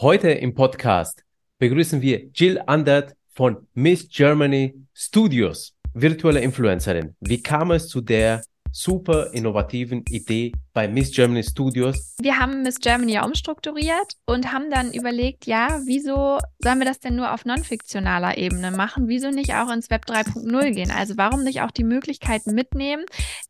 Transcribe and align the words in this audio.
Heute 0.00 0.30
im 0.30 0.54
Podcast 0.54 1.24
begrüßen 1.58 2.00
wir 2.00 2.30
Jill 2.32 2.62
Andert 2.66 3.16
von 3.30 3.66
Miss 3.74 4.08
Germany 4.08 4.76
Studios, 4.94 5.74
virtuelle 5.92 6.38
Influencerin. 6.38 7.16
Wie 7.18 7.42
kam 7.42 7.72
es 7.72 7.88
zu 7.88 8.00
der 8.00 8.44
super 8.72 9.32
innovativen 9.32 10.04
Idee 10.08 10.52
bei 10.72 10.88
Miss 10.88 11.10
Germany 11.10 11.42
Studios? 11.42 12.16
Wir 12.20 12.38
haben 12.38 12.62
Miss 12.62 12.78
Germany 12.78 13.12
ja 13.12 13.24
umstrukturiert 13.24 14.14
und 14.26 14.52
haben 14.52 14.70
dann 14.70 14.92
überlegt, 14.92 15.46
ja, 15.46 15.80
wieso 15.84 16.38
sollen 16.58 16.78
wir 16.78 16.86
das 16.86 17.00
denn 17.00 17.16
nur 17.16 17.32
auf 17.32 17.44
non-fiktionaler 17.44 18.38
Ebene 18.38 18.70
machen? 18.70 19.08
Wieso 19.08 19.30
nicht 19.30 19.54
auch 19.54 19.70
ins 19.70 19.90
Web 19.90 20.04
3.0 20.06 20.70
gehen? 20.72 20.90
Also 20.90 21.16
warum 21.16 21.44
nicht 21.44 21.62
auch 21.62 21.70
die 21.70 21.84
Möglichkeiten 21.84 22.54
mitnehmen, 22.54 23.04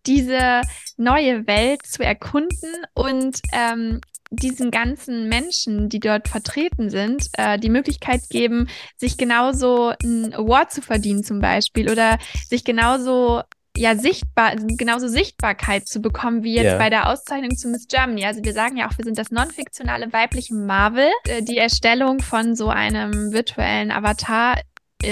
diese 0.07 0.63
neue 0.97 1.47
Welt 1.47 1.87
zu 1.87 2.03
erkunden 2.03 2.71
und 2.95 3.41
ähm, 3.53 4.01
diesen 4.31 4.71
ganzen 4.71 5.29
Menschen, 5.29 5.89
die 5.89 6.01
dort 6.01 6.29
vertreten 6.29 6.91
sind, 6.91 7.29
äh, 7.33 7.59
die 7.59 7.71
Möglichkeit 7.71 8.29
geben, 8.29 8.69
sich 8.97 9.17
genauso 9.17 9.93
ein 10.03 10.35
Award 10.35 10.73
zu 10.73 10.83
verdienen 10.83 11.25
zum 11.25 11.41
Beispiel 11.41 11.91
oder 11.91 12.19
sich 12.49 12.65
genauso 12.65 13.43
ja 13.79 13.97
sichtbar, 13.97 14.57
genauso 14.57 15.09
Sichtbarkeit 15.09 15.87
zu 15.87 16.01
bekommen 16.01 16.43
wie 16.43 16.55
jetzt 16.55 16.65
yeah. 16.65 16.79
bei 16.79 16.91
der 16.91 17.09
Auszeichnung 17.09 17.57
zu 17.57 17.69
Miss 17.69 17.87
Germany. 17.89 18.25
Also 18.25 18.43
wir 18.43 18.53
sagen 18.53 18.77
ja 18.77 18.89
auch, 18.89 18.99
wir 18.99 19.05
sind 19.05 19.19
das 19.19 19.31
non-fiktionale 19.31 20.13
weibliche 20.13 20.55
Marvel. 20.55 21.09
Äh, 21.27 21.43
die 21.43 21.59
Erstellung 21.59 22.21
von 22.21 22.57
so 22.57 22.69
einem 22.69 23.33
virtuellen 23.33 23.91
Avatar 23.91 24.57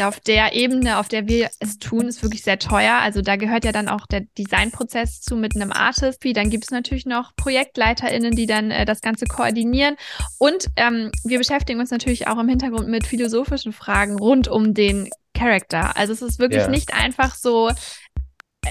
auf 0.02 0.18
der 0.18 0.52
Ebene, 0.54 0.98
auf 0.98 1.06
der 1.06 1.28
wir 1.28 1.48
es 1.60 1.78
tun, 1.78 2.08
ist 2.08 2.22
wirklich 2.22 2.42
sehr 2.42 2.58
teuer. 2.58 2.94
Also 2.94 3.22
da 3.22 3.36
gehört 3.36 3.64
ja 3.64 3.70
dann 3.70 3.88
auch 3.88 4.06
der 4.06 4.22
Designprozess 4.36 5.20
zu 5.20 5.36
mit 5.36 5.54
einem 5.54 5.70
Artist. 5.70 6.24
Wie 6.24 6.32
dann 6.32 6.50
gibt 6.50 6.64
es 6.64 6.70
natürlich 6.72 7.06
noch 7.06 7.36
ProjektleiterInnen, 7.36 8.32
die 8.32 8.46
dann 8.46 8.72
äh, 8.72 8.84
das 8.84 9.00
Ganze 9.00 9.26
koordinieren. 9.26 9.96
Und 10.38 10.66
ähm, 10.74 11.12
wir 11.22 11.38
beschäftigen 11.38 11.78
uns 11.78 11.90
natürlich 11.90 12.26
auch 12.26 12.38
im 12.38 12.48
Hintergrund 12.48 12.88
mit 12.88 13.06
philosophischen 13.06 13.72
Fragen 13.72 14.18
rund 14.18 14.48
um 14.48 14.74
den 14.74 15.08
Charakter. 15.34 15.96
Also 15.96 16.12
es 16.12 16.22
ist 16.22 16.40
wirklich 16.40 16.62
yeah. 16.62 16.70
nicht 16.70 16.92
einfach 16.94 17.36
so, 17.36 17.70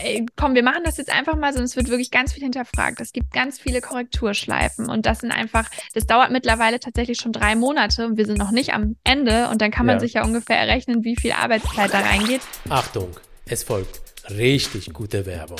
ey, 0.03 0.25
komm, 0.35 0.55
wir 0.55 0.63
machen 0.63 0.83
das 0.83 0.97
jetzt 0.97 1.11
einfach 1.11 1.35
mal, 1.35 1.51
sondern 1.51 1.65
es 1.65 1.75
wird 1.75 1.89
wirklich 1.89 2.11
ganz 2.11 2.33
viel 2.33 2.43
hinterfragt. 2.43 2.99
Es 3.01 3.13
gibt 3.13 3.31
ganz 3.31 3.59
viele 3.59 3.81
Korrekturschleifen 3.81 4.89
und 4.89 5.05
das 5.05 5.19
sind 5.19 5.31
einfach, 5.31 5.69
das 5.93 6.05
dauert 6.05 6.31
mittlerweile 6.31 6.79
tatsächlich 6.79 7.19
schon 7.19 7.31
drei 7.31 7.55
Monate 7.55 8.05
und 8.05 8.17
wir 8.17 8.25
sind 8.25 8.37
noch 8.37 8.51
nicht 8.51 8.73
am 8.73 8.95
Ende 9.03 9.49
und 9.49 9.61
dann 9.61 9.71
kann 9.71 9.85
man 9.85 9.95
ja. 9.95 9.99
sich 9.99 10.13
ja 10.13 10.23
ungefähr 10.23 10.57
errechnen, 10.57 11.03
wie 11.03 11.15
viel 11.15 11.31
Arbeitszeit 11.31 11.93
da 11.93 11.99
reingeht. 11.99 12.41
Achtung, 12.69 13.09
es 13.45 13.63
folgt 13.63 14.01
richtig 14.29 14.93
gute 14.93 15.25
Werbung. 15.25 15.59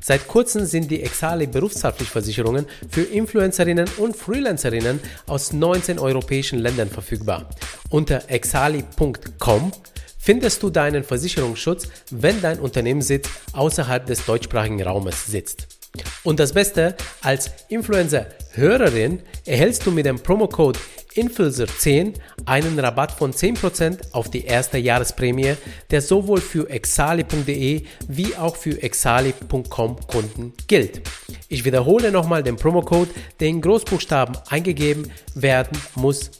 Seit 0.00 0.28
kurzem 0.28 0.66
sind 0.66 0.90
die 0.90 1.02
Exali 1.02 1.46
Berufshaftpflichtversicherungen 1.46 2.66
für 2.88 3.02
Influencerinnen 3.02 3.88
und 3.98 4.16
Freelancerinnen 4.16 5.00
aus 5.26 5.52
19 5.52 5.98
europäischen 5.98 6.58
Ländern 6.58 6.88
verfügbar. 6.88 7.48
Unter 7.90 8.28
exali.com 8.28 9.72
findest 10.18 10.62
du 10.62 10.70
deinen 10.70 11.04
Versicherungsschutz, 11.04 11.88
wenn 12.10 12.40
dein 12.40 12.58
Unternehmenssitz 12.58 13.28
außerhalb 13.52 14.06
des 14.06 14.24
deutschsprachigen 14.24 14.82
Raumes 14.82 15.26
sitzt. 15.26 15.73
Und 16.22 16.40
das 16.40 16.52
Beste, 16.52 16.96
als 17.22 17.50
Influencer-Hörerin 17.68 19.20
erhältst 19.44 19.86
du 19.86 19.90
mit 19.90 20.06
dem 20.06 20.18
Promocode 20.18 20.78
Influencer10 21.14 22.14
einen 22.44 22.78
Rabatt 22.78 23.12
von 23.12 23.32
10% 23.32 24.12
auf 24.12 24.30
die 24.30 24.44
erste 24.44 24.78
Jahresprämie, 24.78 25.54
der 25.90 26.02
sowohl 26.02 26.40
für 26.40 26.68
exali.de 26.68 27.82
wie 28.08 28.36
auch 28.36 28.56
für 28.56 28.82
exali.com 28.82 30.00
Kunden 30.06 30.52
gilt. 30.66 31.02
Ich 31.48 31.64
wiederhole 31.64 32.10
nochmal 32.10 32.42
den 32.42 32.56
Promocode, 32.56 33.10
der 33.38 33.48
in 33.48 33.60
Großbuchstaben 33.60 34.36
eingegeben 34.48 35.10
werden 35.34 35.78
muss. 35.94 36.32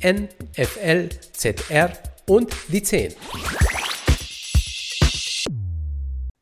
INFLZR 0.00 1.92
und 2.26 2.54
die 2.68 2.82
10. 2.82 3.12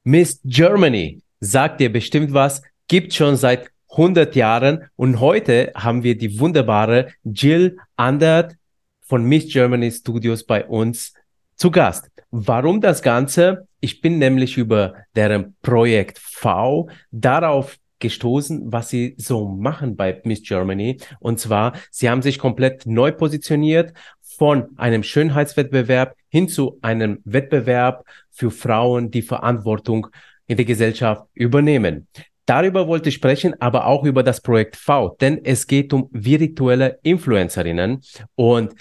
Miss 0.05 0.39
Germany 0.45 1.24
sagt 1.45 1.81
dir 1.81 1.93
bestimmt 1.93 2.33
was, 2.33 2.63
gibt 2.89 3.13
schon 3.13 3.37
seit 3.37 3.71
100 3.91 4.35
Jahren 4.35 4.89
und 4.97 5.21
heute 5.21 5.73
haben 5.77 6.03
wir 6.03 6.17
die 6.17 6.41
wunderbare 6.41 7.09
Jill 7.23 7.77
Andert 7.97 8.57
von 9.03 9.25
Miss 9.25 9.53
Germany 9.53 9.91
Studios 9.91 10.45
bei 10.45 10.65
uns 10.65 11.13
zu 11.55 11.71
Gast. 11.71 12.11
Warum 12.31 12.81
das 12.81 13.03
Ganze? 13.03 13.69
Ich 13.81 14.01
bin 14.01 14.19
nämlich 14.19 14.57
über 14.57 14.95
deren 15.15 15.55
Projekt 15.63 16.19
V 16.19 16.89
darauf 17.13 17.77
gestoßen, 18.01 18.73
was 18.73 18.89
sie 18.89 19.15
so 19.19 19.47
machen 19.47 19.97
bei 19.97 20.21
Miss 20.25 20.43
Germany. 20.43 20.99
Und 21.21 21.39
zwar, 21.39 21.75
sie 21.91 22.11
haben 22.11 22.23
sich 22.23 22.39
komplett 22.39 22.87
neu 22.87 23.13
positioniert 23.13 23.93
von 24.21 24.77
einem 24.77 25.03
Schönheitswettbewerb 25.03 26.17
hin 26.29 26.49
zu 26.49 26.79
einem 26.83 27.21
Wettbewerb 27.25 28.05
für 28.31 28.51
Frauen, 28.51 29.11
die 29.11 29.23
Verantwortung 29.23 30.09
in 30.47 30.57
der 30.57 30.67
Gesellschaft 30.67 31.25
übernehmen. 31.35 32.09
Darüber 32.47 32.87
wollte 32.87 33.09
ich 33.09 33.15
sprechen, 33.15 33.55
aber 33.61 33.87
auch 33.87 34.05
über 34.05 34.23
das 34.23 34.43
Projekt 34.43 34.77
V, 34.77 35.17
denn 35.21 35.41
es 35.45 35.67
geht 35.67 35.93
um 35.95 36.09
virtuelle 36.13 36.99
Influencerinnen 37.03 38.03
und 38.35 38.75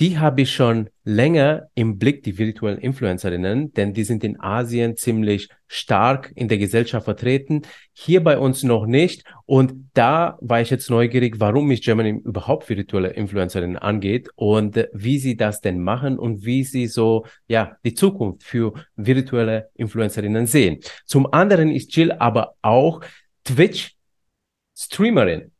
die 0.00 0.18
habe 0.18 0.42
ich 0.42 0.52
schon 0.52 0.90
länger 1.04 1.68
im 1.74 1.98
Blick, 1.98 2.24
die 2.24 2.36
virtuellen 2.36 2.78
Influencerinnen, 2.78 3.72
denn 3.74 3.94
die 3.94 4.02
sind 4.02 4.24
in 4.24 4.40
Asien 4.40 4.96
ziemlich 4.96 5.48
stark 5.68 6.32
in 6.34 6.48
der 6.48 6.58
Gesellschaft 6.58 7.04
vertreten, 7.04 7.62
hier 7.92 8.24
bei 8.24 8.38
uns 8.38 8.64
noch 8.64 8.86
nicht. 8.86 9.22
Und 9.46 9.90
da 9.94 10.36
war 10.40 10.60
ich 10.60 10.70
jetzt 10.70 10.90
neugierig, 10.90 11.38
warum 11.38 11.68
mich 11.68 11.82
Germany 11.82 12.20
überhaupt 12.24 12.68
virtuelle 12.68 13.10
Influencerinnen 13.10 13.76
angeht 13.76 14.28
und 14.34 14.88
wie 14.92 15.18
sie 15.18 15.36
das 15.36 15.60
denn 15.60 15.80
machen 15.80 16.18
und 16.18 16.44
wie 16.44 16.64
sie 16.64 16.88
so, 16.88 17.24
ja, 17.46 17.76
die 17.84 17.94
Zukunft 17.94 18.42
für 18.42 18.72
virtuelle 18.96 19.70
Influencerinnen 19.74 20.46
sehen. 20.46 20.80
Zum 21.06 21.32
anderen 21.32 21.70
ist 21.70 21.94
Jill 21.94 22.10
aber 22.10 22.54
auch 22.62 23.00
Twitch 23.44 23.94
Streamerin. 24.76 25.52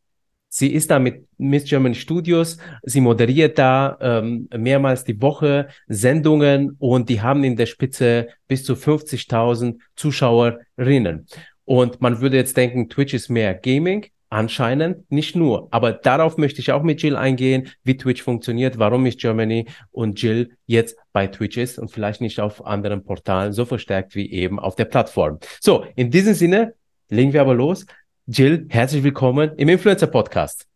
Sie 0.48 0.72
ist 0.72 0.90
da 0.90 0.98
mit 0.98 1.26
Miss 1.38 1.64
German 1.64 1.94
Studios, 1.94 2.58
sie 2.82 3.00
moderiert 3.00 3.58
da 3.58 3.96
ähm, 4.00 4.48
mehrmals 4.56 5.04
die 5.04 5.20
Woche 5.20 5.68
Sendungen 5.86 6.76
und 6.78 7.08
die 7.08 7.20
haben 7.20 7.44
in 7.44 7.56
der 7.56 7.66
Spitze 7.66 8.28
bis 8.48 8.64
zu 8.64 8.74
50.000 8.74 9.78
Zuschauerinnen. 9.96 11.26
Und 11.64 12.00
man 12.00 12.20
würde 12.20 12.36
jetzt 12.36 12.56
denken, 12.56 12.88
Twitch 12.88 13.14
ist 13.14 13.28
mehr 13.30 13.54
Gaming, 13.54 14.06
Anscheinend 14.34 15.08
nicht 15.12 15.36
nur, 15.36 15.68
aber 15.70 15.92
darauf 15.92 16.38
möchte 16.38 16.60
ich 16.60 16.72
auch 16.72 16.82
mit 16.82 17.00
Jill 17.00 17.14
eingehen, 17.14 17.68
wie 17.84 17.96
Twitch 17.96 18.20
funktioniert, 18.20 18.80
warum 18.80 19.04
Miss 19.04 19.16
Germany 19.16 19.66
und 19.92 20.20
Jill 20.20 20.56
jetzt 20.66 20.96
bei 21.12 21.28
Twitch 21.28 21.56
ist 21.56 21.78
und 21.78 21.92
vielleicht 21.92 22.20
nicht 22.20 22.40
auf 22.40 22.66
anderen 22.66 23.04
Portalen 23.04 23.52
so 23.52 23.64
verstärkt 23.64 24.16
wie 24.16 24.32
eben 24.32 24.58
auf 24.58 24.74
der 24.74 24.86
Plattform. 24.86 25.38
So, 25.60 25.86
in 25.94 26.10
diesem 26.10 26.34
Sinne 26.34 26.74
legen 27.10 27.32
wir 27.32 27.42
aber 27.42 27.54
los. 27.54 27.86
Jill, 28.26 28.66
herzlich 28.70 29.04
willkommen 29.04 29.52
im 29.56 29.68
Influencer 29.68 30.08
Podcast. 30.08 30.66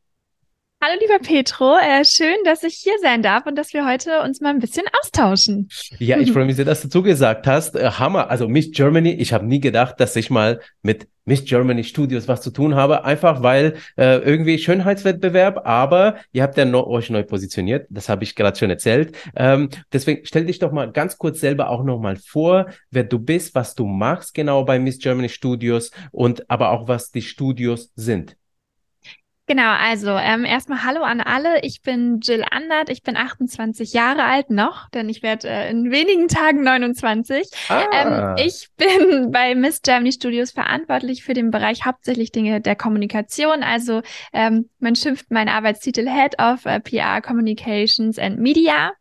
Hallo 0.80 0.94
lieber 1.00 1.18
Petro, 1.18 1.76
äh, 1.76 2.04
schön, 2.04 2.36
dass 2.44 2.62
ich 2.62 2.76
hier 2.76 2.92
sein 3.02 3.20
darf 3.20 3.46
und 3.46 3.56
dass 3.56 3.72
wir 3.72 3.84
heute 3.84 4.22
uns 4.22 4.40
mal 4.40 4.50
ein 4.50 4.60
bisschen 4.60 4.84
austauschen. 5.02 5.68
Ja, 5.98 6.18
ich 6.18 6.30
freue 6.32 6.44
mich 6.44 6.54
sehr, 6.54 6.64
dass 6.64 6.82
du 6.82 6.88
zugesagt 6.88 7.48
hast. 7.48 7.74
Äh, 7.74 7.90
Hammer, 7.90 8.30
also 8.30 8.46
Miss 8.46 8.70
Germany, 8.70 9.10
ich 9.10 9.32
habe 9.32 9.44
nie 9.44 9.58
gedacht, 9.58 9.98
dass 9.98 10.14
ich 10.14 10.30
mal 10.30 10.60
mit 10.82 11.08
Miss 11.24 11.44
Germany 11.44 11.82
Studios 11.82 12.28
was 12.28 12.42
zu 12.42 12.52
tun 12.52 12.76
habe, 12.76 13.04
einfach 13.04 13.42
weil 13.42 13.74
äh, 13.96 14.18
irgendwie 14.18 14.56
Schönheitswettbewerb, 14.56 15.66
aber 15.66 16.18
ihr 16.30 16.44
habt 16.44 16.56
ja 16.56 16.64
no, 16.64 16.86
euch 16.86 17.10
neu 17.10 17.24
positioniert, 17.24 17.88
das 17.90 18.08
habe 18.08 18.22
ich 18.22 18.36
gerade 18.36 18.56
schon 18.56 18.70
erzählt. 18.70 19.16
Ähm, 19.34 19.70
deswegen 19.92 20.24
stell 20.26 20.46
dich 20.46 20.60
doch 20.60 20.70
mal 20.70 20.92
ganz 20.92 21.18
kurz 21.18 21.40
selber 21.40 21.70
auch 21.70 21.82
noch 21.82 21.98
mal 21.98 22.14
vor, 22.14 22.66
wer 22.92 23.02
du 23.02 23.18
bist, 23.18 23.56
was 23.56 23.74
du 23.74 23.84
machst 23.84 24.32
genau 24.32 24.64
bei 24.64 24.78
Miss 24.78 25.00
Germany 25.00 25.28
Studios 25.28 25.90
und 26.12 26.48
aber 26.48 26.70
auch 26.70 26.86
was 26.86 27.10
die 27.10 27.22
Studios 27.22 27.90
sind. 27.96 28.36
Genau, 29.48 29.72
also 29.72 30.10
ähm, 30.10 30.44
erstmal 30.44 30.84
Hallo 30.84 31.00
an 31.02 31.22
alle. 31.22 31.62
Ich 31.62 31.80
bin 31.80 32.20
Jill 32.20 32.44
Andert, 32.50 32.90
ich 32.90 33.02
bin 33.02 33.16
28 33.16 33.94
Jahre 33.94 34.24
alt 34.24 34.50
noch, 34.50 34.90
denn 34.90 35.08
ich 35.08 35.22
werde 35.22 35.48
äh, 35.48 35.70
in 35.70 35.90
wenigen 35.90 36.28
Tagen 36.28 36.62
29. 36.62 37.48
Ah. 37.70 37.84
Ähm, 37.90 38.44
ich 38.44 38.68
bin 38.76 39.30
bei 39.32 39.54
Miss 39.54 39.80
Germany 39.80 40.12
Studios 40.12 40.50
verantwortlich 40.50 41.24
für 41.24 41.32
den 41.32 41.50
Bereich 41.50 41.86
hauptsächlich 41.86 42.30
Dinge 42.30 42.60
der 42.60 42.76
Kommunikation. 42.76 43.62
Also 43.62 44.02
ähm, 44.34 44.68
man 44.80 44.94
schimpft 44.94 45.30
meinen 45.30 45.48
Arbeitstitel 45.48 46.06
Head 46.06 46.38
of 46.38 46.66
äh, 46.66 46.78
PR 46.80 47.22
Communications 47.22 48.18
and 48.18 48.38
Media. 48.38 48.92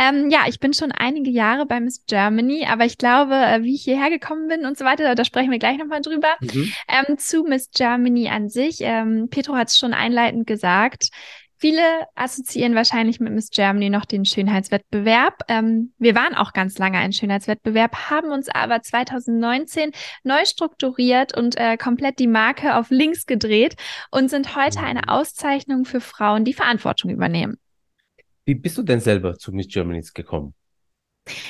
Ähm, 0.00 0.30
ja, 0.30 0.44
ich 0.46 0.60
bin 0.60 0.72
schon 0.72 0.92
einige 0.92 1.30
Jahre 1.30 1.66
bei 1.66 1.78
Miss 1.78 2.06
Germany, 2.06 2.64
aber 2.66 2.86
ich 2.86 2.96
glaube, 2.96 3.34
äh, 3.34 3.62
wie 3.62 3.74
ich 3.74 3.82
hierher 3.82 4.08
gekommen 4.08 4.48
bin 4.48 4.64
und 4.64 4.78
so 4.78 4.86
weiter, 4.86 5.14
da 5.14 5.24
sprechen 5.26 5.50
wir 5.50 5.58
gleich 5.58 5.76
nochmal 5.76 6.00
drüber. 6.00 6.36
Mhm. 6.40 6.72
Ähm, 6.88 7.18
zu 7.18 7.42
Miss 7.42 7.70
Germany 7.70 8.30
an 8.30 8.48
sich. 8.48 8.78
Ähm, 8.80 9.28
Petro 9.28 9.56
hat 9.56 9.68
es 9.68 9.76
schon 9.76 9.92
einleitend 9.92 10.46
gesagt. 10.46 11.10
Viele 11.58 11.82
assoziieren 12.14 12.74
wahrscheinlich 12.74 13.20
mit 13.20 13.34
Miss 13.34 13.50
Germany 13.50 13.90
noch 13.90 14.06
den 14.06 14.24
Schönheitswettbewerb. 14.24 15.42
Ähm, 15.48 15.92
wir 15.98 16.14
waren 16.14 16.34
auch 16.34 16.54
ganz 16.54 16.78
lange 16.78 16.96
ein 16.96 17.12
Schönheitswettbewerb, 17.12 18.08
haben 18.08 18.30
uns 18.30 18.48
aber 18.48 18.80
2019 18.80 19.90
neu 20.22 20.46
strukturiert 20.46 21.36
und 21.36 21.58
äh, 21.58 21.76
komplett 21.76 22.18
die 22.18 22.26
Marke 22.26 22.76
auf 22.76 22.88
links 22.88 23.26
gedreht 23.26 23.74
und 24.10 24.30
sind 24.30 24.56
heute 24.56 24.80
eine 24.80 25.08
Auszeichnung 25.08 25.84
für 25.84 26.00
Frauen, 26.00 26.46
die 26.46 26.54
Verantwortung 26.54 27.10
übernehmen. 27.10 27.58
Wie 28.44 28.54
bist 28.54 28.78
du 28.78 28.82
denn 28.82 29.00
selber 29.00 29.38
zu 29.38 29.52
Miss 29.52 29.68
Germany 29.68 30.02
gekommen? 30.14 30.54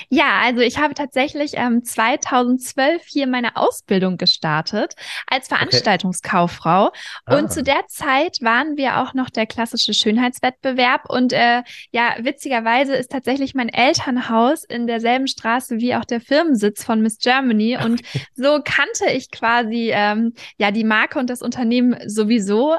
Ja, 0.09 0.41
also 0.43 0.61
ich 0.61 0.79
habe 0.79 0.95
tatsächlich 0.95 1.53
ähm, 1.55 1.85
2012 1.85 3.03
hier 3.07 3.27
meine 3.27 3.57
Ausbildung 3.57 4.17
gestartet 4.17 4.95
als 5.27 5.49
Veranstaltungskauffrau. 5.49 6.87
Okay. 6.87 6.99
Ah. 7.27 7.39
Und 7.39 7.53
zu 7.53 7.63
der 7.63 7.87
Zeit 7.89 8.39
waren 8.41 8.77
wir 8.77 9.01
auch 9.01 9.15
noch 9.15 9.31
der 9.31 9.47
klassische 9.47 9.95
Schönheitswettbewerb. 9.95 11.09
Und 11.09 11.33
äh, 11.33 11.63
ja, 11.93 12.17
witzigerweise 12.21 12.95
ist 12.95 13.11
tatsächlich 13.11 13.55
mein 13.55 13.69
Elternhaus 13.69 14.65
in 14.65 14.87
derselben 14.87 15.29
Straße 15.29 15.79
wie 15.79 15.95
auch 15.95 16.05
der 16.05 16.21
Firmensitz 16.21 16.85
von 16.85 17.01
Miss 17.01 17.19
Germany. 17.19 17.79
Und 17.85 18.03
so 18.35 18.61
kannte 18.65 19.11
ich 19.13 19.31
quasi 19.31 19.91
ähm, 19.95 20.35
ja 20.59 20.71
die 20.71 20.85
Marke 20.85 21.19
und 21.19 21.31
das 21.31 21.43
Unternehmen 21.43 21.97
sowieso. 22.07 22.77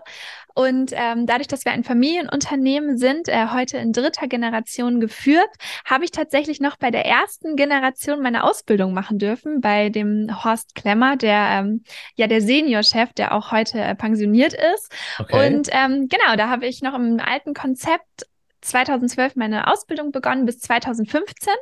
Und 0.53 0.91
ähm, 0.93 1.25
dadurch, 1.25 1.47
dass 1.47 1.65
wir 1.65 1.71
ein 1.71 1.83
Familienunternehmen 1.83 2.97
sind, 2.97 3.27
äh, 3.27 3.47
heute 3.51 3.77
in 3.77 3.93
dritter 3.93 4.27
Generation 4.27 4.99
geführt, 4.99 5.49
habe 5.85 6.03
ich 6.03 6.11
tatsächlich 6.11 6.59
noch 6.59 6.77
bei 6.77 6.91
der 6.91 7.05
ersten 7.05 7.55
Generation 7.55 8.21
meine 8.21 8.43
Ausbildung 8.43 8.93
machen 8.93 9.19
dürfen, 9.19 9.61
bei 9.61 9.89
dem 9.89 10.43
Horst 10.43 10.75
Klemmer, 10.75 11.17
der 11.17 11.47
ähm, 11.51 11.83
ja 12.15 12.27
der 12.27 12.41
Seniorchef, 12.41 13.13
der 13.13 13.33
auch 13.33 13.51
heute 13.51 13.79
äh, 13.79 13.95
pensioniert 13.95 14.53
ist. 14.53 14.91
Okay. 15.19 15.47
Und 15.47 15.69
ähm, 15.71 16.07
genau, 16.07 16.35
da 16.35 16.49
habe 16.49 16.67
ich 16.67 16.81
noch 16.81 16.93
im 16.93 17.19
alten 17.19 17.53
Konzept 17.53 18.25
2012 18.61 19.35
meine 19.35 19.67
Ausbildung 19.67 20.11
begonnen 20.11 20.45
bis 20.45 20.59
2015. 20.59 21.53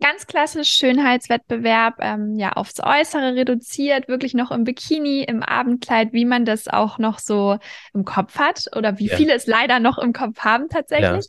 Ganz 0.00 0.26
klassisch 0.26 0.70
Schönheitswettbewerb, 0.70 1.96
ähm, 2.00 2.36
ja, 2.36 2.52
aufs 2.52 2.80
Äußere 2.82 3.34
reduziert, 3.34 4.08
wirklich 4.08 4.34
noch 4.34 4.50
im 4.50 4.64
Bikini, 4.64 5.22
im 5.22 5.42
Abendkleid, 5.42 6.12
wie 6.12 6.24
man 6.24 6.44
das 6.44 6.68
auch 6.68 6.98
noch 6.98 7.18
so 7.18 7.58
im 7.94 8.04
Kopf 8.04 8.38
hat 8.38 8.64
oder 8.74 8.98
wie 8.98 9.08
ja. 9.08 9.16
viele 9.16 9.34
es 9.34 9.46
leider 9.46 9.78
noch 9.78 9.98
im 9.98 10.12
Kopf 10.12 10.40
haben 10.40 10.68
tatsächlich. 10.68 11.26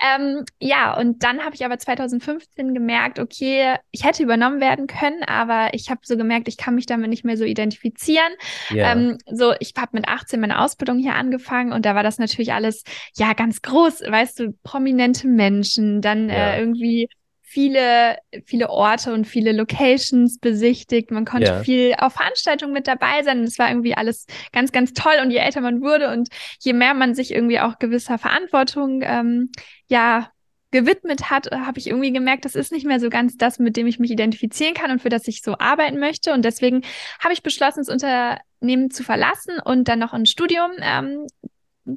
Ja, 0.00 0.16
ähm, 0.16 0.44
ja 0.60 0.98
und 0.98 1.22
dann 1.22 1.44
habe 1.44 1.54
ich 1.54 1.64
aber 1.64 1.78
2015 1.78 2.74
gemerkt, 2.74 3.18
okay, 3.18 3.76
ich 3.90 4.04
hätte 4.04 4.22
übernommen 4.22 4.60
werden 4.60 4.86
können, 4.86 5.22
aber 5.24 5.74
ich 5.74 5.90
habe 5.90 6.00
so 6.04 6.16
gemerkt, 6.16 6.48
ich 6.48 6.56
kann 6.56 6.74
mich 6.74 6.86
damit 6.86 7.10
nicht 7.10 7.24
mehr 7.24 7.36
so 7.36 7.44
identifizieren. 7.44 8.32
Ja. 8.70 8.92
Ähm, 8.92 9.18
so, 9.26 9.54
ich 9.60 9.72
habe 9.76 9.90
mit 9.92 10.08
18 10.08 10.40
meine 10.40 10.60
Ausbildung 10.60 10.98
hier 10.98 11.14
angefangen 11.14 11.72
und 11.72 11.84
da 11.86 11.94
war 11.94 12.02
das 12.02 12.18
natürlich 12.18 12.52
alles, 12.52 12.84
ja, 13.16 13.32
ganz 13.32 13.62
groß, 13.62 14.02
weißt 14.02 14.40
du, 14.40 14.52
prominente 14.62 15.28
Menschen, 15.28 16.00
dann 16.00 16.28
ja. 16.28 16.52
äh, 16.52 16.60
irgendwie 16.60 17.08
viele, 17.50 18.16
viele 18.44 18.70
Orte 18.70 19.12
und 19.12 19.26
viele 19.26 19.50
Locations 19.50 20.38
besichtigt. 20.38 21.10
Man 21.10 21.24
konnte 21.24 21.48
ja. 21.48 21.62
viel 21.64 21.94
auf 21.98 22.12
Veranstaltungen 22.12 22.72
mit 22.72 22.86
dabei 22.86 23.24
sein. 23.24 23.42
Es 23.42 23.58
war 23.58 23.68
irgendwie 23.68 23.96
alles 23.96 24.26
ganz, 24.52 24.70
ganz 24.70 24.92
toll. 24.92 25.14
Und 25.20 25.32
je 25.32 25.38
älter 25.38 25.60
man 25.60 25.80
wurde 25.80 26.12
und 26.12 26.28
je 26.60 26.72
mehr 26.74 26.94
man 26.94 27.16
sich 27.16 27.34
irgendwie 27.34 27.58
auch 27.58 27.80
gewisser 27.80 28.18
Verantwortung, 28.18 29.00
ähm, 29.02 29.50
ja, 29.88 30.30
gewidmet 30.70 31.28
hat, 31.28 31.50
habe 31.50 31.80
ich 31.80 31.88
irgendwie 31.88 32.12
gemerkt, 32.12 32.44
das 32.44 32.54
ist 32.54 32.70
nicht 32.70 32.86
mehr 32.86 33.00
so 33.00 33.10
ganz 33.10 33.36
das, 33.36 33.58
mit 33.58 33.76
dem 33.76 33.88
ich 33.88 33.98
mich 33.98 34.12
identifizieren 34.12 34.74
kann 34.74 34.92
und 34.92 35.02
für 35.02 35.08
das 35.08 35.26
ich 35.26 35.42
so 35.42 35.58
arbeiten 35.58 35.98
möchte. 35.98 36.32
Und 36.32 36.44
deswegen 36.44 36.82
habe 37.18 37.32
ich 37.32 37.42
beschlossen, 37.42 37.80
das 37.84 37.88
Unternehmen 37.88 38.92
zu 38.92 39.02
verlassen 39.02 39.58
und 39.64 39.88
dann 39.88 39.98
noch 39.98 40.12
ein 40.12 40.26
Studium 40.26 40.70
ähm, 40.80 41.26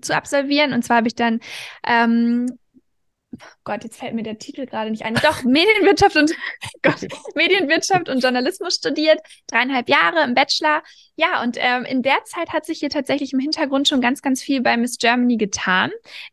zu 0.02 0.16
absolvieren. 0.16 0.74
Und 0.74 0.84
zwar 0.84 0.98
habe 0.98 1.08
ich 1.08 1.14
dann 1.14 1.42
ähm, 1.86 2.48
Gott, 3.64 3.84
jetzt 3.84 3.98
fällt 3.98 4.14
mir 4.14 4.24
der 4.24 4.38
Titel 4.38 4.66
gerade 4.66 4.92
nicht 4.92 5.06
ein. 5.06 5.16
Doch, 5.16 5.44
Medienwirtschaft 5.44 6.18
und 6.18 6.32
Gott, 6.82 7.08
Medienwirtschaft 7.36 8.10
und 8.10 8.22
Journalismus 8.22 8.76
studiert, 8.76 9.20
dreieinhalb 9.48 9.90
Jahre 9.90 10.24
im 10.24 10.34
Bachelor. 10.34 10.84
Ja, 11.16 11.44
und 11.44 11.58
ähm, 11.60 11.86
in 11.86 12.02
der 12.02 12.24
Zeit 12.26 12.50
hat 12.52 12.66
sich 12.66 12.80
hier 12.80 12.90
tatsächlich 12.90 13.34
im 13.34 13.40
Hintergrund 13.40 13.88
schon 13.88 14.02
ganz, 14.02 14.22
ganz 14.22 14.42
viel 14.42 14.62
bei 14.62 14.76
Miss 14.78 14.98
Germany 14.98 15.38
getan. 15.38 15.92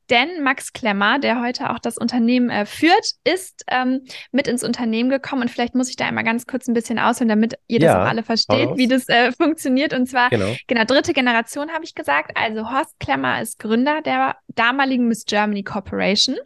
Denn 0.08 0.42
Max 0.42 0.72
Klemmer, 0.72 1.18
der 1.18 1.40
heute 1.40 1.70
auch 1.70 1.78
das 1.78 1.98
Unternehmen 1.98 2.50
äh, 2.50 2.66
führt, 2.66 3.12
ist 3.24 3.62
ähm, 3.70 4.04
mit 4.32 4.48
ins 4.48 4.64
Unternehmen 4.64 5.10
gekommen. 5.10 5.42
Und 5.42 5.50
vielleicht 5.50 5.74
muss 5.74 5.90
ich 5.90 5.96
da 5.96 6.06
einmal 6.06 6.24
ganz 6.24 6.46
kurz 6.46 6.66
ein 6.66 6.74
bisschen 6.74 6.98
ausholen, 6.98 7.28
damit 7.28 7.58
ihr 7.68 7.78
das 7.78 7.88
ja, 7.88 8.02
auch 8.02 8.08
alle 8.08 8.22
versteht, 8.22 8.70
wie 8.76 8.88
das 8.88 9.08
äh, 9.08 9.32
funktioniert. 9.32 9.92
Und 9.92 10.06
zwar, 10.06 10.30
genau. 10.30 10.56
genau, 10.66 10.84
dritte 10.84 11.12
Generation 11.12 11.70
habe 11.70 11.84
ich 11.84 11.94
gesagt. 11.94 12.32
Also 12.34 12.70
Horst 12.70 12.98
Klemmer 12.98 13.42
ist 13.42 13.58
Gründer 13.58 14.00
der 14.02 14.36
damaligen 14.48 15.06
Miss 15.08 15.26
Germany 15.26 15.62
Corporation 15.62 16.36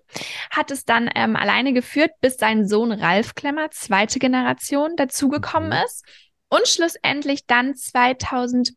hat 0.50 0.70
es 0.74 0.84
dann 0.84 1.08
ähm, 1.14 1.36
alleine 1.36 1.72
geführt, 1.72 2.10
bis 2.20 2.36
sein 2.36 2.68
Sohn 2.68 2.92
Ralf 2.92 3.34
Klemmer, 3.34 3.70
zweite 3.70 4.18
Generation, 4.18 4.96
dazugekommen 4.96 5.70
mhm. 5.70 5.84
ist. 5.84 6.04
Und 6.48 6.68
schlussendlich 6.68 7.46
dann 7.46 7.74
2016 7.74 8.76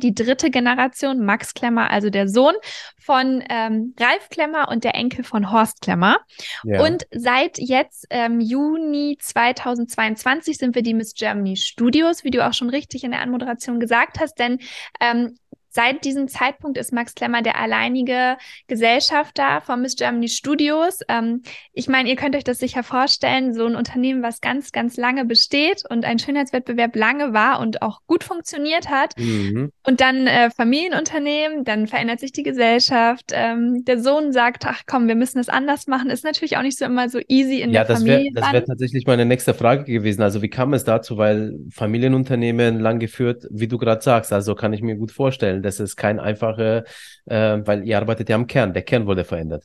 die 0.00 0.14
dritte 0.14 0.50
Generation, 0.50 1.24
Max 1.24 1.52
Klemmer, 1.52 1.90
also 1.90 2.10
der 2.10 2.28
Sohn 2.28 2.54
von 2.96 3.44
ähm, 3.50 3.94
Ralf 3.98 4.28
Klemmer 4.30 4.68
und 4.68 4.84
der 4.84 4.94
Enkel 4.94 5.24
von 5.24 5.50
Horst 5.50 5.80
Klemmer. 5.80 6.18
Ja. 6.62 6.84
Und 6.84 7.06
seit 7.10 7.58
jetzt 7.58 8.06
ähm, 8.10 8.40
Juni 8.40 9.18
2022 9.20 10.56
sind 10.56 10.74
wir 10.74 10.82
die 10.82 10.94
Miss 10.94 11.14
Germany 11.14 11.56
Studios, 11.56 12.24
wie 12.24 12.30
du 12.30 12.46
auch 12.46 12.54
schon 12.54 12.70
richtig 12.70 13.04
in 13.04 13.10
der 13.10 13.20
Anmoderation 13.20 13.80
gesagt 13.80 14.20
hast, 14.20 14.38
denn 14.38 14.60
ähm, 15.00 15.36
Seit 15.70 16.04
diesem 16.04 16.28
Zeitpunkt 16.28 16.78
ist 16.78 16.92
Max 16.92 17.14
Klemmer 17.14 17.42
der 17.42 17.60
alleinige 17.60 18.36
Gesellschafter 18.68 19.60
von 19.60 19.82
Miss 19.82 19.96
Germany 19.96 20.28
Studios. 20.28 21.00
Ähm, 21.08 21.42
ich 21.72 21.88
meine, 21.88 22.08
ihr 22.08 22.16
könnt 22.16 22.34
euch 22.34 22.44
das 22.44 22.58
sicher 22.58 22.82
vorstellen, 22.82 23.52
so 23.52 23.66
ein 23.66 23.76
Unternehmen, 23.76 24.22
was 24.22 24.40
ganz, 24.40 24.72
ganz 24.72 24.96
lange 24.96 25.26
besteht 25.26 25.84
und 25.88 26.04
ein 26.04 26.18
Schönheitswettbewerb 26.18 26.96
lange 26.96 27.34
war 27.34 27.60
und 27.60 27.82
auch 27.82 28.00
gut 28.06 28.24
funktioniert 28.24 28.88
hat. 28.88 29.12
Mhm. 29.18 29.70
Und 29.86 30.00
dann 30.00 30.26
äh, 30.26 30.50
Familienunternehmen, 30.50 31.64
dann 31.64 31.86
verändert 31.86 32.20
sich 32.20 32.32
die 32.32 32.42
Gesellschaft. 32.42 33.26
Ähm, 33.32 33.84
der 33.84 34.00
Sohn 34.00 34.32
sagt, 34.32 34.64
ach 34.66 34.82
komm, 34.86 35.06
wir 35.06 35.16
müssen 35.16 35.38
es 35.38 35.50
anders 35.50 35.86
machen. 35.86 36.08
Ist 36.08 36.24
natürlich 36.24 36.56
auch 36.56 36.62
nicht 36.62 36.78
so 36.78 36.86
immer 36.86 37.10
so 37.10 37.20
easy 37.28 37.60
in 37.60 37.72
ja, 37.72 37.84
der 37.84 37.96
Familie. 37.96 38.24
Ja, 38.24 38.30
das 38.34 38.44
wäre 38.44 38.52
wär 38.54 38.64
tatsächlich 38.64 39.06
meine 39.06 39.26
nächste 39.26 39.52
Frage 39.52 39.84
gewesen. 39.84 40.22
Also 40.22 40.40
wie 40.40 40.48
kam 40.48 40.72
es 40.72 40.84
dazu? 40.84 41.18
Weil 41.18 41.58
Familienunternehmen 41.70 42.80
lang 42.80 42.98
geführt, 42.98 43.46
wie 43.50 43.68
du 43.68 43.76
gerade 43.76 44.00
sagst, 44.02 44.32
also 44.32 44.54
kann 44.54 44.72
ich 44.72 44.80
mir 44.80 44.96
gut 44.96 45.12
vorstellen 45.12 45.57
vorstellen. 45.58 45.62
Das 45.62 45.80
ist 45.80 45.96
kein 45.96 46.20
einfacher, 46.20 46.84
äh, 47.26 47.66
weil 47.66 47.84
ihr 47.84 47.98
arbeitet 47.98 48.28
ja 48.28 48.36
am 48.36 48.46
Kern. 48.46 48.72
Der 48.72 48.82
Kern 48.82 49.06
wurde 49.06 49.24
verändert. 49.24 49.64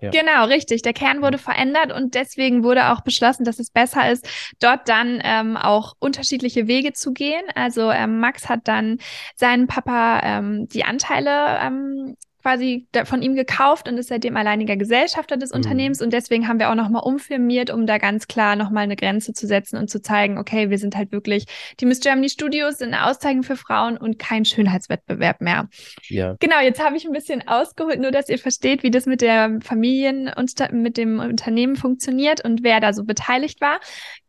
Ja. 0.00 0.10
Genau, 0.10 0.46
richtig. 0.46 0.82
Der 0.82 0.94
Kern 0.94 1.22
wurde 1.22 1.38
verändert 1.38 1.92
und 1.92 2.14
deswegen 2.14 2.64
wurde 2.64 2.90
auch 2.90 3.02
beschlossen, 3.02 3.44
dass 3.44 3.60
es 3.60 3.70
besser 3.70 4.10
ist, 4.10 4.26
dort 4.58 4.88
dann 4.88 5.20
ähm, 5.22 5.56
auch 5.56 5.94
unterschiedliche 6.00 6.66
Wege 6.66 6.92
zu 6.92 7.12
gehen. 7.12 7.44
Also 7.54 7.88
ähm, 7.92 8.18
Max 8.18 8.48
hat 8.48 8.66
dann 8.66 8.98
seinen 9.36 9.68
Papa 9.68 10.20
ähm, 10.24 10.66
die 10.68 10.82
Anteile 10.82 11.58
ähm, 11.60 12.16
quasi 12.42 12.86
von 13.04 13.22
ihm 13.22 13.34
gekauft 13.34 13.88
und 13.88 13.96
ist 13.96 14.08
seitdem 14.08 14.36
alleiniger 14.36 14.76
Gesellschafter 14.76 15.36
des 15.36 15.50
mhm. 15.50 15.56
Unternehmens. 15.56 16.02
Und 16.02 16.12
deswegen 16.12 16.48
haben 16.48 16.58
wir 16.58 16.70
auch 16.70 16.74
nochmal 16.74 17.02
umfirmiert, 17.04 17.70
um 17.70 17.86
da 17.86 17.98
ganz 17.98 18.26
klar 18.26 18.56
nochmal 18.56 18.84
eine 18.84 18.96
Grenze 18.96 19.32
zu 19.32 19.46
setzen 19.46 19.76
und 19.76 19.88
zu 19.88 20.02
zeigen, 20.02 20.38
okay, 20.38 20.70
wir 20.70 20.78
sind 20.78 20.96
halt 20.96 21.12
wirklich, 21.12 21.44
die 21.80 21.86
Miss 21.86 22.00
Germany 22.00 22.28
Studios 22.28 22.78
sind 22.78 22.92
eine 22.92 23.06
Auszeichnung 23.06 23.44
für 23.44 23.56
Frauen 23.56 23.96
und 23.96 24.18
kein 24.18 24.44
Schönheitswettbewerb 24.44 25.40
mehr. 25.40 25.68
Ja. 26.08 26.36
Genau, 26.40 26.60
jetzt 26.60 26.82
habe 26.84 26.96
ich 26.96 27.06
ein 27.06 27.12
bisschen 27.12 27.46
ausgeholt, 27.46 28.00
nur 28.00 28.10
dass 28.10 28.28
ihr 28.28 28.38
versteht, 28.38 28.82
wie 28.82 28.90
das 28.90 29.06
mit 29.06 29.20
der 29.20 29.58
Familien 29.62 30.30
und 30.34 30.52
mit 30.72 30.96
dem 30.96 31.20
Unternehmen 31.20 31.76
funktioniert 31.76 32.44
und 32.44 32.62
wer 32.62 32.80
da 32.80 32.92
so 32.92 33.04
beteiligt 33.04 33.60
war. 33.60 33.80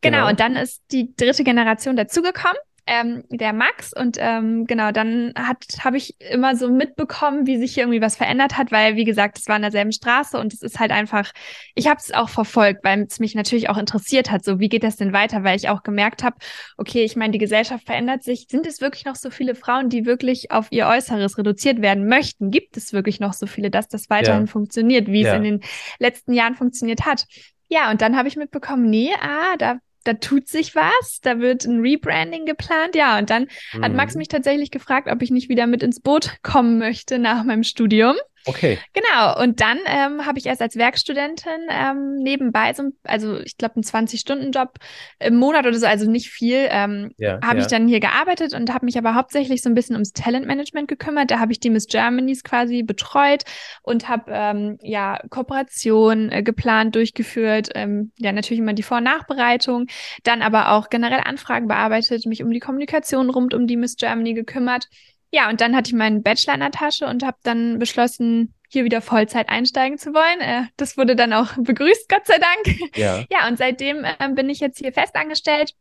Genau, 0.02 0.18
genau. 0.18 0.30
und 0.30 0.40
dann 0.40 0.56
ist 0.56 0.82
die 0.92 1.16
dritte 1.16 1.44
Generation 1.44 1.96
dazugekommen 1.96 2.58
ähm, 2.86 3.24
der 3.30 3.54
Max 3.54 3.94
und 3.94 4.18
ähm, 4.20 4.66
genau, 4.66 4.92
dann 4.92 5.34
hat 5.36 5.64
habe 5.80 5.98
ich 5.98 6.20
immer 6.20 6.56
so 6.56 6.70
mitbekommen, 6.70 7.48
wie 7.48 7.58
sich 7.58 7.74
hier 7.74 7.84
irgendwie 7.84 8.02
was 8.02 8.18
verändert 8.18 8.58
hat, 8.58 8.72
weil 8.72 8.96
wie 8.98 9.06
gesagt, 9.06 9.38
es 9.38 9.48
war 9.48 9.56
in 9.56 9.62
derselben 9.62 9.94
Straße 9.94 10.38
und 10.38 10.54
es 10.54 10.62
ist 10.62 10.80
halt 10.80 10.92
einfach, 10.92 11.32
ich 11.76 11.88
habe 11.88 12.00
es 12.00 12.14
auch 12.14 12.28
verfolgt, 12.28 12.84
weil 12.84 13.04
es 13.04 13.20
mich 13.20 13.36
natürlich 13.36 13.70
auch 13.70 13.78
interessiert 13.78 14.32
hat, 14.32 14.44
so 14.44 14.60
wie 14.60 14.68
geht 14.68 14.84
das 14.84 14.98
denn 14.98 15.14
weiter, 15.14 15.44
weil 15.44 15.56
ich 15.56 15.70
auch 15.70 15.84
gemerkt 15.84 16.24
habe, 16.24 16.36
okay, 16.78 17.04
ich 17.04 17.16
meine, 17.16 17.32
die 17.32 17.38
Gesellschaft 17.38 17.86
verändert 17.86 18.24
sich, 18.24 18.48
sind 18.50 18.68
es 18.68 18.82
wirklich 18.82 19.06
noch 19.06 19.16
so 19.16 19.30
viele 19.30 19.56
Frauen, 19.56 19.90
die 19.90 20.06
wirklich 20.06 20.52
auf 20.52 20.68
ihr 20.72 20.88
Äußeres 20.88 21.38
reduziert 21.38 21.82
werden 21.82 22.08
möchten? 22.08 22.52
Gibt 22.52 22.76
es 22.76 22.92
wirklich 22.92 23.22
noch 23.22 23.34
so 23.34 23.46
viele, 23.46 23.72
dass 23.72 23.88
das 23.88 24.10
weiterhin 24.10 24.46
ja. 24.46 24.52
funktioniert, 24.52 25.08
wie 25.08 25.22
ja. 25.22 25.32
es 25.32 25.38
in 25.38 25.44
den 25.44 25.62
letzten 26.00 26.34
Jahren 26.34 26.56
funktioniert 26.56 27.06
hat? 27.06 27.26
Ja, 27.70 27.90
und 27.92 28.02
dann 28.02 28.18
habe 28.18 28.28
ich 28.28 28.36
mitbekommen, 28.36 28.90
nee, 28.90 29.12
ah, 29.22 29.56
da 29.58 29.80
da 30.04 30.14
tut 30.14 30.48
sich 30.48 30.76
was, 30.76 31.20
da 31.22 31.40
wird 31.40 31.66
ein 31.66 31.80
Rebranding 31.80 32.46
geplant, 32.46 32.96
ja. 32.96 33.18
Und 33.18 33.30
dann 33.30 33.48
mhm. 33.74 33.84
hat 33.84 33.94
Max 33.94 34.16
mich 34.16 34.28
tatsächlich 34.28 34.72
gefragt, 34.72 35.08
ob 35.10 35.22
ich 35.22 35.32
nicht 35.32 35.50
wieder 35.50 35.68
mit 35.68 35.84
ins 35.84 36.00
Boot 36.00 36.38
kommen 36.44 36.78
möchte 36.78 37.20
nach 37.20 37.44
meinem 37.44 37.64
Studium. 37.64 38.16
Okay. 38.46 38.80
Genau. 38.94 39.42
Und 39.42 39.62
dann 39.62 39.80
ähm, 39.86 40.26
habe 40.26 40.38
ich 40.40 40.46
erst 40.46 40.62
als 40.62 40.76
Werkstudentin 40.76 41.68
ähm, 41.70 42.16
nebenbei, 42.16 42.74
so, 42.74 42.92
also 43.04 43.40
ich 43.40 43.58
glaube, 43.58 43.76
einen 43.76 43.84
20-Stunden-Job 43.84 44.78
im 45.20 45.36
Monat 45.36 45.66
oder 45.66 45.78
so, 45.78 45.86
also 45.86 46.10
nicht 46.10 46.30
viel, 46.30 46.68
ähm, 46.70 47.12
Ja, 47.18 47.40
habe 47.42 47.58
ja. 47.58 47.62
ich 47.62 47.68
dann 47.68 47.88
hier 47.88 48.00
gearbeitet 48.00 48.54
und 48.54 48.74
habe 48.74 48.86
mich 48.86 48.98
aber 48.98 49.16
hauptsächlich 49.16 49.62
so 49.62 49.70
ein 49.70 49.76
bisschen 49.76 49.96
ums 49.96 50.14
Talentmanagement 50.14 50.88
gekümmert. 50.88 51.32
Da 51.32 51.40
habe 51.40 51.52
ich 51.52 51.60
die 51.60 51.70
Miss 51.70 51.88
Germanys 51.88 52.44
quasi 52.44 52.84
betreut 52.84 53.44
und 53.82 54.10
habe 54.10 54.32
ähm, 54.34 54.78
ja 54.82 55.20
Kooperation 55.30 56.32
äh, 56.32 56.44
geplant, 56.44 56.96
durchgeführt, 56.96 57.70
ähm, 57.76 58.12
ja 58.18 58.32
natürlich 58.32 58.60
immer 58.60 58.74
die 58.74 58.84
Vor- 58.84 58.98
und 58.98 59.06
Nachbereitung, 59.06 59.88
dann 60.24 60.42
aber 60.42 60.72
auch 60.72 60.90
generell 60.90 61.22
Anfragen 61.24 61.68
bearbeitet, 61.68 62.26
mich 62.26 62.44
um 62.44 62.52
die 62.52 62.60
Kommunikation 62.60 63.30
rund 63.30 63.54
um 63.54 63.68
die 63.68 63.78
Miss 63.78 63.96
Germany 63.96 64.34
gekümmert. 64.34 64.88
Ja, 65.34 65.50
und 65.50 65.62
dann 65.62 65.76
hatte 65.76 65.90
ich 65.90 65.96
meinen 65.96 66.22
Bachelor 66.22 66.54
in 66.54 66.60
der 66.60 66.70
Tasche 66.70 67.08
und 67.08 67.24
habe 67.24 67.38
dann 67.42 67.80
beschlossen, 67.80 68.54
hier 68.70 68.84
wieder 68.84 69.02
Vollzeit 69.02 69.50
einsteigen 69.50 69.98
zu 69.98 70.14
wollen. 70.14 70.42
Äh, 70.42 70.68
das 70.78 70.96
wurde 70.96 71.16
dann 71.16 71.34
auch 71.34 71.54
begrüßt, 71.58 72.08
Gott 72.08 72.28
sei 72.28 72.38
Dank. 72.38 72.96
Ja. 72.96 73.24
Ja, 73.32 73.48
und 73.48 73.58
seitdem 73.58 74.04
äh, 74.04 74.30
bin 74.30 74.50
ich 74.50 74.60
jetzt 74.60 74.78
hier 74.78 74.94
festangestellt. 74.94 75.74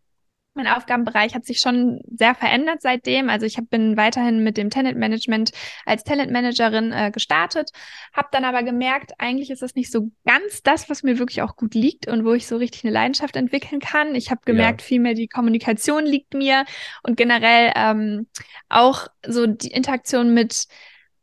Mein 0.54 0.66
Aufgabenbereich 0.66 1.34
hat 1.34 1.46
sich 1.46 1.60
schon 1.60 2.00
sehr 2.14 2.34
verändert 2.34 2.82
seitdem. 2.82 3.30
Also 3.30 3.46
ich 3.46 3.56
hab, 3.56 3.70
bin 3.70 3.96
weiterhin 3.96 4.44
mit 4.44 4.58
dem 4.58 4.68
Talentmanagement 4.68 5.52
als 5.86 6.04
Talentmanagerin 6.04 6.92
äh, 6.92 7.10
gestartet, 7.10 7.70
habe 8.12 8.28
dann 8.32 8.44
aber 8.44 8.62
gemerkt, 8.62 9.12
eigentlich 9.18 9.50
ist 9.50 9.62
das 9.62 9.74
nicht 9.74 9.90
so 9.90 10.10
ganz 10.26 10.62
das, 10.62 10.90
was 10.90 11.02
mir 11.02 11.18
wirklich 11.18 11.40
auch 11.40 11.56
gut 11.56 11.74
liegt 11.74 12.06
und 12.06 12.26
wo 12.26 12.34
ich 12.34 12.46
so 12.46 12.56
richtig 12.56 12.84
eine 12.84 12.92
Leidenschaft 12.92 13.36
entwickeln 13.36 13.80
kann. 13.80 14.14
Ich 14.14 14.30
habe 14.30 14.42
gemerkt, 14.44 14.82
vielmehr 14.82 15.14
die 15.14 15.28
Kommunikation 15.28 16.04
liegt 16.04 16.34
mir 16.34 16.66
und 17.02 17.16
generell 17.16 17.72
ähm, 17.74 18.26
auch 18.68 19.08
so 19.26 19.46
die 19.46 19.68
Interaktion 19.68 20.34
mit 20.34 20.66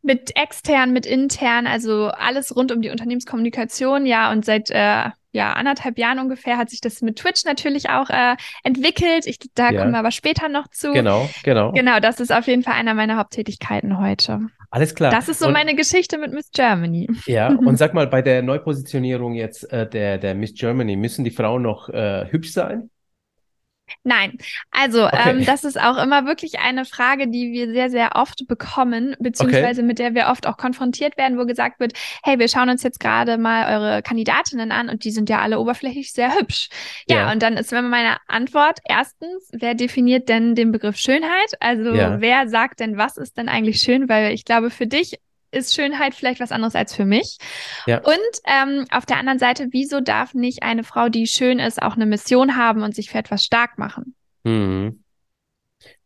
mit 0.01 0.36
extern, 0.38 0.93
mit 0.93 1.05
intern, 1.05 1.67
also 1.67 2.07
alles 2.07 2.55
rund 2.55 2.71
um 2.71 2.81
die 2.81 2.89
Unternehmenskommunikation, 2.89 4.05
ja, 4.05 4.31
und 4.31 4.45
seit 4.45 4.71
äh, 4.71 5.09
ja, 5.31 5.53
anderthalb 5.53 5.98
Jahren 6.00 6.19
ungefähr 6.19 6.57
hat 6.57 6.69
sich 6.69 6.81
das 6.81 7.01
mit 7.01 7.17
Twitch 7.17 7.45
natürlich 7.45 7.89
auch 7.89 8.09
äh, 8.09 8.36
entwickelt. 8.63 9.25
Ich, 9.27 9.38
da 9.55 9.69
Ja. 9.71 9.79
kommen 9.81 9.91
wir 9.91 10.00
aber 10.00 10.12
später 10.12 10.50
noch 10.50 10.67
zu. 10.69 10.91
Genau, 10.91 11.29
genau. 11.43 11.71
Genau, 11.71 12.00
das 12.00 12.19
ist 12.19 12.31
auf 12.33 12.48
jeden 12.48 12.63
Fall 12.63 12.74
einer 12.74 12.93
meiner 12.93 13.17
Haupttätigkeiten 13.17 14.00
heute. 14.00 14.39
Alles 14.71 14.93
klar. 14.93 15.12
Das 15.12 15.29
ist 15.29 15.39
so 15.39 15.48
Und- 15.48 15.53
meine 15.53 15.74
Geschichte 15.75 16.17
mit 16.17 16.31
Miss 16.31 16.50
Germany. 16.51 17.07
Ja, 17.25 17.48
und 17.65 17.77
sag 17.77 17.93
mal, 17.93 18.07
bei 18.07 18.21
der 18.21 18.41
Neupositionierung 18.43 19.33
jetzt 19.33 19.71
äh, 19.71 19.88
der, 19.89 20.17
der 20.17 20.36
Miss 20.36 20.53
Germany, 20.53 20.95
müssen 20.95 21.24
die 21.24 21.31
Frauen 21.31 21.62
noch 21.63 21.89
äh, 21.89 22.25
hübsch 22.29 22.51
sein? 22.51 22.89
Nein, 24.03 24.38
also 24.72 25.05
Okay. 25.08 25.31
ähm, 25.31 25.46
das 25.46 25.63
ist 25.63 25.79
auch 25.79 25.98
immer 26.01 26.25
wirklich 26.25 26.60
eine 26.60 26.86
Frage, 26.86 27.27
die 27.27 27.51
wir 27.51 27.72
sehr, 27.72 27.89
sehr 27.89 28.15
oft 28.15 28.48
bekommen, 28.48 29.15
beziehungsweise 29.19 29.84
mit 29.84 30.00
der 30.00 30.13
wir 30.15 30.27
oft 30.27 30.48
auch 30.48 30.58
konfrontiert 30.58 31.17
werden, 31.17 31.38
wo 31.38 31.46
gesagt 31.46 31.79
wird, 31.79 31.93
hey, 32.24 32.39
wir 32.39 32.48
schauen 32.48 32.69
uns 32.69 32.84
jetzt 32.84 33.00
gerade 33.00 33.38
mal 33.38 33.75
eure 33.75 34.01
Kandidatinnen 34.01 34.72
an 34.72 34.89
und 34.89 35.03
die 35.03 35.12
sind 35.12 35.29
ja 35.29 35.39
alle 35.39 35.60
oberflächlich 35.60 36.12
sehr 36.13 36.34
hübsch. 36.39 36.69
Ja, 37.08 37.17
Ja. 37.17 37.31
und 37.31 37.41
dann 37.41 37.58
ist 37.58 37.72
immer 37.72 37.81
meine 37.81 38.17
Antwort, 38.27 38.79
erstens, 38.86 39.50
wer 39.51 39.75
definiert 39.75 40.29
denn 40.29 40.55
den 40.55 40.72
Begriff 40.72 40.98
Schönheit? 40.98 41.53
Also 41.60 41.93
Ja. 41.96 42.22
wer 42.22 42.48
sagt 42.48 42.79
denn, 42.79 42.98
was 42.98 43.17
ist 43.17 43.38
denn 43.38 43.50
eigentlich 43.50 43.79
schön? 43.79 44.10
Weil 44.10 44.34
ich 44.34 44.46
glaube, 44.46 44.69
für 44.69 44.88
dich 44.88 45.19
ist 45.51 45.74
Schönheit 45.74 46.13
vielleicht 46.15 46.39
was 46.39 46.51
anderes 46.51 46.75
als 46.75 46.96
für 46.96 47.06
mich. 47.06 47.38
Ja. 47.86 48.00
Und 48.00 48.18
ähm, 48.46 48.86
auf 48.91 49.06
der 49.06 49.18
anderen 49.18 49.39
Seite, 49.39 49.68
wieso 49.72 50.00
darf 50.00 50.34
nicht 50.34 50.63
eine 50.63 50.84
Frau, 50.84 51.10
die 51.10 51.27
schön 51.27 51.60
ist, 51.60 51.82
auch 51.82 51.96
eine 51.96 52.06
Mission 52.06 52.56
haben 52.56 52.84
und 52.84 52.96
sich 52.96 53.10
für 53.10 53.18
etwas 53.18 53.44
stark 53.44 53.77
machen? 53.77 54.15
Mhm. 54.44 55.03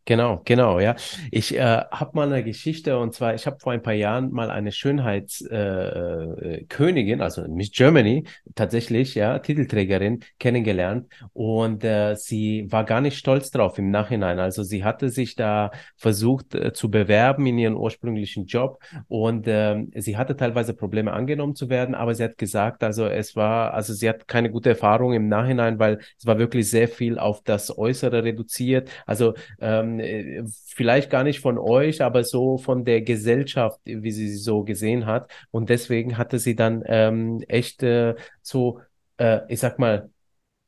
Genau, 0.06 0.42
genau, 0.44 0.80
ja. 0.80 0.96
Ich 1.30 1.56
äh, 1.56 1.60
habe 1.60 2.10
mal 2.12 2.30
eine 2.30 2.44
Geschichte 2.44 2.98
und 2.98 3.14
zwar, 3.14 3.34
ich 3.34 3.46
habe 3.46 3.58
vor 3.58 3.72
ein 3.72 3.80
paar 3.80 3.94
Jahren 3.94 4.30
mal 4.32 4.50
eine 4.50 4.70
Schönheitskönigin, 4.70 7.18
äh, 7.18 7.22
äh, 7.22 7.22
also 7.22 7.48
Miss 7.48 7.70
Germany, 7.72 8.24
tatsächlich, 8.54 9.14
ja, 9.14 9.38
Titelträgerin 9.38 10.20
kennengelernt 10.38 11.10
und 11.32 11.84
äh, 11.84 12.16
sie 12.16 12.70
war 12.70 12.84
gar 12.84 13.00
nicht 13.00 13.16
stolz 13.16 13.50
drauf 13.50 13.78
im 13.78 13.90
Nachhinein. 13.90 14.40
Also 14.40 14.62
sie 14.62 14.84
hatte 14.84 15.08
sich 15.08 15.36
da 15.36 15.70
versucht 15.96 16.54
äh, 16.54 16.74
zu 16.74 16.90
bewerben 16.90 17.46
in 17.46 17.56
ihren 17.56 17.74
ursprünglichen 17.74 18.44
Job 18.44 18.80
und 19.08 19.46
ähm, 19.48 19.90
sie 19.94 20.18
hatte 20.18 20.36
teilweise 20.36 20.74
Probleme 20.74 21.14
angenommen 21.14 21.54
zu 21.54 21.70
werden, 21.70 21.94
aber 21.94 22.14
sie 22.14 22.24
hat 22.24 22.36
gesagt, 22.36 22.84
also 22.84 23.06
es 23.06 23.36
war, 23.36 23.72
also 23.72 23.94
sie 23.94 24.10
hat 24.10 24.28
keine 24.28 24.50
gute 24.50 24.68
Erfahrung 24.68 25.14
im 25.14 25.28
Nachhinein, 25.28 25.78
weil 25.78 26.00
es 26.18 26.26
war 26.26 26.38
wirklich 26.38 26.68
sehr 26.68 26.88
viel 26.88 27.18
auf 27.18 27.42
das 27.42 27.78
Äußere 27.78 28.22
reduziert. 28.22 28.90
Also 29.06 29.32
ähm, 29.60 29.93
äh, 30.00 30.44
vielleicht 30.66 31.10
gar 31.10 31.24
nicht 31.24 31.40
von 31.40 31.58
euch, 31.58 32.02
aber 32.02 32.24
so 32.24 32.58
von 32.58 32.84
der 32.84 33.02
Gesellschaft, 33.02 33.80
wie 33.84 34.10
sie 34.10 34.28
sie 34.28 34.36
so 34.38 34.64
gesehen 34.64 35.06
hat. 35.06 35.30
Und 35.50 35.70
deswegen 35.70 36.18
hatte 36.18 36.38
sie 36.38 36.54
dann 36.56 36.82
ähm, 36.86 37.42
echt 37.48 37.82
äh, 37.82 38.14
so, 38.42 38.80
äh, 39.18 39.40
ich 39.48 39.60
sag 39.60 39.78
mal, 39.78 40.10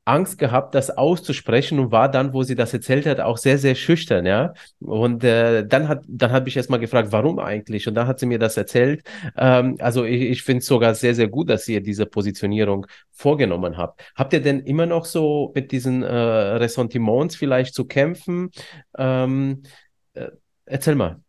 Angst 0.06 0.38
gehabt, 0.38 0.75
das 0.75 0.96
auszusprechen 0.96 1.80
und 1.80 1.90
war 1.90 2.08
dann, 2.10 2.32
wo 2.32 2.44
sie 2.44 2.54
das 2.54 2.72
erzählt 2.72 3.06
hat, 3.06 3.20
auch 3.20 3.36
sehr, 3.38 3.58
sehr 3.58 3.75
schüchtern, 3.75 4.25
ja. 4.25 4.54
Und 4.80 5.25
äh, 5.25 5.66
dann 5.66 5.88
hat, 5.88 6.04
dann 6.06 6.30
habe 6.32 6.48
ich 6.48 6.56
erst 6.56 6.70
mal 6.70 6.78
gefragt, 6.78 7.10
warum 7.10 7.40
eigentlich? 7.40 7.88
Und 7.88 7.94
dann 7.94 8.06
hat 8.06 8.20
sie 8.20 8.26
mir 8.26 8.38
das 8.38 8.56
erzählt. 8.56 9.02
Ähm, 9.36 9.76
also 9.80 10.04
ich, 10.04 10.22
ich 10.22 10.42
finde 10.42 10.60
es 10.60 10.66
sogar 10.66 10.94
sehr, 10.94 11.14
sehr 11.14 11.28
gut, 11.28 11.50
dass 11.50 11.66
ihr 11.68 11.82
diese 11.82 12.06
Positionierung 12.06 12.86
vorgenommen 13.12 13.76
habt. 13.76 14.00
Habt 14.14 14.32
ihr 14.32 14.40
denn 14.40 14.60
immer 14.60 14.86
noch 14.86 15.04
so 15.06 15.52
mit 15.54 15.72
diesen 15.72 16.02
äh, 16.04 16.06
Ressentiments 16.08 17.34
vielleicht 17.34 17.75
zu 17.75 17.84
kämpfen? 17.84 18.50
Ähm, 18.96 19.64
äh, 20.14 20.28
erzähl 20.66 20.94
mal. 20.94 21.25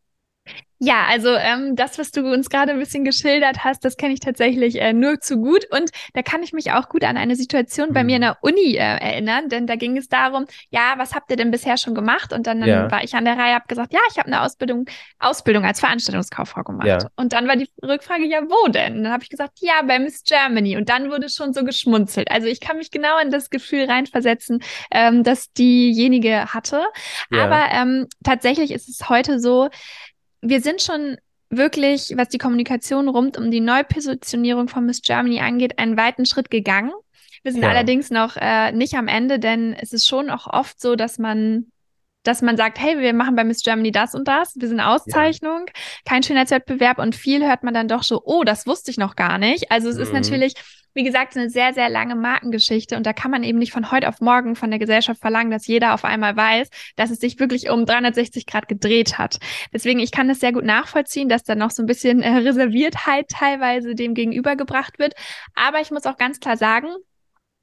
Ja, 0.80 1.06
also 1.10 1.30
ähm, 1.34 1.76
das, 1.76 1.98
was 1.98 2.12
du 2.12 2.22
uns 2.32 2.50
gerade 2.50 2.72
ein 2.72 2.78
bisschen 2.80 3.04
geschildert 3.04 3.64
hast, 3.64 3.84
das 3.84 3.98
kenne 3.98 4.14
ich 4.14 4.20
tatsächlich 4.20 4.80
äh, 4.80 4.94
nur 4.94 5.20
zu 5.20 5.38
gut. 5.38 5.66
Und 5.72 5.90
da 6.14 6.22
kann 6.22 6.44
ich 6.44 6.54
mich 6.54 6.72
auch 6.72 6.88
gut 6.88 7.04
an 7.04 7.18
eine 7.18 7.36
Situation 7.36 7.94
bei 7.94 8.02
Mhm. 8.04 8.06
mir 8.08 8.16
in 8.18 8.22
der 8.22 8.38
Uni 8.42 8.76
äh, 8.76 8.78
erinnern, 8.80 9.50
denn 9.50 9.66
da 9.66 9.76
ging 9.76 9.98
es 9.98 10.08
darum, 10.08 10.46
ja, 10.70 10.94
was 10.98 11.16
habt 11.16 11.32
ihr 11.32 11.38
denn 11.38 11.50
bisher 11.50 11.78
schon 11.78 11.96
gemacht? 11.96 12.32
Und 12.32 12.46
dann, 12.46 12.60
dann 12.60 12.70
Ja. 12.70 12.92
war 12.92 13.04
ich 13.04 13.16
an 13.16 13.26
der 13.26 13.38
Reihe, 13.38 13.56
habe 13.56 13.66
gesagt, 13.68 13.92
ja, 13.92 14.00
ich 14.12 14.18
habe 14.20 14.28
eine 14.28 14.42
Ausbildung, 14.44 14.86
Ausbildung 15.18 15.66
als 15.66 15.80
Veranstaltungskauffrau 15.80 16.62
gemacht. 16.64 16.88
Ja. 16.88 17.00
Und 17.16 17.34
dann 17.34 17.48
war 17.48 17.56
die 17.56 17.70
Rückfrage, 17.84 18.26
ja, 18.26 18.42
wo 18.44 18.68
denn? 18.70 18.98
Und 18.98 19.04
dann 19.06 19.14
habe 19.14 19.24
ich 19.24 19.30
gesagt, 19.30 19.54
ja, 19.62 19.82
bei 19.82 19.98
Miss 19.98 20.24
Germany. 20.24 20.78
Und 20.78 20.90
dann 20.90 21.10
wurde 21.10 21.30
schon 21.30 21.54
so 21.54 21.64
geschmunzelt. 21.64 22.30
Also 22.30 22.46
ich 22.48 22.60
kann 22.60 22.78
mich 22.78 22.92
genau 22.92 23.18
in 23.20 23.32
das 23.32 23.50
Gefühl 23.50 23.86
reinversetzen, 23.86 24.60
ähm, 24.92 25.24
dass 25.24 25.52
diejenige 25.54 26.54
hatte. 26.54 26.84
Ja. 27.32 27.46
Aber 27.46 27.66
ähm, 27.72 28.06
tatsächlich 28.24 28.70
ist 28.72 28.88
es 28.90 29.10
heute 29.10 29.40
so, 29.40 29.70
wir 30.42 30.62
sind 30.62 30.82
schon 30.82 31.18
wirklich, 31.50 32.14
was 32.18 32.30
die 32.30 32.38
Kommunikation 32.38 33.08
rund 33.08 33.38
um 33.38 33.52
die 33.52 33.62
Neupositionierung 33.62 34.68
von 34.68 34.86
Miss 34.86 35.02
Germany 35.02 35.40
angeht, 35.40 35.80
einen 35.80 35.98
weiten 35.98 36.26
Schritt 36.26 36.50
gegangen. 36.50 36.92
Wir 37.44 37.52
sind 37.54 37.64
Ja. 37.64 37.70
allerdings 37.70 38.10
noch 38.10 38.36
äh, 38.38 38.72
nicht 38.74 38.96
am 38.96 39.08
Ende, 39.08 39.40
denn 39.40 39.74
es 39.74 39.94
ist 39.94 40.08
schon 40.08 40.30
auch 40.30 40.48
oft 40.48 40.80
so, 40.82 40.96
dass 40.96 41.18
man 41.18 41.72
dass 42.24 42.42
man 42.42 42.58
sagt, 42.58 42.78
hey, 42.78 43.00
wir 43.00 43.14
machen 43.14 43.38
bei 43.38 43.46
Miss 43.46 43.62
Germany 43.64 43.92
das 43.94 44.14
und 44.14 44.28
das, 44.28 44.52
wir 44.58 44.68
sind 44.68 44.82
Auszeichnung, 44.82 45.68
kein 46.04 46.24
Schönheitswettbewerb 46.24 46.98
und 47.00 47.16
viel 47.16 47.46
hört 47.48 47.64
man 47.64 47.74
dann 47.74 47.88
doch 47.88 48.04
so, 48.04 48.22
oh, 48.26 48.44
das 48.44 48.68
wusste 48.68 48.92
ich 48.92 48.98
noch 48.98 49.16
gar 49.16 49.38
nicht. 49.38 49.72
Also 49.72 49.88
es 49.88 49.96
ist 49.98 50.12
Mhm. 50.12 50.20
natürlich, 50.20 50.54
wie 50.98 51.04
gesagt, 51.04 51.38
eine 51.38 51.48
sehr, 51.48 51.76
sehr 51.76 51.90
lange 51.90 52.16
Markengeschichte 52.16 52.98
und 52.98 53.06
da 53.06 53.14
kann 53.14 53.30
man 53.30 53.44
eben 53.44 53.60
nicht 53.60 53.72
von 53.72 53.92
heute 53.92 54.10
auf 54.10 54.20
morgen 54.20 54.56
von 54.56 54.72
der 54.72 54.80
Gesellschaft 54.80 55.22
verlangen, 55.22 55.52
dass 55.52 55.68
jeder 55.68 55.94
auf 55.94 56.04
einmal 56.04 56.36
weiß, 56.36 56.70
dass 56.96 57.12
es 57.12 57.20
sich 57.20 57.40
wirklich 57.40 57.70
um 57.70 57.86
360 57.86 58.48
Grad 58.48 58.68
gedreht 58.68 59.20
hat. 59.20 59.38
Deswegen, 59.72 60.00
ich 60.00 60.12
kann 60.12 60.28
das 60.28 60.40
sehr 60.40 60.54
gut 60.54 60.66
nachvollziehen, 60.66 61.30
dass 61.30 61.44
da 61.44 61.54
noch 61.54 61.70
so 61.70 61.84
ein 61.84 61.86
bisschen 61.86 62.24
äh, 62.24 62.38
Reserviertheit 62.38 63.28
teilweise 63.30 63.94
dem 63.94 64.16
gegenübergebracht 64.16 64.98
wird. 64.98 65.14
Aber 65.54 65.82
ich 65.82 65.92
muss 65.92 66.08
auch 66.08 66.18
ganz 66.18 66.40
klar 66.40 66.58
sagen, 66.58 66.88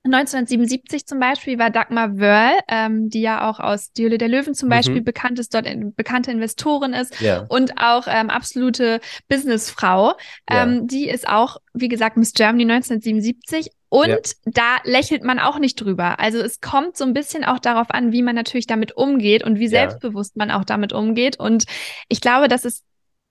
1977 0.05 1.07
zum 1.07 1.19
Beispiel 1.19 1.59
war 1.59 1.71
Dagmar 1.71 2.19
Wörl, 2.19 2.53
ähm, 2.69 3.09
die 3.09 3.21
ja 3.23 3.49
auch 3.49 3.59
aus 3.59 3.93
Die 3.93 4.05
Höhle 4.05 4.19
der 4.19 4.29
Löwen 4.29 4.55
zum 4.55 4.69
Mhm. 4.69 4.71
Beispiel 4.71 5.01
bekannt 5.03 5.39
ist, 5.39 5.55
dort 5.55 5.67
in, 5.67 5.95
bekannte 5.95 6.31
Investorin 6.31 6.93
ist 6.93 7.21
Ja. 7.21 7.45
und 7.49 7.79
auch 7.79 8.07
ähm, 8.07 8.31
absolute 8.31 9.01
Businessfrau. 9.29 10.15
Ja. 10.51 10.63
Ähm, 10.65 10.87
die 10.87 11.09
ist 11.09 11.29
auch, 11.29 11.57
wie 11.73 11.89
gesagt, 11.89 12.17
Miss 12.17 12.33
Germany 12.33 12.65
1977. 12.65 13.71
Und 13.89 14.09
Ja. 14.09 14.17
da 14.47 14.77
lächelt 14.85 15.23
man 15.23 15.39
auch 15.39 15.59
nicht 15.59 15.77
drüber. 15.81 16.19
Also 16.19 16.39
es 16.41 16.61
kommt 16.61 16.97
so 16.97 17.05
ein 17.05 17.15
bisschen 17.15 17.45
auch 17.45 17.59
darauf 17.61 17.91
an, 17.91 18.13
wie 18.13 18.23
man 18.23 18.35
natürlich 18.35 18.67
damit 18.67 18.97
umgeht 18.97 19.45
und 19.45 19.59
wie 19.59 19.65
Ja. 19.65 19.71
selbstbewusst 19.71 20.37
man 20.37 20.51
auch 20.51 20.65
damit 20.65 20.93
umgeht. 20.93 21.39
Und 21.39 21.65
ich 22.09 22.21
glaube, 22.21 22.49
das 22.49 22.65
ist 22.65 22.85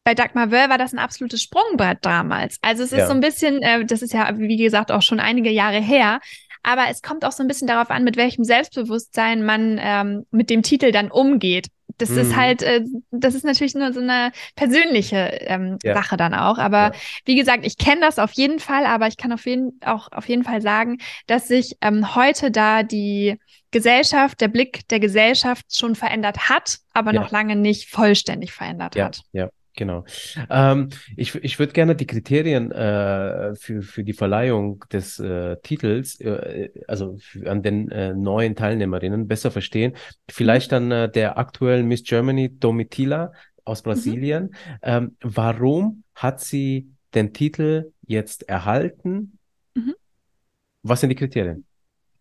bei 0.05 0.13
Dagmar 0.15 0.51
Wörl 0.51 0.69
war 0.69 0.77
das 0.77 0.91
ein 0.91 0.99
absolutes 0.99 1.41
Sprungbrett 1.41 1.99
damals. 2.01 2.57
Also 2.61 2.83
es 2.83 2.91
ist 2.91 2.97
Ja. 2.99 3.07
so 3.07 3.13
ein 3.13 3.21
bisschen, 3.21 3.61
äh, 3.61 3.85
das 3.85 4.01
ist 4.01 4.11
ja, 4.13 4.37
wie 4.37 4.57
gesagt, 4.57 4.91
auch 4.91 5.01
schon 5.01 5.21
einige 5.21 5.49
Jahre 5.49 5.79
her. 5.79 6.19
Aber 6.63 6.85
es 6.89 7.01
kommt 7.01 7.25
auch 7.25 7.31
so 7.31 7.43
ein 7.43 7.47
bisschen 7.47 7.67
darauf 7.67 7.89
an, 7.91 8.03
mit 8.03 8.17
welchem 8.17 8.43
Selbstbewusstsein 8.43 9.43
man 9.45 9.79
ähm, 9.81 10.25
mit 10.31 10.49
dem 10.49 10.63
Titel 10.63 10.91
dann 10.91 11.11
umgeht. 11.11 11.67
Das 11.99 12.09
ist 12.09 12.31
Mhm. 12.31 12.35
halt, 12.37 12.63
äh, 12.63 12.81
das 13.11 13.35
ist 13.35 13.45
natürlich 13.45 13.75
nur 13.75 13.93
so 13.93 13.99
eine 13.99 14.31
persönliche 14.55 15.17
ähm, 15.41 15.77
Ja. 15.83 15.93
Sache 15.93 16.17
dann 16.17 16.33
auch. 16.33 16.57
Aber 16.57 16.85
Ja. 16.87 16.91
wie 17.25 17.35
gesagt, 17.35 17.65
ich 17.65 17.77
kenne 17.77 18.01
das 18.01 18.17
auf 18.17 18.31
jeden 18.31 18.59
Fall, 18.59 18.85
aber 18.85 19.07
ich 19.07 19.17
kann 19.17 19.31
auf 19.31 19.45
jeden, 19.45 19.79
auch 19.85 20.11
auf 20.11 20.27
jeden 20.27 20.43
Fall 20.43 20.61
sagen, 20.61 20.97
dass 21.27 21.47
sich 21.47 21.75
ähm, 21.81 22.15
heute 22.15 22.49
da 22.49 22.81
die 22.81 23.37
Gesellschaft, 23.71 24.41
der 24.41 24.47
Blick 24.47 24.87
der 24.89 24.99
Gesellschaft 24.99 25.65
schon 25.75 25.95
verändert 25.95 26.49
hat, 26.49 26.77
aber 26.93 27.13
Ja. 27.13 27.21
noch 27.21 27.31
lange 27.31 27.55
nicht 27.55 27.89
vollständig 27.89 28.53
verändert 28.53 28.95
hat. 28.95 29.21
ja. 29.31 29.49
Genau. 29.75 30.05
Ähm, 30.49 30.89
ich 31.17 31.33
ich 31.35 31.57
würde 31.57 31.73
gerne 31.73 31.95
die 31.95 32.05
Kriterien 32.05 32.71
äh, 32.71 33.55
für, 33.55 33.81
für 33.81 34.03
die 34.03 34.13
Verleihung 34.13 34.85
des 34.91 35.19
äh, 35.19 35.57
Titels, 35.63 36.19
äh, 36.19 36.69
also 36.87 37.17
an 37.45 37.63
den 37.63 37.89
äh, 37.89 38.13
neuen 38.13 38.55
Teilnehmerinnen 38.55 39.27
besser 39.27 39.49
verstehen. 39.49 39.93
Vielleicht 40.29 40.71
dann 40.71 40.91
äh, 40.91 41.09
der 41.09 41.37
aktuellen 41.37 41.87
Miss 41.87 42.03
Germany 42.03 42.57
Domitila 42.59 43.31
aus 43.65 43.83
mhm. 43.83 43.89
Brasilien. 43.89 44.43
Mhm. 44.43 44.77
Ähm, 44.83 45.17
warum 45.21 46.03
hat 46.13 46.39
sie 46.39 46.89
den 47.15 47.33
Titel 47.33 47.91
jetzt 48.05 48.47
erhalten? 48.47 49.39
Mhm. 49.73 49.95
Was 50.83 51.01
sind 51.01 51.09
die 51.09 51.15
Kriterien? 51.15 51.65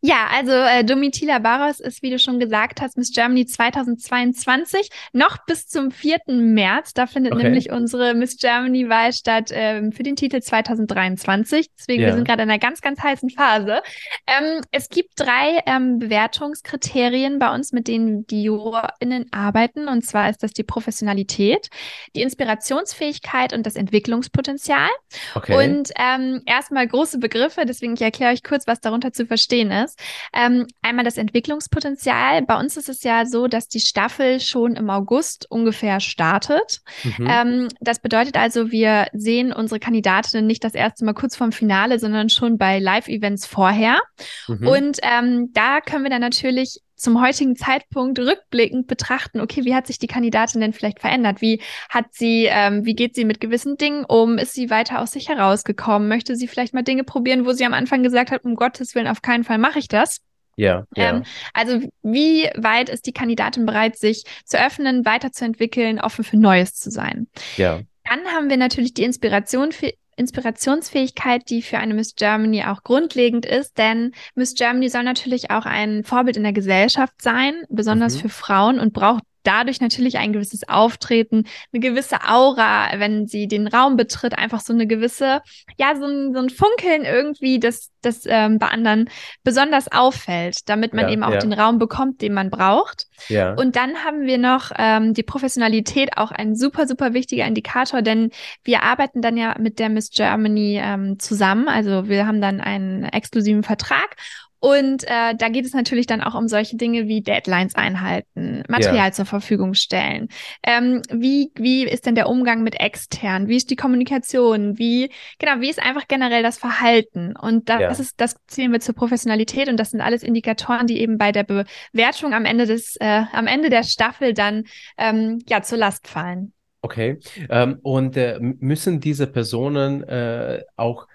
Ja, 0.04 0.26
also 0.32 0.50
äh, 0.50 0.82
Domitila 0.82 1.38
Barros 1.38 1.78
ist, 1.78 2.02
wie 2.02 2.10
du 2.10 2.18
schon 2.18 2.40
gesagt 2.40 2.80
hast, 2.80 2.98
Miss 2.98 3.12
Germany 3.12 3.46
2022 3.46 4.88
noch 5.12 5.38
bis 5.46 5.68
zum 5.68 5.92
4. 5.92 6.18
März. 6.26 6.92
Da 6.92 7.06
findet 7.06 7.34
okay. 7.34 7.44
nämlich 7.44 7.70
unsere 7.70 8.12
Miss 8.14 8.36
Germany-Wahl 8.36 9.12
statt 9.12 9.50
ähm, 9.52 9.92
für 9.92 10.02
den 10.02 10.16
Titel 10.16 10.40
2023. 10.42 11.70
Deswegen, 11.78 12.02
yeah. 12.02 12.10
wir 12.10 12.16
sind 12.16 12.26
gerade 12.26 12.42
in 12.42 12.50
einer 12.50 12.58
ganz, 12.58 12.80
ganz 12.80 13.00
heißen 13.00 13.30
Phase. 13.30 13.80
Ähm, 14.26 14.62
es 14.72 14.88
gibt 14.88 15.12
drei 15.14 15.62
ähm, 15.66 16.00
Bewertungskriterien 16.00 17.38
bei 17.38 17.54
uns, 17.54 17.70
mit 17.70 17.86
denen 17.86 18.26
die 18.26 18.42
JurorInnen 18.42 19.26
arbeiten. 19.30 19.86
Und 19.86 20.04
zwar 20.04 20.28
ist 20.30 20.42
das 20.42 20.52
die 20.52 20.64
Professionalität, 20.64 21.68
die 22.16 22.22
Inspirationsfähigkeit 22.22 23.52
und 23.52 23.66
das 23.66 23.76
Entwicklungspotenzial. 23.76 24.90
Okay. 25.36 25.54
Und 25.54 25.92
ähm, 25.96 26.42
erstmal 26.44 26.88
große 26.88 27.18
Begriffe, 27.18 27.66
deswegen 27.66 27.94
ich 27.94 28.02
erkläre 28.02 28.32
euch 28.32 28.42
kurz, 28.42 28.66
was 28.66 28.80
darunter 28.80 29.12
zu 29.12 29.26
verstehen 29.26 29.70
ist 29.70 29.91
ist. 29.92 30.00
Ähm, 30.32 30.66
einmal 30.82 31.04
das 31.04 31.16
Entwicklungspotenzial. 31.16 32.42
Bei 32.42 32.58
uns 32.58 32.76
ist 32.76 32.88
es 32.88 33.02
ja 33.02 33.26
so, 33.26 33.46
dass 33.46 33.68
die 33.68 33.80
Staffel 33.80 34.40
schon 34.40 34.76
im 34.76 34.90
August 34.90 35.46
ungefähr 35.50 36.00
startet. 36.00 36.80
Mhm. 37.04 37.28
Ähm, 37.28 37.68
das 37.80 38.00
bedeutet 38.00 38.36
also, 38.36 38.70
wir 38.70 39.06
sehen 39.12 39.52
unsere 39.52 39.80
Kandidatinnen 39.80 40.46
nicht 40.46 40.64
das 40.64 40.74
erste 40.74 41.04
Mal 41.04 41.14
kurz 41.14 41.36
vorm 41.36 41.52
Finale, 41.52 41.98
sondern 41.98 42.28
schon 42.28 42.58
bei 42.58 42.78
Live-Events 42.78 43.46
vorher. 43.46 44.00
Mhm. 44.48 44.66
Und 44.66 44.98
ähm, 45.02 45.50
da 45.52 45.80
können 45.80 46.04
wir 46.04 46.10
dann 46.10 46.20
natürlich 46.20 46.80
zum 47.02 47.20
heutigen 47.20 47.56
Zeitpunkt 47.56 48.18
rückblickend 48.18 48.86
betrachten, 48.86 49.40
okay, 49.40 49.64
wie 49.64 49.74
hat 49.74 49.86
sich 49.86 49.98
die 49.98 50.06
Kandidatin 50.06 50.60
denn 50.60 50.72
vielleicht 50.72 51.00
verändert? 51.00 51.40
Wie 51.40 51.60
hat 51.88 52.06
sie, 52.12 52.46
ähm, 52.48 52.84
wie 52.84 52.94
geht 52.94 53.14
sie 53.14 53.24
mit 53.24 53.40
gewissen 53.40 53.76
Dingen 53.76 54.04
um? 54.04 54.38
Ist 54.38 54.54
sie 54.54 54.70
weiter 54.70 55.00
aus 55.00 55.12
sich 55.12 55.28
herausgekommen? 55.28 56.08
Möchte 56.08 56.36
sie 56.36 56.46
vielleicht 56.46 56.74
mal 56.74 56.82
Dinge 56.82 57.04
probieren, 57.04 57.44
wo 57.44 57.52
sie 57.52 57.64
am 57.64 57.74
Anfang 57.74 58.02
gesagt 58.02 58.30
hat, 58.30 58.44
um 58.44 58.54
Gottes 58.54 58.94
Willen, 58.94 59.08
auf 59.08 59.20
keinen 59.20 59.44
Fall 59.44 59.58
mache 59.58 59.80
ich 59.80 59.88
das? 59.88 60.20
Ja, 60.56 60.84
ja. 60.94 61.10
Ähm, 61.10 61.24
also 61.54 61.80
wie 62.02 62.48
weit 62.56 62.88
ist 62.88 63.06
die 63.06 63.12
Kandidatin 63.12 63.66
bereit, 63.66 63.96
sich 63.96 64.24
zu 64.44 64.64
öffnen, 64.64 65.04
weiterzuentwickeln, 65.04 66.00
offen 66.00 66.24
für 66.24 66.36
Neues 66.36 66.74
zu 66.74 66.90
sein? 66.90 67.26
Ja. 67.56 67.80
Dann 68.04 68.20
haben 68.26 68.50
wir 68.50 68.56
natürlich 68.56 68.94
die 68.94 69.04
Inspiration 69.04 69.72
für 69.72 69.92
Inspirationsfähigkeit, 70.22 71.48
die 71.50 71.62
für 71.62 71.78
eine 71.78 71.94
Miss 71.94 72.14
Germany 72.14 72.64
auch 72.64 72.82
grundlegend 72.82 73.44
ist, 73.44 73.78
denn 73.78 74.12
Miss 74.34 74.54
Germany 74.54 74.88
soll 74.88 75.04
natürlich 75.04 75.50
auch 75.50 75.66
ein 75.66 76.04
Vorbild 76.04 76.36
in 76.36 76.42
der 76.42 76.52
Gesellschaft 76.52 77.20
sein, 77.20 77.54
besonders 77.68 78.16
mhm. 78.16 78.20
für 78.20 78.28
Frauen 78.30 78.80
und 78.80 78.92
braucht 78.92 79.24
dadurch 79.42 79.80
natürlich 79.80 80.18
ein 80.18 80.32
gewisses 80.32 80.68
Auftreten, 80.68 81.44
eine 81.72 81.80
gewisse 81.80 82.18
Aura, 82.26 82.88
wenn 82.98 83.26
sie 83.26 83.48
den 83.48 83.66
Raum 83.66 83.96
betritt, 83.96 84.38
einfach 84.38 84.60
so 84.60 84.72
eine 84.72 84.86
gewisse, 84.86 85.42
ja, 85.78 85.96
so 85.96 86.06
ein, 86.06 86.32
so 86.32 86.40
ein 86.40 86.50
Funkeln 86.50 87.04
irgendwie, 87.04 87.58
das, 87.58 87.90
das 88.02 88.22
ähm, 88.26 88.58
bei 88.58 88.68
anderen 88.68 89.08
besonders 89.44 89.90
auffällt, 89.90 90.68
damit 90.68 90.94
man 90.94 91.06
ja, 91.06 91.12
eben 91.12 91.22
auch 91.22 91.32
ja. 91.32 91.38
den 91.38 91.52
Raum 91.52 91.78
bekommt, 91.78 92.20
den 92.20 92.34
man 92.34 92.50
braucht. 92.50 93.06
Ja. 93.28 93.54
Und 93.54 93.76
dann 93.76 94.04
haben 94.04 94.22
wir 94.22 94.38
noch 94.38 94.70
ähm, 94.76 95.14
die 95.14 95.22
Professionalität, 95.22 96.16
auch 96.16 96.30
ein 96.30 96.54
super, 96.54 96.86
super 96.86 97.14
wichtiger 97.14 97.46
Indikator, 97.46 98.02
denn 98.02 98.30
wir 98.64 98.82
arbeiten 98.82 99.22
dann 99.22 99.36
ja 99.36 99.54
mit 99.58 99.78
der 99.78 99.88
Miss 99.88 100.10
Germany 100.10 100.80
ähm, 100.82 101.18
zusammen. 101.18 101.68
Also 101.68 102.08
wir 102.08 102.26
haben 102.26 102.40
dann 102.40 102.60
einen 102.60 103.04
exklusiven 103.04 103.62
Vertrag 103.62 104.16
und 104.62 105.02
äh, 105.08 105.34
da 105.34 105.48
geht 105.48 105.64
es 105.64 105.74
natürlich 105.74 106.06
dann 106.06 106.20
auch 106.20 106.36
um 106.36 106.46
solche 106.46 106.76
Dinge 106.76 107.08
wie 107.08 107.20
Deadlines 107.20 107.74
einhalten, 107.74 108.62
Material 108.68 109.08
ja. 109.08 109.12
zur 109.12 109.24
Verfügung 109.24 109.74
stellen. 109.74 110.28
Ähm, 110.62 111.02
wie, 111.10 111.50
wie 111.56 111.82
ist 111.82 112.06
denn 112.06 112.14
der 112.14 112.28
Umgang 112.28 112.62
mit 112.62 112.78
extern? 112.78 113.48
Wie 113.48 113.56
ist 113.56 113.70
die 113.70 113.76
Kommunikation? 113.76 114.78
Wie, 114.78 115.10
genau, 115.40 115.60
wie 115.60 115.68
ist 115.68 115.82
einfach 115.82 116.06
generell 116.06 116.44
das 116.44 116.58
Verhalten? 116.58 117.34
Und 117.36 117.68
das 117.70 117.80
ja. 117.80 117.90
ist, 117.90 118.20
das 118.20 118.36
zählen 118.46 118.70
wir 118.70 118.78
zur 118.78 118.94
Professionalität 118.94 119.68
und 119.68 119.78
das 119.78 119.90
sind 119.90 120.00
alles 120.00 120.22
Indikatoren, 120.22 120.86
die 120.86 121.00
eben 121.00 121.18
bei 121.18 121.32
der 121.32 121.42
Bewertung 121.42 122.32
am 122.32 122.44
Ende 122.44 122.66
des, 122.66 122.94
äh, 123.00 123.24
am 123.32 123.48
Ende 123.48 123.68
der 123.68 123.82
Staffel 123.82 124.32
dann 124.32 124.62
ähm, 124.96 125.40
ja 125.48 125.62
zur 125.62 125.78
Last 125.78 126.06
fallen. 126.06 126.52
Okay. 126.82 127.18
Ähm, 127.50 127.80
und 127.82 128.16
äh, 128.16 128.38
müssen 128.40 129.00
diese 129.00 129.26
Personen 129.26 130.04
äh, 130.04 130.62
auch 130.76 131.08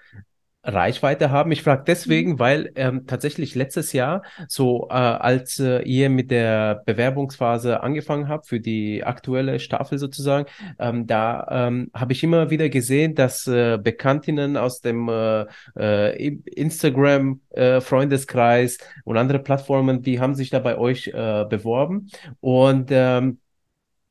Reichweite 0.68 1.30
haben. 1.30 1.50
Ich 1.50 1.62
frage 1.62 1.84
deswegen, 1.86 2.32
mhm. 2.32 2.38
weil 2.38 2.72
ähm, 2.76 3.06
tatsächlich 3.06 3.54
letztes 3.54 3.92
Jahr, 3.92 4.22
so 4.46 4.88
äh, 4.90 4.92
als 4.92 5.58
äh, 5.58 5.80
ihr 5.82 6.10
mit 6.10 6.30
der 6.30 6.82
Bewerbungsphase 6.84 7.82
angefangen 7.82 8.28
habt 8.28 8.46
für 8.46 8.60
die 8.60 9.04
aktuelle 9.04 9.58
Staffel 9.60 9.98
sozusagen, 9.98 10.46
ähm, 10.78 11.06
da 11.06 11.46
ähm, 11.50 11.90
habe 11.94 12.12
ich 12.12 12.22
immer 12.22 12.50
wieder 12.50 12.68
gesehen, 12.68 13.14
dass 13.14 13.46
äh, 13.46 13.78
Bekanntinnen 13.82 14.56
aus 14.56 14.80
dem 14.80 15.08
äh, 15.08 15.46
äh, 15.76 16.38
Instagram 16.44 17.40
äh, 17.50 17.80
Freundeskreis 17.80 18.78
und 19.04 19.16
andere 19.16 19.38
Plattformen, 19.38 20.02
die 20.02 20.20
haben 20.20 20.34
sich 20.34 20.50
da 20.50 20.58
bei 20.58 20.76
euch 20.76 21.08
äh, 21.08 21.46
beworben 21.48 22.10
und 22.40 22.90
ähm, 22.90 23.38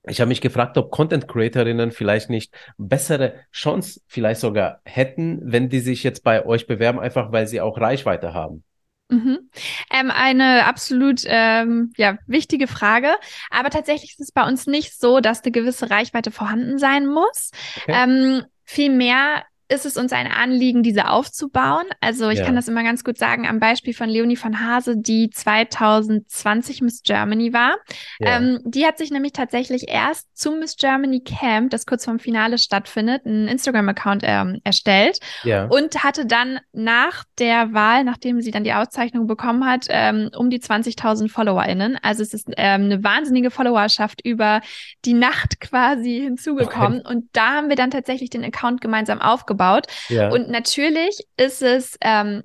ich 0.09 0.21
habe 0.21 0.29
mich 0.29 0.41
gefragt, 0.41 0.77
ob 0.77 0.91
Content 0.91 1.27
Creatorinnen 1.27 1.91
vielleicht 1.91 2.29
nicht 2.29 2.53
bessere 2.77 3.35
Chance 3.51 4.01
vielleicht 4.07 4.41
sogar 4.41 4.81
hätten, 4.85 5.39
wenn 5.43 5.69
die 5.69 5.79
sich 5.79 6.03
jetzt 6.03 6.23
bei 6.23 6.45
euch 6.45 6.67
bewerben, 6.67 6.99
einfach 6.99 7.31
weil 7.31 7.47
sie 7.47 7.61
auch 7.61 7.79
Reichweite 7.79 8.33
haben. 8.33 8.63
Mhm. 9.09 9.49
Ähm, 9.93 10.11
eine 10.11 10.65
absolut 10.65 11.21
ähm, 11.25 11.93
ja, 11.95 12.17
wichtige 12.27 12.67
Frage. 12.67 13.09
Aber 13.49 13.69
tatsächlich 13.69 14.11
ist 14.11 14.19
es 14.19 14.31
bei 14.31 14.45
uns 14.45 14.67
nicht 14.67 14.99
so, 14.99 15.21
dass 15.21 15.43
eine 15.43 15.51
gewisse 15.51 15.89
Reichweite 15.89 16.31
vorhanden 16.31 16.77
sein 16.77 17.07
muss. 17.07 17.51
Okay. 17.83 17.93
Ähm, 17.95 18.43
Vielmehr 18.69 19.45
ist 19.69 19.85
es 19.85 19.97
uns 19.97 20.13
ein 20.13 20.27
Anliegen, 20.27 20.81
diese 20.81 21.09
aufzubauen. 21.09 21.85
Also 21.99 22.29
ich 22.29 22.39
ja. 22.39 22.45
kann 22.45 22.55
das 22.55 22.67
immer 22.67 22.83
ganz 22.83 23.03
gut 23.03 23.17
sagen 23.17 23.45
am 23.45 23.59
Beispiel 23.59 23.93
von 23.93 24.07
Leonie 24.07 24.37
von 24.37 24.61
Hase, 24.61 24.95
die 24.97 25.29
2020 25.29 26.81
Miss 26.81 27.01
Germany 27.03 27.51
war. 27.51 27.75
Ja. 28.19 28.37
Ähm, 28.37 28.59
die 28.63 28.85
hat 28.85 28.97
sich 28.97 29.11
nämlich 29.11 29.33
tatsächlich 29.33 29.89
erst 29.89 30.37
zum 30.37 30.59
Miss 30.59 30.77
Germany 30.77 31.21
Camp, 31.21 31.71
das 31.71 31.85
kurz 31.85 32.05
vorm 32.05 32.19
Finale 32.19 32.57
stattfindet, 32.57 33.25
einen 33.25 33.49
Instagram-Account 33.49 34.21
ähm, 34.25 34.61
erstellt 34.63 35.19
ja. 35.43 35.65
und 35.65 36.03
hatte 36.03 36.25
dann 36.25 36.59
nach 36.71 37.25
der 37.37 37.73
Wahl, 37.73 38.05
nachdem 38.05 38.39
sie 38.41 38.51
dann 38.51 38.63
die 38.63 38.73
Auszeichnung 38.73 39.27
bekommen 39.27 39.65
hat, 39.65 39.87
ähm, 39.89 40.29
um 40.37 40.49
die 40.49 40.59
20.000 40.59 41.29
FollowerInnen. 41.29 41.99
Also 42.01 42.23
es 42.23 42.33
ist 42.33 42.47
ähm, 42.55 42.85
eine 42.85 43.03
wahnsinnige 43.03 43.51
Followerschaft 43.51 44.21
über 44.23 44.61
die 45.03 45.13
Nacht 45.13 45.59
quasi 45.59 46.21
hinzugekommen. 46.23 47.01
Okay. 47.01 47.13
Und 47.13 47.25
da 47.33 47.55
haben 47.55 47.67
wir 47.67 47.75
dann 47.75 47.91
tatsächlich 47.91 48.29
den 48.29 48.45
Account 48.45 48.79
gemeinsam 48.79 49.19
aufgebaut 49.21 49.56
aufgebaut. 49.57 49.87
Ja. 50.09 50.29
Und 50.29 50.49
natürlich 50.49 51.19
ist 51.37 51.61
es, 51.61 51.97
ähm, 52.01 52.43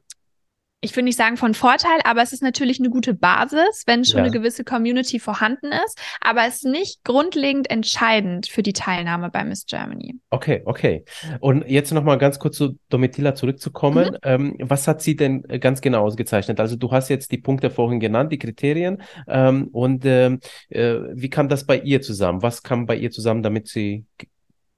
ich 0.85 0.97
würde 0.97 1.05
nicht 1.05 1.17
sagen 1.17 1.37
von 1.37 1.55
Vorteil, 1.55 2.01
aber 2.03 2.23
es 2.23 2.33
ist 2.33 2.43
natürlich 2.43 2.81
eine 2.81 2.91
gute 2.91 3.15
Basis, 3.15 3.85
wenn 3.87 4.05
schon 4.05 4.19
ja. 4.19 4.25
eine 4.25 4.33
gewisse 4.33 4.65
Community 4.65 5.21
vorhanden 5.21 5.71
ist, 5.71 5.97
aber 6.21 6.45
es 6.49 6.57
ist 6.57 6.65
nicht 6.65 7.05
grundlegend 7.05 7.71
entscheidend 7.71 8.49
für 8.49 8.65
die 8.65 8.73
Teilnahme 8.73 9.31
bei 9.31 9.45
Miss 9.45 9.65
Germany. 9.67 10.17
Okay, 10.31 10.63
okay. 10.65 11.05
Und 11.39 11.69
jetzt 11.69 11.93
nochmal 11.93 12.19
ganz 12.19 12.41
kurz 12.41 12.57
zu 12.57 12.81
Domitila 12.89 13.37
zurückzukommen. 13.37 14.11
Mhm. 14.11 14.19
Ähm, 14.25 14.57
was 14.59 14.89
hat 14.89 15.03
sie 15.03 15.15
denn 15.15 15.43
ganz 15.43 15.83
genau 15.83 16.05
ausgezeichnet? 16.05 16.59
Also 16.59 16.75
du 16.75 16.91
hast 16.91 17.11
jetzt 17.11 17.31
die 17.31 17.39
Punkte 17.39 17.71
vorhin 17.71 18.01
genannt, 18.01 18.33
die 18.33 18.39
Kriterien. 18.39 19.03
Ähm, 19.29 19.69
und 19.69 20.05
ähm, 20.05 20.41
äh, 20.69 20.97
wie 21.13 21.31
kam 21.31 21.49
das 21.49 21.65
bei 21.65 21.79
ihr 21.79 22.03
zusammen? 22.03 22.43
Was 22.43 22.65
kam 22.65 22.87
bei 22.87 22.97
ihr 22.97 23.13
zusammen, 23.13 23.45
damit 23.45 23.69
sie 23.69 24.05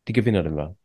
die 0.06 0.12
Gewinnerin 0.12 0.54
war? 0.54 0.76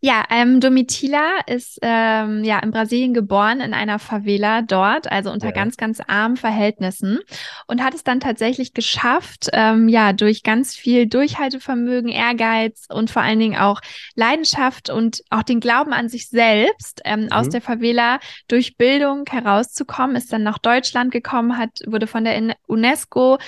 Ja, 0.00 0.24
ähm, 0.28 0.60
Domitila 0.60 1.38
ist 1.46 1.78
ähm, 1.80 2.44
ja 2.44 2.58
in 2.58 2.72
Brasilien 2.72 3.14
geboren, 3.14 3.60
in 3.60 3.72
einer 3.72 3.98
Favela 3.98 4.60
dort, 4.60 5.10
also 5.10 5.30
unter 5.30 5.46
ja. 5.46 5.52
ganz, 5.52 5.78
ganz 5.78 6.00
armen 6.06 6.36
Verhältnissen 6.36 7.20
und 7.66 7.82
hat 7.82 7.94
es 7.94 8.04
dann 8.04 8.20
tatsächlich 8.20 8.74
geschafft, 8.74 9.48
ähm, 9.54 9.88
ja, 9.88 10.12
durch 10.12 10.42
ganz 10.42 10.74
viel 10.74 11.06
Durchhaltevermögen, 11.06 12.10
Ehrgeiz 12.10 12.86
und 12.90 13.10
vor 13.10 13.22
allen 13.22 13.38
Dingen 13.38 13.58
auch 13.58 13.80
Leidenschaft 14.14 14.90
und 14.90 15.22
auch 15.30 15.42
den 15.42 15.60
Glauben 15.60 15.94
an 15.94 16.10
sich 16.10 16.28
selbst 16.28 17.00
ähm, 17.06 17.24
mhm. 17.24 17.32
aus 17.32 17.48
der 17.48 17.62
Favela 17.62 18.20
durch 18.48 18.76
Bildung 18.76 19.24
herauszukommen, 19.30 20.16
ist 20.16 20.32
dann 20.34 20.42
nach 20.42 20.58
Deutschland 20.58 21.12
gekommen, 21.12 21.56
hat, 21.56 21.70
wurde 21.86 22.06
von 22.06 22.24
der 22.24 22.56
UNESCO 22.66 23.38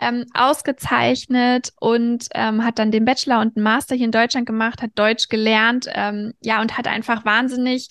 ähm, 0.00 0.24
ausgezeichnet 0.32 1.72
und 1.78 2.28
ähm, 2.34 2.64
hat 2.64 2.78
dann 2.78 2.90
den 2.90 3.04
Bachelor 3.04 3.40
und 3.40 3.56
einen 3.56 3.64
Master 3.64 3.94
hier 3.94 4.06
in 4.06 4.12
Deutschland 4.12 4.46
gemacht, 4.46 4.80
hat 4.80 4.92
Deutsch 4.94 5.28
gelernt 5.28 5.73
gelernt, 5.80 5.88
ähm, 5.92 6.34
ja, 6.40 6.60
und 6.60 6.76
hat 6.76 6.86
einfach 6.86 7.24
wahnsinnig 7.24 7.88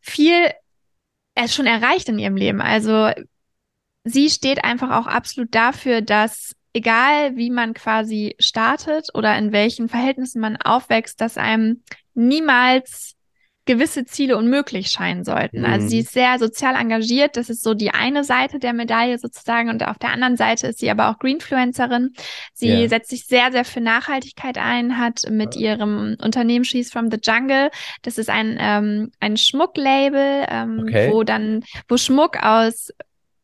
viel 0.00 0.50
schon 1.48 1.66
erreicht 1.66 2.08
in 2.08 2.18
ihrem 2.18 2.36
Leben. 2.36 2.60
Also 2.60 3.10
sie 4.04 4.28
steht 4.28 4.64
einfach 4.64 4.90
auch 4.90 5.06
absolut 5.06 5.54
dafür, 5.54 6.02
dass 6.02 6.54
egal 6.74 7.36
wie 7.36 7.50
man 7.50 7.74
quasi 7.74 8.34
startet 8.38 9.08
oder 9.14 9.36
in 9.38 9.52
welchen 9.52 9.88
Verhältnissen 9.88 10.40
man 10.40 10.56
aufwächst, 10.56 11.20
dass 11.20 11.38
einem 11.38 11.82
niemals 12.14 13.14
gewisse 13.64 14.04
Ziele 14.04 14.36
unmöglich 14.36 14.88
scheinen 14.88 15.24
sollten. 15.24 15.60
Mhm. 15.60 15.66
Also 15.66 15.88
sie 15.88 15.96
mhm. 15.96 16.02
ist 16.02 16.12
sehr 16.12 16.38
sozial 16.38 16.74
engagiert. 16.74 17.36
Das 17.36 17.48
ist 17.48 17.62
so 17.62 17.74
die 17.74 17.90
eine 17.90 18.24
Seite 18.24 18.58
der 18.58 18.72
Medaille 18.72 19.18
sozusagen. 19.18 19.68
Und 19.68 19.86
auf 19.86 19.98
der 19.98 20.10
anderen 20.10 20.36
Seite 20.36 20.68
ist 20.68 20.80
sie 20.80 20.90
aber 20.90 21.10
auch 21.10 21.18
Greenfluencerin. 21.18 22.14
Sie 22.52 22.68
yeah. 22.68 22.88
setzt 22.88 23.10
sich 23.10 23.26
sehr, 23.26 23.52
sehr 23.52 23.64
für 23.64 23.80
Nachhaltigkeit 23.80 24.58
ein, 24.58 24.98
hat 24.98 25.22
mit 25.30 25.54
ihrem 25.56 26.16
Unternehmen 26.20 26.64
She's 26.64 26.90
from 26.90 27.10
the 27.10 27.18
Jungle. 27.22 27.70
Das 28.02 28.18
ist 28.18 28.30
ein, 28.30 28.56
ähm, 28.60 29.12
ein 29.20 29.36
Schmucklabel, 29.36 30.46
ähm, 30.48 30.80
okay. 30.82 31.10
wo 31.12 31.22
dann, 31.22 31.62
wo 31.88 31.96
Schmuck 31.96 32.42
aus 32.42 32.90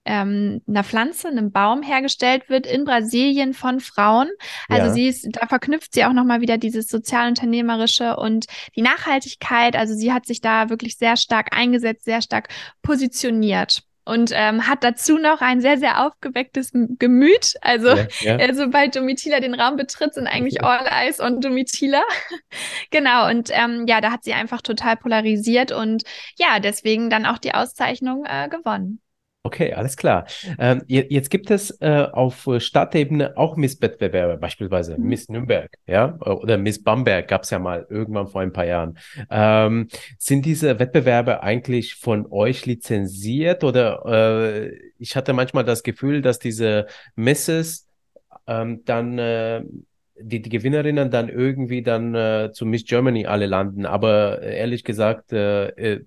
ähm, 0.08 0.62
einer 0.66 0.84
Pflanze, 0.84 1.28
einem 1.28 1.52
Baum 1.52 1.82
hergestellt 1.82 2.48
wird 2.48 2.66
in 2.66 2.84
Brasilien 2.84 3.52
von 3.52 3.78
Frauen. 3.78 4.28
Also 4.68 4.86
ja. 4.86 4.92
sie 4.92 5.06
ist, 5.06 5.28
da 5.32 5.46
verknüpft 5.46 5.92
sie 5.92 6.04
auch 6.06 6.14
nochmal 6.14 6.40
wieder 6.40 6.56
dieses 6.56 6.88
sozialunternehmerische 6.88 8.16
und 8.16 8.46
die 8.74 8.82
Nachhaltigkeit. 8.82 9.76
Also 9.76 9.94
sie 9.94 10.12
hat 10.12 10.26
sich 10.26 10.40
da 10.40 10.70
wirklich 10.70 10.96
sehr 10.96 11.16
stark 11.16 11.54
eingesetzt, 11.54 12.06
sehr 12.06 12.22
stark 12.22 12.48
positioniert 12.82 13.82
und 14.06 14.30
ähm, 14.32 14.66
hat 14.66 14.82
dazu 14.84 15.18
noch 15.18 15.42
ein 15.42 15.60
sehr, 15.60 15.76
sehr 15.76 16.06
aufgewecktes 16.06 16.72
Gemüt. 16.72 17.54
Also, 17.60 17.88
ja, 17.88 18.06
ja. 18.20 18.36
Äh, 18.38 18.54
sobald 18.54 18.96
Domitila 18.96 19.40
den 19.40 19.52
Raum 19.52 19.76
betritt, 19.76 20.14
sind 20.14 20.26
eigentlich 20.26 20.64
all 20.64 20.86
eyes 20.86 21.20
on 21.20 21.42
Domitila. 21.42 22.02
genau, 22.90 23.28
und 23.28 23.50
ähm, 23.52 23.84
ja, 23.86 24.00
da 24.00 24.10
hat 24.10 24.24
sie 24.24 24.32
einfach 24.32 24.62
total 24.62 24.96
polarisiert 24.96 25.72
und 25.72 26.04
ja, 26.38 26.58
deswegen 26.58 27.10
dann 27.10 27.26
auch 27.26 27.36
die 27.36 27.52
Auszeichnung 27.52 28.24
äh, 28.24 28.48
gewonnen. 28.48 29.02
Okay, 29.44 29.72
alles 29.72 29.96
klar. 29.96 30.26
Ähm, 30.58 30.82
jetzt 30.88 31.30
gibt 31.30 31.50
es 31.50 31.70
äh, 31.80 32.06
auf 32.12 32.48
Stadtebene 32.58 33.36
auch 33.36 33.56
Miss-Wettbewerbe, 33.56 34.36
beispielsweise 34.36 34.98
mhm. 34.98 35.08
Miss 35.08 35.28
Nürnberg, 35.28 35.70
ja, 35.86 36.18
oder 36.20 36.58
Miss 36.58 36.82
Bamberg 36.82 37.28
gab 37.28 37.44
es 37.44 37.50
ja 37.50 37.58
mal 37.58 37.86
irgendwann 37.88 38.26
vor 38.26 38.40
ein 38.40 38.52
paar 38.52 38.66
Jahren. 38.66 38.98
Ähm, 39.30 39.88
sind 40.18 40.44
diese 40.44 40.78
Wettbewerbe 40.78 41.42
eigentlich 41.42 41.94
von 41.94 42.26
euch 42.30 42.66
lizenziert 42.66 43.62
oder 43.64 44.04
äh, 44.06 44.76
ich 44.98 45.16
hatte 45.16 45.32
manchmal 45.32 45.64
das 45.64 45.82
Gefühl, 45.82 46.20
dass 46.20 46.40
diese 46.40 46.86
Misses 47.14 47.88
ähm, 48.48 48.82
dann 48.84 49.18
äh, 49.18 49.62
die, 50.20 50.42
die 50.42 50.50
Gewinnerinnen 50.50 51.10
dann 51.10 51.28
irgendwie 51.28 51.82
dann 51.82 52.14
äh, 52.14 52.50
zu 52.52 52.66
Miss 52.66 52.84
Germany 52.84 53.26
alle 53.26 53.46
landen, 53.46 53.86
aber 53.86 54.42
äh, 54.42 54.58
ehrlich 54.58 54.84
gesagt, 54.84 55.32
äh, 55.32 55.68
äh 55.68 56.04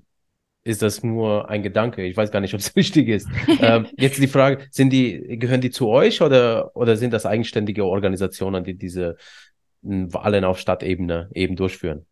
ist 0.64 0.82
das 0.82 1.04
nur 1.04 1.50
ein 1.50 1.64
Gedanke. 1.64 2.04
Ich 2.04 2.16
weiß 2.16 2.32
gar 2.32 2.40
nicht, 2.40 2.54
ob 2.54 2.60
es 2.60 2.76
richtig 2.76 3.08
ist. 3.08 3.28
ähm, 3.60 3.88
jetzt 3.98 4.22
die 4.22 4.28
Frage, 4.28 4.68
sind 4.72 4.92
die, 4.92 5.38
gehören 5.40 5.62
die 5.62 5.72
zu 5.72 5.90
euch 5.90 6.22
oder, 6.22 6.76
oder 6.76 6.98
sind 6.98 7.14
das 7.14 7.26
eigenständige 7.26 7.86
Organisationen, 7.86 8.64
die 8.64 8.76
diese 8.76 9.18
Wahlen 9.82 10.44
auf 10.44 10.60
Stadtebene 10.60 11.30
eben 11.34 11.56
durchführen? 11.56 12.06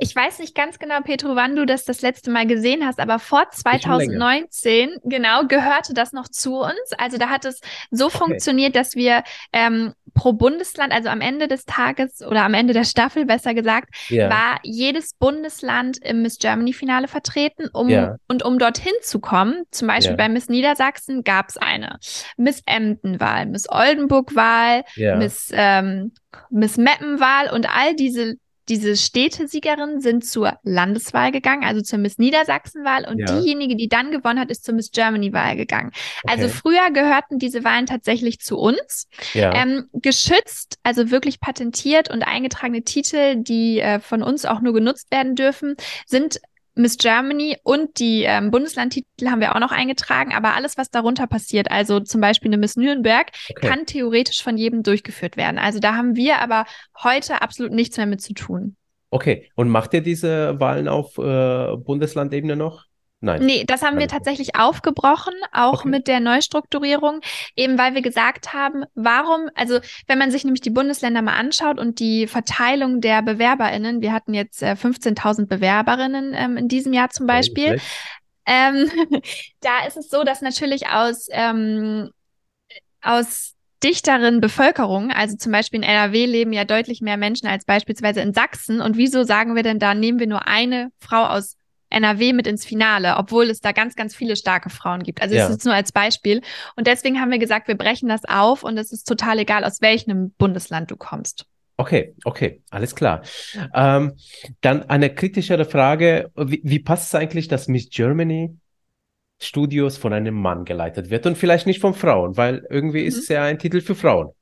Ich 0.00 0.14
weiß 0.14 0.38
nicht 0.38 0.54
ganz 0.54 0.78
genau, 0.78 1.00
Petro, 1.00 1.34
wann 1.34 1.56
du 1.56 1.66
das 1.66 1.84
das 1.84 2.02
letzte 2.02 2.30
Mal 2.30 2.46
gesehen 2.46 2.86
hast, 2.86 3.00
aber 3.00 3.18
vor 3.18 3.50
2019, 3.50 4.90
genau, 5.02 5.44
gehörte 5.46 5.92
das 5.92 6.12
noch 6.12 6.28
zu 6.28 6.60
uns. 6.60 6.92
Also 6.98 7.18
da 7.18 7.28
hat 7.30 7.44
es 7.44 7.60
so 7.90 8.06
okay. 8.06 8.18
funktioniert, 8.18 8.76
dass 8.76 8.94
wir 8.94 9.24
ähm, 9.52 9.94
pro 10.14 10.34
Bundesland, 10.34 10.92
also 10.92 11.08
am 11.08 11.20
Ende 11.20 11.48
des 11.48 11.64
Tages 11.64 12.22
oder 12.22 12.44
am 12.44 12.54
Ende 12.54 12.74
der 12.74 12.84
Staffel, 12.84 13.26
besser 13.26 13.54
gesagt, 13.54 13.88
yeah. 14.08 14.30
war 14.30 14.60
jedes 14.62 15.14
Bundesland 15.14 15.98
im 15.98 16.22
Miss 16.22 16.38
Germany 16.38 16.72
Finale 16.72 17.08
vertreten, 17.08 17.68
um 17.72 17.88
yeah. 17.88 18.18
und 18.28 18.44
um 18.44 18.60
dorthin 18.60 18.94
zu 19.02 19.18
kommen. 19.18 19.64
Zum 19.72 19.88
Beispiel 19.88 20.16
yeah. 20.16 20.26
bei 20.26 20.28
Miss 20.28 20.48
Niedersachsen 20.48 21.24
gab 21.24 21.48
es 21.48 21.56
eine 21.56 21.98
Miss 22.36 22.62
Emden-Wahl, 22.66 23.46
Miss 23.46 23.68
Oldenburg-Wahl, 23.68 24.84
Miss 25.18 25.50
ähm, 25.52 26.12
Miss 26.50 26.76
Meppen-Wahl 26.76 27.50
und 27.52 27.68
all 27.68 27.96
diese 27.96 28.36
diese 28.68 28.96
Städtesiegerin 28.96 30.00
sind 30.00 30.24
zur 30.24 30.58
Landeswahl 30.62 31.32
gegangen, 31.32 31.64
also 31.64 31.80
zur 31.80 31.98
Miss 31.98 32.18
Niedersachsen-Wahl 32.18 33.06
und 33.08 33.18
ja. 33.18 33.26
diejenige, 33.26 33.76
die 33.76 33.88
dann 33.88 34.10
gewonnen 34.10 34.38
hat, 34.38 34.50
ist 34.50 34.64
zur 34.64 34.74
Miss 34.74 34.90
Germany-Wahl 34.90 35.56
gegangen. 35.56 35.90
Also 36.24 36.44
okay. 36.44 36.48
Also 36.48 36.48
früher 36.48 36.90
gehörten 36.92 37.38
diese 37.38 37.64
Wahlen 37.64 37.86
tatsächlich 37.86 38.40
zu 38.40 38.58
uns. 38.58 39.08
Ja. 39.34 39.54
Ähm, 39.54 39.88
geschützt, 39.92 40.78
also 40.82 41.10
wirklich 41.10 41.40
patentiert 41.40 42.10
und 42.10 42.22
eingetragene 42.22 42.82
Titel, 42.82 43.36
die 43.36 43.80
äh, 43.80 44.00
von 44.00 44.22
uns 44.22 44.44
auch 44.44 44.60
nur 44.60 44.72
genutzt 44.72 45.10
werden 45.10 45.34
dürfen, 45.34 45.76
sind 46.06 46.40
Miss 46.78 46.96
Germany 46.96 47.56
und 47.64 47.98
die 47.98 48.22
ähm, 48.22 48.50
Bundeslandtitel 48.50 49.28
haben 49.28 49.40
wir 49.40 49.54
auch 49.54 49.60
noch 49.60 49.72
eingetragen, 49.72 50.32
aber 50.32 50.54
alles, 50.54 50.78
was 50.78 50.90
darunter 50.90 51.26
passiert, 51.26 51.70
also 51.70 52.00
zum 52.00 52.20
Beispiel 52.20 52.50
eine 52.50 52.56
Miss 52.56 52.76
Nürnberg, 52.76 53.30
okay. 53.50 53.66
kann 53.66 53.86
theoretisch 53.86 54.42
von 54.42 54.56
jedem 54.56 54.82
durchgeführt 54.82 55.36
werden. 55.36 55.58
Also 55.58 55.80
da 55.80 55.94
haben 55.94 56.14
wir 56.16 56.38
aber 56.38 56.66
heute 57.02 57.42
absolut 57.42 57.72
nichts 57.72 57.96
mehr 57.96 58.06
mit 58.06 58.20
zu 58.20 58.32
tun. 58.32 58.76
Okay, 59.10 59.50
und 59.54 59.68
macht 59.68 59.94
ihr 59.94 60.02
diese 60.02 60.60
Wahlen 60.60 60.86
auf 60.86 61.18
äh, 61.18 61.76
Bundeslandebene 61.76 62.56
noch? 62.56 62.87
Nein. 63.20 63.44
Nee, 63.44 63.64
das 63.66 63.82
haben 63.82 63.98
wir 63.98 64.06
tatsächlich 64.06 64.54
aufgebrochen, 64.54 65.34
auch 65.50 65.80
okay. 65.80 65.88
mit 65.88 66.06
der 66.06 66.20
Neustrukturierung, 66.20 67.20
eben 67.56 67.76
weil 67.76 67.94
wir 67.94 68.02
gesagt 68.02 68.52
haben, 68.54 68.84
warum, 68.94 69.48
also 69.56 69.80
wenn 70.06 70.18
man 70.18 70.30
sich 70.30 70.44
nämlich 70.44 70.60
die 70.60 70.70
Bundesländer 70.70 71.20
mal 71.20 71.36
anschaut 71.36 71.80
und 71.80 71.98
die 71.98 72.28
Verteilung 72.28 73.00
der 73.00 73.22
BewerberInnen, 73.22 74.02
wir 74.02 74.12
hatten 74.12 74.34
jetzt 74.34 74.62
äh, 74.62 74.76
15.000 74.80 75.46
Bewerberinnen 75.46 76.32
ähm, 76.36 76.56
in 76.56 76.68
diesem 76.68 76.92
Jahr 76.92 77.10
zum 77.10 77.26
Beispiel, 77.26 77.80
ähm, 78.46 78.88
da 79.60 79.84
ist 79.86 79.96
es 79.96 80.08
so, 80.08 80.22
dass 80.22 80.40
natürlich 80.40 80.88
aus, 80.88 81.26
ähm, 81.32 82.10
aus 83.02 83.54
dichteren 83.82 84.40
Bevölkerung, 84.40 85.10
also 85.10 85.36
zum 85.36 85.52
Beispiel 85.52 85.80
in 85.80 85.88
NRW 85.88 86.24
leben 86.26 86.52
ja 86.52 86.64
deutlich 86.64 87.00
mehr 87.00 87.16
Menschen 87.16 87.48
als 87.48 87.64
beispielsweise 87.64 88.20
in 88.20 88.32
Sachsen. 88.32 88.80
Und 88.80 88.96
wieso 88.96 89.24
sagen 89.24 89.54
wir 89.54 89.62
denn 89.62 89.78
da, 89.78 89.94
nehmen 89.94 90.18
wir 90.18 90.26
nur 90.26 90.48
eine 90.48 90.90
Frau 90.98 91.26
aus 91.26 91.57
NRW 91.90 92.32
mit 92.32 92.46
ins 92.46 92.64
Finale, 92.64 93.16
obwohl 93.16 93.50
es 93.50 93.60
da 93.60 93.72
ganz, 93.72 93.96
ganz 93.96 94.14
viele 94.14 94.36
starke 94.36 94.70
Frauen 94.70 95.02
gibt. 95.02 95.22
Also 95.22 95.34
ja. 95.34 95.46
das 95.46 95.56
ist 95.56 95.64
nur 95.64 95.74
als 95.74 95.92
Beispiel. 95.92 96.42
Und 96.76 96.86
deswegen 96.86 97.20
haben 97.20 97.30
wir 97.30 97.38
gesagt, 97.38 97.68
wir 97.68 97.76
brechen 97.76 98.08
das 98.08 98.24
auf 98.24 98.62
und 98.62 98.76
es 98.78 98.92
ist 98.92 99.04
total 99.04 99.38
egal, 99.38 99.64
aus 99.64 99.80
welchem 99.80 100.32
Bundesland 100.32 100.90
du 100.90 100.96
kommst. 100.96 101.46
Okay, 101.76 102.14
okay, 102.24 102.60
alles 102.70 102.96
klar. 102.96 103.22
Ähm, 103.72 104.14
dann 104.62 104.82
eine 104.90 105.14
kritischere 105.14 105.64
Frage. 105.64 106.30
Wie, 106.36 106.60
wie 106.64 106.80
passt 106.80 107.08
es 107.08 107.14
eigentlich, 107.14 107.46
dass 107.46 107.68
Miss 107.68 107.88
Germany 107.88 108.56
Studios 109.40 109.96
von 109.96 110.12
einem 110.12 110.34
Mann 110.34 110.64
geleitet 110.64 111.10
wird 111.10 111.24
und 111.26 111.38
vielleicht 111.38 111.66
nicht 111.66 111.80
von 111.80 111.94
Frauen, 111.94 112.36
weil 112.36 112.66
irgendwie 112.68 113.02
mhm. 113.02 113.06
ist 113.06 113.18
es 113.18 113.28
ja 113.28 113.44
ein 113.44 113.58
Titel 113.58 113.80
für 113.80 113.94
Frauen. 113.94 114.32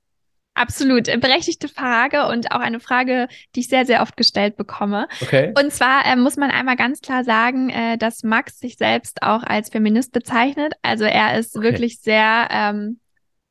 Absolut, 0.56 1.06
äh, 1.06 1.18
berechtigte 1.18 1.68
Frage 1.68 2.26
und 2.28 2.50
auch 2.50 2.60
eine 2.60 2.80
Frage, 2.80 3.28
die 3.54 3.60
ich 3.60 3.68
sehr, 3.68 3.84
sehr 3.84 4.00
oft 4.00 4.16
gestellt 4.16 4.56
bekomme. 4.56 5.06
Okay. 5.20 5.52
Und 5.54 5.70
zwar 5.70 6.06
äh, 6.06 6.16
muss 6.16 6.38
man 6.38 6.50
einmal 6.50 6.76
ganz 6.76 7.02
klar 7.02 7.24
sagen, 7.24 7.68
äh, 7.68 7.98
dass 7.98 8.22
Max 8.22 8.58
sich 8.58 8.76
selbst 8.76 9.22
auch 9.22 9.42
als 9.42 9.68
Feminist 9.68 10.12
bezeichnet. 10.12 10.72
Also 10.80 11.04
er 11.04 11.38
ist 11.38 11.54
okay. 11.56 11.64
wirklich 11.64 12.00
sehr, 12.00 12.48
ähm, 12.50 13.00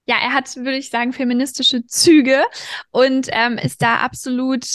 ja, 0.07 0.15
er 0.19 0.33
hat, 0.33 0.55
würde 0.55 0.77
ich 0.77 0.89
sagen, 0.89 1.13
feministische 1.13 1.85
Züge 1.85 2.43
und 2.89 3.27
ähm, 3.31 3.59
ist 3.59 3.83
da 3.83 3.97
absolut, 3.97 4.65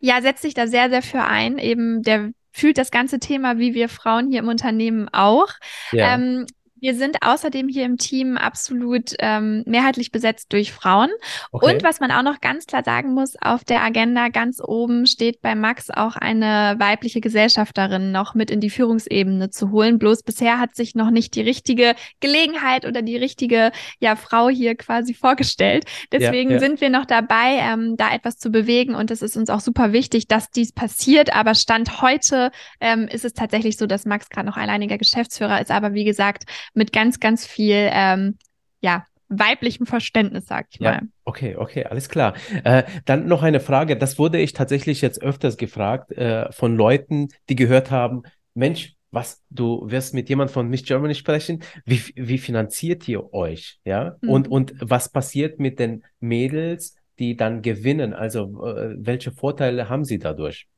ja, 0.00 0.20
setzt 0.22 0.42
sich 0.42 0.54
da 0.54 0.66
sehr, 0.66 0.90
sehr 0.90 1.02
für 1.02 1.22
ein. 1.22 1.58
Eben 1.58 2.02
der 2.02 2.30
fühlt 2.50 2.78
das 2.78 2.90
ganze 2.90 3.20
Thema, 3.20 3.58
wie 3.58 3.74
wir 3.74 3.88
Frauen 3.88 4.28
hier 4.28 4.40
im 4.40 4.48
Unternehmen 4.48 5.08
auch. 5.12 5.50
Ja. 5.92 6.14
Ähm, 6.14 6.46
wir 6.80 6.94
sind 6.94 7.18
außerdem 7.22 7.68
hier 7.68 7.84
im 7.84 7.96
Team 7.96 8.36
absolut 8.36 9.14
ähm, 9.18 9.62
mehrheitlich 9.66 10.12
besetzt 10.12 10.52
durch 10.52 10.72
Frauen. 10.72 11.10
Okay. 11.52 11.74
Und 11.74 11.82
was 11.82 12.00
man 12.00 12.10
auch 12.10 12.22
noch 12.22 12.40
ganz 12.40 12.66
klar 12.66 12.84
sagen 12.84 13.14
muss, 13.14 13.34
auf 13.40 13.64
der 13.64 13.82
Agenda 13.82 14.28
ganz 14.28 14.60
oben 14.62 15.06
steht 15.06 15.40
bei 15.40 15.54
Max 15.54 15.90
auch 15.90 16.16
eine 16.16 16.76
weibliche 16.78 17.20
Gesellschafterin 17.20 18.12
noch 18.12 18.34
mit 18.34 18.50
in 18.50 18.60
die 18.60 18.70
Führungsebene 18.70 19.50
zu 19.50 19.70
holen. 19.70 19.98
Bloß 19.98 20.22
bisher 20.22 20.58
hat 20.58 20.76
sich 20.76 20.94
noch 20.94 21.10
nicht 21.10 21.34
die 21.34 21.40
richtige 21.40 21.94
Gelegenheit 22.20 22.84
oder 22.84 23.00
die 23.00 23.16
richtige 23.16 23.72
ja, 23.98 24.14
Frau 24.16 24.48
hier 24.48 24.74
quasi 24.74 25.14
vorgestellt. 25.14 25.84
Deswegen 26.12 26.50
ja, 26.50 26.56
ja. 26.56 26.60
sind 26.60 26.80
wir 26.80 26.90
noch 26.90 27.06
dabei, 27.06 27.58
ähm, 27.58 27.96
da 27.96 28.12
etwas 28.12 28.36
zu 28.38 28.50
bewegen. 28.50 28.94
Und 28.94 29.10
es 29.10 29.22
ist 29.22 29.36
uns 29.36 29.48
auch 29.48 29.60
super 29.60 29.92
wichtig, 29.92 30.28
dass 30.28 30.50
dies 30.50 30.72
passiert. 30.72 31.34
Aber 31.34 31.54
Stand 31.54 32.02
heute 32.02 32.50
ähm, 32.80 33.08
ist 33.08 33.24
es 33.24 33.32
tatsächlich 33.32 33.78
so, 33.78 33.86
dass 33.86 34.04
Max 34.04 34.28
gerade 34.28 34.46
noch 34.46 34.58
alleiniger 34.58 34.98
Geschäftsführer 34.98 35.60
ist. 35.60 35.70
Aber 35.70 35.94
wie 35.94 36.04
gesagt, 36.04 36.44
mit 36.74 36.92
ganz, 36.92 37.20
ganz 37.20 37.46
viel, 37.46 37.88
ähm, 37.92 38.38
ja, 38.80 39.04
weiblichem 39.28 39.86
Verständnis, 39.86 40.46
sag 40.46 40.66
ich 40.70 40.80
ja, 40.80 40.92
mal. 40.92 41.00
Okay, 41.24 41.56
okay, 41.56 41.84
alles 41.84 42.08
klar. 42.08 42.34
Äh, 42.64 42.84
dann 43.04 43.26
noch 43.26 43.42
eine 43.42 43.60
Frage, 43.60 43.96
das 43.96 44.18
wurde 44.18 44.38
ich 44.38 44.52
tatsächlich 44.52 45.00
jetzt 45.00 45.20
öfters 45.20 45.56
gefragt 45.56 46.12
äh, 46.12 46.50
von 46.52 46.76
Leuten, 46.76 47.28
die 47.48 47.56
gehört 47.56 47.90
haben, 47.90 48.22
Mensch, 48.54 48.94
was, 49.10 49.42
du 49.50 49.90
wirst 49.90 50.14
mit 50.14 50.28
jemand 50.28 50.50
von 50.50 50.68
Miss 50.68 50.84
Germany 50.84 51.14
sprechen, 51.14 51.62
wie, 51.84 52.02
wie 52.16 52.38
finanziert 52.38 53.08
ihr 53.08 53.32
euch, 53.32 53.80
ja? 53.84 54.16
Mhm. 54.20 54.28
Und, 54.28 54.48
und 54.48 54.74
was 54.80 55.08
passiert 55.08 55.58
mit 55.58 55.78
den 55.78 56.04
Mädels, 56.20 56.96
die 57.18 57.36
dann 57.36 57.62
gewinnen? 57.62 58.12
Also, 58.12 58.64
äh, 58.64 58.94
welche 58.98 59.32
Vorteile 59.32 59.88
haben 59.88 60.04
sie 60.04 60.18
dadurch? 60.18 60.68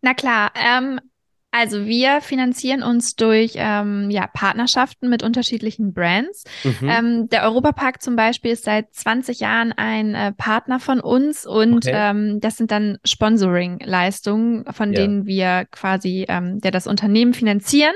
Na 0.00 0.14
klar, 0.14 0.52
ähm, 0.56 1.00
Also 1.54 1.84
wir 1.84 2.22
finanzieren 2.22 2.82
uns 2.82 3.14
durch 3.14 3.52
ähm, 3.56 4.08
ja, 4.10 4.26
Partnerschaften 4.26 5.10
mit 5.10 5.22
unterschiedlichen 5.22 5.92
Brands. 5.92 6.44
Mhm. 6.64 6.88
Ähm, 6.88 7.28
der 7.28 7.42
Europapark 7.42 8.00
zum 8.00 8.16
Beispiel 8.16 8.52
ist 8.52 8.64
seit 8.64 8.94
20 8.94 9.40
Jahren 9.40 9.72
ein 9.72 10.14
äh, 10.14 10.32
Partner 10.32 10.80
von 10.80 10.98
uns 10.98 11.44
und 11.44 11.86
okay. 11.86 11.92
ähm, 11.94 12.40
das 12.40 12.56
sind 12.56 12.70
dann 12.70 12.96
Sponsoring-Leistungen, 13.04 14.64
von 14.72 14.94
ja. 14.94 15.00
denen 15.00 15.26
wir 15.26 15.66
quasi, 15.70 16.24
ähm, 16.26 16.58
der 16.60 16.70
das 16.70 16.86
Unternehmen 16.86 17.34
finanzieren. 17.34 17.94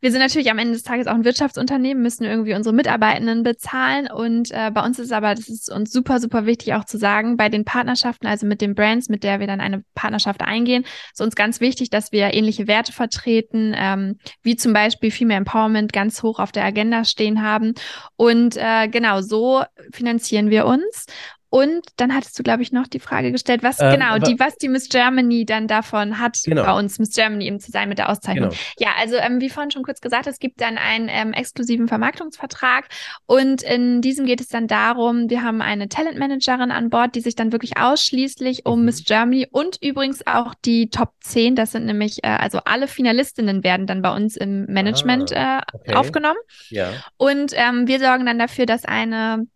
Wir 0.00 0.10
sind 0.10 0.20
natürlich 0.20 0.50
am 0.50 0.58
Ende 0.58 0.72
des 0.72 0.82
Tages 0.82 1.06
auch 1.06 1.14
ein 1.14 1.24
Wirtschaftsunternehmen, 1.24 2.02
müssen 2.02 2.24
irgendwie 2.24 2.54
unsere 2.54 2.74
Mitarbeitenden 2.74 3.42
bezahlen 3.42 4.08
und 4.10 4.50
äh, 4.52 4.70
bei 4.70 4.82
uns 4.82 4.98
ist 4.98 5.12
aber, 5.12 5.34
das 5.34 5.50
ist 5.50 5.70
uns 5.70 5.92
super, 5.92 6.18
super 6.18 6.46
wichtig 6.46 6.72
auch 6.72 6.84
zu 6.84 6.96
sagen, 6.96 7.36
bei 7.36 7.50
den 7.50 7.66
Partnerschaften, 7.66 8.26
also 8.26 8.46
mit 8.46 8.62
den 8.62 8.74
Brands, 8.74 9.10
mit 9.10 9.22
der 9.22 9.38
wir 9.38 9.46
dann 9.46 9.60
eine 9.60 9.84
Partnerschaft 9.94 10.40
eingehen, 10.40 10.86
ist 11.12 11.20
uns 11.20 11.36
ganz 11.36 11.60
wichtig, 11.60 11.90
dass 11.90 12.10
wir 12.10 12.32
ähnliche 12.32 12.66
Werte 12.66 12.85
vertreten, 12.92 13.74
ähm, 13.76 14.18
wie 14.42 14.56
zum 14.56 14.72
Beispiel 14.72 15.10
Female 15.10 15.38
Empowerment 15.38 15.92
ganz 15.92 16.22
hoch 16.22 16.38
auf 16.38 16.52
der 16.52 16.64
Agenda 16.64 17.04
stehen 17.04 17.42
haben. 17.42 17.74
Und 18.16 18.56
äh, 18.56 18.88
genau 18.88 19.20
so 19.20 19.62
finanzieren 19.92 20.50
wir 20.50 20.66
uns. 20.66 21.06
Und 21.48 21.86
dann 21.96 22.14
hattest 22.14 22.38
du, 22.38 22.42
glaube 22.42 22.62
ich, 22.62 22.72
noch 22.72 22.86
die 22.86 22.98
Frage 22.98 23.32
gestellt, 23.32 23.62
was 23.62 23.80
ähm, 23.80 23.92
genau, 23.92 24.18
die, 24.18 24.38
was 24.38 24.56
die 24.56 24.68
Miss 24.68 24.88
Germany 24.88 25.46
dann 25.46 25.68
davon 25.68 26.18
hat, 26.18 26.38
genau. 26.44 26.64
bei 26.64 26.72
uns 26.72 26.98
Miss 26.98 27.14
Germany 27.14 27.46
eben 27.46 27.60
zu 27.60 27.70
sein 27.70 27.88
mit 27.88 27.98
der 27.98 28.08
Auszeichnung. 28.08 28.50
Genau. 28.50 28.60
Ja, 28.78 28.88
also 28.98 29.16
ähm, 29.16 29.40
wie 29.40 29.48
vorhin 29.48 29.70
schon 29.70 29.84
kurz 29.84 30.00
gesagt, 30.00 30.26
es 30.26 30.38
gibt 30.38 30.60
dann 30.60 30.76
einen 30.76 31.08
ähm, 31.08 31.32
exklusiven 31.32 31.88
Vermarktungsvertrag 31.88 32.88
und 33.26 33.62
in 33.62 34.00
diesem 34.00 34.26
geht 34.26 34.40
es 34.40 34.48
dann 34.48 34.66
darum, 34.66 35.30
wir 35.30 35.42
haben 35.42 35.62
eine 35.62 35.88
Talentmanagerin 35.88 36.70
an 36.70 36.90
Bord, 36.90 37.14
die 37.14 37.20
sich 37.20 37.36
dann 37.36 37.52
wirklich 37.52 37.76
ausschließlich 37.76 38.66
um 38.66 38.80
mhm. 38.80 38.84
Miss 38.86 39.04
Germany 39.04 39.46
und 39.50 39.78
übrigens 39.80 40.26
auch 40.26 40.54
die 40.64 40.90
Top 40.90 41.12
10, 41.20 41.54
das 41.54 41.72
sind 41.72 41.86
nämlich, 41.86 42.24
äh, 42.24 42.28
also 42.28 42.58
alle 42.64 42.88
Finalistinnen 42.88 43.62
werden 43.62 43.86
dann 43.86 44.02
bei 44.02 44.14
uns 44.14 44.36
im 44.36 44.64
Management 44.66 45.34
ah, 45.34 45.62
okay. 45.72 45.92
äh, 45.92 45.94
aufgenommen. 45.94 46.38
Ja. 46.70 46.90
Und 47.16 47.52
ähm, 47.54 47.86
wir 47.86 48.00
sorgen 48.00 48.26
dann 48.26 48.38
dafür, 48.38 48.66
dass 48.66 48.84
eine 48.84 49.46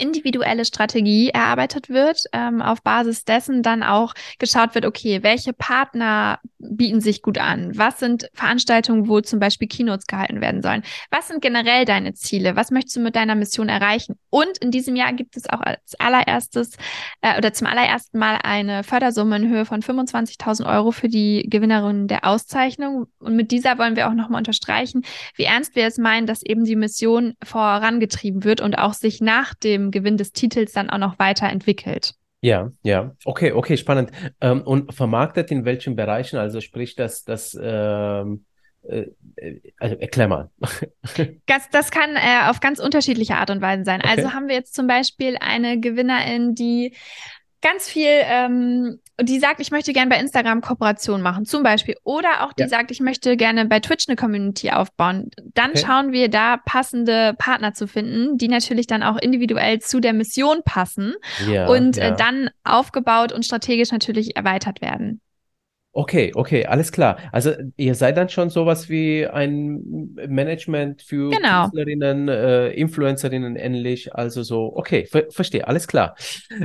individuelle 0.00 0.64
Strategie 0.64 1.30
erarbeitet 1.30 1.88
wird, 1.88 2.18
ähm, 2.32 2.62
auf 2.62 2.82
Basis 2.82 3.24
dessen 3.24 3.62
dann 3.62 3.82
auch 3.82 4.14
geschaut 4.38 4.74
wird, 4.74 4.86
okay, 4.86 5.22
welche 5.22 5.52
Partner 5.52 6.40
bieten 6.58 7.00
sich 7.00 7.22
gut 7.22 7.38
an? 7.38 7.76
Was 7.76 7.98
sind 7.98 8.28
Veranstaltungen, 8.34 9.08
wo 9.08 9.20
zum 9.20 9.40
Beispiel 9.40 9.68
Keynotes 9.68 10.06
gehalten 10.06 10.40
werden 10.40 10.62
sollen? 10.62 10.82
Was 11.10 11.28
sind 11.28 11.42
generell 11.42 11.84
deine 11.84 12.14
Ziele? 12.14 12.56
Was 12.56 12.70
möchtest 12.70 12.96
du 12.96 13.00
mit 13.00 13.16
deiner 13.16 13.34
Mission 13.34 13.68
erreichen? 13.68 14.16
Und 14.30 14.58
in 14.58 14.70
diesem 14.70 14.96
Jahr 14.96 15.12
gibt 15.12 15.36
es 15.36 15.48
auch 15.48 15.60
als 15.60 15.94
allererstes 15.98 16.76
äh, 17.22 17.36
oder 17.38 17.52
zum 17.52 17.66
allerersten 17.66 18.18
Mal 18.18 18.38
eine 18.42 18.84
Fördersumme 18.84 19.36
in 19.36 19.48
Höhe 19.48 19.64
von 19.64 19.82
25.000 19.82 20.66
Euro 20.66 20.90
für 20.90 21.08
die 21.08 21.46
Gewinnerin 21.48 22.08
der 22.08 22.24
Auszeichnung. 22.24 23.06
Und 23.18 23.36
mit 23.36 23.50
dieser 23.50 23.78
wollen 23.78 23.96
wir 23.96 24.08
auch 24.08 24.14
nochmal 24.14 24.38
unterstreichen, 24.38 25.02
wie 25.34 25.44
ernst 25.44 25.74
wir 25.76 25.86
es 25.86 25.98
meinen, 25.98 26.26
dass 26.26 26.42
eben 26.42 26.64
die 26.64 26.76
Mission 26.76 27.34
vorangetrieben 27.42 28.44
wird 28.44 28.60
und 28.60 28.78
auch 28.78 28.94
sich 28.94 29.20
nach 29.20 29.54
dem 29.54 29.89
Gewinn 29.90 30.16
des 30.16 30.32
Titels 30.32 30.72
dann 30.72 30.90
auch 30.90 30.98
noch 30.98 31.18
weiterentwickelt. 31.18 32.14
Ja, 32.42 32.70
ja, 32.82 33.14
okay, 33.24 33.52
okay, 33.52 33.76
spannend. 33.76 34.10
Ähm, 34.40 34.62
und 34.62 34.94
vermarktet 34.94 35.50
in 35.50 35.64
welchen 35.64 35.94
Bereichen? 35.94 36.38
Also 36.38 36.60
sprich, 36.60 36.96
dass 36.96 37.24
das, 37.24 37.58
ähm, 37.60 38.46
äh, 38.82 39.06
also 39.78 39.96
erklär 39.96 40.28
mal. 40.28 40.50
Das, 41.46 41.68
das 41.70 41.90
kann 41.90 42.16
äh, 42.16 42.48
auf 42.48 42.60
ganz 42.60 42.78
unterschiedliche 42.78 43.36
Art 43.36 43.50
und 43.50 43.60
Weise 43.60 43.84
sein. 43.84 44.00
Also 44.00 44.12
okay. 44.12 44.22
Also 44.22 44.34
haben 44.34 44.48
wir 44.48 44.54
jetzt 44.54 44.74
zum 44.74 44.86
Beispiel 44.86 45.36
eine 45.40 45.80
Gewinnerin, 45.80 46.54
die 46.54 46.94
ganz 47.62 47.88
viel, 47.88 48.08
ähm, 48.08 49.00
die 49.20 49.38
sagt, 49.38 49.60
ich 49.60 49.70
möchte 49.70 49.92
gerne 49.92 50.10
bei 50.10 50.18
Instagram 50.18 50.60
Kooperation 50.60 51.20
machen, 51.20 51.44
zum 51.44 51.62
Beispiel. 51.62 51.96
Oder 52.04 52.44
auch 52.44 52.52
die 52.52 52.62
ja. 52.62 52.68
sagt, 52.68 52.90
ich 52.90 53.00
möchte 53.00 53.36
gerne 53.36 53.66
bei 53.66 53.80
Twitch 53.80 54.08
eine 54.08 54.16
Community 54.16 54.70
aufbauen. 54.70 55.30
Dann 55.54 55.70
okay. 55.70 55.84
schauen 55.86 56.12
wir 56.12 56.28
da 56.28 56.56
passende 56.56 57.34
Partner 57.38 57.74
zu 57.74 57.86
finden, 57.86 58.38
die 58.38 58.48
natürlich 58.48 58.86
dann 58.86 59.02
auch 59.02 59.16
individuell 59.16 59.80
zu 59.80 60.00
der 60.00 60.12
Mission 60.12 60.62
passen 60.64 61.14
ja, 61.46 61.66
und 61.66 61.98
äh, 61.98 62.00
ja. 62.00 62.08
Äh, 62.08 62.16
dann 62.16 62.50
aufgebaut 62.64 63.32
und 63.32 63.44
strategisch 63.44 63.92
natürlich 63.92 64.36
erweitert 64.36 64.80
werden. 64.80 65.20
Okay, 65.92 66.30
okay, 66.36 66.66
alles 66.66 66.92
klar. 66.92 67.18
Also 67.32 67.52
ihr 67.76 67.96
seid 67.96 68.16
dann 68.16 68.28
schon 68.28 68.48
sowas 68.48 68.88
wie 68.88 69.26
ein 69.26 70.14
Management 70.28 71.02
für 71.02 71.30
genau. 71.30 71.62
Künstlerinnen, 71.62 72.28
äh, 72.28 72.68
Influencerinnen 72.70 73.56
ähnlich. 73.56 74.14
Also 74.14 74.44
so, 74.44 74.72
okay, 74.76 75.06
ver 75.06 75.24
verstehe, 75.30 75.66
alles 75.66 75.88
klar. 75.88 76.14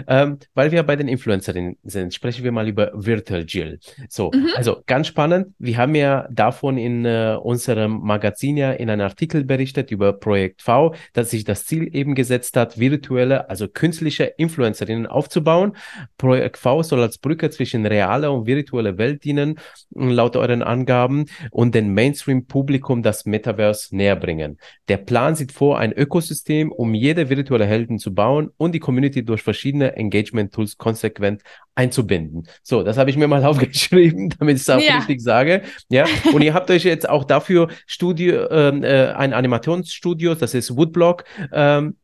Ähm, 0.08 0.38
weil 0.54 0.72
wir 0.72 0.84
bei 0.84 0.96
den 0.96 1.08
Influencerinnen 1.08 1.78
sind, 1.84 2.14
sprechen 2.14 2.44
wir 2.44 2.52
mal 2.52 2.68
über 2.68 2.92
Virtual 2.94 3.44
Jill. 3.48 3.80
So, 4.10 4.30
mhm. 4.32 4.50
also 4.56 4.84
ganz 4.86 5.08
spannend. 5.08 5.56
Wir 5.58 5.78
haben 5.78 5.96
ja 5.96 6.28
davon 6.30 6.78
in 6.78 7.06
äh, 7.06 7.36
unserem 7.42 8.02
Magazin 8.02 8.58
ja 8.58 8.74
in 8.74 8.92
einem 8.92 9.08
Artikel 9.08 9.44
berichtet 9.44 9.90
über 9.90 10.14
Projekt 10.14 10.62
V, 10.62 10.94
dass 11.14 11.32
sich 11.32 11.46
das 11.46 11.66
Ziel 11.66 11.96
eben 11.96 12.14
gesetzt 12.14 12.58
hat, 12.58 12.78
virtuelle, 12.78 13.50
also 13.50 13.68
künstliche 13.68 14.26
Influencerinnen 14.26 15.08
aufzubauen. 15.08 15.76
Projekt 16.20 16.58
V 16.58 16.84
soll 16.84 17.02
als 17.02 17.18
Brücke 17.18 17.50
zwischen 17.50 17.88
realer 17.88 18.32
und 18.32 18.46
virtueller 18.46 19.00
Welt 19.00 19.15
dienen, 19.24 19.60
laut 19.92 20.36
euren 20.36 20.62
Angaben, 20.62 21.26
und 21.52 21.76
den 21.76 21.94
Mainstream-Publikum 21.94 23.04
das 23.04 23.26
Metaverse 23.26 23.96
näher 23.96 24.16
bringen. 24.16 24.58
Der 24.88 24.98
Plan 24.98 25.36
sieht 25.36 25.52
vor, 25.52 25.80
ein 25.80 25.94
Ökosystem, 25.94 26.72
um 26.72 26.94
jede 26.94 27.30
virtuelle 27.30 27.66
Helden 27.66 28.00
zu 28.00 28.14
bauen 28.14 28.52
und 28.58 28.74
die 28.74 28.80
Community 28.80 29.24
durch 29.24 29.42
verschiedene 29.42 29.96
Engagement-Tools 29.96 30.78
konsequent 30.78 31.42
einzubinden. 31.76 32.48
So, 32.64 32.84
das 32.84 32.98
habe 32.98 33.10
ich 33.10 33.18
mir 33.18 33.28
mal 33.28 33.44
aufgeschrieben, 33.46 34.30
damit 34.40 34.58
ich 34.58 34.62
es 34.64 34.70
auch 34.70 34.82
ja. 34.82 34.98
richtig 34.98 35.22
sage. 35.22 35.62
Ja, 35.90 36.06
und 36.34 36.42
ihr 36.42 36.54
habt 36.54 36.70
euch 36.72 36.84
jetzt 36.84 37.08
auch 37.08 37.24
dafür 37.24 37.68
Studio, 37.86 38.50
ähm, 38.50 38.84
äh, 38.84 39.08
ein 39.08 39.34
Animationsstudio, 39.34 40.36
das 40.36 40.54
ist 40.54 40.76
Woodblock, 40.76 41.26
ähm, 41.52 41.98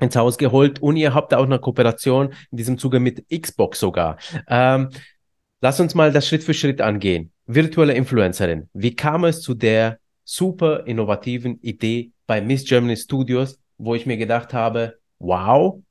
ins 0.00 0.16
Haus 0.16 0.38
geholt 0.38 0.80
und 0.80 0.96
ihr 0.96 1.12
habt 1.12 1.34
auch 1.34 1.44
eine 1.44 1.58
Kooperation 1.58 2.32
in 2.50 2.58
diesem 2.58 2.78
Zuge 2.78 3.00
mit 3.00 3.24
Xbox 3.28 3.80
sogar. 3.80 4.16
Ähm, 4.46 4.90
Lass 5.60 5.80
uns 5.80 5.94
mal 5.94 6.12
das 6.12 6.28
Schritt 6.28 6.44
für 6.44 6.54
Schritt 6.54 6.80
angehen. 6.80 7.32
Virtuelle 7.46 7.94
Influencerin. 7.94 8.68
Wie 8.74 8.94
kam 8.94 9.24
es 9.24 9.40
zu 9.40 9.54
der 9.54 9.98
super 10.22 10.86
innovativen 10.86 11.58
Idee 11.62 12.12
bei 12.28 12.40
Miss 12.40 12.64
Germany 12.64 12.96
Studios, 12.96 13.58
wo 13.76 13.94
ich 13.96 14.06
mir 14.06 14.16
gedacht 14.16 14.54
habe, 14.54 14.98
wow, 15.18 15.82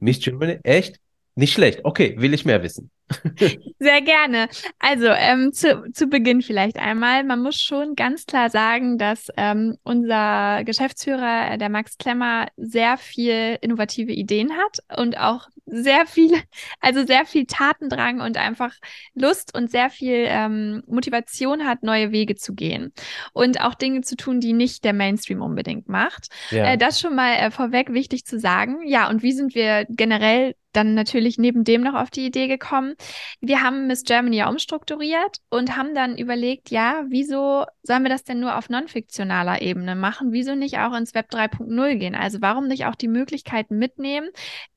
Miss 0.00 0.18
Germany, 0.18 0.58
echt? 0.64 0.98
Nicht 1.34 1.52
schlecht. 1.52 1.80
Okay, 1.84 2.14
will 2.18 2.34
ich 2.34 2.44
mehr 2.44 2.62
wissen. 2.62 2.90
Sehr 3.78 4.02
gerne. 4.02 4.48
Also 4.78 5.06
ähm, 5.06 5.52
zu, 5.52 5.90
zu 5.92 6.08
Beginn 6.08 6.42
vielleicht 6.42 6.78
einmal. 6.78 7.24
Man 7.24 7.42
muss 7.42 7.60
schon 7.60 7.94
ganz 7.94 8.26
klar 8.26 8.50
sagen, 8.50 8.98
dass 8.98 9.28
ähm, 9.36 9.76
unser 9.82 10.64
Geschäftsführer, 10.64 11.56
der 11.58 11.68
Max 11.68 11.96
Klemmer, 11.96 12.48
sehr 12.56 12.96
viel 12.98 13.58
innovative 13.60 14.12
Ideen 14.12 14.52
hat 14.52 14.78
und 14.98 15.16
auch 15.18 15.48
sehr 15.72 16.06
viel, 16.06 16.32
also 16.80 17.04
sehr 17.06 17.24
viel 17.24 17.46
Tatendrang 17.46 18.20
und 18.20 18.36
einfach 18.36 18.74
Lust 19.14 19.56
und 19.56 19.70
sehr 19.70 19.88
viel 19.88 20.26
ähm, 20.28 20.82
Motivation 20.86 21.66
hat, 21.66 21.82
neue 21.82 22.12
Wege 22.12 22.34
zu 22.34 22.54
gehen 22.54 22.92
und 23.32 23.60
auch 23.62 23.74
Dinge 23.74 24.02
zu 24.02 24.16
tun, 24.16 24.38
die 24.38 24.52
nicht 24.52 24.84
der 24.84 24.92
Mainstream 24.92 25.40
unbedingt 25.40 25.88
macht. 25.88 26.28
Ja. 26.50 26.72
Äh, 26.72 26.78
das 26.78 27.00
schon 27.00 27.16
mal 27.16 27.32
äh, 27.34 27.50
vorweg 27.50 27.92
wichtig 27.92 28.26
zu 28.26 28.38
sagen. 28.38 28.86
Ja, 28.86 29.08
und 29.08 29.22
wie 29.22 29.32
sind 29.32 29.54
wir 29.54 29.86
generell 29.88 30.54
dann 30.72 30.94
natürlich 30.94 31.38
neben 31.38 31.64
dem 31.64 31.82
noch 31.82 31.94
auf 31.94 32.10
die 32.10 32.26
Idee 32.26 32.48
gekommen. 32.48 32.94
Wir 33.40 33.62
haben 33.62 33.86
Miss 33.86 34.04
Germany 34.04 34.36
ja 34.36 34.48
umstrukturiert 34.48 35.38
und 35.50 35.76
haben 35.76 35.94
dann 35.94 36.16
überlegt, 36.16 36.70
ja, 36.70 37.04
wieso 37.08 37.66
sollen 37.82 38.02
wir 38.02 38.10
das 38.10 38.24
denn 38.24 38.40
nur 38.40 38.56
auf 38.56 38.68
non-fiktionaler 38.68 39.62
Ebene 39.62 39.96
machen? 39.96 40.32
Wieso 40.32 40.54
nicht 40.54 40.78
auch 40.78 40.94
ins 40.94 41.14
Web 41.14 41.30
3.0 41.30 41.96
gehen? 41.96 42.14
Also 42.14 42.40
warum 42.40 42.68
nicht 42.68 42.86
auch 42.86 42.94
die 42.94 43.08
Möglichkeiten 43.08 43.78
mitnehmen, 43.78 44.28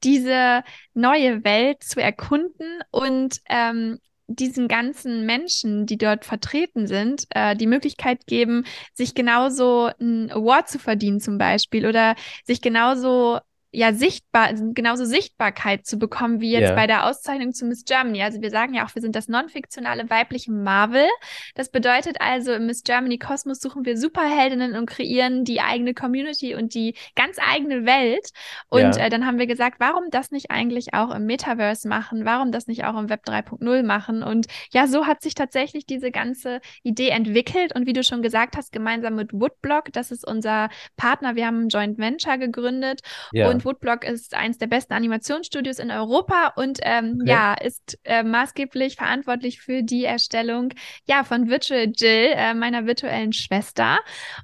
diese 0.03 0.63
neue 0.93 1.43
Welt 1.43 1.83
zu 1.83 2.01
erkunden 2.01 2.79
und 2.91 3.41
ähm, 3.49 3.99
diesen 4.27 4.67
ganzen 4.67 5.25
Menschen, 5.25 5.85
die 5.85 5.97
dort 5.97 6.25
vertreten 6.25 6.87
sind, 6.87 7.25
äh, 7.29 7.55
die 7.55 7.67
Möglichkeit 7.67 8.25
geben, 8.25 8.65
sich 8.93 9.13
genauso 9.13 9.91
ein 9.99 10.31
Award 10.31 10.67
zu 10.67 10.79
verdienen 10.79 11.19
zum 11.19 11.37
Beispiel 11.37 11.85
oder 11.85 12.15
sich 12.43 12.61
genauso 12.61 13.39
ja 13.75 13.93
sichtbar, 13.93 14.53
genauso 14.53 15.05
Sichtbarkeit 15.05 15.85
zu 15.85 15.97
bekommen 15.97 16.39
wie 16.39 16.51
jetzt 16.51 16.69
yeah. 16.69 16.75
bei 16.75 16.87
der 16.87 17.05
Auszeichnung 17.05 17.53
zu 17.53 17.65
Miss 17.65 17.83
Germany. 17.83 18.23
Also 18.23 18.41
wir 18.41 18.49
sagen 18.49 18.73
ja 18.73 18.85
auch, 18.85 18.95
wir 18.95 19.01
sind 19.01 19.15
das 19.15 19.27
non-fiktionale 19.27 20.09
weibliche 20.09 20.51
Marvel. 20.51 21.07
Das 21.55 21.69
bedeutet 21.69 22.17
also, 22.19 22.53
im 22.53 22.67
Miss 22.67 22.83
Germany 22.83 23.17
Kosmos 23.17 23.59
suchen 23.59 23.85
wir 23.85 23.97
Superheldinnen 23.97 24.75
und 24.75 24.85
kreieren 24.85 25.43
die 25.43 25.59
eigene 25.59 25.93
Community 25.93 26.55
und 26.55 26.73
die 26.73 26.95
ganz 27.15 27.37
eigene 27.39 27.85
Welt. 27.85 28.29
Und 28.69 28.95
yeah. 28.95 29.07
äh, 29.07 29.09
dann 29.09 29.25
haben 29.25 29.39
wir 29.39 29.47
gesagt, 29.47 29.79
warum 29.79 30.09
das 30.09 30.31
nicht 30.31 30.51
eigentlich 30.51 30.93
auch 30.93 31.13
im 31.13 31.25
Metaverse 31.25 31.87
machen? 31.87 32.25
Warum 32.25 32.51
das 32.51 32.67
nicht 32.67 32.85
auch 32.85 32.97
im 32.97 33.09
Web 33.09 33.23
3.0 33.27 33.83
machen? 33.83 34.23
Und 34.23 34.47
ja, 34.71 34.87
so 34.87 35.05
hat 35.05 35.21
sich 35.21 35.35
tatsächlich 35.35 35.85
diese 35.85 36.11
ganze 36.11 36.61
Idee 36.83 37.09
entwickelt. 37.09 37.75
Und 37.75 37.87
wie 37.87 37.93
du 37.93 38.03
schon 38.03 38.21
gesagt 38.21 38.55
hast, 38.55 38.71
gemeinsam 38.71 39.15
mit 39.15 39.33
Woodblock, 39.33 39.91
das 39.91 40.11
ist 40.11 40.25
unser 40.25 40.69
Partner. 40.95 41.35
Wir 41.35 41.47
haben 41.47 41.65
ein 41.65 41.69
Joint 41.69 41.97
Venture 41.97 42.37
gegründet. 42.37 43.01
Yeah. 43.33 43.49
Und 43.49 43.64
Woodblock 43.65 44.03
ist 44.03 44.33
eines 44.33 44.57
der 44.57 44.67
besten 44.67 44.93
Animationsstudios 44.93 45.79
in 45.79 45.91
Europa 45.91 46.53
und 46.55 46.79
ähm, 46.83 47.19
okay. 47.21 47.31
ja, 47.31 47.53
ist 47.53 47.97
äh, 48.03 48.23
maßgeblich 48.23 48.95
verantwortlich 48.95 49.59
für 49.59 49.83
die 49.83 50.05
Erstellung 50.05 50.69
ja, 51.05 51.23
von 51.23 51.49
Virtual 51.49 51.91
Jill, 51.93 52.33
äh, 52.35 52.53
meiner 52.53 52.85
virtuellen 52.85 53.33
Schwester. 53.33 53.99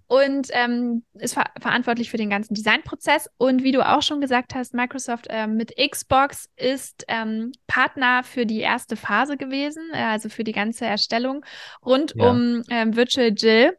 Und 0.08 0.48
ähm, 0.52 1.04
ist 1.14 1.36
ver 1.36 1.46
verantwortlich 1.60 2.10
für 2.10 2.18
den 2.18 2.30
ganzen 2.30 2.54
Designprozess. 2.54 3.30
Und 3.38 3.64
wie 3.64 3.72
du 3.72 3.88
auch 3.88 4.02
schon 4.02 4.22
gesagt 4.22 4.56
hast, 4.56 4.74
Microsoft 4.74 5.28
äh, 5.30 5.48
mit 5.48 5.76
Xbox 5.78 6.50
ist 6.56 7.06
ähm, 7.08 7.52
Partner 7.68 8.24
für 8.24 8.46
die 8.46 8.60
erste 8.60 8.96
Phase 8.96 9.38
gewesen, 9.38 9.84
äh, 9.94 10.04
also 10.04 10.30
für 10.30 10.44
die 10.44 10.52
ganze 10.52 10.86
Erstellung 10.86 11.46
rund 11.86 12.14
ja. 12.16 12.30
um 12.30 12.64
ähm, 12.70 12.96
Virtual 12.96 13.32
Jill. 13.36 13.78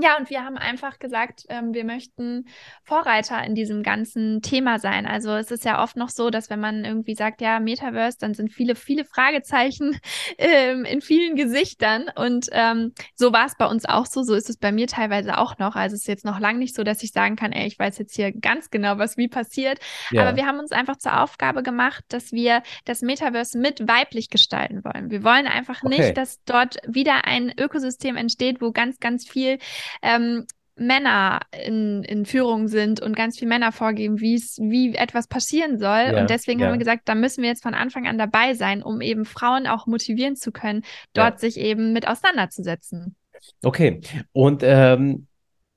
Ja, 0.00 0.16
und 0.18 0.28
wir 0.28 0.44
haben 0.44 0.58
einfach 0.58 0.98
gesagt, 0.98 1.44
ähm, 1.48 1.72
wir 1.72 1.84
möchten 1.84 2.48
Vorreiter 2.82 3.44
in 3.44 3.54
diesem 3.54 3.84
ganzen 3.84 4.42
Thema 4.42 4.80
sein. 4.80 5.06
Also 5.06 5.30
es 5.36 5.52
ist 5.52 5.64
ja 5.64 5.80
oft 5.80 5.96
noch 5.96 6.08
so, 6.08 6.30
dass 6.30 6.50
wenn 6.50 6.58
man 6.58 6.84
irgendwie 6.84 7.14
sagt, 7.14 7.40
ja, 7.40 7.60
Metaverse, 7.60 8.18
dann 8.20 8.34
sind 8.34 8.52
viele, 8.52 8.74
viele 8.74 9.04
Fragezeichen 9.04 9.96
ähm, 10.38 10.84
in 10.84 11.00
vielen 11.00 11.36
Gesichtern. 11.36 12.06
Und 12.16 12.48
ähm, 12.50 12.92
so 13.14 13.32
war 13.32 13.46
es 13.46 13.56
bei 13.56 13.66
uns 13.66 13.84
auch 13.84 14.06
so. 14.06 14.24
So 14.24 14.34
ist 14.34 14.50
es 14.50 14.56
bei 14.56 14.72
mir 14.72 14.88
teilweise 14.88 15.38
auch 15.38 15.58
noch. 15.58 15.76
Also 15.76 15.94
es 15.94 16.00
ist 16.00 16.08
jetzt 16.08 16.24
noch 16.24 16.40
lange 16.40 16.58
nicht 16.58 16.74
so, 16.74 16.82
dass 16.82 17.04
ich 17.04 17.12
sagen 17.12 17.36
kann, 17.36 17.52
ey, 17.52 17.68
ich 17.68 17.78
weiß 17.78 17.96
jetzt 17.98 18.16
hier 18.16 18.32
ganz 18.32 18.70
genau, 18.70 18.98
was 18.98 19.16
wie 19.16 19.28
passiert. 19.28 19.78
Ja. 20.10 20.22
Aber 20.22 20.36
wir 20.36 20.46
haben 20.46 20.58
uns 20.58 20.72
einfach 20.72 20.96
zur 20.96 21.22
Aufgabe 21.22 21.62
gemacht, 21.62 22.04
dass 22.08 22.32
wir 22.32 22.64
das 22.84 23.02
Metaverse 23.02 23.56
mit 23.56 23.86
weiblich 23.86 24.28
gestalten 24.28 24.82
wollen. 24.84 25.12
Wir 25.12 25.22
wollen 25.22 25.46
einfach 25.46 25.84
okay. 25.84 26.00
nicht, 26.00 26.16
dass 26.16 26.42
dort 26.42 26.78
wieder 26.84 27.26
ein 27.26 27.52
Ökosystem 27.56 28.16
entsteht, 28.16 28.60
wo 28.60 28.72
ganz, 28.72 28.98
ganz 28.98 29.28
viel 29.28 29.58
ähm, 30.02 30.46
Männer 30.76 31.40
in, 31.64 32.02
in 32.02 32.26
Führung 32.26 32.66
sind 32.66 33.00
und 33.00 33.14
ganz 33.14 33.38
viele 33.38 33.48
Männer 33.48 33.70
vorgeben, 33.70 34.20
wie 34.20 34.34
es, 34.34 34.58
wie 34.60 34.94
etwas 34.94 35.28
passieren 35.28 35.78
soll. 35.78 36.12
Ja, 36.12 36.20
und 36.20 36.30
deswegen 36.30 36.60
ja. 36.60 36.66
haben 36.66 36.74
wir 36.74 36.78
gesagt, 36.78 37.08
da 37.08 37.14
müssen 37.14 37.42
wir 37.42 37.50
jetzt 37.50 37.62
von 37.62 37.74
Anfang 37.74 38.06
an 38.06 38.18
dabei 38.18 38.54
sein, 38.54 38.82
um 38.82 39.00
eben 39.00 39.24
Frauen 39.24 39.66
auch 39.66 39.86
motivieren 39.86 40.36
zu 40.36 40.50
können, 40.50 40.82
dort 41.12 41.34
ja. 41.34 41.38
sich 41.38 41.58
eben 41.58 41.92
mit 41.92 42.08
auseinanderzusetzen. 42.08 43.14
Okay. 43.62 44.00
Und 44.32 44.62
ähm, 44.64 45.26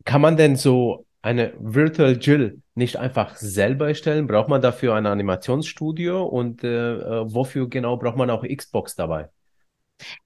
kann 0.04 0.22
man 0.22 0.38
denn 0.38 0.56
so 0.56 1.06
eine 1.22 1.54
Virtual 1.60 2.18
Jill 2.20 2.62
nicht 2.74 2.98
einfach 2.98 3.36
selber 3.36 3.90
erstellen? 3.90 4.26
Braucht 4.26 4.50
man 4.50 4.62
dafür 4.62 4.96
ein 4.96 5.06
Animationsstudio? 5.06 6.24
Und 6.24 6.64
äh, 6.64 6.94
äh 6.94 7.34
wofür 7.34 7.70
genau 7.70 7.98
braucht 7.98 8.18
man 8.18 8.30
auch 8.30 8.44
Xbox 8.44 8.96
dabei? 8.96 9.30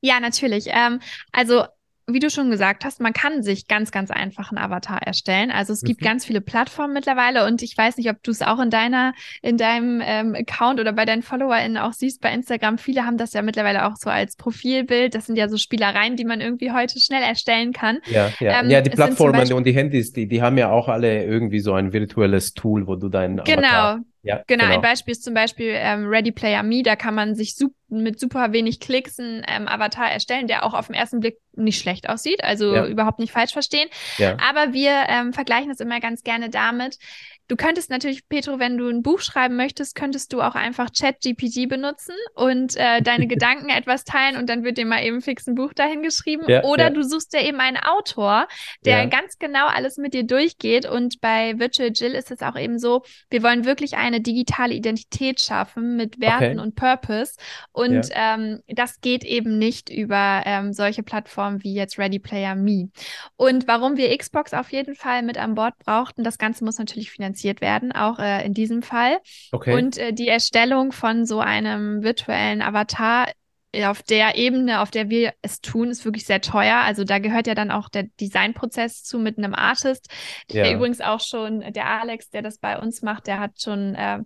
Ja, 0.02 0.20
natürlich. 0.20 0.68
Ähm, 0.68 1.00
also 1.32 1.66
wie 2.14 2.20
du 2.20 2.30
schon 2.30 2.50
gesagt 2.50 2.86
hast, 2.86 3.02
man 3.02 3.14
kann 3.14 3.44
sich 3.44 3.68
ganz, 3.68 3.92
ganz 3.92 4.12
einfach 4.12 4.52
einen 4.52 4.58
Avatar 4.58 5.02
erstellen. 5.02 5.52
Also 5.52 5.74
es 5.74 5.82
gibt 5.82 6.02
mhm. 6.02 6.06
ganz 6.06 6.26
viele 6.26 6.42
Plattformen 6.42 6.94
mittlerweile 6.94 7.46
und 7.46 7.62
ich 7.62 7.78
weiß 7.78 7.98
nicht, 7.98 8.10
ob 8.10 8.22
du 8.24 8.32
es 8.32 8.42
auch 8.42 8.60
in 8.60 8.70
deiner, 8.70 9.14
in 9.42 9.58
deinem 9.58 10.02
ähm, 10.04 10.36
Account 10.36 10.80
oder 10.80 10.94
bei 10.94 11.06
deinen 11.06 11.22
FollowerInnen 11.22 11.78
auch 11.78 11.94
siehst 11.94 12.22
bei 12.22 12.34
Instagram. 12.34 12.78
Viele 12.78 13.06
haben 13.06 13.18
das 13.18 13.34
ja 13.34 13.42
mittlerweile 13.42 13.88
auch 13.88 13.96
so 13.96 14.10
als 14.10 14.36
Profilbild. 14.36 15.16
Das 15.16 15.26
sind 15.26 15.36
ja 15.36 15.50
so 15.50 15.58
Spielereien, 15.58 16.16
die 16.16 16.26
man 16.26 16.42
irgendwie 16.42 16.72
heute 16.72 17.00
schnell 17.00 17.24
erstellen 17.24 17.74
kann. 17.74 18.00
Ja, 18.10 18.30
ja. 18.40 18.62
Ähm, 18.62 18.70
ja 18.70 18.82
die 18.82 18.90
Plattformen 18.90 19.54
und 19.54 19.66
die 19.66 19.74
Handys, 19.74 20.12
die, 20.12 20.28
die 20.28 20.42
haben 20.42 20.58
ja 20.58 20.70
auch 20.70 20.88
alle 20.88 21.24
irgendwie 21.24 21.60
so 21.60 21.74
ein 21.74 21.94
virtuelles 21.94 22.54
Tool, 22.54 22.88
wo 22.88 22.96
du 22.96 23.10
deinen 23.10 23.44
genau. 23.44 23.98
Ja, 24.24 24.44
genau, 24.48 24.66
genau, 24.66 24.76
ein 24.76 24.82
Beispiel 24.82 25.14
ist 25.14 25.24
zum 25.24 25.34
Beispiel 25.34 25.74
ähm, 25.76 26.08
Ready 26.08 26.32
Player 26.32 26.62
Me. 26.62 26.84
Da 26.84 26.96
kann 26.96 27.16
man 27.16 27.34
sich 27.36 27.56
sup 27.56 27.74
mit 27.90 28.20
super 28.20 28.54
wenig 28.54 28.80
Klicks 28.80 29.20
einen 29.20 29.44
ähm, 29.48 29.68
Avatar 29.68 30.10
erstellen, 30.10 30.48
der 30.48 30.64
auch 30.64 30.74
auf 30.74 30.88
den 30.88 30.96
ersten 30.96 31.20
Blick 31.20 31.40
nicht 31.54 31.82
schlecht 31.82 32.08
aussieht. 32.08 32.44
Also 32.44 32.74
ja. 32.74 32.86
überhaupt 32.86 33.20
nicht 33.20 33.32
falsch 33.32 33.52
verstehen. 33.52 33.90
Ja. 34.18 34.38
Aber 34.40 34.74
wir 34.74 35.06
ähm, 35.10 35.34
vergleichen 35.34 35.70
das 35.70 35.80
immer 35.80 36.00
ganz 36.00 36.24
gerne 36.24 36.50
damit, 36.50 36.98
Du 37.52 37.58
könntest 37.58 37.90
natürlich, 37.90 38.30
Petro, 38.30 38.60
wenn 38.60 38.78
du 38.78 38.88
ein 38.88 39.04
Buch 39.04 39.20
schreiben 39.20 39.58
möchtest, 39.58 39.94
könntest 39.94 40.32
du 40.32 40.42
auch 40.42 40.56
einfach 40.56 40.90
ChatGPT 40.98 41.68
benutzen 41.68 42.16
und 42.34 42.78
äh, 42.78 43.02
deine 43.02 43.28
Gedanken 43.32 43.70
etwas 43.70 44.06
teilen 44.06 44.38
und 44.38 44.50
dann 44.50 44.64
wird 44.64 44.78
dir 44.78 44.86
mal 44.86 45.04
eben 45.04 45.22
fix 45.22 45.48
ein 45.48 45.56
Buch 45.56 45.74
dahin 45.74 46.02
geschrieben. 46.02 46.44
Ja, 46.48 46.64
Oder 46.64 46.86
ja. 46.86 46.90
du 46.92 47.04
suchst 47.04 47.34
dir 47.34 47.42
eben 47.42 47.60
einen 47.60 47.76
Autor, 47.76 48.48
der 48.86 49.00
ja. 49.00 49.06
ganz 49.06 49.38
genau 49.38 49.68
alles 49.68 49.98
mit 49.98 50.14
dir 50.14 50.24
durchgeht. 50.24 50.86
Und 50.86 51.20
bei 51.20 51.60
Virtual 51.60 51.92
Jill 51.94 52.14
ist 52.14 52.32
es 52.32 52.42
auch 52.42 52.58
eben 52.58 52.80
so, 52.80 53.04
wir 53.30 53.44
wollen 53.44 53.66
wirklich 53.66 53.98
eine 53.98 54.22
digitale 54.22 54.74
Identität 54.74 55.42
schaffen 55.42 55.98
mit 55.98 56.22
Werten 56.22 56.58
okay. 56.58 56.60
und 56.60 56.76
Purpose. 56.76 57.34
Und 57.74 58.08
ähm, 58.14 58.62
das 58.68 59.02
geht 59.02 59.26
eben 59.26 59.58
nicht 59.58 59.90
über 59.90 60.44
ähm, 60.46 60.72
solche 60.72 61.04
Plattformen 61.04 61.64
wie 61.64 61.74
jetzt 61.74 62.00
Ready 62.00 62.20
Player 62.20 62.56
Me. 62.56 62.92
Und 63.36 63.68
warum 63.68 63.98
wir 63.98 64.18
Xbox 64.18 64.54
auf 64.54 64.72
jeden 64.72 64.96
Fall 64.96 65.22
mit 65.22 65.38
an 65.38 65.56
Bord 65.56 65.78
brauchten, 65.80 66.24
das 66.24 66.38
Ganze 66.38 66.64
muss 66.64 66.78
natürlich 66.78 67.12
finanziert 67.12 67.31
finanziert 67.32 67.62
werden, 67.62 67.92
auch 67.92 68.20
äh, 68.20 68.46
in 68.46 68.54
diesem 68.54 68.84
Fall. 68.84 69.20
Okay. 69.52 69.74
Und 69.74 69.98
äh, 69.98 70.14
die 70.14 70.28
Erstellung 70.28 70.92
von 70.92 71.26
so 71.26 71.40
einem 71.40 72.04
virtuellen 72.04 72.62
Avatar 72.62 73.28
auf 73.86 74.04
der 74.04 74.36
Ebene, 74.36 74.82
auf 74.82 74.92
der 74.92 75.10
wir 75.10 75.34
es 75.42 75.62
tun, 75.62 75.90
ist 75.90 76.04
wirklich 76.04 76.26
sehr 76.26 76.42
teuer. 76.42 76.82
Also 76.84 77.06
da 77.06 77.20
gehört 77.20 77.48
ja 77.48 77.56
dann 77.56 77.72
auch 77.72 77.88
der 77.88 78.04
Designprozess 78.20 79.04
zu 79.04 79.18
mit 79.18 79.38
einem 79.38 79.56
Artist, 79.56 80.10
der 80.52 80.68
ja. 80.68 80.76
übrigens 80.76 81.00
auch 81.00 81.22
schon, 81.22 81.62
der 81.72 81.88
Alex, 81.88 82.30
der 82.30 82.42
das 82.42 82.58
bei 82.58 82.78
uns 82.78 83.02
macht, 83.02 83.28
der 83.28 83.40
hat 83.40 83.62
schon 83.62 83.96
äh, 83.96 84.20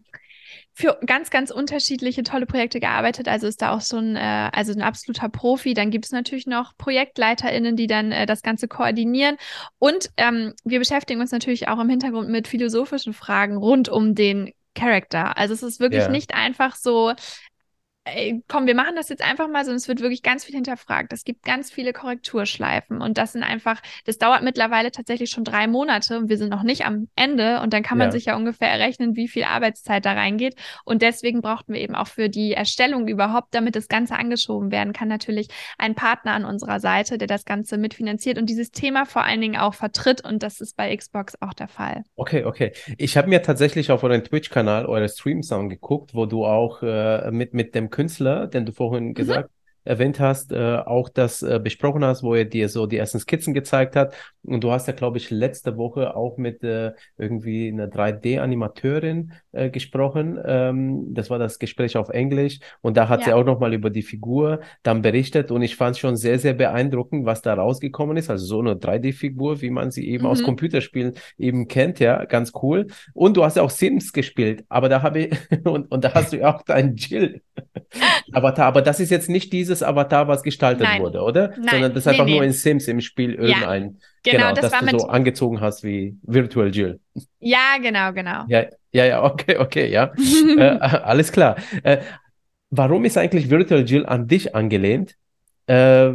für 0.73 0.97
ganz, 1.05 1.29
ganz 1.29 1.51
unterschiedliche 1.51 2.23
tolle 2.23 2.45
Projekte 2.45 2.79
gearbeitet. 2.79 3.27
Also 3.27 3.47
ist 3.47 3.61
da 3.61 3.71
auch 3.71 3.81
so 3.81 3.97
ein, 3.97 4.15
äh, 4.15 4.49
also 4.51 4.73
ein 4.73 4.81
absoluter 4.81 5.29
Profi. 5.29 5.73
Dann 5.73 5.91
gibt 5.91 6.05
es 6.05 6.11
natürlich 6.11 6.47
noch 6.47 6.75
ProjektleiterInnen, 6.77 7.75
die 7.75 7.87
dann 7.87 8.11
äh, 8.11 8.25
das 8.25 8.41
Ganze 8.41 8.67
koordinieren. 8.67 9.37
Und 9.79 10.09
ähm, 10.17 10.53
wir 10.63 10.79
beschäftigen 10.79 11.21
uns 11.21 11.31
natürlich 11.31 11.67
auch 11.67 11.79
im 11.79 11.89
Hintergrund 11.89 12.29
mit 12.29 12.47
philosophischen 12.47 13.13
Fragen 13.13 13.57
rund 13.57 13.89
um 13.89 14.15
den 14.15 14.51
Charakter. 14.75 15.37
Also 15.37 15.53
es 15.53 15.63
ist 15.63 15.79
wirklich 15.79 16.01
yeah. 16.01 16.11
nicht 16.11 16.35
einfach 16.35 16.75
so, 16.75 17.13
ey, 18.05 18.43
komm, 18.47 18.67
wir 18.67 18.75
machen 18.75 18.95
das 18.95 19.09
jetzt 19.09 19.23
einfach 19.23 19.47
mal, 19.47 19.65
sondern 19.65 19.77
es 19.77 19.87
wird 19.87 19.99
wirklich 19.99 20.21
ganz 20.21 20.45
viel 20.45 20.55
hinterfragt. 20.55 21.11
Es 21.11 21.23
gibt 21.23 21.43
ganz 21.43 21.71
viele 21.71 21.91
Korrekturschleifen 21.91 23.01
und 23.01 23.17
das 23.17 23.33
sind 23.33 23.43
einfach, 23.43 23.81
das 24.05 24.17
dauert 24.17 24.43
mittlerweile 24.43 24.91
tatsächlich 24.91 25.31
schon 25.31 25.43
drei 25.43 25.67
Monate 25.67 26.17
und 26.17 26.29
wir 26.29 26.37
sind 26.37 26.49
noch 26.49 26.63
nicht 26.63 26.85
am 26.85 27.07
Ende 27.15 27.61
und 27.61 27.73
dann 27.73 27.81
kann 27.81 27.97
man 27.97 28.07
ja. 28.07 28.11
sich 28.11 28.25
ja 28.25 28.35
ungefähr 28.35 28.69
errechnen, 28.69 29.15
wie 29.15 29.27
viel 29.27 29.43
Arbeitszeit 29.43 30.05
da 30.05 30.13
reingeht 30.13 30.55
und 30.83 31.01
deswegen 31.01 31.41
brauchten 31.41 31.73
wir 31.73 31.81
eben 31.81 31.95
auch 31.95 32.07
für 32.07 32.29
die 32.29 32.53
Erstellung 32.53 33.07
überhaupt, 33.07 33.55
damit 33.55 33.75
das 33.75 33.87
Ganze 33.87 34.15
angeschoben 34.15 34.71
werden 34.71 34.93
kann, 34.93 35.07
natürlich 35.07 35.47
einen 35.77 35.95
Partner 35.95 36.33
an 36.33 36.45
unserer 36.45 36.79
Seite, 36.79 37.17
der 37.17 37.27
das 37.27 37.43
Ganze 37.43 37.77
mitfinanziert 37.77 38.37
und 38.37 38.49
dieses 38.49 38.69
Thema 38.69 39.05
vor 39.05 39.23
allen 39.23 39.41
Dingen 39.41 39.57
auch 39.57 39.73
vertritt 39.73 40.23
und 40.23 40.43
das 40.43 40.61
ist 40.61 40.77
bei 40.77 40.95
Xbox 40.95 41.41
auch 41.41 41.53
der 41.53 41.67
Fall. 41.67 42.03
Okay, 42.15 42.43
okay. 42.43 42.71
Ich 42.99 43.17
habe 43.17 43.29
mir 43.29 43.41
tatsächlich 43.41 43.89
auf 43.91 44.03
euren 44.03 44.23
Twitch-Kanal 44.23 44.85
eure 44.85 45.09
Streams 45.09 45.51
angeguckt, 45.51 46.13
wo 46.13 46.27
du 46.27 46.45
auch 46.45 46.83
äh, 46.83 47.31
mit, 47.31 47.55
mit 47.55 47.73
dem 47.73 47.89
Künstler, 47.95 48.47
den 48.47 48.65
du 48.65 48.73
vorhin 48.73 49.09
mhm. 49.09 49.13
gesagt 49.15 49.49
erwähnt 49.85 50.19
hast, 50.19 50.51
äh, 50.51 50.77
auch 50.77 51.09
das 51.09 51.41
äh, 51.43 51.59
besprochen 51.63 52.03
hast, 52.03 52.23
wo 52.23 52.35
er 52.35 52.45
dir 52.45 52.69
so 52.69 52.87
die 52.87 52.97
ersten 52.97 53.19
Skizzen 53.19 53.53
gezeigt 53.53 53.95
hat. 53.95 54.13
Und 54.43 54.63
du 54.63 54.71
hast 54.71 54.87
ja, 54.87 54.93
glaube 54.93 55.17
ich, 55.17 55.31
letzte 55.31 55.77
Woche 55.77 56.15
auch 56.15 56.37
mit 56.37 56.63
äh, 56.63 56.91
irgendwie 57.17 57.69
einer 57.69 57.87
3D-Animateurin 57.87 59.31
äh, 59.51 59.69
gesprochen. 59.69 60.39
Ähm, 60.43 61.13
das 61.13 61.29
war 61.29 61.39
das 61.39 61.59
Gespräch 61.59 61.97
auf 61.97 62.09
Englisch. 62.09 62.59
Und 62.81 62.97
da 62.97 63.09
hat 63.09 63.21
ja. 63.21 63.25
sie 63.27 63.33
auch 63.33 63.43
nochmal 63.43 63.73
über 63.73 63.89
die 63.89 64.03
Figur 64.03 64.59
dann 64.83 65.01
berichtet. 65.01 65.51
Und 65.51 65.61
ich 65.61 65.75
fand 65.75 65.95
es 65.95 65.99
schon 65.99 66.15
sehr, 66.15 66.39
sehr 66.39 66.53
beeindruckend, 66.53 67.25
was 67.25 67.41
da 67.41 67.53
rausgekommen 67.53 68.17
ist. 68.17 68.29
Also 68.29 68.45
so 68.45 68.59
eine 68.59 68.73
3D-Figur, 68.73 69.61
wie 69.61 69.69
man 69.69 69.91
sie 69.91 70.07
eben 70.07 70.23
mhm. 70.23 70.29
aus 70.29 70.43
Computerspielen 70.43 71.13
eben 71.37 71.67
kennt. 71.67 71.99
Ja, 71.99 72.25
ganz 72.25 72.51
cool. 72.61 72.87
Und 73.13 73.37
du 73.37 73.43
hast 73.43 73.57
ja 73.57 73.63
auch 73.63 73.69
Sims 73.69 74.13
gespielt. 74.13 74.65
Aber 74.69 74.89
da 74.89 75.01
habe 75.01 75.19
ich, 75.19 75.37
und, 75.65 75.91
und 75.91 76.03
da 76.03 76.13
hast 76.13 76.33
du 76.33 76.37
ja 76.37 76.55
auch 76.55 76.61
deinen 76.63 76.95
Jill. 76.95 77.41
Avatar. 78.31 78.65
Aber 78.65 78.81
das 78.81 78.99
ist 78.99 79.09
jetzt 79.09 79.29
nicht 79.29 79.53
dieses 79.53 79.74
Avatar, 79.83 80.27
was 80.27 80.43
gestaltet 80.43 80.83
Nein. 80.83 81.01
wurde, 81.01 81.21
oder? 81.21 81.49
Nein. 81.57 81.69
Sondern 81.69 81.93
das 81.93 82.03
ist 82.03 82.07
einfach 82.07 82.25
nee, 82.25 82.35
nur 82.35 82.43
in 82.43 82.51
Sims 82.51 82.87
im 82.87 83.01
Spiel 83.01 83.33
irgendein. 83.33 83.97
Ja, 84.25 84.31
genau, 84.31 84.49
genau 84.49 84.61
das 84.61 84.71
dass 84.71 84.91
du 84.91 84.99
so 84.99 85.07
angezogen 85.07 85.61
hast 85.61 85.83
wie 85.83 86.17
Virtual 86.23 86.73
Jill. 86.73 86.99
Ja, 87.39 87.77
genau, 87.81 88.11
genau. 88.13 88.45
Ja, 88.47 88.65
ja, 88.91 89.05
ja, 89.05 89.23
okay, 89.23 89.57
okay, 89.57 89.89
ja. 89.89 90.11
äh, 90.57 90.61
alles 90.79 91.31
klar. 91.31 91.57
Äh, 91.83 91.99
warum 92.69 93.05
ist 93.05 93.17
eigentlich 93.17 93.49
Virtual 93.49 93.83
Jill 93.83 94.05
an 94.05 94.27
dich 94.27 94.55
angelehnt 94.55 95.15
äh, 95.67 96.11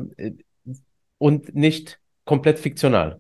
und 1.19 1.55
nicht 1.55 1.99
komplett 2.25 2.59
fiktional? 2.59 3.20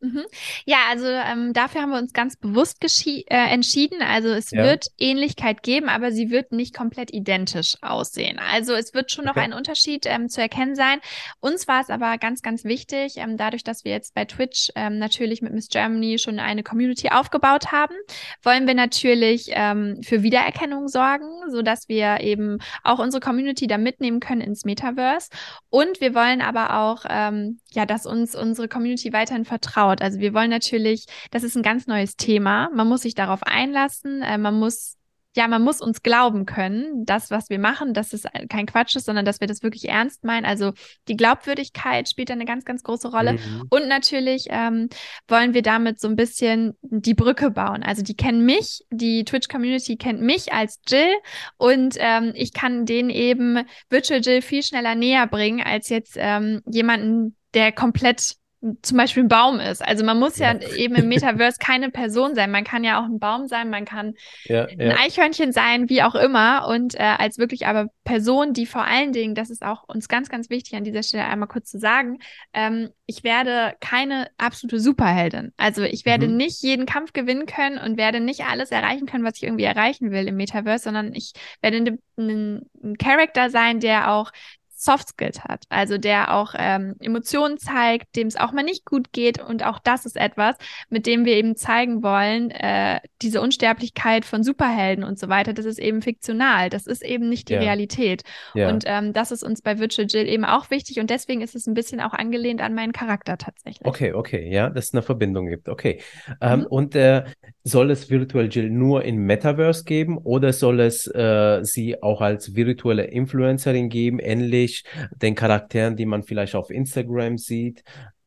Mhm. 0.00 0.24
Ja, 0.64 0.78
also 0.88 1.06
ähm, 1.06 1.52
dafür 1.52 1.82
haben 1.82 1.90
wir 1.90 1.98
uns 1.98 2.12
ganz 2.12 2.36
bewusst 2.36 2.78
äh, 2.82 3.22
entschieden. 3.28 4.00
Also 4.02 4.28
es 4.28 4.50
ja. 4.50 4.64
wird 4.64 4.86
Ähnlichkeit 4.98 5.62
geben, 5.62 5.88
aber 5.88 6.10
sie 6.10 6.30
wird 6.30 6.52
nicht 6.52 6.74
komplett 6.74 7.12
identisch 7.12 7.76
aussehen. 7.82 8.38
Also 8.38 8.74
es 8.74 8.94
wird 8.94 9.10
schon 9.10 9.28
okay. 9.28 9.38
noch 9.38 9.44
ein 9.44 9.52
Unterschied 9.52 10.06
ähm, 10.06 10.28
zu 10.28 10.40
erkennen 10.40 10.74
sein. 10.74 11.00
Uns 11.40 11.68
war 11.68 11.82
es 11.82 11.90
aber 11.90 12.16
ganz, 12.16 12.40
ganz 12.40 12.64
wichtig, 12.64 13.16
ähm, 13.16 13.36
dadurch, 13.36 13.62
dass 13.62 13.84
wir 13.84 13.92
jetzt 13.92 14.14
bei 14.14 14.24
Twitch 14.24 14.70
ähm, 14.74 14.98
natürlich 14.98 15.42
mit 15.42 15.52
Miss 15.52 15.68
Germany 15.68 16.18
schon 16.18 16.38
eine 16.38 16.62
Community 16.62 17.10
aufgebaut 17.10 17.70
haben, 17.70 17.94
wollen 18.42 18.66
wir 18.66 18.74
natürlich 18.74 19.50
ähm, 19.50 20.00
für 20.02 20.22
Wiedererkennung 20.22 20.88
sorgen, 20.88 21.28
so 21.50 21.60
dass 21.60 21.88
wir 21.88 22.20
eben 22.20 22.58
auch 22.84 22.98
unsere 22.98 23.20
Community 23.20 23.66
da 23.66 23.76
mitnehmen 23.76 24.20
können 24.20 24.40
ins 24.40 24.64
Metaverse. 24.64 25.28
Und 25.68 26.00
wir 26.00 26.14
wollen 26.14 26.40
aber 26.40 26.78
auch, 26.78 27.04
ähm, 27.08 27.59
ja, 27.72 27.86
dass 27.86 28.06
uns 28.06 28.34
unsere 28.34 28.68
Community 28.68 29.12
weiterhin 29.12 29.44
vertraut. 29.44 30.02
Also 30.02 30.18
wir 30.18 30.34
wollen 30.34 30.50
natürlich, 30.50 31.06
das 31.30 31.42
ist 31.42 31.56
ein 31.56 31.62
ganz 31.62 31.86
neues 31.86 32.16
Thema. 32.16 32.70
Man 32.74 32.88
muss 32.88 33.02
sich 33.02 33.14
darauf 33.14 33.42
einlassen, 33.42 34.22
äh, 34.22 34.38
man 34.38 34.58
muss 34.58 34.96
ja, 35.36 35.46
man 35.46 35.62
muss 35.62 35.80
uns 35.80 36.02
glauben 36.02 36.44
können, 36.44 37.04
das, 37.04 37.30
was 37.30 37.50
wir 37.50 37.60
machen, 37.60 37.94
dass 37.94 38.12
es 38.12 38.24
kein 38.48 38.66
Quatsch 38.66 38.96
ist, 38.96 39.06
sondern 39.06 39.24
dass 39.24 39.40
wir 39.40 39.46
das 39.46 39.62
wirklich 39.62 39.88
ernst 39.88 40.24
meinen. 40.24 40.44
Also 40.44 40.72
die 41.06 41.16
Glaubwürdigkeit 41.16 42.08
spielt 42.08 42.32
eine 42.32 42.44
ganz, 42.44 42.64
ganz 42.64 42.82
große 42.82 43.08
Rolle. 43.08 43.34
Mhm. 43.34 43.66
Und 43.70 43.86
natürlich 43.86 44.46
ähm, 44.50 44.88
wollen 45.28 45.54
wir 45.54 45.62
damit 45.62 46.00
so 46.00 46.08
ein 46.08 46.16
bisschen 46.16 46.76
die 46.82 47.14
Brücke 47.14 47.52
bauen. 47.52 47.84
Also 47.84 48.02
die 48.02 48.16
kennen 48.16 48.44
mich, 48.44 48.84
die 48.90 49.24
Twitch-Community 49.24 49.96
kennt 49.96 50.20
mich 50.20 50.52
als 50.52 50.80
Jill 50.88 51.14
und 51.58 51.94
ähm, 51.98 52.32
ich 52.34 52.52
kann 52.52 52.84
denen 52.84 53.10
eben 53.10 53.60
Virtual 53.88 54.20
Jill 54.20 54.42
viel 54.42 54.64
schneller 54.64 54.96
näher 54.96 55.28
bringen 55.28 55.62
als 55.64 55.90
jetzt 55.90 56.16
ähm, 56.16 56.60
jemanden, 56.66 57.36
der 57.54 57.72
komplett 57.72 58.36
zum 58.82 58.98
Beispiel 58.98 59.24
ein 59.24 59.28
Baum 59.28 59.58
ist. 59.58 59.86
Also 59.86 60.04
man 60.04 60.18
muss 60.18 60.36
ja, 60.36 60.54
ja, 60.54 60.74
eben 60.74 60.94
im 60.94 61.08
Metaverse 61.08 61.56
keine 61.58 61.90
Person 61.90 62.34
sein. 62.34 62.50
Man 62.50 62.64
kann 62.64 62.84
ja 62.84 63.00
auch 63.00 63.06
ein 63.06 63.18
Baum 63.18 63.46
sein, 63.46 63.70
man 63.70 63.86
kann 63.86 64.14
ja, 64.44 64.68
ja. 64.68 64.76
ein 64.76 64.92
Eichhörnchen 64.92 65.52
sein, 65.52 65.88
wie 65.88 66.02
auch 66.02 66.14
immer. 66.14 66.68
Und 66.68 66.94
äh, 66.94 66.98
als 67.18 67.38
wirklich 67.38 67.66
aber 67.66 67.86
Person, 68.04 68.52
die 68.52 68.66
vor 68.66 68.84
allen 68.84 69.12
Dingen, 69.12 69.34
das 69.34 69.48
ist 69.48 69.64
auch 69.64 69.84
uns 69.88 70.08
ganz, 70.08 70.28
ganz 70.28 70.50
wichtig 70.50 70.74
an 70.74 70.84
dieser 70.84 71.02
Stelle 71.02 71.24
einmal 71.24 71.48
kurz 71.48 71.70
zu 71.70 71.78
sagen, 71.78 72.18
ähm, 72.52 72.90
ich 73.06 73.24
werde 73.24 73.74
keine 73.80 74.28
absolute 74.36 74.78
Superheldin. 74.78 75.52
Also 75.56 75.82
ich 75.82 76.04
werde 76.04 76.28
mhm. 76.28 76.36
nicht 76.36 76.62
jeden 76.62 76.84
Kampf 76.84 77.14
gewinnen 77.14 77.46
können 77.46 77.78
und 77.78 77.96
werde 77.96 78.20
nicht 78.20 78.44
alles 78.44 78.70
erreichen 78.70 79.06
können, 79.06 79.24
was 79.24 79.36
ich 79.36 79.44
irgendwie 79.44 79.64
erreichen 79.64 80.10
will 80.10 80.28
im 80.28 80.36
Metaverse, 80.36 80.84
sondern 80.84 81.14
ich 81.14 81.32
werde 81.62 81.78
ein, 81.78 81.98
ein, 82.18 82.62
ein 82.84 82.98
Charakter 82.98 83.48
sein, 83.48 83.80
der 83.80 84.12
auch 84.12 84.32
Soft 84.80 85.08
Skills 85.08 85.44
hat, 85.44 85.64
also 85.68 85.98
der 85.98 86.34
auch 86.34 86.54
ähm, 86.56 86.94
Emotionen 87.00 87.58
zeigt, 87.58 88.16
dem 88.16 88.28
es 88.28 88.36
auch 88.36 88.52
mal 88.52 88.62
nicht 88.62 88.86
gut 88.86 89.12
geht 89.12 89.38
und 89.38 89.62
auch 89.62 89.78
das 89.78 90.06
ist 90.06 90.16
etwas, 90.16 90.56
mit 90.88 91.06
dem 91.06 91.26
wir 91.26 91.34
eben 91.34 91.54
zeigen 91.54 92.02
wollen, 92.02 92.50
äh, 92.50 92.98
diese 93.20 93.42
Unsterblichkeit 93.42 94.24
von 94.24 94.42
Superhelden 94.42 95.04
und 95.04 95.18
so 95.18 95.28
weiter, 95.28 95.52
das 95.52 95.66
ist 95.66 95.78
eben 95.78 96.00
fiktional, 96.00 96.70
das 96.70 96.86
ist 96.86 97.04
eben 97.04 97.28
nicht 97.28 97.50
die 97.50 97.54
ja. 97.54 97.60
Realität 97.60 98.22
ja. 98.54 98.70
und 98.70 98.84
ähm, 98.86 99.12
das 99.12 99.32
ist 99.32 99.42
uns 99.42 99.60
bei 99.60 99.78
Virtual 99.78 100.08
Jill 100.08 100.26
eben 100.26 100.46
auch 100.46 100.70
wichtig 100.70 100.98
und 100.98 101.10
deswegen 101.10 101.42
ist 101.42 101.54
es 101.54 101.66
ein 101.66 101.74
bisschen 101.74 102.00
auch 102.00 102.14
angelehnt 102.14 102.62
an 102.62 102.74
meinen 102.74 102.92
Charakter 102.92 103.36
tatsächlich. 103.36 103.86
Okay, 103.86 104.14
okay, 104.14 104.50
ja, 104.50 104.70
dass 104.70 104.86
es 104.86 104.94
eine 104.94 105.02
Verbindung 105.02 105.46
gibt, 105.46 105.68
okay. 105.68 106.00
Ähm, 106.40 106.60
mhm. 106.60 106.66
Und 106.66 106.94
äh, 106.94 107.24
soll 107.64 107.90
es 107.90 108.08
Virtual 108.08 108.48
Jill 108.50 108.70
nur 108.70 109.04
in 109.04 109.18
Metaverse 109.18 109.84
geben 109.84 110.16
oder 110.16 110.54
soll 110.54 110.80
es 110.80 111.06
äh, 111.06 111.60
sie 111.64 112.02
auch 112.02 112.22
als 112.22 112.54
virtuelle 112.56 113.04
Influencerin 113.04 113.90
geben, 113.90 114.18
ähnlich 114.18 114.69
ähnlich 114.70 114.84
den 115.16 115.34
Charakteren, 115.34 115.96
die 115.96 116.06
man 116.06 116.22
vielleicht 116.22 116.54
auf 116.54 116.70
Instagram 116.70 117.38
sieht. 117.38 117.82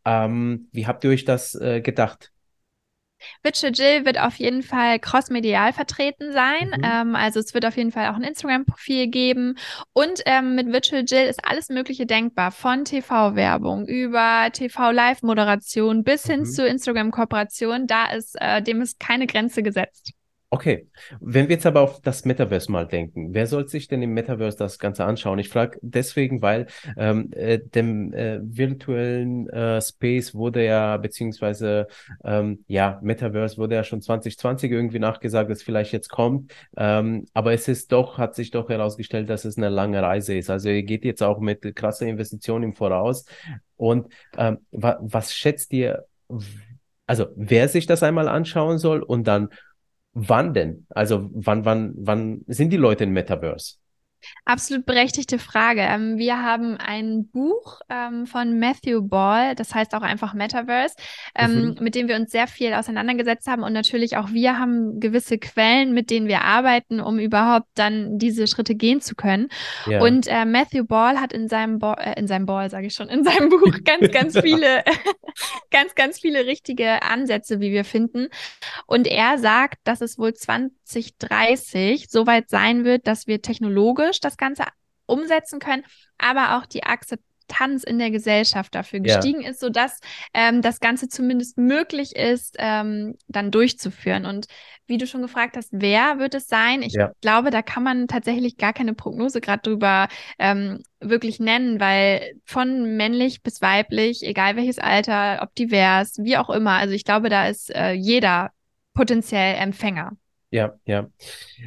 Ähm, 0.05 0.67
wie 0.71 0.87
habt 0.87 1.03
ihr 1.03 1.11
euch 1.11 1.25
das 1.25 1.55
äh, 1.55 1.81
gedacht? 1.81 2.31
Witcher 3.41 3.69
Jill 3.69 4.05
wird 4.05 4.19
auf 4.19 4.35
jeden 4.35 4.63
Fall 4.63 4.99
crossmedial 4.99 5.71
vertreten 5.71 6.33
sein. 6.33 6.73
Mhm. 6.75 6.83
Ähm, 6.83 7.15
also 7.15 7.39
es 7.39 7.53
wird 7.53 7.65
auf 7.65 7.77
jeden 7.77 7.93
Fall 7.93 8.09
auch 8.09 8.15
ein 8.15 8.23
Instagram-Profil 8.23 9.07
geben. 9.07 9.55
Und 9.93 10.21
ähm, 10.25 10.55
mit 10.55 10.67
Virtual 10.67 11.05
Jill 11.07 11.27
ist 11.27 11.39
alles 11.47 11.69
Mögliche 11.69 12.05
denkbar. 12.05 12.51
Von 12.51 12.83
TV-Werbung 12.83 13.87
über 13.87 14.49
TV-Live-Moderation 14.51 16.03
bis 16.03 16.25
hin 16.25 16.41
mhm. 16.41 16.45
zu 16.45 16.67
Instagram-Kooperation. 16.67 17.87
Da 17.87 18.11
ist, 18.11 18.35
äh, 18.41 18.61
dem 18.61 18.81
ist 18.81 18.99
keine 18.99 19.25
Grenze 19.25 19.63
gesetzt. 19.63 20.11
Okay, 20.53 20.87
wenn 21.19 21.49
wir 21.49 21.55
jetzt 21.55 21.65
aber 21.65 21.81
auf 21.81 21.99
das 22.01 22.25
Metaverse 22.25 22.71
mal 22.71 22.85
denken, 22.85 23.33
wer 23.33 23.47
soll 23.47 23.67
sich 23.67 23.87
denn 23.87 24.03
im 24.03 24.13
Metaverse 24.13 24.55
das 24.55 24.77
Ganze 24.77 25.03
anschauen? 25.03 25.39
Ich 25.39 25.49
frage 25.49 25.79
deswegen, 25.81 26.43
weil 26.43 26.67
ähm, 26.95 27.31
äh, 27.33 27.57
dem 27.57 28.13
äh, 28.13 28.37
virtuellen 28.39 29.49
äh, 29.49 29.81
Space 29.81 30.35
wurde 30.35 30.63
ja, 30.63 30.97
beziehungsweise 30.97 31.87
ähm, 32.23 32.63
ja, 32.67 32.99
Metaverse 33.01 33.57
wurde 33.57 33.73
ja 33.73 33.83
schon 33.83 34.03
2020 34.03 34.71
irgendwie 34.71 34.99
nachgesagt, 34.99 35.49
dass 35.49 35.63
vielleicht 35.63 35.91
jetzt 35.91 36.09
kommt. 36.09 36.53
Ähm, 36.77 37.25
aber 37.33 37.53
es 37.53 37.67
ist 37.67 37.91
doch, 37.91 38.19
hat 38.19 38.35
sich 38.35 38.51
doch 38.51 38.69
herausgestellt, 38.69 39.31
dass 39.31 39.45
es 39.45 39.57
eine 39.57 39.69
lange 39.69 40.03
Reise 40.03 40.37
ist. 40.37 40.51
Also 40.51 40.69
ihr 40.69 40.83
geht 40.83 41.03
jetzt 41.03 41.23
auch 41.23 41.39
mit 41.39 41.75
krasser 41.75 42.05
Investition 42.05 42.61
im 42.61 42.75
Voraus. 42.75 43.25
Und 43.75 44.13
ähm, 44.37 44.59
wa 44.69 44.99
was 45.01 45.33
schätzt 45.33 45.73
ihr, 45.73 46.05
also 47.07 47.25
wer 47.35 47.67
sich 47.69 47.87
das 47.87 48.03
einmal 48.03 48.27
anschauen 48.27 48.77
soll 48.77 49.01
und 49.01 49.27
dann 49.27 49.49
Wann 50.13 50.53
denn? 50.53 50.85
Also 50.89 51.29
wann, 51.33 51.65
wann, 51.65 51.93
wann 51.97 52.43
sind 52.47 52.71
die 52.71 52.77
Leute 52.77 53.03
im 53.05 53.13
Metaverse? 53.13 53.77
Absolut 54.45 54.85
berechtigte 54.85 55.39
Frage. 55.39 55.81
Ähm, 55.81 56.17
wir 56.17 56.41
haben 56.41 56.77
ein 56.77 57.27
Buch 57.27 57.79
ähm, 57.89 58.25
von 58.25 58.59
Matthew 58.59 59.01
Ball, 59.01 59.55
das 59.55 59.73
heißt 59.73 59.95
auch 59.95 60.01
einfach 60.01 60.33
Metaverse, 60.33 60.95
ähm, 61.35 61.53
mhm. 61.55 61.77
mit 61.79 61.95
dem 61.95 62.07
wir 62.07 62.15
uns 62.15 62.31
sehr 62.31 62.47
viel 62.47 62.73
auseinandergesetzt 62.73 63.47
haben. 63.47 63.63
Und 63.63 63.73
natürlich 63.73 64.17
auch 64.17 64.31
wir 64.31 64.57
haben 64.59 64.99
gewisse 64.99 65.37
Quellen, 65.37 65.93
mit 65.93 66.09
denen 66.09 66.27
wir 66.27 66.41
arbeiten, 66.41 66.99
um 66.99 67.19
überhaupt 67.19 67.67
dann 67.75 68.17
diese 68.17 68.47
Schritte 68.47 68.75
gehen 68.75 69.01
zu 69.01 69.15
können. 69.15 69.49
Ja. 69.85 70.01
Und 70.01 70.27
äh, 70.27 70.45
Matthew 70.45 70.85
Ball 70.85 71.19
hat 71.19 71.33
in 71.33 71.47
seinem 71.47 71.79
Ball, 71.79 71.95
äh, 71.99 72.19
in 72.19 72.27
seinem 72.27 72.45
Ball, 72.45 72.69
sage 72.69 72.87
ich 72.87 72.93
schon, 72.93 73.09
in 73.09 73.23
seinem 73.23 73.49
Buch 73.49 73.61
ganz, 73.83 74.11
ganz 74.11 74.39
viele, 74.39 74.83
ganz, 75.71 75.95
ganz 75.95 76.19
viele 76.19 76.45
richtige 76.45 77.01
Ansätze, 77.03 77.59
wie 77.59 77.71
wir 77.71 77.85
finden. 77.85 78.27
Und 78.87 79.07
er 79.07 79.37
sagt, 79.37 79.79
dass 79.83 80.01
es 80.01 80.17
wohl 80.17 80.33
2030 80.33 82.09
soweit 82.09 82.49
sein 82.49 82.83
wird, 82.83 83.07
dass 83.07 83.27
wir 83.27 83.41
technologisch 83.41 84.12
das 84.19 84.37
Ganze 84.37 84.63
umsetzen 85.05 85.59
können, 85.59 85.83
aber 86.17 86.57
auch 86.57 86.65
die 86.65 86.83
Akzeptanz 86.83 87.83
in 87.83 87.99
der 87.99 88.11
Gesellschaft 88.11 88.73
dafür 88.73 88.99
gestiegen 88.99 89.41
ja. 89.41 89.49
ist, 89.49 89.59
sodass 89.59 89.99
ähm, 90.33 90.61
das 90.61 90.79
Ganze 90.79 91.07
zumindest 91.07 91.57
möglich 91.57 92.15
ist, 92.15 92.55
ähm, 92.59 93.15
dann 93.27 93.51
durchzuführen. 93.51 94.25
Und 94.25 94.47
wie 94.87 94.97
du 94.97 95.07
schon 95.07 95.21
gefragt 95.21 95.57
hast, 95.57 95.69
wer 95.71 96.19
wird 96.19 96.35
es 96.35 96.47
sein? 96.47 96.81
Ich 96.81 96.93
ja. 96.93 97.11
glaube, 97.21 97.51
da 97.51 97.61
kann 97.61 97.83
man 97.83 98.07
tatsächlich 98.07 98.57
gar 98.57 98.73
keine 98.73 98.93
Prognose 98.93 99.41
gerade 99.41 99.61
drüber 99.61 100.07
ähm, 100.39 100.83
wirklich 100.99 101.39
nennen, 101.39 101.79
weil 101.79 102.33
von 102.45 102.95
männlich 102.97 103.43
bis 103.43 103.61
weiblich, 103.61 104.23
egal 104.23 104.55
welches 104.55 104.79
Alter, 104.79 105.41
ob 105.41 105.53
divers, 105.55 106.17
wie 106.19 106.37
auch 106.37 106.49
immer, 106.49 106.73
also 106.73 106.93
ich 106.93 107.05
glaube, 107.05 107.29
da 107.29 107.47
ist 107.47 107.73
äh, 107.75 107.91
jeder 107.91 108.51
potenziell 108.93 109.55
Empfänger. 109.55 110.11
Ja, 110.53 110.75
ja. 110.85 111.07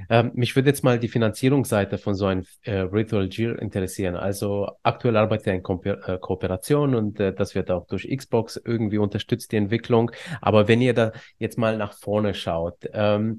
Ähm, 0.08 0.30
mich 0.34 0.54
würde 0.54 0.68
jetzt 0.68 0.84
mal 0.84 1.00
die 1.00 1.08
Finanzierungsseite 1.08 1.98
von 1.98 2.14
so 2.14 2.26
einem 2.26 2.44
äh, 2.62 2.76
Ritual 2.82 3.28
Gear 3.28 3.58
interessieren. 3.60 4.14
Also 4.14 4.68
aktuell 4.84 5.16
arbeitet 5.16 5.48
er 5.48 5.54
in 5.54 5.64
Ko 5.64 5.82
äh, 5.82 6.18
Kooperation 6.20 6.94
und 6.94 7.18
äh, 7.18 7.34
das 7.34 7.56
wird 7.56 7.72
auch 7.72 7.88
durch 7.88 8.08
Xbox 8.08 8.62
irgendwie 8.64 8.98
unterstützt, 8.98 9.50
die 9.50 9.56
Entwicklung. 9.56 10.12
Aber 10.40 10.68
wenn 10.68 10.80
ihr 10.80 10.94
da 10.94 11.10
jetzt 11.38 11.58
mal 11.58 11.76
nach 11.76 11.94
vorne 11.94 12.32
schaut, 12.32 12.76
ähm, 12.92 13.38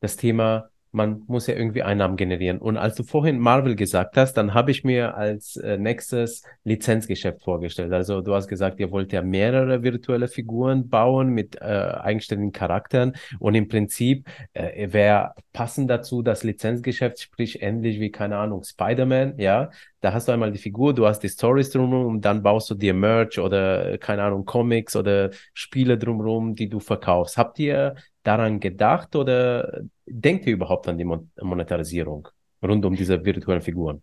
das 0.00 0.16
Thema 0.16 0.70
man 0.96 1.22
muss 1.26 1.46
ja 1.46 1.54
irgendwie 1.54 1.82
Einnahmen 1.82 2.16
generieren. 2.16 2.58
Und 2.58 2.78
als 2.78 2.96
du 2.96 3.04
vorhin 3.04 3.38
Marvel 3.38 3.76
gesagt 3.76 4.16
hast, 4.16 4.32
dann 4.34 4.54
habe 4.54 4.70
ich 4.70 4.82
mir 4.82 5.14
als 5.14 5.56
äh, 5.56 5.76
nächstes 5.76 6.42
Lizenzgeschäft 6.64 7.42
vorgestellt. 7.42 7.92
Also 7.92 8.22
du 8.22 8.34
hast 8.34 8.48
gesagt, 8.48 8.80
ihr 8.80 8.90
wollt 8.90 9.12
ja 9.12 9.20
mehrere 9.20 9.82
virtuelle 9.82 10.26
Figuren 10.26 10.88
bauen 10.88 11.28
mit 11.28 11.60
äh, 11.60 11.64
eigenständigen 11.64 12.52
Charakteren. 12.52 13.12
Und 13.38 13.54
im 13.54 13.68
Prinzip 13.68 14.26
äh, 14.54 14.90
wäre 14.90 15.34
passend 15.52 15.90
dazu 15.90 16.22
das 16.22 16.44
Lizenzgeschäft, 16.44 17.20
sprich 17.20 17.60
ähnlich 17.60 18.00
wie, 18.00 18.10
keine 18.10 18.38
Ahnung, 18.38 18.64
Spider-Man, 18.64 19.38
ja. 19.38 19.70
Da 20.00 20.12
hast 20.12 20.28
du 20.28 20.32
einmal 20.32 20.52
die 20.52 20.58
Figur, 20.58 20.94
du 20.94 21.06
hast 21.06 21.20
die 21.20 21.28
Stories 21.28 21.70
drumherum 21.70 22.06
und 22.06 22.24
dann 22.24 22.42
baust 22.42 22.70
du 22.70 22.74
dir 22.74 22.94
Merch 22.94 23.38
oder, 23.38 23.98
keine 23.98 24.22
Ahnung, 24.22 24.44
Comics 24.44 24.94
oder 24.94 25.30
Spiele 25.54 25.96
drumherum, 25.98 26.54
die 26.54 26.68
du 26.68 26.80
verkaufst. 26.80 27.36
Habt 27.36 27.58
ihr 27.58 27.94
daran 28.22 28.60
gedacht 28.60 29.16
oder 29.16 29.80
denkt 30.06 30.46
ihr 30.46 30.52
überhaupt 30.52 30.88
an 30.88 30.98
die 30.98 31.04
Monetarisierung 31.04 32.28
rund 32.62 32.84
um 32.84 32.94
diese 32.94 33.24
virtuellen 33.24 33.62
Figuren? 33.62 34.02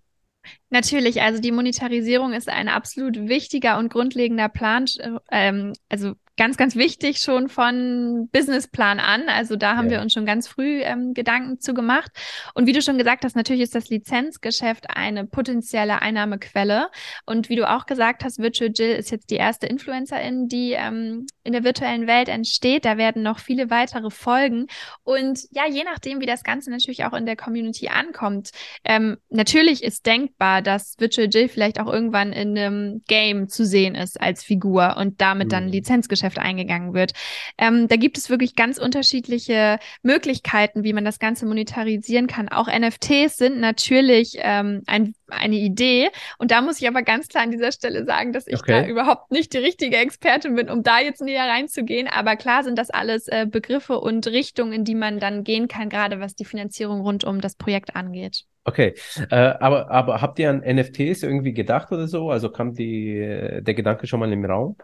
Natürlich, 0.69 1.21
also 1.21 1.41
die 1.41 1.51
Monetarisierung 1.51 2.33
ist 2.33 2.49
ein 2.49 2.67
absolut 2.67 3.27
wichtiger 3.27 3.77
und 3.77 3.91
grundlegender 3.91 4.49
Plan, 4.49 4.85
äh, 4.99 5.11
ähm, 5.31 5.73
also 5.89 6.13
ganz, 6.35 6.57
ganz 6.57 6.75
wichtig 6.75 7.19
schon 7.19 7.47
von 7.47 8.27
Businessplan 8.31 8.99
an. 8.99 9.29
Also 9.29 9.55
da 9.55 9.75
haben 9.77 9.85
ja. 9.85 9.91
wir 9.91 10.01
uns 10.01 10.13
schon 10.13 10.25
ganz 10.25 10.47
früh 10.47 10.81
ähm, 10.81 11.13
Gedanken 11.13 11.59
zu 11.59 11.73
gemacht. 11.73 12.11
Und 12.55 12.65
wie 12.65 12.71
du 12.71 12.81
schon 12.81 12.97
gesagt 12.97 13.23
hast, 13.23 13.35
natürlich 13.35 13.61
ist 13.61 13.75
das 13.75 13.89
Lizenzgeschäft 13.89 14.89
eine 14.89 15.25
potenzielle 15.25 16.01
Einnahmequelle. 16.01 16.89
Und 17.25 17.49
wie 17.49 17.55
du 17.55 17.69
auch 17.69 17.85
gesagt 17.85 18.23
hast, 18.23 18.39
Virtual 18.39 18.71
Jill 18.73 18.95
ist 18.95 19.11
jetzt 19.11 19.29
die 19.29 19.35
erste 19.35 19.67
Influencerin, 19.67 20.47
die 20.47 20.71
ähm, 20.71 21.27
in 21.43 21.53
der 21.53 21.63
virtuellen 21.63 22.07
Welt 22.07 22.29
entsteht. 22.29 22.85
Da 22.85 22.97
werden 22.97 23.21
noch 23.21 23.37
viele 23.37 23.69
weitere 23.69 24.09
folgen. 24.09 24.67
Und 25.03 25.39
ja, 25.51 25.67
je 25.69 25.83
nachdem, 25.83 26.19
wie 26.19 26.25
das 26.25 26.43
Ganze 26.43 26.71
natürlich 26.71 27.05
auch 27.05 27.13
in 27.13 27.27
der 27.27 27.35
Community 27.35 27.89
ankommt, 27.89 28.49
ähm, 28.83 29.17
natürlich 29.29 29.83
ist 29.83 30.07
denkbar, 30.07 30.63
dass 30.63 30.95
Virtual 30.97 31.27
Jill 31.31 31.47
vielleicht 31.47 31.79
auch 31.79 31.91
irgendwann 31.91 32.33
in 32.33 32.57
einem 32.57 33.03
Game 33.07 33.49
zu 33.49 33.65
sehen 33.65 33.93
ist 33.93 34.19
als 34.19 34.43
Figur 34.43 34.97
und 34.97 35.21
damit 35.21 35.47
mhm. 35.47 35.51
dann 35.51 35.67
Lizenzgeschäft 35.69 36.22
Tagesgeschäft 36.23 36.39
eingegangen 36.39 36.93
wird. 36.93 37.13
Ähm, 37.57 37.87
da 37.87 37.95
gibt 37.95 38.17
es 38.17 38.29
wirklich 38.29 38.55
ganz 38.55 38.77
unterschiedliche 38.77 39.79
Möglichkeiten, 40.01 40.83
wie 40.83 40.93
man 40.93 41.05
das 41.05 41.19
Ganze 41.19 41.45
monetarisieren 41.45 42.27
kann. 42.27 42.49
Auch 42.49 42.67
NFTs 42.67 43.37
sind 43.37 43.59
natürlich 43.59 44.37
ähm, 44.39 44.83
ein, 44.87 45.13
eine 45.27 45.55
Idee. 45.55 46.09
Und 46.37 46.51
da 46.51 46.61
muss 46.61 46.81
ich 46.81 46.87
aber 46.87 47.03
ganz 47.03 47.27
klar 47.27 47.43
an 47.43 47.51
dieser 47.51 47.71
Stelle 47.71 48.05
sagen, 48.05 48.33
dass 48.33 48.47
ich 48.47 48.55
okay. 48.55 48.83
da 48.83 48.87
überhaupt 48.87 49.31
nicht 49.31 49.53
die 49.53 49.57
richtige 49.57 49.97
Expertin 49.97 50.55
bin, 50.55 50.69
um 50.69 50.83
da 50.83 50.99
jetzt 50.99 51.21
näher 51.21 51.47
reinzugehen. 51.47 52.07
Aber 52.07 52.35
klar 52.35 52.63
sind 52.63 52.77
das 52.77 52.89
alles 52.89 53.27
äh, 53.27 53.45
Begriffe 53.49 53.99
und 53.99 54.25
Richtungen, 54.27 54.73
in 54.73 54.85
die 54.85 54.95
man 54.95 55.19
dann 55.19 55.43
gehen 55.43 55.67
kann, 55.67 55.89
gerade 55.89 56.19
was 56.19 56.35
die 56.35 56.45
Finanzierung 56.45 57.01
rund 57.01 57.23
um 57.23 57.41
das 57.41 57.55
Projekt 57.55 57.95
angeht. 57.95 58.45
Okay, 58.65 58.93
äh, 59.29 59.35
aber, 59.35 59.91
aber 59.91 60.21
habt 60.21 60.39
ihr 60.39 60.49
an 60.49 60.59
NFTs 60.59 61.23
irgendwie 61.23 61.53
gedacht 61.53 61.91
oder 61.91 62.07
so? 62.07 62.29
Also 62.29 62.49
kam 62.49 62.73
die, 62.73 63.17
äh, 63.17 63.61
der 63.61 63.73
Gedanke 63.73 64.07
schon 64.07 64.21
mal 64.21 64.31
im 64.31 64.45
Raum? 64.45 64.77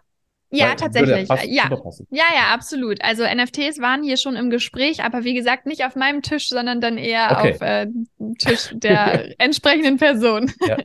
Ja, 0.51 0.69
Weil, 0.69 0.75
tatsächlich. 0.77 1.29
Ja. 1.29 1.69
ja, 2.09 2.23
ja, 2.33 2.53
absolut. 2.53 3.03
Also 3.03 3.23
NFTs 3.23 3.79
waren 3.79 4.01
hier 4.01 4.17
schon 4.17 4.35
im 4.35 4.49
Gespräch, 4.49 5.03
aber 5.03 5.23
wie 5.23 5.35
gesagt, 5.35 5.67
nicht 5.67 5.85
auf 5.85 5.95
meinem 5.95 6.23
Tisch, 6.23 6.49
sondern 6.49 6.81
dann 6.81 6.97
eher 6.97 7.37
okay. 7.37 7.53
auf 7.53 7.61
äh, 7.61 7.87
Tisch 8.39 8.69
der 8.73 9.39
entsprechenden 9.39 9.97
Person. 9.97 10.51
Ja. 10.65 10.77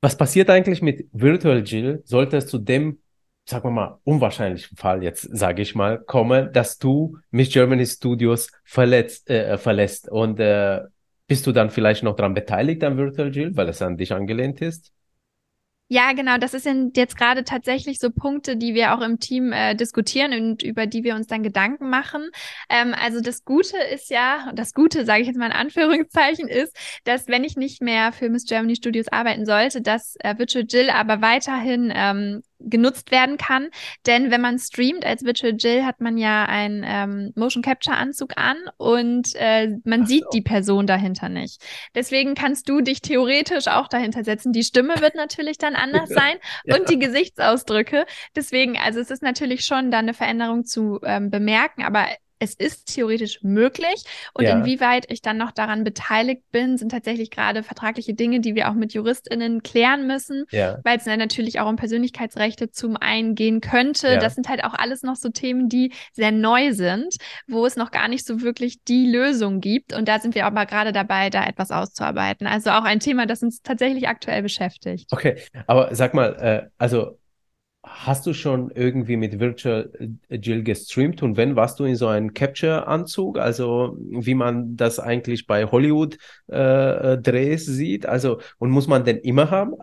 Was 0.00 0.16
passiert 0.16 0.50
eigentlich 0.50 0.82
mit 0.82 1.08
Virtual 1.12 1.62
Jill? 1.64 2.02
Sollte 2.04 2.36
es 2.38 2.48
zu 2.48 2.58
dem, 2.58 2.98
sagen 3.44 3.64
wir 3.64 3.70
mal, 3.70 3.98
unwahrscheinlichen 4.04 4.76
Fall 4.76 5.02
jetzt, 5.02 5.22
sage 5.36 5.62
ich 5.62 5.74
mal, 5.74 6.00
kommen, 6.00 6.52
dass 6.52 6.78
du 6.78 7.18
Miss 7.30 7.52
Germany 7.52 7.86
Studios 7.86 8.50
verletzt, 8.64 9.30
äh, 9.30 9.58
verlässt 9.58 10.08
und 10.08 10.40
äh, 10.40 10.80
bist 11.28 11.46
du 11.46 11.52
dann 11.52 11.70
vielleicht 11.70 12.02
noch 12.02 12.16
daran 12.16 12.34
beteiligt 12.34 12.84
am 12.84 12.96
Virtual 12.96 13.34
Jill, 13.34 13.56
weil 13.56 13.68
es 13.68 13.82
an 13.82 13.96
dich 13.96 14.12
angelehnt 14.12 14.60
ist? 14.60 14.92
Ja, 15.88 16.12
genau. 16.14 16.36
Das 16.36 16.50
sind 16.50 16.96
jetzt 16.96 17.16
gerade 17.16 17.44
tatsächlich 17.44 18.00
so 18.00 18.10
Punkte, 18.10 18.56
die 18.56 18.74
wir 18.74 18.92
auch 18.92 19.00
im 19.02 19.20
Team 19.20 19.52
äh, 19.52 19.76
diskutieren 19.76 20.32
und 20.32 20.64
über 20.64 20.86
die 20.86 21.04
wir 21.04 21.14
uns 21.14 21.28
dann 21.28 21.44
Gedanken 21.44 21.90
machen. 21.90 22.28
Ähm, 22.68 22.92
also 23.00 23.20
das 23.20 23.44
Gute 23.44 23.76
ist 23.94 24.10
ja, 24.10 24.50
das 24.52 24.74
Gute, 24.74 25.04
sage 25.04 25.20
ich 25.20 25.28
jetzt 25.28 25.36
mal 25.36 25.46
in 25.46 25.52
Anführungszeichen, 25.52 26.48
ist, 26.48 26.76
dass 27.04 27.28
wenn 27.28 27.44
ich 27.44 27.56
nicht 27.56 27.82
mehr 27.82 28.10
für 28.12 28.28
Miss 28.28 28.46
Germany 28.46 28.74
Studios 28.74 29.06
arbeiten 29.12 29.46
sollte, 29.46 29.80
dass 29.80 30.16
äh, 30.18 30.36
Virtual 30.36 30.64
Jill 30.68 30.90
aber 30.90 31.22
weiterhin 31.22 31.92
ähm, 31.94 32.42
genutzt 32.60 33.10
werden 33.10 33.36
kann. 33.36 33.68
Denn 34.06 34.30
wenn 34.30 34.40
man 34.40 34.58
streamt 34.58 35.04
als 35.04 35.24
Virtual 35.24 35.54
Jill, 35.56 35.84
hat 35.84 36.00
man 36.00 36.16
ja 36.18 36.44
einen 36.44 36.84
ähm, 36.86 37.32
Motion 37.34 37.62
Capture 37.62 37.96
Anzug 37.96 38.34
an 38.36 38.56
und 38.76 39.34
äh, 39.34 39.68
man 39.84 40.02
Ach 40.02 40.06
sieht 40.06 40.24
so. 40.24 40.30
die 40.30 40.42
Person 40.42 40.86
dahinter 40.86 41.28
nicht. 41.28 41.62
Deswegen 41.94 42.34
kannst 42.34 42.68
du 42.68 42.80
dich 42.80 43.00
theoretisch 43.02 43.68
auch 43.68 43.88
dahinter 43.88 44.24
setzen. 44.24 44.52
Die 44.52 44.64
Stimme 44.64 45.00
wird 45.00 45.14
natürlich 45.14 45.58
dann 45.58 45.74
anders 45.74 46.08
sein 46.10 46.36
ja. 46.64 46.76
und 46.76 46.88
die 46.88 46.98
Gesichtsausdrücke. 46.98 48.06
Deswegen, 48.34 48.76
also 48.78 49.00
es 49.00 49.10
ist 49.10 49.22
natürlich 49.22 49.64
schon 49.64 49.90
da 49.90 49.98
eine 49.98 50.14
Veränderung 50.14 50.64
zu 50.64 51.00
ähm, 51.02 51.30
bemerken, 51.30 51.82
aber 51.82 52.06
es 52.38 52.54
ist 52.54 52.94
theoretisch 52.94 53.40
möglich. 53.42 54.04
Und 54.34 54.44
ja. 54.44 54.58
inwieweit 54.58 55.10
ich 55.10 55.22
dann 55.22 55.38
noch 55.38 55.52
daran 55.52 55.84
beteiligt 55.84 56.42
bin, 56.52 56.76
sind 56.76 56.90
tatsächlich 56.90 57.30
gerade 57.30 57.62
vertragliche 57.62 58.14
Dinge, 58.14 58.40
die 58.40 58.54
wir 58.54 58.70
auch 58.70 58.74
mit 58.74 58.92
JuristInnen 58.92 59.62
klären 59.62 60.06
müssen, 60.06 60.44
ja. 60.50 60.78
weil 60.84 60.98
es 60.98 61.04
dann 61.04 61.18
natürlich 61.18 61.60
auch 61.60 61.68
um 61.68 61.76
Persönlichkeitsrechte 61.76 62.70
zum 62.70 62.96
einen 62.96 63.34
gehen 63.34 63.60
könnte. 63.60 64.08
Ja. 64.08 64.18
Das 64.18 64.34
sind 64.34 64.48
halt 64.48 64.64
auch 64.64 64.74
alles 64.74 65.02
noch 65.02 65.16
so 65.16 65.30
Themen, 65.30 65.68
die 65.68 65.92
sehr 66.12 66.32
neu 66.32 66.72
sind, 66.72 67.16
wo 67.46 67.64
es 67.64 67.76
noch 67.76 67.90
gar 67.90 68.08
nicht 68.08 68.26
so 68.26 68.42
wirklich 68.42 68.82
die 68.84 69.10
Lösung 69.10 69.60
gibt. 69.60 69.92
Und 69.92 70.08
da 70.08 70.18
sind 70.18 70.34
wir 70.34 70.46
aber 70.46 70.66
gerade 70.66 70.92
dabei, 70.92 71.30
da 71.30 71.44
etwas 71.46 71.70
auszuarbeiten. 71.70 72.46
Also 72.46 72.70
auch 72.70 72.84
ein 72.84 73.00
Thema, 73.00 73.26
das 73.26 73.42
uns 73.42 73.62
tatsächlich 73.62 74.08
aktuell 74.08 74.42
beschäftigt. 74.42 75.12
Okay, 75.12 75.40
aber 75.66 75.94
sag 75.94 76.14
mal, 76.14 76.34
äh, 76.34 76.68
also 76.78 77.18
Hast 77.88 78.26
du 78.26 78.34
schon 78.34 78.72
irgendwie 78.72 79.16
mit 79.16 79.38
Virtual 79.38 79.88
Jill 80.28 80.64
gestreamt 80.64 81.22
und 81.22 81.36
wenn, 81.36 81.54
warst 81.54 81.78
du 81.78 81.84
in 81.84 81.94
so 81.94 82.08
einem 82.08 82.34
Capture-Anzug, 82.34 83.38
also 83.38 83.96
wie 84.10 84.34
man 84.34 84.76
das 84.76 84.98
eigentlich 84.98 85.46
bei 85.46 85.66
Hollywood-Drehs 85.66 87.68
äh, 87.68 87.72
sieht? 87.72 88.06
Also, 88.06 88.40
und 88.58 88.70
muss 88.70 88.88
man 88.88 89.04
den 89.04 89.18
immer 89.18 89.52
haben? 89.52 89.74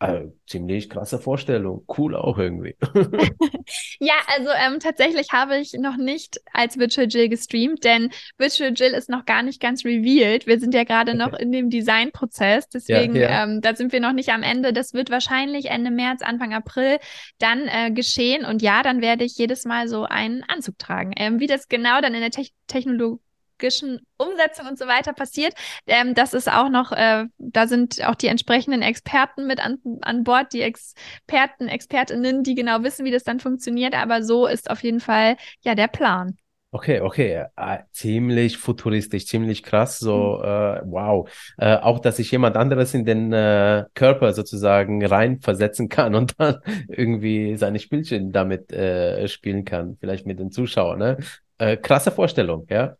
Also, 0.00 0.32
ziemlich 0.46 0.88
krasse 0.88 1.18
Vorstellung. 1.18 1.84
Cool 1.86 2.16
auch 2.16 2.38
irgendwie. 2.38 2.74
ja, 4.00 4.14
also 4.34 4.48
ähm, 4.48 4.80
tatsächlich 4.80 5.30
habe 5.30 5.58
ich 5.58 5.74
noch 5.74 5.98
nicht 5.98 6.40
als 6.54 6.78
Virtual 6.78 7.06
Jill 7.06 7.28
gestreamt, 7.28 7.84
denn 7.84 8.08
Virtual 8.38 8.72
Jill 8.74 8.94
ist 8.94 9.10
noch 9.10 9.26
gar 9.26 9.42
nicht 9.42 9.60
ganz 9.60 9.84
revealed. 9.84 10.46
Wir 10.46 10.58
sind 10.58 10.72
ja 10.72 10.84
gerade 10.84 11.14
noch 11.14 11.34
in 11.34 11.52
dem 11.52 11.68
Designprozess, 11.68 12.70
deswegen 12.70 13.14
ja, 13.14 13.28
ja. 13.28 13.44
Ähm, 13.44 13.60
da 13.60 13.76
sind 13.76 13.92
wir 13.92 14.00
noch 14.00 14.14
nicht 14.14 14.30
am 14.30 14.42
Ende. 14.42 14.72
Das 14.72 14.94
wird 14.94 15.10
wahrscheinlich 15.10 15.66
Ende 15.66 15.90
März, 15.90 16.22
Anfang 16.22 16.54
April 16.54 16.96
dann 17.38 17.68
äh, 17.68 17.90
geschehen. 17.90 18.46
Und 18.46 18.62
ja, 18.62 18.82
dann 18.82 19.02
werde 19.02 19.24
ich 19.24 19.36
jedes 19.36 19.66
Mal 19.66 19.86
so 19.86 20.04
einen 20.04 20.42
Anzug 20.44 20.78
tragen. 20.78 21.12
Ähm, 21.14 21.40
wie 21.40 21.46
das 21.46 21.68
genau 21.68 22.00
dann 22.00 22.14
in 22.14 22.22
der 22.22 22.30
Te 22.30 22.46
Technologie 22.68 23.20
logischen 23.60 24.00
Umsetzung 24.16 24.66
und 24.66 24.78
so 24.78 24.86
weiter 24.86 25.12
passiert. 25.12 25.54
Ähm, 25.86 26.14
das 26.14 26.34
ist 26.34 26.50
auch 26.50 26.68
noch, 26.68 26.92
äh, 26.92 27.26
da 27.38 27.66
sind 27.66 28.04
auch 28.06 28.14
die 28.14 28.28
entsprechenden 28.28 28.82
Experten 28.82 29.46
mit 29.46 29.60
an, 29.60 29.78
an 30.02 30.24
Bord, 30.24 30.52
die 30.52 30.62
Experten, 30.62 31.68
Expertinnen, 31.68 32.42
die 32.42 32.54
genau 32.54 32.82
wissen, 32.82 33.04
wie 33.04 33.10
das 33.10 33.24
dann 33.24 33.40
funktioniert. 33.40 33.94
Aber 33.94 34.22
so 34.22 34.46
ist 34.46 34.70
auf 34.70 34.82
jeden 34.82 35.00
Fall 35.00 35.36
ja 35.62 35.74
der 35.74 35.88
Plan. 35.88 36.36
Okay, 36.72 37.00
okay, 37.00 37.46
äh, 37.56 37.78
ziemlich 37.90 38.56
futuristisch, 38.56 39.26
ziemlich 39.26 39.64
krass, 39.64 39.98
so 39.98 40.38
mhm. 40.38 40.44
äh, 40.44 40.80
wow. 40.84 41.28
Äh, 41.58 41.76
auch, 41.76 41.98
dass 41.98 42.18
sich 42.18 42.30
jemand 42.30 42.56
anderes 42.56 42.94
in 42.94 43.04
den 43.04 43.32
äh, 43.32 43.86
Körper 43.94 44.32
sozusagen 44.32 45.04
reinversetzen 45.04 45.88
kann 45.88 46.14
und 46.14 46.34
dann 46.38 46.58
irgendwie 46.88 47.56
seine 47.56 47.80
Spielchen 47.80 48.30
damit 48.30 48.72
äh, 48.72 49.26
spielen 49.26 49.64
kann, 49.64 49.96
vielleicht 49.98 50.26
mit 50.26 50.38
den 50.38 50.52
Zuschauern. 50.52 51.00
Ne? 51.00 51.18
Äh, 51.58 51.76
krasse 51.76 52.12
Vorstellung, 52.12 52.66
ja. 52.70 52.96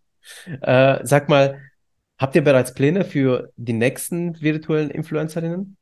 Äh, 0.60 0.98
sag 1.02 1.28
mal, 1.28 1.60
habt 2.18 2.34
ihr 2.34 2.44
bereits 2.44 2.74
Pläne 2.74 3.04
für 3.04 3.50
die 3.56 3.72
nächsten 3.72 4.40
virtuellen 4.40 4.90
Influencerinnen? 4.90 5.76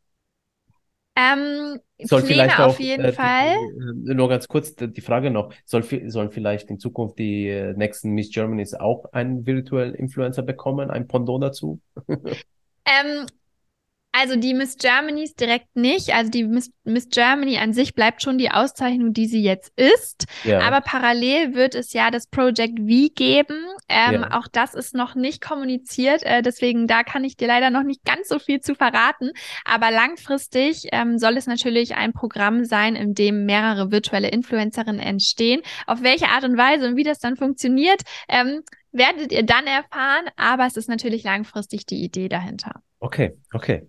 Ähm, 1.16 1.80
soll 2.04 2.20
Pläne 2.20 2.32
vielleicht 2.32 2.60
auch, 2.60 2.66
auf 2.68 2.80
jeden 2.80 3.04
äh, 3.04 3.12
Fall. 3.12 3.56
Die, 3.56 4.10
äh, 4.10 4.14
nur 4.14 4.28
ganz 4.28 4.46
kurz 4.46 4.76
die 4.76 5.00
Frage 5.00 5.30
noch, 5.30 5.52
soll, 5.64 5.82
sollen 6.08 6.30
vielleicht 6.30 6.70
in 6.70 6.78
Zukunft 6.78 7.18
die 7.18 7.48
äh, 7.48 7.74
nächsten 7.74 8.10
Miss 8.10 8.30
Germanys 8.30 8.74
auch 8.74 9.12
einen 9.12 9.44
virtuellen 9.44 9.94
Influencer 9.94 10.42
bekommen, 10.42 10.90
ein 10.90 11.08
Pendant 11.08 11.42
dazu? 11.42 11.80
ähm, 12.08 13.26
also 14.18 14.36
die 14.36 14.54
Miss 14.54 14.76
Germanys 14.76 15.34
direkt 15.34 15.76
nicht. 15.76 16.14
Also 16.14 16.30
die 16.30 16.44
Miss, 16.44 16.72
Miss, 16.84 17.08
Germany 17.08 17.58
an 17.58 17.72
sich 17.72 17.94
bleibt 17.94 18.22
schon 18.22 18.38
die 18.38 18.50
Auszeichnung, 18.50 19.12
die 19.12 19.26
sie 19.26 19.42
jetzt 19.42 19.72
ist. 19.76 20.26
Ja. 20.44 20.60
Aber 20.60 20.80
parallel 20.80 21.54
wird 21.54 21.74
es 21.74 21.92
ja 21.92 22.10
das 22.10 22.26
Project 22.26 22.78
V 22.78 23.08
geben. 23.14 23.64
Ähm, 23.88 24.22
ja. 24.22 24.38
Auch 24.38 24.48
das 24.48 24.74
ist 24.74 24.94
noch 24.94 25.14
nicht 25.14 25.40
kommuniziert. 25.40 26.22
Äh, 26.24 26.42
deswegen 26.42 26.86
da 26.86 27.02
kann 27.02 27.22
ich 27.24 27.36
dir 27.36 27.46
leider 27.46 27.70
noch 27.70 27.84
nicht 27.84 28.04
ganz 28.04 28.28
so 28.28 28.38
viel 28.38 28.60
zu 28.60 28.74
verraten. 28.74 29.30
Aber 29.64 29.90
langfristig 29.90 30.88
ähm, 30.92 31.18
soll 31.18 31.36
es 31.36 31.46
natürlich 31.46 31.94
ein 31.94 32.12
Programm 32.12 32.64
sein, 32.64 32.96
in 32.96 33.14
dem 33.14 33.46
mehrere 33.46 33.92
virtuelle 33.92 34.28
Influencerinnen 34.28 35.00
entstehen. 35.00 35.62
Auf 35.86 36.02
welche 36.02 36.28
Art 36.28 36.44
und 36.44 36.56
Weise 36.56 36.88
und 36.88 36.96
wie 36.96 37.04
das 37.04 37.20
dann 37.20 37.36
funktioniert, 37.36 38.02
ähm, 38.28 38.62
werdet 38.90 39.32
ihr 39.32 39.44
dann 39.44 39.66
erfahren. 39.66 40.26
Aber 40.36 40.66
es 40.66 40.76
ist 40.76 40.88
natürlich 40.88 41.22
langfristig 41.22 41.86
die 41.86 42.02
Idee 42.02 42.28
dahinter. 42.28 42.82
Okay, 43.00 43.36
okay. 43.52 43.86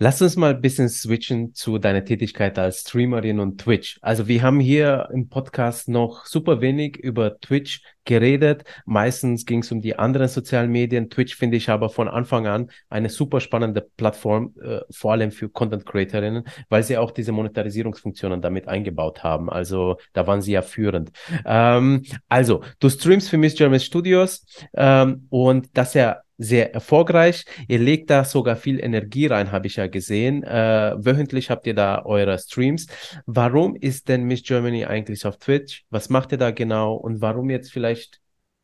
Lass 0.00 0.22
uns 0.22 0.36
mal 0.36 0.54
ein 0.54 0.60
bisschen 0.60 0.88
switchen 0.88 1.54
zu 1.54 1.78
deiner 1.78 2.04
Tätigkeit 2.04 2.56
als 2.58 2.82
Streamerin 2.82 3.40
und 3.40 3.60
Twitch. 3.60 3.98
Also 4.00 4.28
wir 4.28 4.42
haben 4.42 4.60
hier 4.60 5.08
im 5.12 5.28
Podcast 5.28 5.88
noch 5.88 6.24
super 6.26 6.60
wenig 6.60 6.96
über 6.98 7.40
Twitch 7.40 7.82
geredet. 8.08 8.64
Meistens 8.86 9.44
ging 9.44 9.60
es 9.60 9.70
um 9.70 9.80
die 9.80 9.96
anderen 9.96 10.28
sozialen 10.28 10.70
Medien. 10.72 11.10
Twitch 11.10 11.36
finde 11.36 11.58
ich 11.58 11.68
aber 11.68 11.90
von 11.90 12.08
Anfang 12.08 12.46
an 12.46 12.70
eine 12.88 13.10
super 13.10 13.40
spannende 13.40 13.82
Plattform, 13.82 14.54
äh, 14.60 14.80
vor 14.90 15.12
allem 15.12 15.30
für 15.30 15.50
Content 15.50 15.84
Creatorinnen, 15.84 16.44
weil 16.70 16.82
sie 16.82 16.96
auch 16.96 17.10
diese 17.12 17.32
Monetarisierungsfunktionen 17.32 18.40
damit 18.40 18.66
eingebaut 18.66 19.22
haben. 19.22 19.50
Also 19.50 19.98
da 20.14 20.26
waren 20.26 20.40
sie 20.40 20.52
ja 20.52 20.62
führend. 20.62 21.10
Ähm, 21.44 22.02
also 22.28 22.62
du 22.80 22.88
streamst 22.88 23.28
für 23.28 23.36
Miss 23.36 23.54
German 23.54 23.78
Studios 23.78 24.46
ähm, 24.74 25.26
und 25.28 25.68
das 25.74 25.92
ja 25.92 26.22
sehr 26.38 26.72
erfolgreich. 26.72 27.44
Ihr 27.66 27.80
legt 27.80 28.10
da 28.10 28.24
sogar 28.24 28.56
viel 28.56 28.82
Energie 28.82 29.26
rein, 29.26 29.50
habe 29.50 29.66
ich 29.66 29.76
ja 29.76 29.88
gesehen. 29.88 30.44
Äh, 30.44 30.94
wöchentlich 30.96 31.50
habt 31.50 31.66
ihr 31.66 31.74
da 31.74 32.04
eure 32.04 32.38
Streams. 32.38 32.86
Warum 33.26 33.74
ist 33.74 34.08
denn 34.08 34.22
Miss 34.22 34.44
Germany 34.44 34.84
eigentlich 34.86 35.26
auf 35.26 35.38
Twitch? 35.38 35.84
Was 35.90 36.08
macht 36.08 36.30
ihr 36.32 36.38
da 36.38 36.52
genau? 36.52 36.94
Und 36.94 37.20
warum 37.20 37.50
jetzt 37.50 37.72
vielleicht 37.72 37.97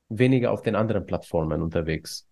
weniger 0.09 0.53
auf 0.53 0.63
den 0.63 0.75
anderen 0.75 1.07
Plattformen 1.07 1.63
unterwegs? 1.63 2.29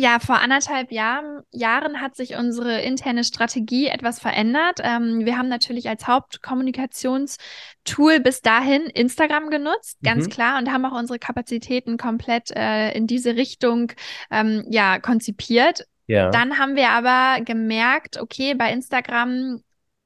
Ja, 0.00 0.20
vor 0.20 0.40
anderthalb 0.40 0.92
Jahren, 0.92 1.42
Jahren 1.50 2.00
hat 2.00 2.14
sich 2.14 2.36
unsere 2.36 2.82
interne 2.82 3.24
Strategie 3.24 3.88
etwas 3.88 4.20
verändert. 4.20 4.78
Ähm, 4.80 5.26
wir 5.26 5.36
haben 5.36 5.48
natürlich 5.48 5.88
als 5.88 6.06
Hauptkommunikationstool 6.06 8.20
bis 8.20 8.40
dahin 8.40 8.82
Instagram 8.82 9.50
genutzt, 9.50 9.98
ganz 10.04 10.26
mhm. 10.26 10.30
klar, 10.30 10.60
und 10.60 10.70
haben 10.70 10.84
auch 10.84 10.96
unsere 10.96 11.18
Kapazitäten 11.18 11.96
komplett 11.96 12.52
äh, 12.54 12.92
in 12.92 13.08
diese 13.08 13.34
Richtung 13.34 13.90
ähm, 14.30 14.64
ja, 14.70 15.00
konzipiert. 15.00 15.84
Ja. 16.06 16.30
Dann 16.30 16.58
haben 16.58 16.76
wir 16.76 16.90
aber 16.90 17.42
gemerkt, 17.44 18.20
okay, 18.20 18.54
bei 18.54 18.72
Instagram 18.72 19.64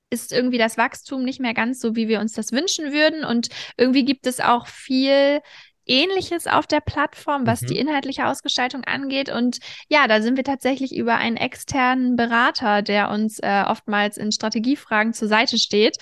ist 0.08 0.32
irgendwie 0.32 0.56
das 0.56 0.78
Wachstum 0.78 1.22
nicht 1.22 1.38
mehr 1.38 1.52
ganz 1.52 1.80
so, 1.80 1.96
wie 1.96 2.08
wir 2.08 2.20
uns 2.20 2.32
das 2.32 2.52
wünschen 2.52 2.92
würden. 2.92 3.26
Und 3.26 3.48
irgendwie 3.76 4.06
gibt 4.06 4.26
es 4.26 4.40
auch 4.40 4.68
viel 4.68 5.42
Ähnliches 5.86 6.46
auf 6.46 6.66
der 6.66 6.80
Plattform, 6.80 7.46
was 7.46 7.62
mhm. 7.62 7.66
die 7.68 7.78
inhaltliche 7.78 8.26
Ausgestaltung 8.26 8.84
angeht. 8.84 9.30
Und 9.30 9.58
ja, 9.88 10.06
da 10.06 10.22
sind 10.22 10.36
wir 10.36 10.44
tatsächlich 10.44 10.94
über 10.94 11.16
einen 11.16 11.36
externen 11.36 12.16
Berater, 12.16 12.82
der 12.82 13.10
uns 13.10 13.38
äh, 13.40 13.64
oftmals 13.66 14.16
in 14.16 14.32
Strategiefragen 14.32 15.12
zur 15.12 15.28
Seite 15.28 15.58
steht, 15.58 15.98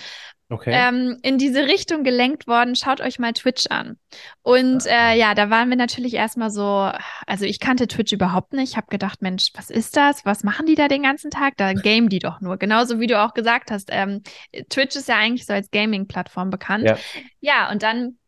okay. 0.51 0.71
ähm, 0.75 1.19
in 1.23 1.39
diese 1.39 1.67
Richtung 1.67 2.05
gelenkt 2.05 2.47
worden. 2.47 2.77
Schaut 2.77 3.01
euch 3.01 3.19
mal 3.19 3.33
Twitch 3.33 3.67
an. 3.69 3.99
Und 4.43 4.85
äh, 4.87 5.15
ja, 5.17 5.35
da 5.35 5.49
waren 5.49 5.71
wir 5.71 5.77
natürlich 5.77 6.15
erstmal 6.15 6.51
so, 6.51 6.91
also 7.27 7.45
ich 7.47 7.59
kannte 7.59 7.89
Twitch 7.89 8.13
überhaupt 8.13 8.53
nicht. 8.53 8.73
Ich 8.73 8.77
habe 8.77 8.89
gedacht, 8.91 9.23
Mensch, 9.23 9.51
was 9.55 9.71
ist 9.71 9.97
das? 9.97 10.25
Was 10.27 10.45
machen 10.45 10.67
die 10.67 10.75
da 10.75 10.89
den 10.89 11.03
ganzen 11.03 11.31
Tag? 11.31 11.57
Da 11.57 11.73
game 11.75 12.09
die 12.09 12.19
doch 12.19 12.41
nur. 12.41 12.59
Genauso 12.59 13.01
wie 13.01 13.07
du 13.07 13.21
auch 13.21 13.35
gesagt 13.35 13.71
hast. 13.71 13.89
Ähm, 13.91 14.23
Twitch 14.69 14.97
ist 14.97 15.09
ja 15.09 15.17
eigentlich 15.17 15.47
so 15.47 15.55
als 15.55 15.71
Gaming-Plattform 15.71 16.51
bekannt. 16.51 16.85
Ja. 16.85 16.99
ja, 17.41 17.71
und 17.71 17.83
dann 17.83 18.19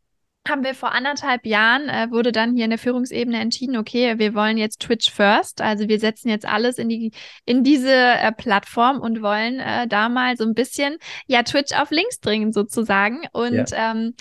haben 0.48 0.64
wir 0.64 0.74
vor 0.74 0.92
anderthalb 0.92 1.46
Jahren, 1.46 1.88
äh, 1.88 2.10
wurde 2.10 2.32
dann 2.32 2.54
hier 2.54 2.64
in 2.64 2.70
der 2.70 2.78
Führungsebene 2.78 3.38
entschieden, 3.38 3.76
okay, 3.76 4.18
wir 4.18 4.34
wollen 4.34 4.58
jetzt 4.58 4.80
Twitch 4.80 5.10
first. 5.10 5.60
Also 5.60 5.88
wir 5.88 6.00
setzen 6.00 6.28
jetzt 6.28 6.46
alles 6.46 6.78
in 6.78 6.88
die, 6.88 7.12
in 7.44 7.62
diese 7.62 7.94
äh, 7.94 8.32
Plattform 8.32 9.00
und 9.00 9.22
wollen 9.22 9.60
äh, 9.60 9.86
da 9.86 10.08
mal 10.08 10.36
so 10.36 10.44
ein 10.44 10.54
bisschen, 10.54 10.96
ja, 11.26 11.44
Twitch 11.44 11.72
auf 11.78 11.90
links 11.90 12.18
dringen 12.18 12.52
sozusagen. 12.52 13.20
Und 13.32 13.70
ja. 13.70 13.92
Ähm, 13.92 14.14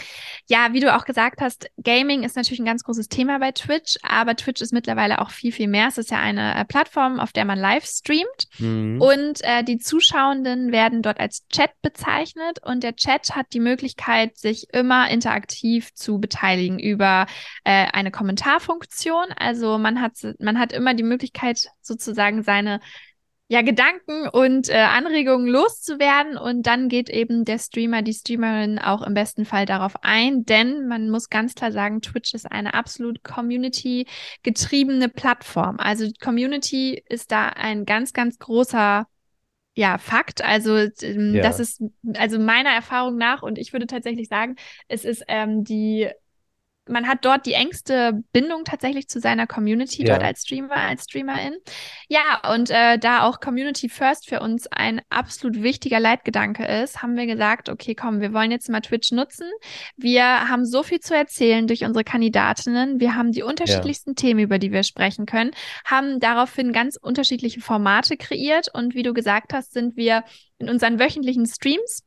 ja, 0.48 0.74
wie 0.74 0.80
du 0.80 0.96
auch 0.96 1.06
gesagt 1.06 1.42
hast, 1.42 1.70
Gaming 1.84 2.24
ist 2.24 2.36
natürlich 2.36 2.60
ein 2.60 2.66
ganz 2.66 2.84
großes 2.84 3.08
Thema 3.08 3.40
bei 3.40 3.52
Twitch, 3.52 3.98
aber 4.04 4.36
Twitch 4.36 4.62
ist 4.62 4.74
mittlerweile 4.74 5.20
auch 5.20 5.32
viel, 5.32 5.52
viel 5.52 5.68
mehr. 5.68 5.88
Es 5.88 5.98
ist 5.98 6.12
ja 6.12 6.20
eine 6.20 6.56
äh, 6.56 6.66
Plattform, 6.66 7.20
auf 7.20 7.32
der 7.32 7.46
man 7.46 7.58
live 7.58 7.86
streamt 7.86 8.48
mhm. 8.60 9.02
und 9.02 9.44
äh, 9.44 9.64
die 9.64 9.80
Zuschauenden 9.80 10.72
werden 10.72 11.02
dort 11.02 11.20
als 11.20 11.48
Chat 11.48 11.72
bezeichnet 11.82 12.60
und 12.64 12.84
der 12.84 12.96
Chat 12.96 13.36
hat 13.36 13.48
die 13.54 13.60
Möglichkeit, 13.60 14.38
sich 14.38 14.68
immer 14.72 15.10
interaktiv 15.10 15.94
zu 15.94 16.11
zu 16.12 16.20
beteiligen 16.20 16.78
über 16.80 17.26
äh, 17.64 17.88
eine 17.94 18.12
Kommentarfunktion. 18.12 19.28
Also 19.38 19.78
man 19.78 20.02
hat, 20.02 20.14
man 20.40 20.60
hat 20.60 20.74
immer 20.74 20.94
die 20.94 21.04
Möglichkeit, 21.04 21.68
sozusagen 21.82 22.44
seine 22.44 22.82
ja, 23.48 23.62
Gedanken 23.62 24.30
und 24.30 24.70
äh, 24.70 24.78
Anregungen 24.78 25.48
loszuwerden 25.48 26.38
und 26.38 26.68
dann 26.68 26.88
geht 26.88 27.10
eben 27.10 27.44
der 27.44 27.60
Streamer, 27.60 28.02
die 28.02 28.14
Streamerin 28.14 28.80
auch 28.80 29.02
im 29.02 29.14
besten 29.14 29.44
Fall 29.44 29.66
darauf 29.66 29.94
ein, 30.04 30.46
denn 30.46 30.88
man 30.88 31.10
muss 31.10 31.30
ganz 31.30 31.54
klar 31.54 31.74
sagen, 31.74 32.02
Twitch 32.02 32.34
ist 32.34 32.50
eine 32.50 32.74
absolut 32.74 33.26
Community-getriebene 33.26 35.10
Plattform. 35.10 35.78
Also 35.80 36.08
Community 36.24 37.04
ist 37.10 37.34
da 37.34 37.50
ein 37.50 37.84
ganz, 37.84 38.14
ganz 38.14 38.40
großer 38.40 39.06
ja, 39.74 39.98
Fakt. 39.98 40.44
Also 40.44 40.76
ähm, 41.02 41.36
ja. 41.36 41.42
das 41.42 41.60
ist 41.60 41.82
also 42.16 42.40
meiner 42.40 42.72
Erfahrung 42.72 43.18
nach 43.18 43.42
und 43.42 43.58
ich 43.58 43.72
würde 43.74 43.88
tatsächlich 43.88 44.28
sagen, 44.28 44.56
es 44.88 45.06
ist 45.06 45.24
ähm, 45.28 45.64
die 45.64 46.10
man 46.92 47.08
hat 47.08 47.26
dort 47.26 47.46
die 47.46 47.54
engste 47.54 48.22
Bindung 48.32 48.64
tatsächlich 48.66 49.08
zu 49.08 49.20
seiner 49.20 49.48
Community, 49.48 50.04
ja. 50.04 50.14
dort 50.14 50.24
als 50.24 50.42
Streamer, 50.42 50.76
als 50.76 51.06
Streamerin. 51.06 51.56
Ja, 52.08 52.54
und 52.54 52.70
äh, 52.70 52.98
da 52.98 53.24
auch 53.24 53.40
Community 53.40 53.90
First 53.90 54.30
für 54.30 54.42
uns 54.42 54.68
ein 54.68 55.02
absolut 55.10 55.64
wichtiger 55.64 56.00
Leitgedanke 56.00 56.66
ist, 56.66 57.02
haben 57.02 57.16
wir 57.16 57.26
gesagt, 57.26 57.70
okay, 57.70 57.96
komm, 57.96 58.22
wir 58.22 58.34
wollen 58.34 58.52
jetzt 58.52 58.70
mal 58.70 58.82
Twitch 58.82 59.12
nutzen. 59.12 59.48
Wir 59.98 60.50
haben 60.50 60.66
so 60.66 60.84
viel 60.84 61.00
zu 61.00 61.16
erzählen 61.16 61.68
durch 61.68 61.84
unsere 61.84 62.04
Kandidatinnen. 62.04 63.00
Wir 63.00 63.16
haben 63.16 63.32
die 63.32 63.44
unterschiedlichsten 63.44 64.12
ja. 64.12 64.16
Themen, 64.16 64.40
über 64.42 64.60
die 64.60 64.72
wir 64.72 64.84
sprechen 64.84 65.26
können, 65.26 65.52
haben 65.86 66.20
daraufhin 66.20 66.74
ganz 66.74 66.98
unterschiedliche 66.98 67.62
Formate 67.62 68.18
kreiert 68.18 68.68
und 68.74 68.94
wie 68.96 69.04
du 69.04 69.14
gesagt 69.14 69.54
hast, 69.54 69.74
sind 69.74 69.96
wir 69.96 70.24
in 70.58 70.70
unseren 70.70 71.00
wöchentlichen 71.00 71.46
Streams 71.46 72.04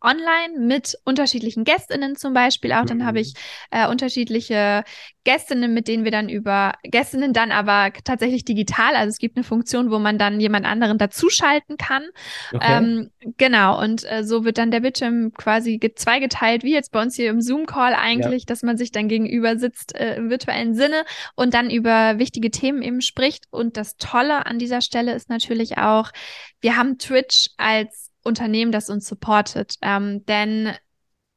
online 0.00 0.58
mit 0.58 0.98
unterschiedlichen 1.04 1.64
Gästinnen 1.64 2.16
zum 2.16 2.34
Beispiel 2.34 2.72
auch. 2.72 2.84
Dann 2.84 3.04
habe 3.04 3.18
mhm. 3.18 3.22
ich 3.22 3.34
äh, 3.70 3.88
unterschiedliche 3.88 4.84
Gästinnen, 5.24 5.74
mit 5.74 5.88
denen 5.88 6.04
wir 6.04 6.10
dann 6.10 6.28
über 6.28 6.72
Gästinnen 6.84 7.34
dann 7.34 7.52
aber 7.52 7.92
tatsächlich 8.04 8.46
digital. 8.46 8.96
Also 8.96 9.10
es 9.10 9.18
gibt 9.18 9.36
eine 9.36 9.44
Funktion, 9.44 9.90
wo 9.90 9.98
man 9.98 10.16
dann 10.16 10.40
jemand 10.40 10.64
anderen 10.64 10.96
dazuschalten 10.96 11.76
kann. 11.76 12.04
Okay. 12.52 12.64
Ähm, 12.66 13.10
genau. 13.36 13.78
Und 13.78 14.10
äh, 14.10 14.24
so 14.24 14.44
wird 14.44 14.56
dann 14.56 14.70
der 14.70 14.80
Bildschirm 14.80 15.34
quasi 15.34 15.78
zweigeteilt, 15.94 16.62
wie 16.62 16.72
jetzt 16.72 16.92
bei 16.92 17.02
uns 17.02 17.14
hier 17.14 17.28
im 17.28 17.42
Zoom-Call 17.42 17.94
eigentlich, 17.94 18.42
ja. 18.42 18.46
dass 18.46 18.62
man 18.62 18.78
sich 18.78 18.90
dann 18.90 19.08
gegenüber 19.08 19.58
sitzt 19.58 19.94
äh, 19.94 20.16
im 20.16 20.30
virtuellen 20.30 20.74
Sinne 20.74 21.04
und 21.34 21.52
dann 21.52 21.68
über 21.68 22.18
wichtige 22.18 22.50
Themen 22.50 22.80
eben 22.80 23.02
spricht. 23.02 23.44
Und 23.50 23.76
das 23.76 23.96
Tolle 23.98 24.46
an 24.46 24.58
dieser 24.58 24.80
Stelle 24.80 25.12
ist 25.12 25.28
natürlich 25.28 25.76
auch, 25.76 26.10
wir 26.62 26.76
haben 26.76 26.96
Twitch 26.98 27.50
als 27.58 28.07
Unternehmen, 28.24 28.72
das 28.72 28.90
uns 28.90 29.06
supportet. 29.06 29.76
Ähm, 29.82 30.24
denn 30.26 30.72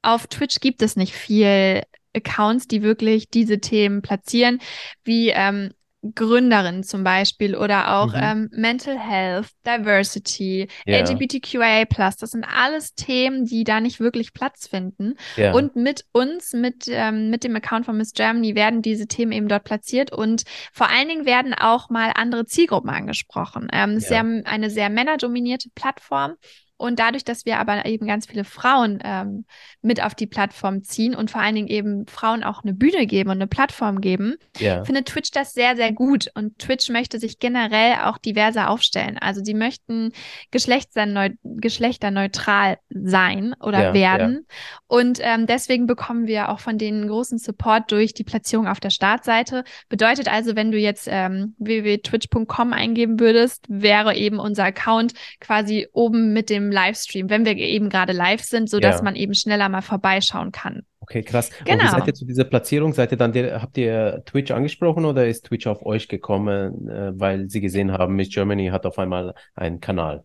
auf 0.01 0.27
Twitch 0.27 0.59
gibt 0.59 0.81
es 0.81 0.95
nicht 0.95 1.13
viel 1.13 1.83
Accounts, 2.15 2.67
die 2.67 2.81
wirklich 2.81 3.29
diese 3.29 3.59
Themen 3.59 4.01
platzieren, 4.01 4.59
wie 5.03 5.29
ähm, 5.29 5.71
Gründerin 6.15 6.83
zum 6.83 7.03
Beispiel 7.03 7.55
oder 7.55 7.99
auch 7.99 8.13
mhm. 8.13 8.21
ähm, 8.21 8.49
Mental 8.53 8.97
Health, 8.97 9.49
Diversity, 9.65 10.67
yeah. 10.87 11.01
LGBTQIA+. 11.01 11.85
Das 11.85 12.31
sind 12.31 12.43
alles 12.43 12.95
Themen, 12.95 13.45
die 13.45 13.63
da 13.63 13.79
nicht 13.79 13.99
wirklich 13.99 14.33
Platz 14.33 14.67
finden. 14.67 15.13
Yeah. 15.37 15.53
Und 15.53 15.75
mit 15.75 16.05
uns, 16.11 16.53
mit, 16.53 16.85
ähm, 16.87 17.29
mit 17.29 17.43
dem 17.43 17.55
Account 17.55 17.85
von 17.85 17.97
Miss 17.97 18.13
Germany 18.13 18.55
werden 18.55 18.81
diese 18.81 19.05
Themen 19.05 19.31
eben 19.31 19.47
dort 19.47 19.63
platziert 19.63 20.11
und 20.11 20.43
vor 20.73 20.89
allen 20.89 21.07
Dingen 21.07 21.25
werden 21.25 21.53
auch 21.53 21.91
mal 21.91 22.11
andere 22.15 22.45
Zielgruppen 22.47 22.89
angesprochen. 22.89 23.67
Ähm, 23.71 23.91
es 23.91 24.09
yeah. 24.09 24.21
ist 24.21 24.43
ja 24.45 24.51
eine 24.51 24.69
sehr 24.71 24.89
männerdominierte 24.89 25.69
Plattform 25.75 26.35
und 26.81 26.97
dadurch, 26.97 27.23
dass 27.23 27.45
wir 27.45 27.59
aber 27.59 27.85
eben 27.85 28.07
ganz 28.07 28.25
viele 28.25 28.43
Frauen 28.43 28.97
ähm, 29.03 29.45
mit 29.83 30.03
auf 30.03 30.15
die 30.15 30.25
Plattform 30.25 30.83
ziehen 30.83 31.13
und 31.13 31.29
vor 31.29 31.39
allen 31.39 31.53
Dingen 31.53 31.67
eben 31.67 32.07
Frauen 32.07 32.43
auch 32.43 32.63
eine 32.63 32.73
Bühne 32.73 33.05
geben 33.05 33.29
und 33.29 33.37
eine 33.37 33.45
Plattform 33.45 34.01
geben, 34.01 34.37
ja. 34.57 34.83
findet 34.83 35.05
Twitch 35.05 35.29
das 35.29 35.53
sehr, 35.53 35.75
sehr 35.75 35.91
gut. 35.91 36.31
Und 36.33 36.57
Twitch 36.57 36.89
möchte 36.89 37.19
sich 37.19 37.37
generell 37.37 37.97
auch 38.03 38.17
diverser 38.17 38.71
aufstellen. 38.71 39.19
Also 39.19 39.43
sie 39.43 39.53
möchten 39.53 40.11
geschlechterneutral 40.49 42.79
sein 42.89 43.53
oder 43.59 43.83
ja, 43.83 43.93
werden. 43.93 44.33
Ja. 44.33 44.41
Und 44.87 45.19
ähm, 45.21 45.45
deswegen 45.45 45.85
bekommen 45.85 46.25
wir 46.25 46.49
auch 46.49 46.59
von 46.59 46.79
denen 46.79 47.07
großen 47.07 47.37
Support 47.37 47.91
durch 47.91 48.15
die 48.15 48.23
Platzierung 48.23 48.67
auf 48.67 48.79
der 48.79 48.89
Startseite. 48.89 49.65
Bedeutet 49.87 50.33
also, 50.33 50.55
wenn 50.55 50.71
du 50.71 50.79
jetzt 50.79 51.07
ähm, 51.11 51.53
www.twitch.com 51.59 52.73
eingeben 52.73 53.19
würdest, 53.19 53.65
wäre 53.69 54.15
eben 54.15 54.39
unser 54.39 54.63
Account 54.63 55.13
quasi 55.39 55.87
oben 55.93 56.33
mit 56.33 56.49
dem 56.49 56.70
Livestream, 56.71 57.29
wenn 57.29 57.45
wir 57.45 57.55
eben 57.57 57.89
gerade 57.89 58.13
live 58.13 58.41
sind, 58.41 58.69
so 58.69 58.79
dass 58.79 58.97
ja. 58.97 59.03
man 59.03 59.15
eben 59.15 59.33
schneller 59.33 59.69
mal 59.69 59.81
vorbeischauen 59.81 60.51
kann. 60.51 60.83
Okay, 61.01 61.23
krass. 61.23 61.49
Genau. 61.49 61.59
Und 61.59 61.67
wie 61.67 61.77
genau. 61.77 61.91
seid 61.91 62.07
ihr 62.07 62.13
zu 62.13 62.25
dieser 62.25 62.43
Platzierung? 62.43 62.93
Seid 62.93 63.11
ihr 63.11 63.17
dann, 63.17 63.33
habt 63.33 63.77
ihr 63.77 64.23
Twitch 64.25 64.51
angesprochen 64.51 65.05
oder 65.05 65.27
ist 65.27 65.45
Twitch 65.45 65.67
auf 65.67 65.85
euch 65.85 66.07
gekommen, 66.07 66.87
äh, 66.87 67.11
weil 67.19 67.49
sie 67.49 67.59
gesehen 67.59 67.91
haben, 67.91 68.15
Miss 68.15 68.29
Germany 68.29 68.67
hat 68.67 68.85
auf 68.85 68.99
einmal 68.99 69.33
einen 69.55 69.79
Kanal? 69.79 70.23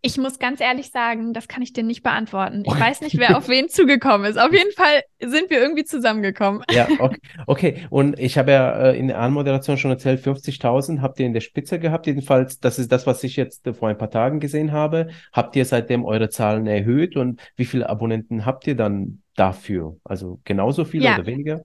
Ich 0.00 0.16
muss 0.16 0.38
ganz 0.38 0.60
ehrlich 0.60 0.90
sagen, 0.90 1.32
das 1.32 1.48
kann 1.48 1.62
ich 1.62 1.72
dir 1.72 1.84
nicht 1.84 2.02
beantworten. 2.02 2.62
Ich 2.64 2.78
weiß 2.78 3.02
nicht, 3.02 3.18
wer 3.18 3.36
auf 3.36 3.48
wen 3.48 3.68
zugekommen 3.68 4.30
ist. 4.30 4.38
Auf 4.38 4.52
jeden 4.52 4.72
Fall 4.72 5.02
sind 5.20 5.50
wir 5.50 5.60
irgendwie 5.60 5.84
zusammengekommen. 5.84 6.62
Ja, 6.70 6.88
okay. 6.98 7.20
okay. 7.46 7.86
Und 7.90 8.18
ich 8.18 8.38
habe 8.38 8.52
ja 8.52 8.90
äh, 8.90 8.98
in 8.98 9.08
der 9.08 9.18
Anmoderation 9.18 9.76
schon 9.76 9.90
erzählt, 9.90 10.24
50.000 10.24 11.00
habt 11.00 11.20
ihr 11.20 11.26
in 11.26 11.34
der 11.34 11.40
Spitze 11.40 11.78
gehabt. 11.78 12.06
Jedenfalls, 12.06 12.60
das 12.60 12.78
ist 12.78 12.92
das, 12.92 13.06
was 13.06 13.22
ich 13.24 13.36
jetzt 13.36 13.68
vor 13.78 13.88
ein 13.88 13.98
paar 13.98 14.10
Tagen 14.10 14.40
gesehen 14.40 14.72
habe. 14.72 15.08
Habt 15.32 15.56
ihr 15.56 15.64
seitdem 15.64 16.04
eure 16.04 16.30
Zahlen 16.30 16.66
erhöht 16.66 17.16
und 17.16 17.40
wie 17.56 17.64
viele 17.64 17.88
Abonnenten 17.88 18.46
habt 18.46 18.66
ihr 18.66 18.76
dann 18.76 19.22
dafür? 19.36 19.96
Also 20.04 20.40
genauso 20.44 20.84
viele 20.84 21.04
ja. 21.04 21.14
oder 21.14 21.26
weniger? 21.26 21.62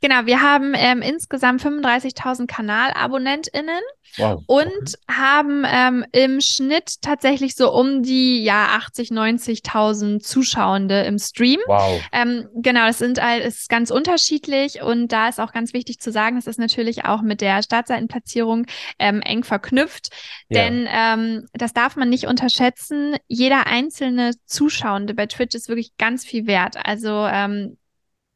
Genau, 0.00 0.26
wir 0.26 0.42
haben 0.42 0.74
ähm, 0.76 1.02
insgesamt 1.02 1.62
35.000 1.62 2.46
KanalabonnentInnen 2.46 3.80
wow. 4.18 4.42
und 4.46 4.98
haben 5.08 5.64
ähm, 5.66 6.04
im 6.12 6.40
Schnitt 6.40 7.00
tatsächlich 7.02 7.54
so 7.54 7.72
um 7.72 8.02
die 8.02 8.42
ja 8.42 8.70
80, 8.76 9.10
90.000 9.10 10.20
Zuschauende 10.20 11.02
im 11.02 11.18
Stream. 11.18 11.60
Wow. 11.66 12.02
Ähm, 12.12 12.48
genau, 12.54 12.86
das 12.86 12.98
sind 12.98 13.22
halt, 13.22 13.44
ist 13.44 13.68
ganz 13.68 13.90
unterschiedlich 13.90 14.82
und 14.82 15.08
da 15.08 15.28
ist 15.28 15.40
auch 15.40 15.52
ganz 15.52 15.72
wichtig 15.72 16.00
zu 16.00 16.10
sagen, 16.12 16.36
es 16.36 16.46
ist 16.46 16.58
natürlich 16.58 17.04
auch 17.04 17.22
mit 17.22 17.40
der 17.40 17.62
Startseitenplatzierung 17.62 18.66
ähm, 18.98 19.20
eng 19.22 19.44
verknüpft, 19.44 20.10
denn 20.50 20.88
ähm, 20.92 21.46
das 21.54 21.72
darf 21.72 21.96
man 21.96 22.08
nicht 22.08 22.26
unterschätzen. 22.26 23.16
Jeder 23.28 23.66
einzelne 23.66 24.32
Zuschauende 24.44 25.14
bei 25.14 25.26
Twitch 25.26 25.54
ist 25.54 25.68
wirklich 25.68 25.96
ganz 25.96 26.24
viel 26.24 26.46
wert. 26.46 26.76
Also 26.84 27.26
ähm, 27.26 27.78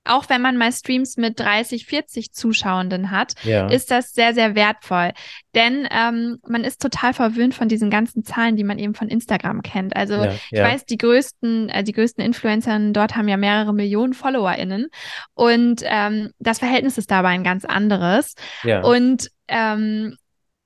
auch 0.06 0.28
wenn 0.28 0.40
man 0.40 0.56
mal 0.56 0.72
Streams 0.72 1.16
mit 1.16 1.38
30, 1.38 1.86
40 1.86 2.32
Zuschauenden 2.32 3.10
hat, 3.10 3.34
ja. 3.42 3.68
ist 3.68 3.90
das 3.90 4.12
sehr, 4.12 4.34
sehr 4.34 4.54
wertvoll. 4.54 5.12
Denn 5.54 5.88
ähm, 5.90 6.38
man 6.46 6.64
ist 6.64 6.82
total 6.82 7.14
verwöhnt 7.14 7.54
von 7.54 7.68
diesen 7.68 7.90
ganzen 7.90 8.24
Zahlen, 8.24 8.56
die 8.56 8.64
man 8.64 8.78
eben 8.78 8.94
von 8.94 9.08
Instagram 9.08 9.62
kennt. 9.62 9.96
Also 9.96 10.14
ja, 10.14 10.32
ich 10.32 10.50
ja. 10.50 10.64
weiß, 10.64 10.84
die 10.84 10.98
größten, 10.98 11.68
äh, 11.70 11.84
die 11.84 11.92
größten 11.92 12.24
Influencer 12.24 12.78
dort 12.90 13.16
haben 13.16 13.28
ja 13.28 13.36
mehrere 13.36 13.72
Millionen 13.72 14.14
FollowerInnen. 14.14 14.88
Und 15.34 15.82
ähm, 15.84 16.30
das 16.38 16.58
Verhältnis 16.58 16.98
ist 16.98 17.10
dabei 17.10 17.30
ein 17.30 17.44
ganz 17.44 17.64
anderes. 17.64 18.34
Und 18.82 19.30
ähm, 19.48 20.16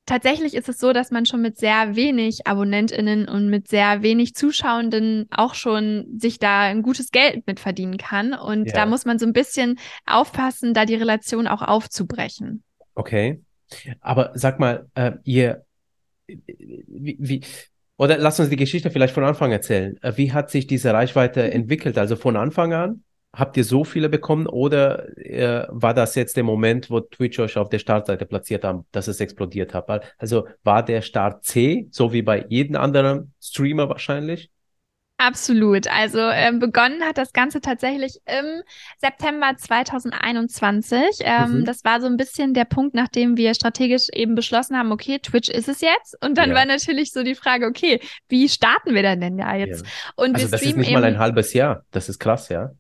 tatsächlich 0.07 0.55
ist 0.55 0.69
es 0.69 0.79
so, 0.79 0.93
dass 0.93 1.11
man 1.11 1.27
schon 1.27 1.43
mit 1.43 1.59
sehr 1.59 1.95
wenig 1.97 2.47
AbonnentInnen 2.47 3.29
und 3.29 3.49
mit 3.49 3.69
sehr 3.69 4.03
wenig 4.03 4.35
Zuschauenden 4.35 5.27
auch 5.31 5.55
schon 5.55 6.07
sich 6.19 6.39
da 6.39 6.63
ein 6.63 6.83
gutes 6.83 7.11
Geld 7.11 7.47
mit 7.47 7.61
verdienen 7.61 7.97
kann. 7.97 8.35
Und 8.35 8.67
ja. 8.67 8.73
da 8.73 8.87
muss 8.87 9.05
man 9.05 9.19
so 9.19 9.27
ein 9.27 9.33
bisschen 9.33 9.79
aufpassen, 10.07 10.75
da 10.75 10.85
die 10.85 10.97
Relation 10.97 11.47
auch 11.47 11.63
aufzubrechen. 11.63 12.63
Okay. 12.95 13.41
Aber 14.01 14.33
sag 14.35 14.59
mal, 14.59 14.89
äh, 14.95 15.13
ihr, 15.25 15.65
wie, 16.27 17.17
wie, 17.21 17.45
oder 17.97 18.19
lass 18.19 18.41
uns 18.41 18.49
die 18.49 18.57
Geschichte 18.57 18.91
vielleicht 18.91 19.15
von 19.15 19.25
Anfang 19.25 19.53
erzählen. 19.53 19.97
Äh, 20.03 20.17
wie 20.17 20.33
hat 20.33 20.51
sich 20.51 20.67
diese 20.67 20.93
Reichweite 20.93 21.45
mhm. 21.45 21.53
entwickelt? 21.53 21.99
Also 21.99 22.17
von 22.17 22.37
Anfang 22.37 22.73
an? 22.73 23.05
Habt 23.33 23.57
ihr 23.57 23.65
so 23.65 23.85
viele 23.85 24.09
bekommen 24.09 24.49
oder 24.49 25.17
äh, 25.19 25.67
war 25.69 25.95
das 25.95 26.17
jetzt 26.17 26.37
der 26.37 26.43
Moment, 26.43 26.91
wo 26.91 27.01
Twitch 27.01 27.39
euch 27.39 27.57
auf 27.57 27.69
der 27.69 27.79
Startseite 27.79 28.27
platziert 28.27 28.65
haben, 28.65 28.87
dass 28.91 29.07
es 29.07 29.21
explodiert 29.21 29.73
hat? 29.73 29.89
Also 30.19 30.49
war 30.65 30.85
der 30.85 31.01
Start 31.01 31.45
C, 31.45 31.87
so 31.91 32.13
wie 32.13 32.23
bei 32.23 32.45
jedem 32.49 32.77
anderen 32.77 33.33
Streamer 33.41 33.89
wahrscheinlich? 33.89 34.51
Absolut. 35.21 35.87
Also 35.87 36.19
ähm, 36.19 36.61
begonnen 36.61 37.03
hat 37.03 37.19
das 37.19 37.35
Ganze 37.35 37.61
tatsächlich 37.61 38.21
im 38.25 38.63
September 38.97 39.53
2021. 39.55 41.01
Ähm, 41.21 41.59
mhm. 41.59 41.65
Das 41.67 41.85
war 41.85 42.01
so 42.01 42.07
ein 42.07 42.17
bisschen 42.17 42.55
der 42.55 42.65
Punkt, 42.65 42.95
nachdem 42.95 43.37
wir 43.37 43.53
strategisch 43.53 44.07
eben 44.15 44.35
beschlossen 44.35 44.79
haben, 44.79 44.93
okay, 44.93 45.19
Twitch 45.19 45.51
ist 45.51 45.69
es 45.69 45.83
jetzt. 45.83 46.17
Und 46.25 46.39
dann 46.39 46.51
ja. 46.51 46.57
war 46.57 46.65
natürlich 46.65 47.13
so 47.13 47.23
die 47.23 47.35
Frage, 47.35 47.67
okay, 47.67 48.01
wie 48.31 48.49
starten 48.49 48.95
wir 48.95 49.03
denn 49.03 49.21
denn 49.21 49.39
ja 49.39 49.55
jetzt? 49.55 49.85
Ja. 49.85 49.93
Und 50.17 50.37
also 50.37 50.49
das 50.49 50.63
ist 50.63 50.77
nicht 50.77 50.91
mal 50.91 51.05
ein 51.05 51.19
halbes 51.19 51.53
Jahr. 51.53 51.85
Das 51.91 52.09
ist 52.09 52.19
krass, 52.19 52.49
ja. 52.49 52.71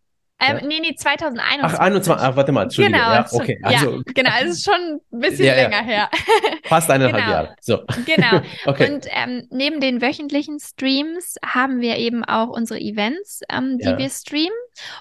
Ähm, 0.41 0.59
ja. 0.59 0.67
Nee, 0.67 0.81
nee, 0.81 0.95
2021. 0.95 1.63
Ach, 1.63 1.79
21, 1.79 2.25
ach, 2.25 2.37
warte 2.37 2.53
mal, 2.53 2.63
Entschuldigung. 2.63 2.99
Genau, 2.99 3.13
ja, 3.13 3.27
okay. 3.31 3.61
Also, 3.63 3.97
ja, 3.97 4.03
genau, 4.07 4.31
es 4.43 4.51
ist 4.51 4.65
schon 4.65 5.01
ein 5.13 5.21
bisschen 5.21 5.45
ja, 5.45 5.55
länger 5.55 5.83
her. 5.83 6.11
Fast 6.65 6.91
eineinhalb 6.91 7.25
genau. 7.25 7.31
Jahre. 7.31 7.57
So. 7.61 7.81
Genau. 8.07 8.41
okay. 8.67 8.91
Und 8.91 9.07
ähm, 9.11 9.47
neben 9.51 9.81
den 9.81 10.01
wöchentlichen 10.01 10.59
Streams 10.59 11.37
haben 11.45 11.81
wir 11.81 11.97
eben 11.97 12.25
auch 12.25 12.49
unsere 12.49 12.81
Events, 12.81 13.43
ähm, 13.51 13.79
die 13.79 13.97
wir 13.99 14.09
streamen. 14.09 14.57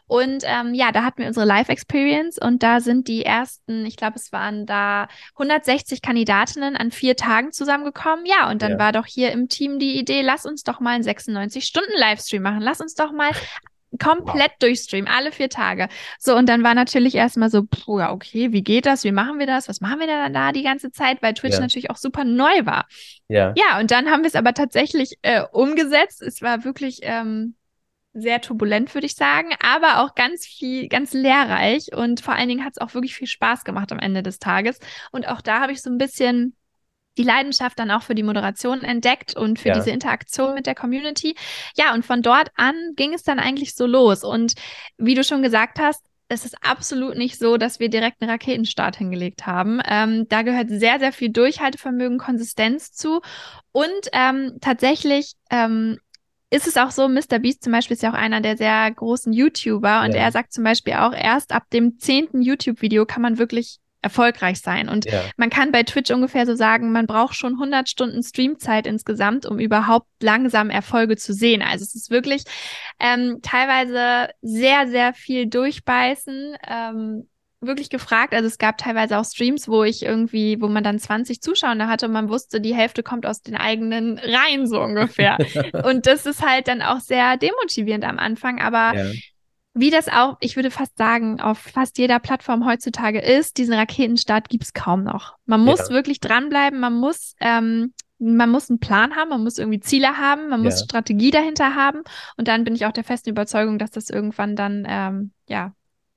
Und 0.08 0.44
ähm, 0.46 0.74
ja, 0.74 0.92
da 0.92 1.04
hatten 1.04 1.20
wir 1.20 1.28
unsere 1.28 1.46
Live-Experience 1.46 2.38
und 2.38 2.62
da 2.62 2.82
sind 2.82 3.08
die 3.08 3.24
ersten, 3.24 3.86
ich 3.86 3.96
glaube, 3.96 4.18
es 4.18 4.34
waren 4.34 4.66
da 4.66 5.08
160 5.36 6.02
Kandidatinnen 6.02 6.76
an 6.76 6.92
vier 6.92 7.16
Tagen 7.16 7.54
zusammengekommen. 7.54 8.26
Ja, 8.26 8.50
und 8.50 8.62
dann 8.62 8.78
war 8.78 8.92
doch 8.92 9.06
hier 9.06 9.32
im 9.32 9.48
Team 9.48 9.80
die 9.80 9.98
Idee, 9.98 10.22
lass 10.22 10.46
uns 10.46 10.64
doch 10.64 10.80
mal 10.82 10.96
einen 10.96 11.04
96-Stunden-Livestream 11.04 12.42
machen. 12.42 12.62
Lass 12.62 12.82
uns 12.82 12.96
doch 12.96 13.12
mal 13.12 13.32
komplett 13.98 14.52
wow. 14.52 14.60
durchstreamen, 14.60 15.12
alle 15.12 15.32
vier 15.32 15.50
Tage. 15.50 15.88
So, 16.20 16.36
und 16.36 16.48
dann 16.48 16.64
war 16.64 16.76
natürlich 16.76 17.16
erstmal 17.16 17.50
so, 17.50 17.64
puh, 17.64 18.00
ja, 18.00 18.12
okay, 18.12 18.52
wie 18.52 18.64
geht 18.64 18.86
das? 18.86 19.04
Wie 19.04 19.12
machen 19.12 19.40
wir 19.40 19.48
das? 19.48 19.68
Was 19.68 19.82
machen 19.82 20.00
wir 20.00 20.08
denn 20.08 20.34
da 20.34 20.52
die 20.52 20.64
ganze 20.64 20.92
Zeit? 20.92 21.22
Weil 21.22 21.34
Twitch 21.34 21.56
ja. 21.56 21.62
natürlich 21.62 21.90
auch 21.90 21.98
super 21.98 22.24
neu 22.24 22.66
war. 22.66 22.88
Ja. 23.28 23.54
Ja, 23.56 23.80
und 23.80 23.92
dann 23.92 24.10
haben 24.10 24.22
wir 24.22 24.28
es 24.28 24.36
aber 24.36 24.54
tatsächlich 24.54 25.18
äh, 25.22 25.44
umgesetzt. 25.52 26.22
Es 26.22 26.42
war 26.42 26.64
wirklich 26.64 27.00
ähm, 27.02 27.56
sehr 28.14 28.42
turbulent, 28.42 28.94
würde 28.94 29.08
ich 29.08 29.16
sagen, 29.16 29.50
aber 29.62 30.04
auch 30.04 30.16
ganz 30.16 30.46
viel, 30.46 30.88
ganz 30.88 31.14
lehrreich 31.14 31.94
und 31.96 32.22
vor 32.22 32.36
allen 32.36 32.50
Dingen 32.50 32.66
hat 32.66 32.74
es 32.76 32.82
auch 32.82 32.94
wirklich 32.94 33.16
viel 33.16 33.28
Spaß 33.28 33.64
gemacht 33.64 33.92
am 33.92 34.00
Ende 34.00 34.24
des 34.24 34.40
Tages. 34.40 34.80
Und 35.12 35.28
auch 35.28 35.42
da 35.42 35.62
habe 35.62 35.72
ich 35.72 35.82
so 35.82 35.90
ein 35.90 35.98
bisschen 35.98 36.56
die 37.18 37.24
Leidenschaft 37.24 37.78
dann 37.80 37.92
auch 37.92 38.04
für 38.04 38.16
die 38.16 38.24
Moderation 38.24 38.82
entdeckt 38.82 39.36
und 39.36 39.60
für 39.60 39.70
ja. 39.70 39.76
diese 39.76 39.92
Interaktion 39.92 40.54
mit 40.54 40.66
der 40.66 40.76
Community. 40.76 41.36
Ja, 41.76 41.94
und 41.94 42.06
von 42.06 42.22
dort 42.22 42.50
an 42.56 42.76
ging 42.96 43.14
es 43.14 43.24
dann 43.24 43.40
eigentlich 43.40 43.76
so 43.76 43.86
los. 43.86 44.24
Und 44.24 44.54
wie 44.98 45.16
du 45.16 45.24
schon 45.24 45.42
gesagt 45.42 45.80
hast, 45.80 46.06
es 46.30 46.46
ist 46.46 46.64
absolut 46.64 47.18
nicht 47.18 47.40
so, 47.40 47.58
dass 47.58 47.80
wir 47.80 47.90
direkt 47.90 48.22
einen 48.22 48.30
Raketenstart 48.30 48.96
hingelegt 48.96 49.48
haben. 49.48 49.82
Ähm, 49.86 50.28
da 50.30 50.44
gehört 50.44 50.70
sehr, 50.70 51.00
sehr 51.00 51.12
viel 51.12 51.30
Durchhaltevermögen, 51.30 52.20
Konsistenz 52.20 52.94
zu. 52.94 53.22
Und 53.72 54.10
ähm, 54.14 54.58
tatsächlich 54.62 55.34
ähm, 55.50 55.98
ist 56.52 56.68
es 56.68 56.78
auch 56.78 56.92
so, 56.92 57.08
Mr. 57.08 57.40
Beast 57.40 57.64
zum 57.64 57.74
Beispiel 57.74 57.96
ist 57.96 58.04
ja 58.04 58.12
auch 58.12 58.18
einer 58.18 58.42
der 58.42 58.58
sehr 58.58 58.92
großen 58.92 59.34
YouTuber 59.34 60.04
und 60.04 60.14
ja. 60.14 60.22
er 60.22 60.32
sagt 60.32 60.54
zum 60.54 60.64
Beispiel 60.64 60.94
auch, 60.94 61.14
erst 61.14 61.52
ab 61.52 61.64
dem 61.72 61.98
zehnten 62.00 62.42
YouTube-Video 62.42 63.06
kann 63.06 63.22
man 63.22 63.38
wirklich 63.38 63.80
erfolgreich 64.02 64.62
sein. 64.62 64.88
Und 64.88 65.06
ja. 65.06 65.22
man 65.38 65.50
kann 65.50 65.72
bei 65.72 65.84
Twitch 65.84 66.12
ungefähr 66.12 66.46
so 66.46 66.56
sagen, 66.56 66.92
man 66.92 67.06
braucht 67.06 67.36
schon 67.36 67.54
100 67.54 67.90
Stunden 67.90 68.24
Streamzeit 68.24 68.88
insgesamt, 68.88 69.46
um 69.46 69.60
überhaupt 69.60 70.08
langsam 70.22 70.70
Erfolge 70.70 71.18
zu 71.18 71.34
sehen. 71.34 71.62
Also 71.62 71.84
es 71.84 71.96
ist 71.96 72.10
wirklich 72.10 72.44
ähm, 73.00 73.40
teilweise 73.42 74.32
sehr, 74.42 74.88
sehr 74.88 75.14
viel 75.14 75.48
durchbeißen. 75.48 76.56
Ähm, 76.68 77.28
wirklich 77.62 77.90
gefragt. 77.90 78.34
Also 78.34 78.48
es 78.48 78.58
gab 78.58 78.78
teilweise 78.78 79.18
auch 79.18 79.26
Streams, 79.26 79.68
wo 79.68 79.84
ich 79.84 80.04
irgendwie, 80.04 80.62
wo 80.62 80.70
man 80.70 80.82
dann 80.82 80.98
20 80.98 81.42
Zuschauer 81.42 81.78
hatte 81.88 82.06
und 82.06 82.14
man 82.14 82.30
wusste, 82.30 82.62
die 82.62 82.74
Hälfte 82.74 83.04
kommt 83.04 83.26
aus 83.26 83.42
den 83.42 83.58
eigenen 83.58 84.18
Reihen 84.18 84.66
so 84.66 84.82
ungefähr. 84.82 85.38
und 85.84 86.08
das 86.08 86.26
ist 86.26 86.42
halt 86.42 86.70
dann 86.70 86.82
auch 86.82 87.02
sehr 87.02 87.36
demotivierend 87.36 88.06
am 88.06 88.18
Anfang, 88.18 88.62
aber 88.62 88.98
ja 88.98 89.12
wie 89.80 89.92
das 89.92 90.08
auch, 90.08 90.38
ich 90.40 90.56
würde 90.56 90.72
fast 90.72 90.98
sagen, 90.98 91.40
auf 91.40 91.58
fast 91.58 91.98
jeder 91.98 92.20
Plattform 92.20 92.66
heutzutage 92.66 93.20
ist, 93.20 93.58
diesen 93.58 93.74
Raketenstart 93.74 94.50
gibt 94.50 94.64
es 94.64 94.74
kaum 94.74 95.04
noch. 95.04 95.36
Man 95.46 95.64
muss 95.64 95.90
ja. 95.90 95.90
wirklich 95.90 96.20
dranbleiben, 96.20 96.80
man 96.80 96.94
muss, 96.94 97.36
ähm, 97.40 97.94
man 98.20 98.50
muss 98.50 98.70
einen 98.70 98.80
Plan 98.80 99.16
haben, 99.16 99.30
man 99.30 99.44
muss 99.44 99.58
irgendwie 99.58 99.80
Ziele 99.80 100.18
haben, 100.18 100.50
man 100.50 100.62
muss 100.62 100.80
ja. 100.80 100.86
Strategie 100.86 101.32
dahinter 101.32 101.76
haben. 101.76 102.02
Und 102.38 102.48
dann 102.48 102.64
bin 102.64 102.76
ich 102.76 102.86
auch 102.86 102.92
der 102.92 103.04
festen 103.04 103.30
Überzeugung, 103.30 103.80
dass 103.80 103.92
das 103.92 104.10
irgendwann 104.10 104.56
dann, 104.56 104.86
ähm, 104.88 105.32
ja, 105.48 105.74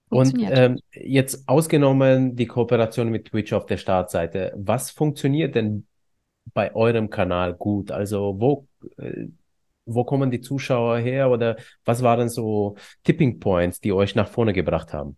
und 0.09 0.35
ähm, 0.39 0.79
jetzt 0.93 1.49
ausgenommen 1.49 2.37
die 2.37 2.47
Kooperation 2.47 3.09
mit 3.09 3.29
Twitch 3.29 3.55
auf 3.55 3.65
der 3.65 3.79
Startseite, 3.79 4.53
was 4.55 4.91
funktioniert 4.91 5.55
denn 5.55 5.87
bei 6.53 6.75
eurem 6.75 7.09
Kanal 7.09 7.55
gut? 7.55 7.91
Also 7.91 8.37
wo 8.39 8.67
äh, 8.99 9.29
wo 9.85 10.05
kommen 10.05 10.30
die 10.30 10.41
Zuschauer 10.41 10.99
her 10.99 11.30
oder 11.30 11.57
was 11.85 12.03
waren 12.03 12.28
so 12.28 12.76
Tipping 13.05 13.41
Points, 13.41 13.80
die 13.80 13.93
euch 13.93 14.14
nach 14.14 14.28
vorne 14.28 14.53
gebracht 14.53 14.93
haben? 14.93 15.16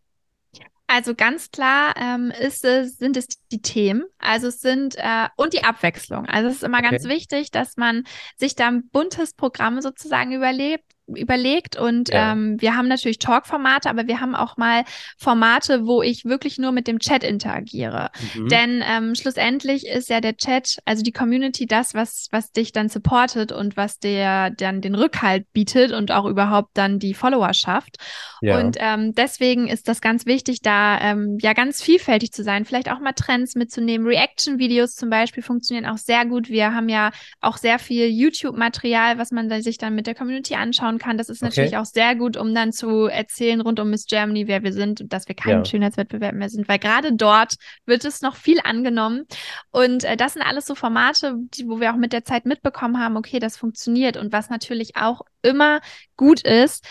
Also 0.86 1.14
ganz 1.14 1.50
klar 1.50 1.94
ähm, 1.96 2.30
ist 2.30 2.64
es, 2.64 2.98
sind 2.98 3.16
es 3.16 3.26
die 3.50 3.62
Themen, 3.62 4.04
also 4.18 4.48
es 4.48 4.60
sind 4.60 4.96
äh, 4.96 5.28
und 5.36 5.54
die 5.54 5.64
Abwechslung. 5.64 6.26
Also 6.26 6.48
es 6.48 6.56
ist 6.56 6.62
immer 6.62 6.78
okay. 6.78 6.90
ganz 6.90 7.04
wichtig, 7.04 7.50
dass 7.50 7.76
man 7.76 8.04
sich 8.36 8.54
da 8.54 8.68
ein 8.68 8.88
buntes 8.90 9.32
Programm 9.32 9.80
sozusagen 9.80 10.32
überlebt, 10.32 10.84
überlegt 11.06 11.76
und 11.76 12.08
ja. 12.08 12.32
ähm, 12.32 12.60
wir 12.60 12.76
haben 12.76 12.88
natürlich 12.88 13.18
Talk-Formate, 13.18 13.90
aber 13.90 14.06
wir 14.06 14.20
haben 14.20 14.34
auch 14.34 14.56
mal 14.56 14.84
Formate, 15.18 15.86
wo 15.86 16.02
ich 16.02 16.24
wirklich 16.24 16.58
nur 16.58 16.72
mit 16.72 16.86
dem 16.86 16.98
Chat 16.98 17.22
interagiere. 17.22 18.10
Mhm. 18.34 18.48
Denn 18.48 18.84
ähm, 18.86 19.14
schlussendlich 19.14 19.86
ist 19.86 20.08
ja 20.08 20.20
der 20.20 20.36
Chat, 20.36 20.78
also 20.86 21.02
die 21.02 21.12
Community, 21.12 21.66
das, 21.66 21.92
was, 21.92 22.28
was 22.30 22.52
dich 22.52 22.72
dann 22.72 22.88
supportet 22.88 23.52
und 23.52 23.76
was 23.76 23.98
dir 23.98 24.50
dann 24.56 24.80
den 24.80 24.94
Rückhalt 24.94 25.52
bietet 25.52 25.92
und 25.92 26.10
auch 26.10 26.24
überhaupt 26.24 26.70
dann 26.74 26.98
die 26.98 27.14
Followerschaft. 27.14 27.96
Ja. 28.40 28.58
Und 28.58 28.76
ähm, 28.80 29.14
deswegen 29.14 29.68
ist 29.68 29.88
das 29.88 30.00
ganz 30.00 30.24
wichtig, 30.24 30.62
da 30.62 30.98
ähm, 31.00 31.36
ja 31.40 31.52
ganz 31.52 31.82
vielfältig 31.82 32.32
zu 32.32 32.42
sein, 32.42 32.64
vielleicht 32.64 32.90
auch 32.90 33.00
mal 33.00 33.12
Trends 33.12 33.54
mitzunehmen. 33.56 34.06
Reaction-Videos 34.06 34.94
zum 34.94 35.10
Beispiel 35.10 35.42
funktionieren 35.42 35.86
auch 35.86 35.98
sehr 35.98 36.24
gut. 36.24 36.48
Wir 36.48 36.74
haben 36.74 36.88
ja 36.88 37.10
auch 37.40 37.58
sehr 37.58 37.78
viel 37.78 38.08
YouTube-Material, 38.08 39.18
was 39.18 39.30
man 39.30 39.50
sich 39.62 39.76
dann 39.76 39.94
mit 39.94 40.06
der 40.06 40.14
Community 40.14 40.54
anschauen 40.54 40.93
anschauen 40.94 40.98
kann. 40.98 41.18
Das 41.18 41.28
ist 41.28 41.42
natürlich 41.42 41.72
okay. 41.72 41.80
auch 41.80 41.84
sehr 41.84 42.14
gut, 42.16 42.36
um 42.36 42.54
dann 42.54 42.72
zu 42.72 43.06
erzählen 43.06 43.60
rund 43.60 43.80
um 43.80 43.90
Miss 43.90 44.06
Germany, 44.06 44.46
wer 44.46 44.62
wir 44.62 44.72
sind 44.72 45.00
und 45.00 45.12
dass 45.12 45.28
wir 45.28 45.34
kein 45.34 45.58
ja. 45.58 45.64
Schönheitswettbewerb 45.64 46.34
mehr 46.34 46.48
sind, 46.48 46.68
weil 46.68 46.78
gerade 46.78 47.14
dort 47.14 47.54
wird 47.86 48.04
es 48.04 48.22
noch 48.22 48.36
viel 48.36 48.60
angenommen. 48.62 49.26
Und 49.70 50.04
äh, 50.04 50.16
das 50.16 50.34
sind 50.34 50.42
alles 50.42 50.66
so 50.66 50.74
Formate, 50.74 51.36
die, 51.38 51.68
wo 51.68 51.80
wir 51.80 51.92
auch 51.92 51.96
mit 51.96 52.12
der 52.12 52.24
Zeit 52.24 52.46
mitbekommen 52.46 52.98
haben, 52.98 53.16
okay, 53.16 53.38
das 53.38 53.56
funktioniert. 53.56 54.16
Und 54.16 54.32
was 54.32 54.50
natürlich 54.50 54.96
auch 54.96 55.22
immer 55.42 55.80
gut 56.16 56.42
ist, 56.42 56.84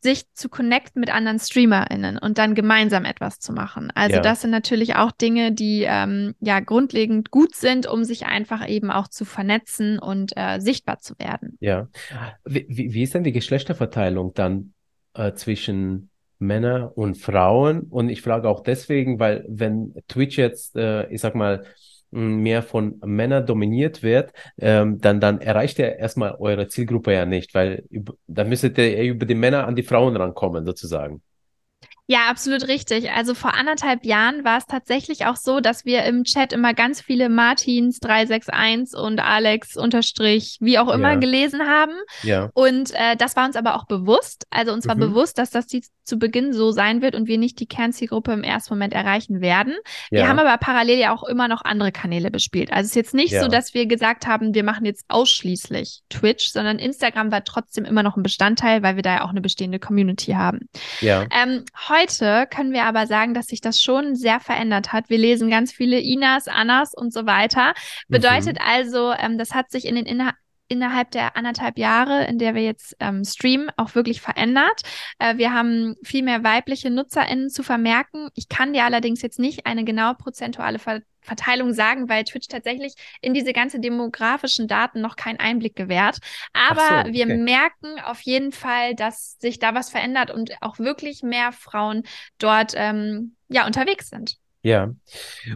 sich 0.00 0.32
zu 0.32 0.48
connecten 0.48 1.00
mit 1.00 1.12
anderen 1.12 1.38
StreamerInnen 1.38 2.18
und 2.18 2.38
dann 2.38 2.54
gemeinsam 2.54 3.04
etwas 3.04 3.40
zu 3.40 3.52
machen. 3.52 3.90
Also 3.94 4.16
ja. 4.16 4.22
das 4.22 4.42
sind 4.42 4.50
natürlich 4.50 4.96
auch 4.96 5.10
Dinge, 5.10 5.52
die 5.52 5.84
ähm, 5.88 6.34
ja 6.40 6.60
grundlegend 6.60 7.30
gut 7.30 7.54
sind, 7.54 7.86
um 7.86 8.04
sich 8.04 8.26
einfach 8.26 8.68
eben 8.68 8.90
auch 8.90 9.08
zu 9.08 9.24
vernetzen 9.24 9.98
und 9.98 10.32
äh, 10.36 10.60
sichtbar 10.60 11.00
zu 11.00 11.18
werden. 11.18 11.56
Ja. 11.60 11.88
Wie, 12.44 12.66
wie 12.68 13.02
ist 13.02 13.14
denn 13.14 13.24
die 13.24 13.32
Geschlechterverteilung 13.32 14.34
dann 14.34 14.72
äh, 15.14 15.32
zwischen 15.32 16.10
Männer 16.38 16.92
und 16.96 17.16
Frauen? 17.16 17.82
Und 17.82 18.08
ich 18.08 18.22
frage 18.22 18.48
auch 18.48 18.62
deswegen, 18.62 19.18
weil 19.18 19.44
wenn 19.48 19.94
Twitch 20.06 20.38
jetzt, 20.38 20.76
äh, 20.76 21.08
ich 21.08 21.20
sag 21.20 21.34
mal, 21.34 21.64
mehr 22.10 22.62
von 22.62 23.00
Männern 23.04 23.46
dominiert 23.46 24.02
wird, 24.02 24.32
ähm, 24.58 25.00
dann, 25.00 25.20
dann 25.20 25.40
erreicht 25.40 25.78
er 25.78 25.98
erstmal 25.98 26.36
eure 26.38 26.68
Zielgruppe 26.68 27.12
ja 27.12 27.26
nicht, 27.26 27.54
weil 27.54 27.84
dann 28.26 28.48
müsstet 28.48 28.78
ihr 28.78 29.02
über 29.02 29.26
die 29.26 29.34
Männer 29.34 29.66
an 29.66 29.76
die 29.76 29.82
Frauen 29.82 30.16
rankommen, 30.16 30.64
sozusagen. 30.64 31.22
Ja, 32.10 32.30
absolut 32.30 32.68
richtig. 32.68 33.10
Also 33.10 33.34
vor 33.34 33.52
anderthalb 33.52 34.06
Jahren 34.06 34.42
war 34.42 34.56
es 34.56 34.64
tatsächlich 34.64 35.26
auch 35.26 35.36
so, 35.36 35.60
dass 35.60 35.84
wir 35.84 36.04
im 36.04 36.24
Chat 36.24 36.54
immer 36.54 36.72
ganz 36.72 37.02
viele 37.02 37.28
Martins 37.28 38.00
361 38.00 38.98
und 38.98 39.20
Alex 39.20 39.76
unterstrich, 39.76 40.56
wie 40.58 40.78
auch 40.78 40.88
immer, 40.88 41.12
ja. 41.12 41.14
gelesen 41.16 41.68
haben. 41.68 41.92
Ja. 42.22 42.48
Und 42.54 42.94
äh, 42.94 43.14
das 43.18 43.36
war 43.36 43.44
uns 43.44 43.56
aber 43.56 43.76
auch 43.76 43.86
bewusst. 43.86 44.46
Also 44.48 44.72
uns 44.72 44.88
war 44.88 44.94
mhm. 44.94 45.00
bewusst, 45.00 45.36
dass 45.36 45.50
das 45.50 45.66
die, 45.66 45.84
zu 46.02 46.18
Beginn 46.18 46.54
so 46.54 46.70
sein 46.72 47.02
wird 47.02 47.14
und 47.14 47.28
wir 47.28 47.36
nicht 47.36 47.60
die 47.60 47.66
Kernzielgruppe 47.66 48.32
im 48.32 48.42
ersten 48.42 48.72
Moment 48.72 48.94
erreichen 48.94 49.42
werden. 49.42 49.74
Ja. 50.10 50.20
Wir 50.22 50.28
haben 50.28 50.38
aber 50.38 50.56
parallel 50.56 50.98
ja 50.98 51.14
auch 51.14 51.24
immer 51.24 51.46
noch 51.46 51.62
andere 51.62 51.92
Kanäle 51.92 52.30
bespielt. 52.30 52.72
Also 52.72 52.86
es 52.86 52.92
ist 52.92 52.96
jetzt 52.96 53.14
nicht 53.14 53.32
ja. 53.32 53.42
so, 53.42 53.48
dass 53.48 53.74
wir 53.74 53.84
gesagt 53.84 54.26
haben, 54.26 54.54
wir 54.54 54.64
machen 54.64 54.86
jetzt 54.86 55.04
ausschließlich 55.08 56.00
Twitch, 56.08 56.48
sondern 56.48 56.78
Instagram 56.78 57.30
war 57.30 57.44
trotzdem 57.44 57.84
immer 57.84 58.02
noch 58.02 58.16
ein 58.16 58.22
Bestandteil, 58.22 58.82
weil 58.82 58.96
wir 58.96 59.02
da 59.02 59.16
ja 59.16 59.24
auch 59.24 59.30
eine 59.30 59.42
bestehende 59.42 59.78
Community 59.78 60.32
haben. 60.32 60.70
Ja. 61.02 61.26
Ähm, 61.38 61.66
heute 61.90 61.97
können 62.46 62.72
wir 62.72 62.84
aber 62.84 63.06
sagen, 63.06 63.34
dass 63.34 63.46
sich 63.46 63.60
das 63.60 63.80
schon 63.80 64.14
sehr 64.14 64.40
verändert 64.40 64.92
hat. 64.92 65.10
Wir 65.10 65.18
lesen 65.18 65.50
ganz 65.50 65.72
viele 65.72 66.00
Inas, 66.00 66.48
Annas 66.48 66.94
und 66.94 67.12
so 67.12 67.26
weiter. 67.26 67.74
Bedeutet 68.08 68.58
mhm. 68.58 68.64
also, 68.64 69.12
ähm, 69.12 69.38
das 69.38 69.54
hat 69.54 69.70
sich 69.70 69.84
in 69.84 69.94
den 69.94 70.06
Inha 70.06 70.34
innerhalb 70.68 71.10
der 71.10 71.36
anderthalb 71.36 71.78
Jahre, 71.78 72.24
in 72.26 72.38
der 72.38 72.54
wir 72.54 72.62
jetzt 72.62 72.96
ähm, 73.00 73.24
streamen, 73.24 73.70
auch 73.76 73.94
wirklich 73.94 74.20
verändert. 74.20 74.82
Äh, 75.18 75.36
wir 75.36 75.52
haben 75.52 75.96
viel 76.02 76.22
mehr 76.22 76.44
weibliche 76.44 76.90
NutzerInnen 76.90 77.50
zu 77.50 77.62
vermerken. 77.62 78.28
Ich 78.34 78.48
kann 78.48 78.72
dir 78.72 78.84
allerdings 78.84 79.22
jetzt 79.22 79.38
nicht 79.38 79.66
eine 79.66 79.84
genaue 79.84 80.14
prozentuale 80.14 80.78
Ver 80.78 81.00
Verteilung 81.20 81.74
sagen, 81.74 82.08
weil 82.08 82.24
Twitch 82.24 82.48
tatsächlich 82.48 82.94
in 83.20 83.34
diese 83.34 83.52
ganze 83.52 83.80
demografischen 83.80 84.66
Daten 84.66 85.02
noch 85.02 85.14
keinen 85.14 85.38
Einblick 85.38 85.76
gewährt. 85.76 86.18
Aber 86.54 86.80
so, 86.80 86.94
okay. 86.94 87.12
wir 87.12 87.26
merken 87.26 88.00
auf 88.02 88.20
jeden 88.22 88.50
Fall, 88.50 88.94
dass 88.94 89.36
sich 89.38 89.58
da 89.58 89.74
was 89.74 89.90
verändert 89.90 90.30
und 90.30 90.52
auch 90.62 90.78
wirklich 90.78 91.22
mehr 91.22 91.52
Frauen 91.52 92.04
dort 92.38 92.72
ähm, 92.76 93.36
ja 93.48 93.66
unterwegs 93.66 94.08
sind. 94.08 94.38
Ja, 94.62 94.92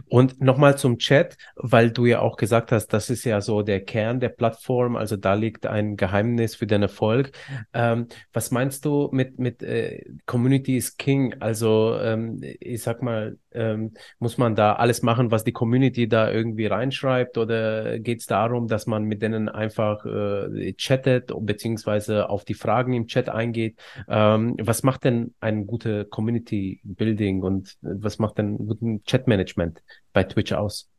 und 0.07 0.41
nochmal 0.41 0.77
zum 0.77 0.97
Chat, 0.97 1.37
weil 1.55 1.91
du 1.91 2.05
ja 2.05 2.21
auch 2.21 2.37
gesagt 2.37 2.71
hast, 2.71 2.87
das 2.87 3.09
ist 3.09 3.25
ja 3.25 3.41
so 3.41 3.61
der 3.61 3.83
Kern 3.83 4.19
der 4.21 4.29
Plattform, 4.29 4.95
also 4.95 5.17
da 5.17 5.33
liegt 5.33 5.65
ein 5.65 5.97
Geheimnis 5.97 6.55
für 6.55 6.67
den 6.67 6.83
Erfolg. 6.83 7.31
Ähm, 7.73 8.07
was 8.31 8.51
meinst 8.51 8.85
du 8.85 9.09
mit, 9.11 9.39
mit 9.39 9.61
äh, 9.61 10.05
Community 10.25 10.77
is 10.77 10.95
King? 10.97 11.35
Also 11.41 11.97
ähm, 11.99 12.41
ich 12.61 12.81
sag 12.81 13.01
mal, 13.03 13.37
ähm, 13.55 13.93
muss 14.19 14.37
man 14.37 14.55
da 14.55 14.73
alles 14.73 15.01
machen, 15.01 15.31
was 15.31 15.43
die 15.43 15.51
Community 15.51 16.07
da 16.07 16.31
irgendwie 16.31 16.65
reinschreibt 16.65 17.37
oder 17.37 17.99
geht 17.99 18.19
es 18.21 18.25
darum, 18.25 18.67
dass 18.67 18.87
man 18.87 19.03
mit 19.03 19.21
denen 19.21 19.49
einfach 19.49 20.05
äh, 20.05 20.73
chattet 20.73 21.31
beziehungsweise 21.39 22.29
auf 22.29 22.45
die 22.45 22.53
Fragen 22.53 22.93
im 22.93 23.07
Chat 23.07 23.29
eingeht? 23.29 23.79
Ähm, 24.07 24.55
was 24.61 24.83
macht 24.83 25.03
denn 25.03 25.33
ein 25.39 25.67
gute 25.67 26.05
Community 26.05 26.81
Building 26.83 27.41
und 27.43 27.75
was 27.81 28.19
macht 28.19 28.37
denn 28.37 28.57
guten 28.57 29.03
Chat-Management 29.03 29.83
bei 30.13 30.23
Twitch 30.23 30.53
aus? 30.53 30.92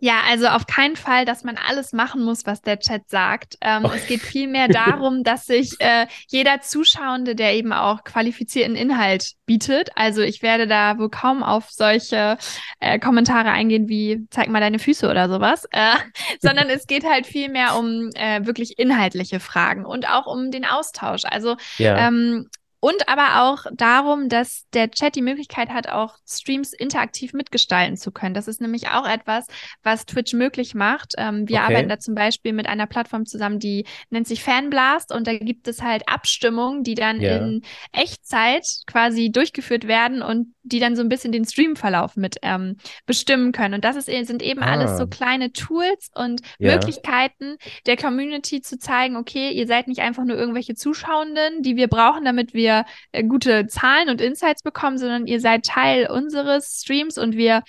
Ja, 0.00 0.20
also 0.28 0.46
auf 0.46 0.66
keinen 0.66 0.94
Fall, 0.94 1.24
dass 1.24 1.42
man 1.42 1.56
alles 1.56 1.92
machen 1.92 2.22
muss, 2.22 2.46
was 2.46 2.62
der 2.62 2.78
Chat 2.78 3.08
sagt. 3.08 3.56
Ähm, 3.60 3.84
okay. 3.84 3.96
Es 3.96 4.06
geht 4.06 4.20
vielmehr 4.20 4.68
darum, 4.68 5.24
dass 5.24 5.46
sich 5.46 5.74
äh, 5.80 6.06
jeder 6.28 6.60
Zuschauende, 6.60 7.34
der 7.34 7.54
eben 7.54 7.72
auch 7.72 8.04
qualifizierten 8.04 8.76
Inhalt 8.76 9.32
bietet, 9.44 9.90
also 9.96 10.22
ich 10.22 10.42
werde 10.42 10.68
da 10.68 10.98
wohl 10.98 11.10
kaum 11.10 11.42
auf 11.42 11.70
solche 11.70 12.38
äh, 12.80 12.98
Kommentare 12.98 13.50
eingehen 13.50 13.88
wie 13.88 14.26
zeig 14.30 14.48
mal 14.48 14.60
deine 14.60 14.78
Füße 14.78 15.08
oder 15.08 15.28
sowas, 15.28 15.64
äh, 15.72 15.96
sondern 16.40 16.68
es 16.68 16.86
geht 16.86 17.04
halt 17.04 17.26
vielmehr 17.26 17.76
um 17.76 18.10
äh, 18.14 18.46
wirklich 18.46 18.78
inhaltliche 18.78 19.40
Fragen 19.40 19.84
und 19.84 20.08
auch 20.08 20.26
um 20.26 20.50
den 20.50 20.64
Austausch. 20.64 21.22
Also 21.24 21.56
ja. 21.78 22.06
ähm, 22.06 22.48
und 22.80 23.08
aber 23.08 23.42
auch 23.42 23.66
darum, 23.72 24.28
dass 24.28 24.66
der 24.72 24.90
Chat 24.90 25.16
die 25.16 25.22
Möglichkeit 25.22 25.70
hat, 25.70 25.88
auch 25.88 26.16
Streams 26.26 26.72
interaktiv 26.72 27.32
mitgestalten 27.32 27.96
zu 27.96 28.12
können. 28.12 28.34
Das 28.34 28.46
ist 28.46 28.60
nämlich 28.60 28.88
auch 28.88 29.06
etwas, 29.06 29.46
was 29.82 30.06
Twitch 30.06 30.32
möglich 30.32 30.74
macht. 30.74 31.14
Ähm, 31.18 31.48
wir 31.48 31.56
okay. 31.56 31.64
arbeiten 31.64 31.88
da 31.88 31.98
zum 31.98 32.14
Beispiel 32.14 32.52
mit 32.52 32.68
einer 32.68 32.86
Plattform 32.86 33.26
zusammen, 33.26 33.58
die 33.58 33.84
nennt 34.10 34.28
sich 34.28 34.44
Fanblast 34.44 35.12
und 35.12 35.26
da 35.26 35.36
gibt 35.36 35.66
es 35.66 35.82
halt 35.82 36.08
Abstimmungen, 36.08 36.84
die 36.84 36.94
dann 36.94 37.20
yeah. 37.20 37.38
in 37.38 37.62
Echtzeit 37.92 38.64
quasi 38.86 39.30
durchgeführt 39.32 39.88
werden 39.88 40.22
und 40.22 40.54
die 40.62 40.78
dann 40.78 40.94
so 40.94 41.02
ein 41.02 41.08
bisschen 41.08 41.32
den 41.32 41.46
Streamverlauf 41.46 42.16
mit 42.16 42.36
ähm, 42.42 42.76
bestimmen 43.06 43.52
können. 43.52 43.74
Und 43.74 43.84
das 43.84 43.96
ist, 43.96 44.06
sind 44.06 44.42
eben 44.42 44.62
ah. 44.62 44.70
alles 44.70 44.98
so 44.98 45.06
kleine 45.06 45.52
Tools 45.52 46.10
und 46.14 46.42
yeah. 46.60 46.74
Möglichkeiten 46.74 47.56
der 47.86 47.96
Community 47.96 48.60
zu 48.60 48.78
zeigen, 48.78 49.16
okay, 49.16 49.50
ihr 49.50 49.66
seid 49.66 49.88
nicht 49.88 50.00
einfach 50.00 50.24
nur 50.24 50.36
irgendwelche 50.36 50.74
Zuschauenden, 50.74 51.62
die 51.62 51.74
wir 51.74 51.88
brauchen, 51.88 52.24
damit 52.24 52.54
wir 52.54 52.67
wir 52.68 52.84
äh, 53.12 53.24
gute 53.24 53.66
Zahlen 53.66 54.08
und 54.10 54.20
Insights 54.20 54.62
bekommen, 54.62 54.98
sondern 54.98 55.26
ihr 55.26 55.40
seid 55.40 55.64
Teil 55.64 56.08
unseres 56.10 56.80
Streams 56.82 57.18
und 57.18 57.36
wir 57.36 57.62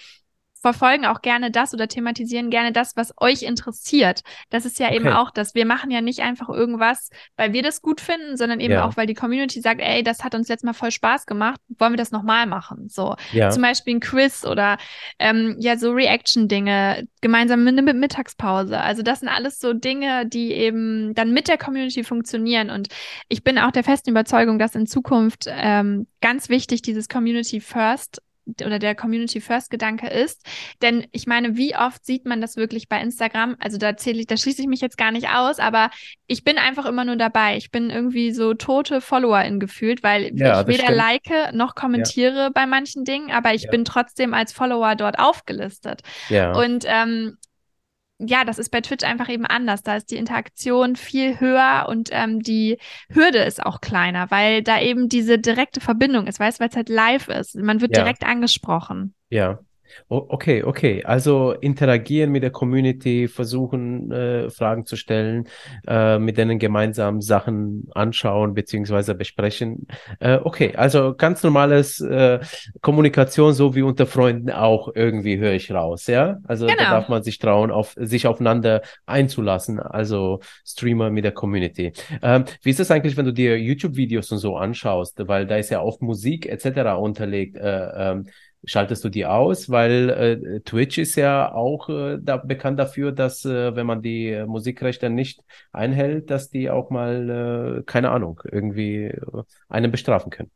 verfolgen 0.61 1.05
auch 1.05 1.21
gerne 1.21 1.51
das 1.51 1.73
oder 1.73 1.87
thematisieren 1.87 2.49
gerne 2.49 2.71
das, 2.71 2.95
was 2.95 3.13
euch 3.17 3.43
interessiert. 3.43 4.21
Das 4.49 4.65
ist 4.65 4.79
ja 4.79 4.87
okay. 4.87 4.97
eben 4.97 5.07
auch 5.07 5.31
das. 5.31 5.55
Wir 5.55 5.65
machen 5.65 5.89
ja 5.89 6.01
nicht 6.01 6.19
einfach 6.19 6.49
irgendwas, 6.49 7.09
weil 7.37 7.53
wir 7.53 7.63
das 7.63 7.81
gut 7.81 8.01
finden, 8.01 8.35
sondern 8.35 8.59
eben 8.59 8.73
ja. 8.73 8.85
auch, 8.85 8.97
weil 8.97 9.07
die 9.07 9.13
Community 9.13 9.61
sagt, 9.61 9.79
ey, 9.81 10.03
das 10.03 10.23
hat 10.23 10.35
uns 10.35 10.49
jetzt 10.49 10.63
mal 10.63 10.73
voll 10.73 10.91
Spaß 10.91 11.25
gemacht, 11.25 11.61
wollen 11.77 11.93
wir 11.93 11.97
das 11.97 12.11
nochmal 12.11 12.45
machen? 12.45 12.89
So 12.89 13.15
ja. 13.31 13.49
zum 13.49 13.61
Beispiel 13.61 13.95
ein 13.95 13.99
Quiz 14.01 14.45
oder 14.45 14.77
ähm, 15.17 15.55
ja, 15.59 15.77
so 15.77 15.91
Reaction-Dinge, 15.91 17.07
gemeinsam 17.21 17.63
mit, 17.63 17.81
mit 17.81 17.95
Mittagspause. 17.95 18.79
Also 18.79 19.01
das 19.01 19.21
sind 19.21 19.29
alles 19.29 19.59
so 19.59 19.73
Dinge, 19.73 20.25
die 20.25 20.51
eben 20.51 21.13
dann 21.13 21.31
mit 21.31 21.47
der 21.47 21.57
Community 21.57 22.03
funktionieren. 22.03 22.69
Und 22.69 22.89
ich 23.29 23.43
bin 23.43 23.57
auch 23.57 23.71
der 23.71 23.83
festen 23.83 24.09
Überzeugung, 24.09 24.59
dass 24.59 24.75
in 24.75 24.87
Zukunft 24.87 25.45
ähm, 25.47 26.07
ganz 26.21 26.49
wichtig 26.49 26.81
dieses 26.81 27.07
Community 27.07 27.61
First 27.61 28.21
oder 28.65 28.79
der 28.79 28.95
Community 28.95 29.41
First 29.41 29.69
Gedanke 29.69 30.07
ist. 30.07 30.45
Denn 30.81 31.07
ich 31.11 31.27
meine, 31.27 31.57
wie 31.57 31.75
oft 31.75 32.05
sieht 32.05 32.25
man 32.25 32.41
das 32.41 32.57
wirklich 32.57 32.87
bei 32.89 33.01
Instagram? 33.01 33.55
Also 33.59 33.77
da 33.77 33.97
zähle 33.97 34.19
ich, 34.19 34.27
da 34.27 34.37
schließe 34.37 34.61
ich 34.61 34.67
mich 34.67 34.81
jetzt 34.81 34.97
gar 34.97 35.11
nicht 35.11 35.29
aus, 35.29 35.59
aber 35.59 35.89
ich 36.27 36.43
bin 36.43 36.57
einfach 36.57 36.85
immer 36.85 37.05
nur 37.05 37.15
dabei. 37.15 37.57
Ich 37.57 37.71
bin 37.71 37.89
irgendwie 37.89 38.31
so 38.31 38.53
tote 38.53 39.01
Followerin 39.01 39.59
gefühlt, 39.59 40.03
weil 40.03 40.31
ja, 40.37 40.61
ich 40.61 40.67
weder 40.67 40.83
stimmt. 40.83 40.97
like 40.97 41.53
noch 41.53 41.75
kommentiere 41.75 42.35
ja. 42.35 42.49
bei 42.49 42.65
manchen 42.65 43.03
Dingen, 43.03 43.31
aber 43.31 43.53
ich 43.53 43.63
ja. 43.63 43.71
bin 43.71 43.85
trotzdem 43.85 44.33
als 44.33 44.53
Follower 44.53 44.95
dort 44.95 45.19
aufgelistet. 45.19 46.01
Ja. 46.29 46.53
Und 46.53 46.85
ähm, 46.87 47.37
ja, 48.19 48.43
das 48.43 48.59
ist 48.59 48.69
bei 48.69 48.81
Twitch 48.81 49.05
einfach 49.05 49.29
eben 49.29 49.45
anders. 49.45 49.81
Da 49.81 49.95
ist 49.95 50.11
die 50.11 50.17
Interaktion 50.17 50.97
viel 50.97 51.39
höher 51.39 51.85
und 51.87 52.09
ähm, 52.11 52.41
die 52.41 52.77
Hürde 53.09 53.39
ist 53.39 53.65
auch 53.65 53.79
kleiner, 53.79 54.29
weil 54.29 54.61
da 54.61 54.79
eben 54.81 55.07
diese 55.07 55.39
direkte 55.39 55.79
Verbindung 55.79 56.27
ist, 56.27 56.39
weißt 56.39 56.59
du, 56.59 56.61
weil 56.61 56.69
es 56.69 56.75
halt 56.75 56.89
live 56.89 57.29
ist. 57.29 57.55
Man 57.55 57.79
wird 57.79 57.95
ja. 57.95 58.03
direkt 58.03 58.25
angesprochen. 58.25 59.15
Ja. 59.29 59.59
Okay, 60.07 60.63
okay. 60.63 61.03
Also 61.03 61.53
interagieren 61.53 62.31
mit 62.31 62.43
der 62.43 62.51
Community, 62.51 63.27
versuchen 63.27 64.11
äh, 64.11 64.49
Fragen 64.49 64.85
zu 64.85 64.95
stellen, 64.95 65.47
äh, 65.87 66.19
mit 66.19 66.37
denen 66.37 66.59
gemeinsam 66.59 67.21
Sachen 67.21 67.87
anschauen 67.93 68.53
beziehungsweise 68.53 69.15
besprechen. 69.15 69.87
Äh, 70.19 70.39
okay, 70.43 70.73
also 70.75 71.13
ganz 71.15 71.43
normales 71.43 72.01
äh, 72.01 72.39
Kommunikation, 72.81 73.53
so 73.53 73.75
wie 73.75 73.81
unter 73.81 74.05
Freunden 74.05 74.49
auch 74.49 74.89
irgendwie 74.95 75.37
höre 75.37 75.53
ich 75.53 75.71
raus, 75.71 76.07
ja. 76.07 76.39
Also 76.45 76.67
genau. 76.67 76.77
da 76.77 76.89
darf 76.91 77.09
man 77.09 77.23
sich 77.23 77.39
trauen, 77.39 77.71
auf 77.71 77.95
sich 77.97 78.27
aufeinander 78.27 78.81
einzulassen. 79.05 79.79
Also 79.79 80.39
Streamer 80.65 81.09
mit 81.09 81.23
der 81.23 81.31
Community. 81.31 81.93
Ähm, 82.21 82.45
wie 82.63 82.69
ist 82.69 82.79
es 82.79 82.91
eigentlich, 82.91 83.17
wenn 83.17 83.25
du 83.25 83.33
dir 83.33 83.59
YouTube-Videos 83.59 84.31
und 84.31 84.39
so 84.39 84.57
anschaust, 84.57 85.27
weil 85.27 85.45
da 85.45 85.57
ist 85.57 85.69
ja 85.69 85.81
oft 85.81 86.01
Musik 86.01 86.45
etc. 86.45 86.97
unterlegt. 86.97 87.57
Äh, 87.57 88.11
ähm, 88.11 88.25
schaltest 88.63 89.03
du 89.03 89.09
die 89.09 89.25
aus, 89.25 89.69
weil 89.69 90.09
äh, 90.09 90.59
Twitch 90.61 90.97
ist 90.97 91.15
ja 91.15 91.51
auch 91.53 91.89
äh, 91.89 92.17
da 92.21 92.37
bekannt 92.37 92.79
dafür, 92.79 93.11
dass 93.11 93.45
äh, 93.45 93.75
wenn 93.75 93.85
man 93.85 94.01
die 94.01 94.27
äh, 94.27 94.45
Musikrechte 94.45 95.09
nicht 95.09 95.41
einhält, 95.71 96.29
dass 96.29 96.49
die 96.49 96.69
auch 96.69 96.89
mal, 96.89 97.79
äh, 97.79 97.83
keine 97.83 98.11
Ahnung, 98.11 98.41
irgendwie 98.51 99.05
äh, 99.05 99.43
einen 99.69 99.91
bestrafen 99.91 100.29
können. 100.29 100.51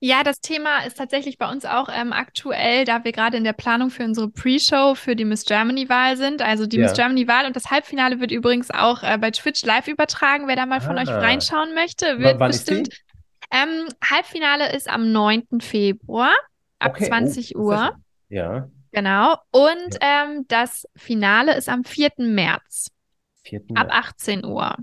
Ja, 0.00 0.22
das 0.22 0.40
Thema 0.40 0.84
ist 0.86 0.98
tatsächlich 0.98 1.38
bei 1.38 1.50
uns 1.50 1.64
auch 1.64 1.88
ähm, 1.88 2.12
aktuell, 2.12 2.84
da 2.84 3.02
wir 3.04 3.12
gerade 3.12 3.38
in 3.38 3.44
der 3.44 3.54
Planung 3.54 3.88
für 3.88 4.04
unsere 4.04 4.28
Pre-Show 4.28 4.94
für 4.94 5.16
die 5.16 5.24
Miss 5.24 5.46
Germany-Wahl 5.46 6.18
sind. 6.18 6.42
Also 6.42 6.66
die 6.66 6.76
ja. 6.76 6.82
Miss 6.82 6.92
Germany-Wahl 6.92 7.46
und 7.46 7.56
das 7.56 7.70
Halbfinale 7.70 8.20
wird 8.20 8.30
übrigens 8.30 8.70
auch 8.70 9.02
äh, 9.02 9.16
bei 9.16 9.30
Twitch 9.30 9.64
live 9.64 9.88
übertragen. 9.88 10.48
Wer 10.48 10.56
da 10.56 10.66
mal 10.66 10.82
von 10.82 10.98
euch 10.98 11.08
ah. 11.08 11.18
reinschauen 11.18 11.74
möchte, 11.74 12.18
wird 12.18 12.38
w 12.38 12.46
bestimmt. 12.46 12.90
Ähm, 13.50 13.88
Halbfinale 14.04 14.74
ist 14.74 14.88
am 14.88 15.12
9. 15.12 15.60
Februar 15.60 16.34
ab 16.78 16.92
okay. 16.92 17.06
20 17.06 17.56
oh, 17.56 17.60
Uhr. 17.60 17.96
Ja. 18.28 18.68
Genau. 18.92 19.36
Und 19.50 19.94
ja. 20.00 20.24
ähm, 20.24 20.44
das 20.48 20.86
Finale 20.96 21.56
ist 21.56 21.68
am 21.68 21.84
4. 21.84 22.10
März. 22.18 22.90
4. 23.44 23.60
März. 23.68 23.80
Ab 23.80 23.88
18 23.90 24.44
Uhr. 24.44 24.76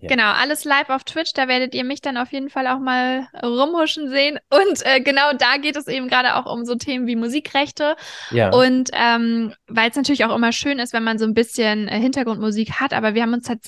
Ja. 0.00 0.08
Genau, 0.08 0.30
alles 0.30 0.64
live 0.64 0.90
auf 0.90 1.02
Twitch. 1.02 1.32
Da 1.32 1.48
werdet 1.48 1.74
ihr 1.74 1.82
mich 1.82 2.00
dann 2.00 2.16
auf 2.16 2.32
jeden 2.32 2.50
Fall 2.50 2.68
auch 2.68 2.78
mal 2.78 3.26
rumhuschen 3.42 4.10
sehen. 4.10 4.38
Und 4.48 4.86
äh, 4.86 5.00
genau 5.00 5.32
da 5.32 5.56
geht 5.56 5.76
es 5.76 5.88
eben 5.88 6.08
gerade 6.08 6.36
auch 6.36 6.46
um 6.46 6.64
so 6.64 6.76
Themen 6.76 7.08
wie 7.08 7.16
Musikrechte. 7.16 7.96
Ja. 8.30 8.50
Und 8.50 8.90
ähm, 8.92 9.54
weil 9.66 9.90
es 9.90 9.96
natürlich 9.96 10.24
auch 10.24 10.34
immer 10.34 10.52
schön 10.52 10.78
ist, 10.78 10.92
wenn 10.92 11.02
man 11.02 11.18
so 11.18 11.24
ein 11.24 11.34
bisschen 11.34 11.88
äh, 11.88 11.98
Hintergrundmusik 11.98 12.80
hat. 12.80 12.92
Aber 12.92 13.14
wir 13.14 13.22
haben 13.22 13.32
uns 13.32 13.48
halt 13.48 13.62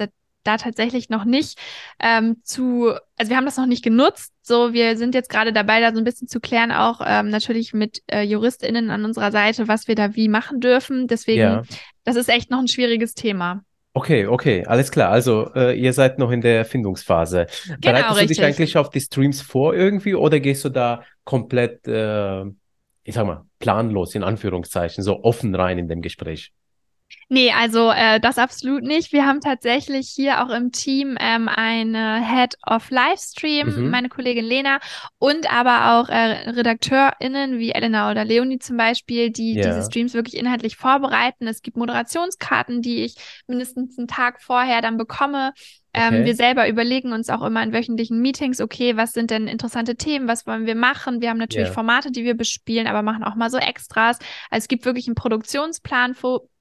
da 0.45 0.57
tatsächlich 0.57 1.11
noch 1.11 1.25
nicht 1.25 1.59
ähm, 1.99 2.41
zu, 2.45 2.95
also 3.17 3.31
wir 3.31 3.37
haben 3.37 3.45
das 3.45 3.57
noch 3.57 3.67
nicht 3.67 3.85
genutzt, 3.85 4.33
so, 4.51 4.73
wir 4.73 4.97
sind 4.97 5.15
jetzt 5.15 5.31
gerade 5.31 5.53
dabei, 5.53 5.81
da 5.81 5.93
so 5.93 5.99
ein 5.99 6.05
bisschen 6.05 6.27
zu 6.27 6.41
klären, 6.41 6.73
auch 6.73 7.01
ähm, 7.07 7.29
natürlich 7.29 7.73
mit 7.73 8.03
äh, 8.09 8.23
JuristInnen 8.23 8.91
an 8.91 9.05
unserer 9.05 9.31
Seite, 9.31 9.69
was 9.69 9.87
wir 9.87 9.95
da 9.95 10.17
wie 10.17 10.29
machen 10.29 10.59
dürfen. 10.59 11.07
Deswegen, 11.07 11.41
ja. 11.41 11.63
das 12.03 12.17
ist 12.17 12.29
echt 12.29 12.51
noch 12.51 12.59
ein 12.59 12.67
schwieriges 12.67 13.15
Thema. 13.15 13.63
Okay, 13.93 14.27
okay, 14.27 14.65
alles 14.67 14.91
klar. 14.91 15.11
Also 15.11 15.53
äh, 15.55 15.79
ihr 15.79 15.93
seid 15.93 16.19
noch 16.19 16.33
in 16.33 16.41
der 16.41 16.59
Erfindungsphase. 16.59 17.47
Genau, 17.67 17.79
Bereitest 17.81 18.11
richtig. 18.11 18.27
du 18.27 18.35
dich 18.35 18.45
eigentlich 18.45 18.77
auf 18.77 18.91
die 18.91 19.01
Streams 19.01 19.41
vor 19.41 19.75
irgendwie 19.75 20.15
oder 20.15 20.41
gehst 20.41 20.65
du 20.65 20.69
da 20.69 21.05
komplett, 21.25 21.87
äh, 21.87 22.43
ich 23.05 23.15
sag 23.15 23.27
mal, 23.27 23.45
planlos 23.61 24.15
in 24.17 24.25
Anführungszeichen, 24.25 25.05
so 25.05 25.23
offen 25.23 25.55
rein 25.55 25.79
in 25.79 25.87
dem 25.87 26.03
Gespräch? 26.03 26.53
Nee, 27.33 27.53
also 27.53 27.93
äh, 27.93 28.19
das 28.19 28.39
absolut 28.39 28.83
nicht. 28.83 29.13
Wir 29.13 29.25
haben 29.25 29.41
tatsächlich 29.41 30.09
hier 30.09 30.45
auch 30.45 30.51
im 30.51 30.73
Team 30.73 31.17
ähm, 31.21 31.49
eine 31.49 32.27
Head 32.27 32.57
of 32.69 32.91
Livestream, 32.91 33.69
mhm. 33.69 33.91
meine 33.91 34.09
Kollegin 34.09 34.45
Lena, 34.45 34.81
und 35.19 35.53
aber 35.53 35.95
auch 35.95 36.09
äh, 36.09 36.51
RedakteurInnen 36.51 37.61
wie 37.61 37.71
Elena 37.71 38.11
oder 38.11 38.25
Leonie 38.25 38.59
zum 38.59 38.77
Beispiel, 38.77 39.31
die 39.31 39.55
yeah. 39.55 39.69
diese 39.69 39.87
Streams 39.87 40.13
wirklich 40.13 40.37
inhaltlich 40.37 40.77
vorbereiten. 40.77 41.47
Es 41.47 41.63
gibt 41.63 41.77
Moderationskarten, 41.77 42.83
die 42.83 43.05
ich 43.05 43.15
mindestens 43.47 43.97
einen 43.97 44.09
Tag 44.09 44.43
vorher 44.43 44.83
dann 44.83 44.97
bekomme. 44.97 45.53
Ähm, 45.93 46.15
okay. 46.15 46.25
wir 46.25 46.35
selber 46.37 46.69
überlegen 46.69 47.13
uns 47.13 47.31
auch 47.31 47.43
immer 47.43 47.63
in 47.63 47.73
wöchentlichen 47.73 48.21
Meetings, 48.21 48.61
okay, 48.61 48.97
was 48.97 49.13
sind 49.13 49.33
denn 49.33 49.49
interessante 49.49 49.97
Themen, 49.97 50.29
was 50.29 50.47
wollen 50.47 50.67
wir 50.67 50.77
machen? 50.77 51.21
Wir 51.21 51.31
haben 51.31 51.39
natürlich 51.39 51.67
yeah. 51.67 51.75
Formate, 51.75 52.13
die 52.13 52.25
wir 52.25 52.37
bespielen, 52.37 52.87
aber 52.87 53.03
machen 53.03 53.25
auch 53.25 53.35
mal 53.35 53.51
so 53.51 53.59
Extras. 53.59 54.19
Also 54.51 54.65
es 54.65 54.69
gibt 54.69 54.85
wirklich 54.85 55.09
einen 55.09 55.17
Produktionsplan, 55.17 56.15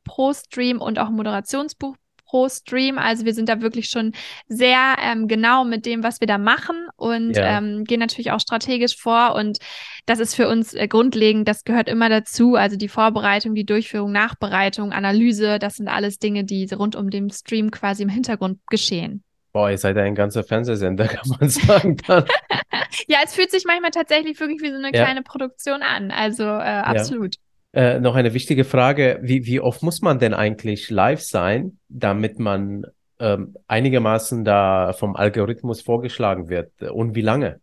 pro 0.09 0.33
Stream 0.33 0.81
und 0.81 0.97
auch 0.97 1.11
Moderationsbuch 1.11 1.95
pro 2.25 2.49
Stream. 2.49 2.97
Also 2.97 3.25
wir 3.25 3.33
sind 3.35 3.47
da 3.47 3.61
wirklich 3.61 3.89
schon 3.89 4.13
sehr 4.47 4.95
ähm, 5.03 5.27
genau 5.27 5.63
mit 5.65 5.85
dem, 5.85 6.01
was 6.01 6.19
wir 6.19 6.27
da 6.27 6.39
machen 6.39 6.87
und 6.95 7.35
ja. 7.35 7.59
ähm, 7.59 7.83
gehen 7.83 7.99
natürlich 7.99 8.31
auch 8.31 8.39
strategisch 8.39 8.97
vor. 8.97 9.35
Und 9.35 9.59
das 10.07 10.19
ist 10.19 10.33
für 10.33 10.47
uns 10.47 10.73
äh, 10.73 10.87
grundlegend, 10.87 11.47
das 11.47 11.63
gehört 11.63 11.87
immer 11.87 12.09
dazu. 12.09 12.55
Also 12.55 12.75
die 12.75 12.87
Vorbereitung, 12.87 13.53
die 13.53 13.65
Durchführung, 13.65 14.11
Nachbereitung, 14.11 14.93
Analyse, 14.93 15.59
das 15.59 15.75
sind 15.75 15.87
alles 15.87 16.17
Dinge, 16.17 16.43
die 16.43 16.67
rund 16.73 16.95
um 16.95 17.11
den 17.11 17.29
Stream 17.29 17.69
quasi 17.69 18.01
im 18.01 18.09
Hintergrund 18.09 18.59
geschehen. 18.67 19.23
Boah, 19.51 19.69
ihr 19.69 19.77
seid 19.77 19.95
ja 19.95 20.03
ein 20.03 20.15
ganzer 20.15 20.43
Fernsehsender, 20.43 21.07
kann 21.07 21.29
man 21.39 21.49
sagen. 21.49 21.97
ja, 23.07 23.19
es 23.23 23.35
fühlt 23.35 23.51
sich 23.51 23.65
manchmal 23.65 23.91
tatsächlich 23.91 24.39
wirklich 24.39 24.61
wie 24.61 24.71
so 24.71 24.77
eine 24.77 24.87
ja. 24.87 25.03
kleine 25.03 25.21
Produktion 25.21 25.83
an. 25.83 26.09
Also 26.09 26.43
äh, 26.43 26.47
absolut. 26.47 27.35
Ja. 27.35 27.41
Äh, 27.71 27.99
noch 27.99 28.15
eine 28.15 28.33
wichtige 28.33 28.63
Frage. 28.63 29.19
Wie, 29.21 29.45
wie 29.45 29.59
oft 29.59 29.83
muss 29.83 30.01
man 30.01 30.19
denn 30.19 30.33
eigentlich 30.33 30.89
live 30.89 31.21
sein, 31.21 31.77
damit 31.87 32.39
man 32.39 32.85
ähm, 33.19 33.55
einigermaßen 33.67 34.43
da 34.43 34.93
vom 34.93 35.15
Algorithmus 35.15 35.81
vorgeschlagen 35.81 36.49
wird? 36.49 36.81
Und 36.81 37.15
wie 37.15 37.21
lange? 37.21 37.61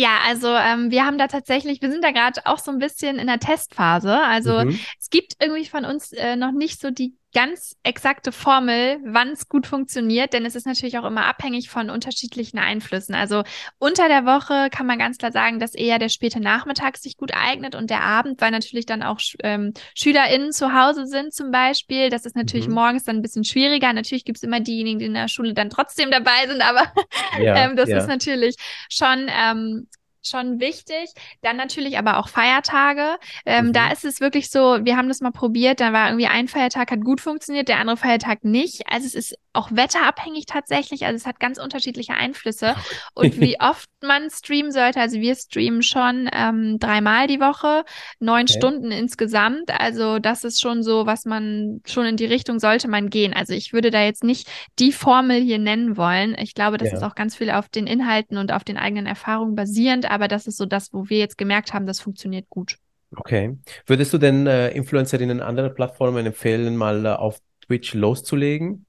Ja, 0.00 0.18
also 0.28 0.46
ähm, 0.54 0.92
wir 0.92 1.04
haben 1.04 1.18
da 1.18 1.26
tatsächlich, 1.26 1.82
wir 1.82 1.90
sind 1.90 2.04
da 2.04 2.12
gerade 2.12 2.42
auch 2.44 2.58
so 2.58 2.70
ein 2.70 2.78
bisschen 2.78 3.18
in 3.18 3.26
der 3.26 3.40
Testphase. 3.40 4.20
Also 4.22 4.64
mhm. 4.64 4.78
es 5.00 5.10
gibt 5.10 5.34
irgendwie 5.40 5.64
von 5.64 5.84
uns 5.84 6.12
äh, 6.12 6.36
noch 6.36 6.52
nicht 6.52 6.80
so 6.80 6.90
die 6.90 7.17
ganz 7.34 7.76
exakte 7.82 8.32
Formel, 8.32 8.98
wann 9.04 9.28
es 9.28 9.48
gut 9.48 9.66
funktioniert, 9.66 10.32
denn 10.32 10.46
es 10.46 10.54
ist 10.54 10.66
natürlich 10.66 10.98
auch 10.98 11.04
immer 11.04 11.26
abhängig 11.26 11.68
von 11.68 11.90
unterschiedlichen 11.90 12.58
Einflüssen. 12.58 13.14
Also 13.14 13.42
unter 13.78 14.08
der 14.08 14.24
Woche 14.24 14.70
kann 14.70 14.86
man 14.86 14.98
ganz 14.98 15.18
klar 15.18 15.30
sagen, 15.30 15.58
dass 15.58 15.74
eher 15.74 15.98
der 15.98 16.08
späte 16.08 16.40
Nachmittag 16.40 16.96
sich 16.96 17.16
gut 17.16 17.32
eignet 17.34 17.74
und 17.74 17.90
der 17.90 18.02
Abend, 18.02 18.40
weil 18.40 18.50
natürlich 18.50 18.86
dann 18.86 19.02
auch 19.02 19.20
ähm, 19.42 19.74
SchülerInnen 19.94 20.52
zu 20.52 20.72
Hause 20.72 21.06
sind 21.06 21.34
zum 21.34 21.50
Beispiel. 21.50 22.08
Das 22.08 22.24
ist 22.24 22.34
natürlich 22.34 22.68
mhm. 22.68 22.74
morgens 22.74 23.04
dann 23.04 23.16
ein 23.16 23.22
bisschen 23.22 23.44
schwieriger. 23.44 23.92
Natürlich 23.92 24.24
gibt 24.24 24.38
es 24.38 24.42
immer 24.42 24.60
diejenigen, 24.60 24.98
die 24.98 25.06
in 25.06 25.14
der 25.14 25.28
Schule 25.28 25.52
dann 25.52 25.68
trotzdem 25.68 26.10
dabei 26.10 26.46
sind, 26.46 26.62
aber 26.62 26.92
ja, 27.38 27.56
ähm, 27.64 27.76
das 27.76 27.90
ja. 27.90 27.98
ist 27.98 28.08
natürlich 28.08 28.56
schon 28.88 29.28
ähm, 29.28 29.86
schon 30.28 30.60
wichtig. 30.60 31.10
Dann 31.42 31.56
natürlich 31.56 31.98
aber 31.98 32.18
auch 32.18 32.28
Feiertage. 32.28 33.16
Ähm, 33.46 33.66
mhm. 33.66 33.72
Da 33.72 33.90
ist 33.92 34.04
es 34.04 34.20
wirklich 34.20 34.50
so, 34.50 34.78
wir 34.84 34.96
haben 34.96 35.08
das 35.08 35.20
mal 35.20 35.30
probiert, 35.30 35.80
da 35.80 35.92
war 35.92 36.08
irgendwie 36.08 36.26
ein 36.26 36.48
Feiertag 36.48 36.90
hat 36.90 37.00
gut 37.02 37.20
funktioniert, 37.20 37.68
der 37.68 37.78
andere 37.78 37.96
Feiertag 37.96 38.44
nicht. 38.44 38.82
Also 38.90 39.06
es 39.06 39.14
ist 39.14 39.36
auch 39.52 39.70
wetterabhängig 39.72 40.46
tatsächlich. 40.46 41.04
Also 41.06 41.16
es 41.16 41.26
hat 41.26 41.40
ganz 41.40 41.58
unterschiedliche 41.58 42.14
Einflüsse. 42.14 42.74
Und 43.14 43.40
wie 43.40 43.60
oft 43.60 43.88
man 44.02 44.30
streamen 44.30 44.72
sollte, 44.72 45.00
also 45.00 45.20
wir 45.20 45.34
streamen 45.34 45.82
schon 45.82 46.28
ähm, 46.32 46.78
dreimal 46.78 47.26
die 47.26 47.40
Woche, 47.40 47.84
neun 48.20 48.42
okay. 48.42 48.52
Stunden 48.52 48.90
insgesamt. 48.90 49.70
Also 49.70 50.18
das 50.18 50.44
ist 50.44 50.60
schon 50.60 50.82
so, 50.82 51.06
was 51.06 51.24
man 51.24 51.80
schon 51.86 52.06
in 52.06 52.16
die 52.16 52.26
Richtung 52.26 52.60
sollte 52.60 52.88
man 52.88 53.10
gehen. 53.10 53.32
Also 53.32 53.54
ich 53.54 53.72
würde 53.72 53.90
da 53.90 54.02
jetzt 54.02 54.24
nicht 54.24 54.48
die 54.78 54.92
Formel 54.92 55.40
hier 55.40 55.58
nennen 55.58 55.96
wollen. 55.96 56.36
Ich 56.38 56.54
glaube, 56.54 56.78
das 56.78 56.90
ja. 56.90 56.96
ist 56.96 57.02
auch 57.02 57.14
ganz 57.14 57.36
viel 57.36 57.50
auf 57.50 57.68
den 57.68 57.86
Inhalten 57.86 58.38
und 58.38 58.52
auf 58.52 58.64
den 58.64 58.76
eigenen 58.76 59.06
Erfahrungen 59.06 59.54
basierend 59.54 60.08
aber 60.10 60.17
das 60.26 60.48
ist 60.48 60.56
so 60.56 60.66
das, 60.66 60.92
wo 60.92 61.08
wir 61.08 61.18
jetzt 61.18 61.38
gemerkt 61.38 61.72
haben, 61.72 61.86
das 61.86 62.00
funktioniert 62.00 62.48
gut. 62.48 62.78
Okay. 63.14 63.56
Würdest 63.86 64.12
du 64.12 64.18
denn 64.18 64.46
äh, 64.46 64.70
Influencerinnen 64.70 65.40
anderen 65.40 65.74
Plattformen 65.74 66.26
empfehlen, 66.26 66.76
mal 66.76 67.06
äh, 67.06 67.08
auf 67.10 67.38
Twitch 67.64 67.94
loszulegen? 67.94 68.86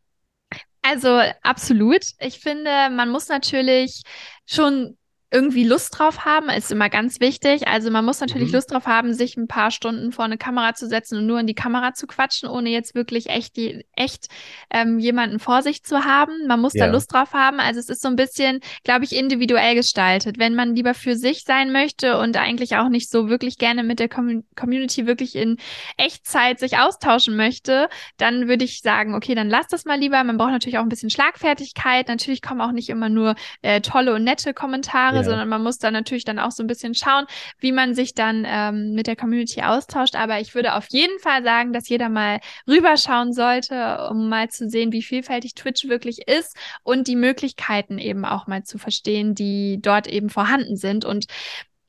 Also 0.81 1.21
absolut. 1.43 2.05
Ich 2.19 2.39
finde, 2.39 2.89
man 2.89 3.09
muss 3.09 3.27
natürlich 3.27 4.01
schon 4.45 4.97
irgendwie 5.31 5.63
Lust 5.63 5.97
drauf 5.97 6.25
haben, 6.25 6.49
ist 6.49 6.71
immer 6.71 6.89
ganz 6.89 7.19
wichtig. 7.19 7.67
Also 7.67 7.91
man 7.91 8.03
muss 8.03 8.19
natürlich 8.19 8.47
mhm. 8.47 8.55
Lust 8.55 8.71
drauf 8.71 8.87
haben, 8.87 9.13
sich 9.13 9.37
ein 9.37 9.47
paar 9.47 9.69
Stunden 9.69 10.11
vor 10.11 10.25
eine 10.25 10.37
Kamera 10.37 10.73
zu 10.73 10.87
setzen 10.87 11.19
und 11.19 11.27
nur 11.27 11.39
in 11.39 11.45
die 11.45 11.53
Kamera 11.53 11.93
zu 11.93 12.07
quatschen, 12.07 12.49
ohne 12.49 12.69
jetzt 12.69 12.95
wirklich 12.95 13.29
echt 13.29 13.55
die, 13.55 13.85
echt 13.95 14.27
ähm, 14.71 14.97
jemanden 14.97 15.39
vor 15.39 15.61
sich 15.61 15.83
zu 15.83 16.03
haben. 16.03 16.47
Man 16.47 16.59
muss 16.59 16.73
ja. 16.73 16.87
da 16.87 16.91
Lust 16.91 17.13
drauf 17.13 17.33
haben. 17.33 17.59
Also 17.59 17.79
es 17.79 17.89
ist 17.89 18.01
so 18.01 18.07
ein 18.07 18.15
bisschen, 18.15 18.59
glaube 18.83 19.05
ich, 19.05 19.15
individuell 19.15 19.75
gestaltet. 19.75 20.39
Wenn 20.39 20.55
man 20.55 20.75
lieber 20.75 20.95
für 20.95 21.15
sich 21.15 21.43
sein 21.43 21.71
möchte 21.71 22.17
und 22.17 22.35
eigentlich 22.35 22.75
auch 22.77 22.89
nicht 22.89 23.11
so 23.11 23.29
wirklich 23.29 23.59
gerne 23.59 23.83
mit 23.83 23.99
der 23.99 24.09
Com 24.09 24.43
Community 24.55 25.05
wirklich 25.05 25.35
in 25.35 25.57
Echtzeit 25.97 26.59
sich 26.59 26.77
austauschen 26.77 27.35
möchte, 27.35 27.87
dann 28.17 28.47
würde 28.47 28.65
ich 28.65 28.81
sagen, 28.81 29.13
okay, 29.13 29.35
dann 29.35 29.49
lass 29.49 29.67
das 29.67 29.85
mal 29.85 29.99
lieber. 29.99 30.23
Man 30.23 30.37
braucht 30.37 30.51
natürlich 30.51 30.79
auch 30.79 30.83
ein 30.83 30.89
bisschen 30.89 31.11
Schlagfertigkeit. 31.11 32.07
Natürlich 32.07 32.41
kommen 32.41 32.61
auch 32.61 32.71
nicht 32.71 32.89
immer 32.89 33.09
nur 33.09 33.35
äh, 33.61 33.81
tolle 33.81 34.15
und 34.15 34.23
nette 34.23 34.53
Kommentare 34.55 35.17
ja. 35.17 35.18
Sondern 35.23 35.49
man 35.49 35.63
muss 35.63 35.77
da 35.77 35.91
natürlich 35.91 36.25
dann 36.25 36.39
auch 36.39 36.51
so 36.51 36.63
ein 36.63 36.67
bisschen 36.67 36.93
schauen, 36.93 37.25
wie 37.59 37.71
man 37.71 37.93
sich 37.93 38.13
dann 38.13 38.45
ähm, 38.47 38.93
mit 38.93 39.07
der 39.07 39.15
Community 39.15 39.61
austauscht. 39.61 40.15
Aber 40.15 40.39
ich 40.39 40.55
würde 40.55 40.75
auf 40.75 40.87
jeden 40.89 41.19
Fall 41.19 41.43
sagen, 41.43 41.73
dass 41.73 41.89
jeder 41.89 42.09
mal 42.09 42.39
rüberschauen 42.67 43.33
sollte, 43.33 44.07
um 44.09 44.29
mal 44.29 44.49
zu 44.49 44.69
sehen, 44.69 44.91
wie 44.91 45.03
vielfältig 45.03 45.55
Twitch 45.55 45.87
wirklich 45.87 46.27
ist 46.27 46.55
und 46.83 47.07
die 47.07 47.15
Möglichkeiten 47.15 47.97
eben 47.97 48.25
auch 48.25 48.47
mal 48.47 48.63
zu 48.63 48.77
verstehen, 48.77 49.35
die 49.35 49.79
dort 49.81 50.07
eben 50.07 50.29
vorhanden 50.29 50.75
sind. 50.75 51.05
Und 51.05 51.25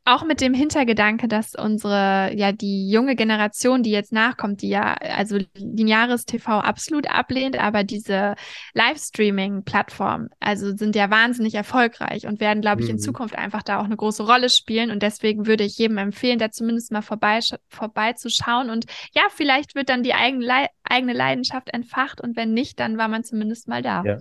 auch 0.04 0.24
mit 0.24 0.40
dem 0.40 0.54
Hintergedanke, 0.54 1.28
dass 1.28 1.54
unsere, 1.54 2.32
ja, 2.34 2.52
die 2.52 2.90
junge 2.90 3.16
Generation, 3.16 3.82
die 3.82 3.90
jetzt 3.90 4.12
nachkommt, 4.12 4.62
die 4.62 4.70
ja, 4.70 4.94
also 4.94 5.38
lineares 5.56 6.24
TV 6.24 6.58
absolut 6.58 7.08
ablehnt, 7.08 7.58
aber 7.58 7.84
diese 7.84 8.34
Livestreaming-Plattformen, 8.74 10.30
also 10.40 10.74
sind 10.76 10.96
ja 10.96 11.10
wahnsinnig 11.10 11.54
erfolgreich 11.54 12.26
und 12.26 12.40
werden, 12.40 12.62
glaube 12.62 12.82
ich, 12.82 12.88
in 12.88 12.96
mhm. 12.96 13.00
Zukunft 13.00 13.36
einfach 13.36 13.62
da 13.62 13.78
auch 13.78 13.84
eine 13.84 13.96
große 13.96 14.24
Rolle 14.24 14.48
spielen. 14.48 14.90
Und 14.90 15.02
deswegen 15.02 15.46
würde 15.46 15.64
ich 15.64 15.76
jedem 15.76 15.98
empfehlen, 15.98 16.38
da 16.38 16.50
zumindest 16.50 16.92
mal 16.92 17.02
vorbei, 17.02 17.40
vorbeizuschauen. 17.68 18.70
Und 18.70 18.86
ja, 19.12 19.22
vielleicht 19.30 19.74
wird 19.74 19.90
dann 19.90 20.02
die 20.02 20.14
eigene, 20.14 20.46
Le 20.46 20.66
eigene 20.82 21.12
Leidenschaft 21.12 21.72
entfacht 21.72 22.20
und 22.20 22.36
wenn 22.36 22.52
nicht, 22.52 22.80
dann 22.80 22.98
war 22.98 23.06
man 23.06 23.22
zumindest 23.22 23.68
mal 23.68 23.80
da. 23.80 24.02
Ja. 24.04 24.18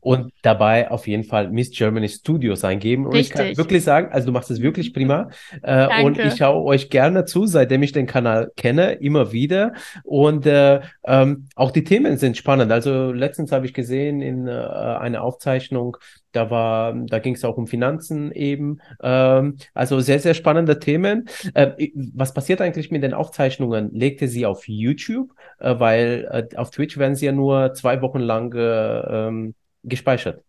Und 0.00 0.32
dabei 0.42 0.90
auf 0.90 1.08
jeden 1.08 1.24
Fall 1.24 1.50
Miss 1.50 1.70
Germany 1.70 2.08
Studios 2.08 2.62
eingeben. 2.62 3.06
Und 3.06 3.14
Richtig. 3.14 3.40
ich 3.40 3.46
kann 3.46 3.56
wirklich 3.56 3.82
sagen, 3.84 4.12
also 4.12 4.26
du 4.26 4.32
machst 4.32 4.50
es 4.50 4.60
wirklich 4.60 4.92
prima. 4.92 5.29
Äh, 5.62 6.04
und 6.04 6.18
ich 6.18 6.36
schaue 6.36 6.64
euch 6.64 6.90
gerne 6.90 7.24
zu, 7.24 7.46
seitdem 7.46 7.82
ich 7.82 7.92
den 7.92 8.06
Kanal 8.06 8.50
kenne, 8.56 8.92
immer 8.92 9.32
wieder. 9.32 9.72
Und 10.04 10.46
äh, 10.46 10.80
ähm, 11.04 11.48
auch 11.54 11.70
die 11.70 11.84
Themen 11.84 12.16
sind 12.16 12.36
spannend. 12.36 12.72
Also 12.72 13.12
letztens 13.12 13.52
habe 13.52 13.66
ich 13.66 13.74
gesehen 13.74 14.22
in 14.22 14.46
äh, 14.46 14.50
einer 14.50 15.22
Aufzeichnung, 15.22 15.96
da 16.32 16.50
war, 16.50 16.94
da 16.94 17.18
ging 17.18 17.34
es 17.34 17.44
auch 17.44 17.56
um 17.56 17.66
Finanzen 17.66 18.30
eben. 18.32 18.80
Ähm, 19.02 19.56
also 19.74 20.00
sehr, 20.00 20.20
sehr 20.20 20.34
spannende 20.34 20.78
Themen. 20.78 21.28
Äh, 21.54 21.88
was 21.94 22.34
passiert 22.34 22.60
eigentlich 22.60 22.90
mit 22.90 23.02
den 23.02 23.14
Aufzeichnungen? 23.14 23.90
Legt 23.92 24.22
ihr 24.22 24.28
sie 24.28 24.46
auf 24.46 24.68
YouTube? 24.68 25.32
Äh, 25.58 25.78
weil 25.78 26.28
äh, 26.52 26.56
auf 26.56 26.70
Twitch 26.70 26.98
werden 26.98 27.16
sie 27.16 27.26
ja 27.26 27.32
nur 27.32 27.74
zwei 27.74 28.00
Wochen 28.02 28.20
lang 28.20 28.54
äh, 28.54 29.28
ähm, 29.28 29.54
gespeichert. 29.82 30.42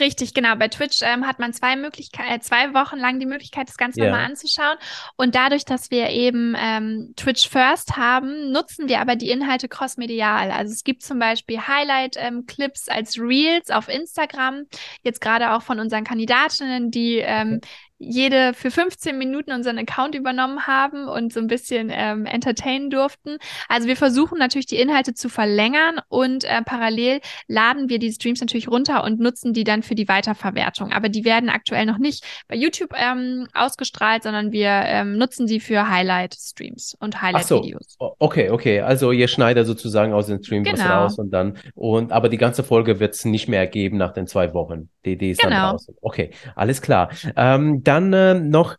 Richtig, 0.00 0.32
genau. 0.32 0.56
Bei 0.56 0.68
Twitch 0.68 1.02
ähm, 1.02 1.26
hat 1.26 1.38
man 1.38 1.52
zwei 1.52 1.76
Möglichkeiten, 1.76 2.32
äh, 2.32 2.40
zwei 2.40 2.72
Wochen 2.72 2.96
lang 2.96 3.20
die 3.20 3.26
Möglichkeit, 3.26 3.68
das 3.68 3.76
Ganze 3.76 4.00
ja. 4.00 4.06
nochmal 4.06 4.24
anzuschauen. 4.24 4.76
Und 5.16 5.34
dadurch, 5.34 5.66
dass 5.66 5.90
wir 5.90 6.08
eben 6.08 6.56
ähm, 6.58 7.12
Twitch 7.16 7.48
First 7.48 7.96
haben, 7.96 8.50
nutzen 8.50 8.88
wir 8.88 9.00
aber 9.00 9.14
die 9.14 9.30
Inhalte 9.30 9.68
crossmedial. 9.68 10.50
Also 10.50 10.72
es 10.72 10.84
gibt 10.84 11.02
zum 11.02 11.18
Beispiel 11.18 11.60
Highlight-Clips 11.60 12.88
ähm, 12.88 12.94
als 12.96 13.18
Reels 13.18 13.70
auf 13.70 13.88
Instagram, 13.88 14.64
jetzt 15.02 15.20
gerade 15.20 15.52
auch 15.52 15.62
von 15.62 15.78
unseren 15.78 16.04
Kandidatinnen, 16.04 16.90
die 16.90 17.18
ähm, 17.18 17.60
jede 18.00 18.54
für 18.54 18.70
15 18.70 19.16
Minuten 19.18 19.52
unseren 19.52 19.78
Account 19.78 20.14
übernommen 20.14 20.66
haben 20.66 21.06
und 21.06 21.34
so 21.34 21.38
ein 21.38 21.48
bisschen 21.48 21.90
ähm, 21.92 22.24
entertainen 22.24 22.88
durften. 22.88 23.36
Also 23.68 23.88
wir 23.88 23.96
versuchen 23.96 24.38
natürlich 24.38 24.64
die 24.64 24.80
Inhalte 24.80 25.12
zu 25.12 25.28
verlängern 25.28 26.00
und 26.08 26.44
äh, 26.44 26.62
parallel 26.64 27.20
laden 27.46 27.90
wir 27.90 27.98
die 27.98 28.10
Streams 28.10 28.40
natürlich 28.40 28.68
runter 28.68 29.04
und 29.04 29.20
nutzen 29.20 29.52
die 29.52 29.64
dann 29.64 29.82
für 29.82 29.94
die 29.94 30.08
Weiterverwertung. 30.08 30.92
Aber 30.92 31.10
die 31.10 31.26
werden 31.26 31.50
aktuell 31.50 31.84
noch 31.84 31.98
nicht 31.98 32.24
bei 32.48 32.56
YouTube 32.56 32.94
ähm, 32.96 33.46
ausgestrahlt, 33.52 34.22
sondern 34.22 34.50
wir 34.50 34.70
ähm, 34.70 35.18
nutzen 35.18 35.46
sie 35.46 35.60
für 35.60 35.86
Highlight-Streams 35.86 36.96
und 37.00 37.20
Highlight-Videos. 37.20 37.96
So. 37.98 38.16
Okay, 38.18 38.48
okay. 38.48 38.80
Also 38.80 39.12
ihr 39.12 39.28
schneidet 39.28 39.66
sozusagen 39.66 40.14
aus 40.14 40.26
den 40.26 40.42
Streams 40.42 40.70
genau. 40.70 40.82
was 40.82 40.90
raus 40.90 41.18
und 41.18 41.30
dann 41.32 41.58
und 41.74 42.12
aber 42.12 42.30
die 42.30 42.38
ganze 42.38 42.64
Folge 42.64 42.98
wird 42.98 43.14
es 43.14 43.26
nicht 43.26 43.46
mehr 43.46 43.66
geben 43.66 43.98
nach 43.98 44.14
den 44.14 44.26
zwei 44.26 44.54
Wochen. 44.54 44.88
Die, 45.04 45.18
die 45.18 45.30
ist 45.30 45.40
genau. 45.40 45.50
dann 45.50 45.70
raus. 45.72 45.92
Okay, 46.00 46.30
alles 46.54 46.80
klar. 46.80 47.10
Ähm, 47.36 47.82
dann 47.90 48.12
äh, 48.12 48.34
noch 48.34 48.76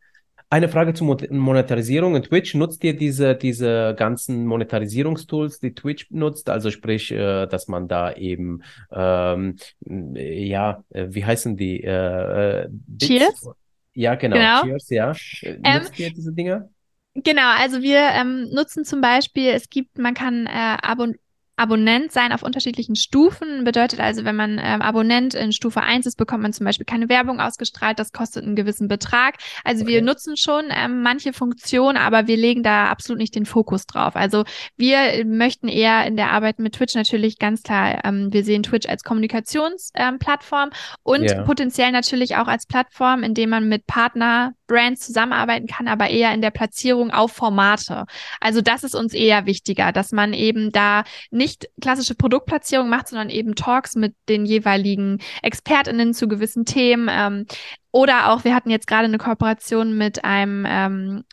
eine 0.49 0.67
Frage 0.69 0.93
zur 0.93 1.17
Monetarisierung 1.29 2.15
in 2.15 2.23
Twitch. 2.23 2.55
Nutzt 2.55 2.83
ihr 2.83 2.95
diese, 2.95 3.35
diese 3.35 3.95
ganzen 3.97 4.45
Monetarisierungstools, 4.45 5.59
die 5.59 5.73
Twitch 5.73 6.07
nutzt? 6.11 6.49
Also 6.49 6.71
sprich, 6.71 7.11
äh, 7.11 7.45
dass 7.47 7.67
man 7.67 7.87
da 7.87 8.13
eben, 8.13 8.63
ähm, 8.91 9.57
ja, 9.85 10.83
äh, 10.89 11.07
wie 11.09 11.25
heißen 11.25 11.55
die? 11.55 11.83
Äh, 11.83 12.63
äh 12.63 12.69
Cheers? 13.01 13.49
Ja, 13.93 14.15
genau. 14.15 14.35
genau. 14.35 14.61
Cheers, 14.63 14.89
ja. 14.89 15.11
Äh, 15.41 15.59
ähm, 15.63 15.83
nutzt 15.83 15.99
ihr 15.99 16.13
diese 16.13 16.33
Dinge? 16.33 16.69
Genau, 17.13 17.55
also 17.57 17.81
wir 17.81 17.99
ähm, 18.13 18.49
nutzen 18.53 18.85
zum 18.85 19.01
Beispiel, 19.01 19.49
es 19.49 19.69
gibt, 19.69 19.97
man 19.97 20.13
kann 20.13 20.47
äh, 20.47 20.77
Abon 20.81 21.15
Abonnent 21.61 22.11
sein 22.11 22.31
auf 22.31 22.41
unterschiedlichen 22.41 22.95
Stufen. 22.95 23.63
Bedeutet 23.63 23.99
also, 23.99 24.25
wenn 24.25 24.35
man 24.35 24.59
ähm, 24.61 24.81
Abonnent 24.81 25.35
in 25.35 25.51
Stufe 25.51 25.81
1 25.81 26.07
ist, 26.07 26.17
bekommt 26.17 26.41
man 26.41 26.53
zum 26.53 26.65
Beispiel 26.65 26.85
keine 26.85 27.07
Werbung 27.07 27.39
ausgestrahlt. 27.39 27.99
Das 27.99 28.11
kostet 28.11 28.43
einen 28.43 28.55
gewissen 28.55 28.87
Betrag. 28.87 29.35
Also 29.63 29.83
okay. 29.83 29.93
wir 29.93 30.01
nutzen 30.01 30.37
schon 30.37 30.65
ähm, 30.69 31.03
manche 31.03 31.33
Funktionen, 31.33 31.97
aber 31.97 32.25
wir 32.25 32.37
legen 32.37 32.63
da 32.63 32.87
absolut 32.87 33.19
nicht 33.19 33.35
den 33.35 33.45
Fokus 33.45 33.85
drauf. 33.85 34.15
Also 34.15 34.43
wir 34.75 35.23
möchten 35.25 35.67
eher 35.67 36.05
in 36.07 36.15
der 36.15 36.31
Arbeit 36.31 36.57
mit 36.57 36.73
Twitch 36.73 36.95
natürlich 36.95 37.37
ganz 37.37 37.61
klar, 37.61 38.03
ähm, 38.05 38.33
wir 38.33 38.43
sehen 38.43 38.63
Twitch 38.63 38.89
als 38.89 39.03
Kommunikationsplattform 39.03 40.69
ähm, 40.69 40.97
und 41.03 41.23
yeah. 41.23 41.43
potenziell 41.43 41.91
natürlich 41.91 42.37
auch 42.37 42.47
als 42.47 42.65
Plattform, 42.65 43.21
in 43.21 43.35
dem 43.35 43.51
man 43.51 43.69
mit 43.69 43.85
Partner 43.85 44.53
Brands 44.71 45.05
zusammenarbeiten 45.05 45.67
kann, 45.67 45.87
aber 45.87 46.09
eher 46.09 46.33
in 46.33 46.41
der 46.41 46.51
Platzierung 46.51 47.11
auf 47.11 47.33
Formate. 47.33 48.05
Also 48.39 48.61
das 48.61 48.83
ist 48.83 48.95
uns 48.95 49.13
eher 49.13 49.45
wichtiger, 49.45 49.91
dass 49.91 50.13
man 50.13 50.33
eben 50.33 50.71
da 50.71 51.03
nicht 51.29 51.69
klassische 51.81 52.15
Produktplatzierung 52.15 52.89
macht, 52.89 53.09
sondern 53.09 53.29
eben 53.29 53.55
Talks 53.55 53.95
mit 53.95 54.15
den 54.29 54.45
jeweiligen 54.45 55.19
ExpertInnen 55.41 56.13
zu 56.13 56.27
gewissen 56.27 56.65
Themen. 56.65 57.09
Ähm, 57.11 57.45
oder 57.91 58.31
auch, 58.31 58.45
wir 58.45 58.55
hatten 58.55 58.69
jetzt 58.69 58.87
gerade 58.87 59.05
eine 59.05 59.17
Kooperation 59.17 59.97
mit 59.97 60.23
einem 60.23 60.65
ähm, 60.67 61.23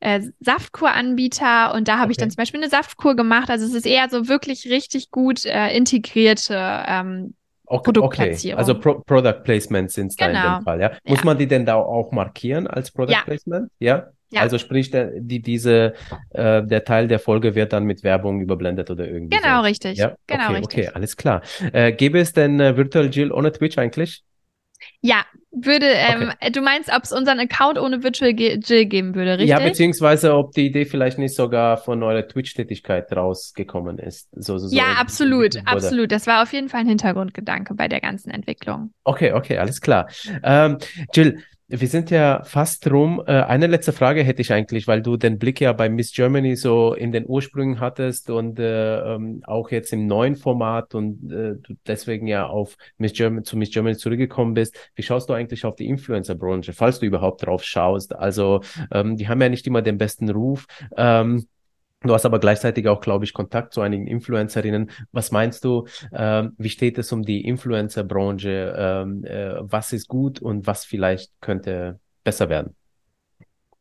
äh, 0.00 0.20
Saftkuranbieter 0.40 1.74
und 1.74 1.88
da 1.88 1.94
habe 1.94 2.04
okay. 2.04 2.10
ich 2.12 2.16
dann 2.18 2.30
zum 2.30 2.36
Beispiel 2.36 2.60
eine 2.60 2.70
Saftkur 2.70 3.16
gemacht. 3.16 3.50
Also 3.50 3.64
es 3.64 3.72
ist 3.72 3.86
eher 3.86 4.08
so 4.10 4.28
wirklich 4.28 4.66
richtig 4.66 5.10
gut 5.10 5.46
äh, 5.46 5.74
integrierte 5.74 6.84
ähm, 6.86 7.34
Okay. 7.68 7.98
Okay. 7.98 8.54
Also 8.54 8.78
Pro 8.78 9.00
Product 9.00 9.42
Placement 9.44 9.90
sind 9.90 10.08
es 10.08 10.16
genau. 10.16 10.32
da 10.32 10.38
in 10.38 10.42
dem 10.42 10.52
genau. 10.52 10.64
Fall, 10.64 10.80
ja? 10.80 10.92
Muss 11.04 11.18
ja. 11.18 11.24
man 11.24 11.38
die 11.38 11.46
denn 11.46 11.66
da 11.66 11.74
auch 11.74 12.12
markieren 12.12 12.66
als 12.66 12.90
Product 12.90 13.12
ja. 13.12 13.22
Placement? 13.24 13.70
Ja. 13.78 14.08
Ja. 14.30 14.42
Also 14.42 14.58
sprich, 14.58 14.90
der, 14.90 15.10
die, 15.20 15.40
diese, 15.40 15.94
äh, 16.30 16.62
der 16.62 16.84
Teil 16.84 17.08
der 17.08 17.18
Folge 17.18 17.54
wird 17.54 17.72
dann 17.72 17.84
mit 17.84 18.04
Werbung 18.04 18.42
überblendet 18.42 18.90
oder 18.90 19.06
irgendwie. 19.08 19.34
Genau, 19.38 19.60
so. 19.60 19.62
richtig. 19.62 19.96
Ja? 19.96 20.16
Genau, 20.26 20.44
okay, 20.44 20.56
richtig. 20.56 20.78
Okay, 20.80 20.90
alles 20.94 21.16
klar. 21.16 21.42
Äh, 21.72 21.92
gäbe 21.92 22.18
es 22.18 22.34
denn 22.34 22.60
äh, 22.60 22.76
Virtual 22.76 23.08
Jill 23.08 23.32
ohne 23.32 23.52
Twitch 23.52 23.78
eigentlich? 23.78 24.22
Ja, 25.00 25.24
würde, 25.50 25.86
ähm, 25.86 26.30
okay. 26.30 26.52
du 26.52 26.60
meinst, 26.60 26.90
ob 26.94 27.04
es 27.04 27.12
unseren 27.12 27.40
Account 27.40 27.78
ohne 27.78 28.02
Virtual 28.02 28.30
Jill 28.30 28.86
geben 28.86 29.14
würde, 29.14 29.32
richtig? 29.32 29.50
Ja, 29.50 29.60
beziehungsweise 29.60 30.34
ob 30.34 30.52
die 30.52 30.66
Idee 30.66 30.84
vielleicht 30.84 31.18
nicht 31.18 31.34
sogar 31.34 31.78
von 31.78 32.02
eurer 32.02 32.26
Twitch-Tätigkeit 32.26 33.10
rausgekommen 33.14 33.98
ist. 33.98 34.28
So, 34.32 34.58
so, 34.58 34.74
ja, 34.74 34.94
absolut, 34.98 35.56
absolut. 35.66 36.12
Das 36.12 36.26
war 36.26 36.42
auf 36.42 36.52
jeden 36.52 36.68
Fall 36.68 36.80
ein 36.80 36.88
Hintergrundgedanke 36.88 37.74
bei 37.74 37.88
der 37.88 38.00
ganzen 38.00 38.30
Entwicklung. 38.30 38.92
Okay, 39.04 39.32
okay, 39.32 39.58
alles 39.58 39.80
klar. 39.80 40.08
Ähm, 40.42 40.78
Jill, 41.14 41.42
wir 41.68 41.88
sind 41.88 42.10
ja 42.10 42.42
fast 42.44 42.90
rum. 42.90 43.22
Äh, 43.26 43.42
eine 43.42 43.66
letzte 43.66 43.92
Frage 43.92 44.22
hätte 44.24 44.40
ich 44.40 44.52
eigentlich, 44.52 44.88
weil 44.88 45.02
du 45.02 45.18
den 45.18 45.38
Blick 45.38 45.60
ja 45.60 45.74
bei 45.74 45.90
Miss 45.90 46.12
Germany 46.12 46.56
so 46.56 46.94
in 46.94 47.12
den 47.12 47.26
Ursprüngen 47.26 47.78
hattest 47.78 48.30
und 48.30 48.58
äh, 48.58 49.14
ähm, 49.14 49.42
auch 49.46 49.70
jetzt 49.70 49.92
im 49.92 50.06
neuen 50.06 50.36
Format 50.36 50.94
und 50.94 51.30
äh, 51.30 51.56
du 51.56 51.74
deswegen 51.86 52.26
ja 52.26 52.46
auf 52.46 52.76
Miss 52.96 53.12
Germany, 53.12 53.42
zu 53.42 53.58
Miss 53.58 53.70
Germany 53.70 53.96
zurückgekommen 53.98 54.54
bist. 54.54 54.76
Wie 54.94 55.02
schaust 55.02 55.28
du 55.28 55.34
eigentlich 55.34 55.66
auf 55.66 55.76
die 55.76 55.88
Influencer-Branche, 55.88 56.72
falls 56.72 57.00
du 57.00 57.06
überhaupt 57.06 57.44
drauf 57.44 57.62
schaust? 57.62 58.16
Also, 58.16 58.62
ähm, 58.90 59.16
die 59.16 59.28
haben 59.28 59.42
ja 59.42 59.50
nicht 59.50 59.66
immer 59.66 59.82
den 59.82 59.98
besten 59.98 60.30
Ruf. 60.30 60.66
Ähm, 60.96 61.46
Du 62.00 62.14
hast 62.14 62.24
aber 62.24 62.38
gleichzeitig 62.38 62.86
auch, 62.86 63.00
glaube 63.00 63.24
ich, 63.24 63.32
Kontakt 63.32 63.72
zu 63.72 63.80
einigen 63.80 64.06
Influencerinnen. 64.06 64.90
Was 65.10 65.32
meinst 65.32 65.64
du, 65.64 65.86
ähm, 66.12 66.54
wie 66.56 66.68
steht 66.68 66.96
es 66.96 67.10
um 67.10 67.24
die 67.24 67.44
Influencer-Branche? 67.44 68.74
Ähm, 68.78 69.24
äh, 69.24 69.54
was 69.60 69.92
ist 69.92 70.06
gut 70.06 70.40
und 70.40 70.66
was 70.66 70.84
vielleicht 70.84 71.32
könnte 71.40 71.98
besser 72.22 72.48
werden? 72.48 72.76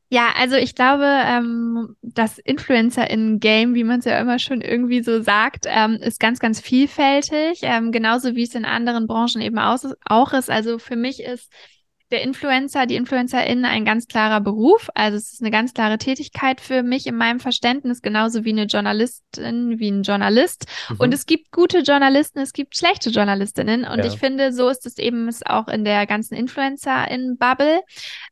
Ja, 0.09 0.32
also 0.38 0.55
ich 0.55 0.74
glaube, 0.74 1.03
ähm, 1.05 1.95
das 2.01 2.39
Influencer 2.39 3.09
in 3.09 3.39
Game, 3.39 3.76
wie 3.76 3.84
man 3.84 3.99
es 3.99 4.05
ja 4.05 4.18
immer 4.20 4.39
schon 4.39 4.61
irgendwie 4.61 5.03
so 5.03 5.22
sagt, 5.22 5.65
ähm, 5.68 5.97
ist 6.01 6.20
ganz, 6.20 6.39
ganz 6.39 6.61
vielfältig, 6.61 7.59
ähm, 7.63 7.91
genauso 7.91 8.34
wie 8.34 8.43
es 8.43 8.55
in 8.55 8.63
anderen 8.63 9.05
Branchen 9.05 9.41
eben 9.41 9.59
auch 9.59 10.34
ist. 10.34 10.49
Also 10.49 10.80
für 10.80 10.95
mich 10.95 11.22
ist 11.22 11.51
der 12.12 12.22
Influencer, 12.22 12.86
die 12.86 12.95
Influencerin 12.95 13.66
ein 13.66 13.84
ganz 13.84 14.08
klarer 14.08 14.39
Beruf. 14.39 14.89
Also 14.95 15.18
es 15.18 15.34
ist 15.34 15.41
eine 15.41 15.51
ganz 15.51 15.74
klare 15.74 15.97
Tätigkeit 15.97 16.62
für 16.62 16.82
mich 16.84 17.05
in 17.05 17.16
meinem 17.16 17.39
Verständnis, 17.39 18.01
genauso 18.01 18.45
wie 18.45 18.51
eine 18.51 18.66
Journalistin, 18.66 19.80
wie 19.80 19.89
ein 19.89 20.03
Journalist. 20.03 20.68
Mhm. 20.89 20.95
Und 20.99 21.14
es 21.14 21.26
gibt 21.26 21.51
gute 21.51 21.80
Journalisten, 21.80 22.39
es 22.39 22.53
gibt 22.53 22.78
schlechte 22.78 23.10
Journalistinnen. 23.10 23.86
Und 23.86 23.99
ja. 23.99 24.05
ich 24.05 24.18
finde, 24.20 24.53
so 24.53 24.70
ist 24.70 24.86
es 24.86 24.97
eben 24.97 25.30
auch 25.45 25.68
in 25.68 25.84
der 25.84 26.05
ganzen 26.08 26.36
Influencer-in-Bubble. 26.36 27.82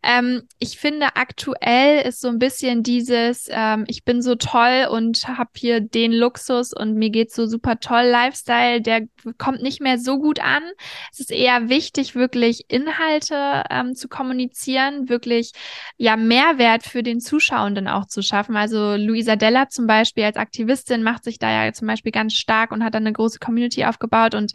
Ähm, 0.03 0.43
ich 0.59 0.78
finde, 0.80 1.15
aktuell 1.15 2.07
ist 2.07 2.21
so 2.21 2.30
ein 2.30 2.39
bisschen 2.39 2.82
dieses, 2.82 3.47
ähm, 3.49 3.84
ich 3.88 4.05
bin 4.05 4.21
so 4.21 4.36
toll 4.36 4.88
und 4.89 5.28
habe 5.28 5.51
hier 5.57 5.82
den 5.82 6.13
Luxus 6.13 6.71
und 6.73 6.95
mir 6.95 7.09
geht 7.09 7.34
so 7.34 7.45
super 7.45 7.80
toll 7.80 8.03
Lifestyle, 8.03 8.82
der 8.82 9.01
kommt 9.38 9.61
nicht 9.61 9.82
mehr 9.82 9.97
so 9.97 10.19
gut 10.19 10.39
an. 10.39 10.63
Es 11.11 11.19
ist 11.19 11.32
eher 11.32 11.69
wichtig, 11.69 12.15
wirklich 12.15 12.65
Inhalte 12.69 13.63
ähm, 13.69 13.95
zu 13.95 14.07
kommunizieren, 14.07 15.09
wirklich 15.09 15.51
ja 15.97 16.15
Mehrwert 16.17 16.84
für 16.84 17.03
den 17.03 17.19
Zuschauenden 17.19 17.88
auch 17.88 18.05
zu 18.05 18.21
schaffen. 18.21 18.55
Also 18.55 18.95
Luisa 18.95 19.36
Della 19.36 19.69
zum 19.69 19.88
Beispiel 19.88 20.23
als 20.23 20.38
Aktivistin 20.38 21.03
macht 21.03 21.23
sich 21.23 21.39
da 21.39 21.65
ja 21.65 21.73
zum 21.73 21.88
Beispiel 21.88 22.11
ganz 22.11 22.34
stark 22.34 22.71
und 22.71 22.84
hat 22.84 22.93
dann 22.93 23.03
eine 23.03 23.13
große 23.13 23.39
Community 23.39 23.86
aufgebaut 23.86 24.36
und 24.36 24.53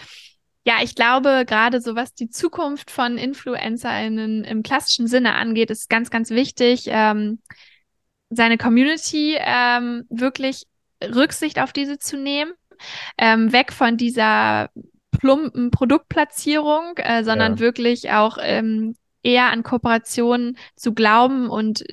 ja, 0.66 0.74
ich 0.82 0.94
glaube, 0.94 1.44
gerade 1.46 1.80
so 1.80 1.96
was 1.96 2.12
die 2.14 2.28
Zukunft 2.28 2.90
von 2.90 3.16
InfluencerInnen 3.16 4.44
im 4.44 4.62
klassischen 4.62 5.06
Sinne 5.06 5.34
angeht, 5.34 5.70
ist 5.70 5.88
ganz, 5.88 6.10
ganz 6.10 6.30
wichtig, 6.30 6.84
ähm, 6.88 7.40
seine 8.28 8.58
Community 8.58 9.36
ähm, 9.38 10.04
wirklich 10.10 10.66
Rücksicht 11.02 11.58
auf 11.60 11.72
diese 11.72 11.98
zu 11.98 12.16
nehmen, 12.16 12.52
ähm, 13.18 13.52
weg 13.52 13.72
von 13.72 13.96
dieser 13.96 14.70
plumpen 15.10 15.70
Produktplatzierung, 15.70 16.96
äh, 16.96 17.24
sondern 17.24 17.54
ja. 17.54 17.58
wirklich 17.60 18.10
auch 18.10 18.38
ähm, 18.40 18.96
eher 19.22 19.50
an 19.50 19.62
Kooperationen 19.62 20.56
zu 20.76 20.94
glauben 20.94 21.48
und 21.48 21.84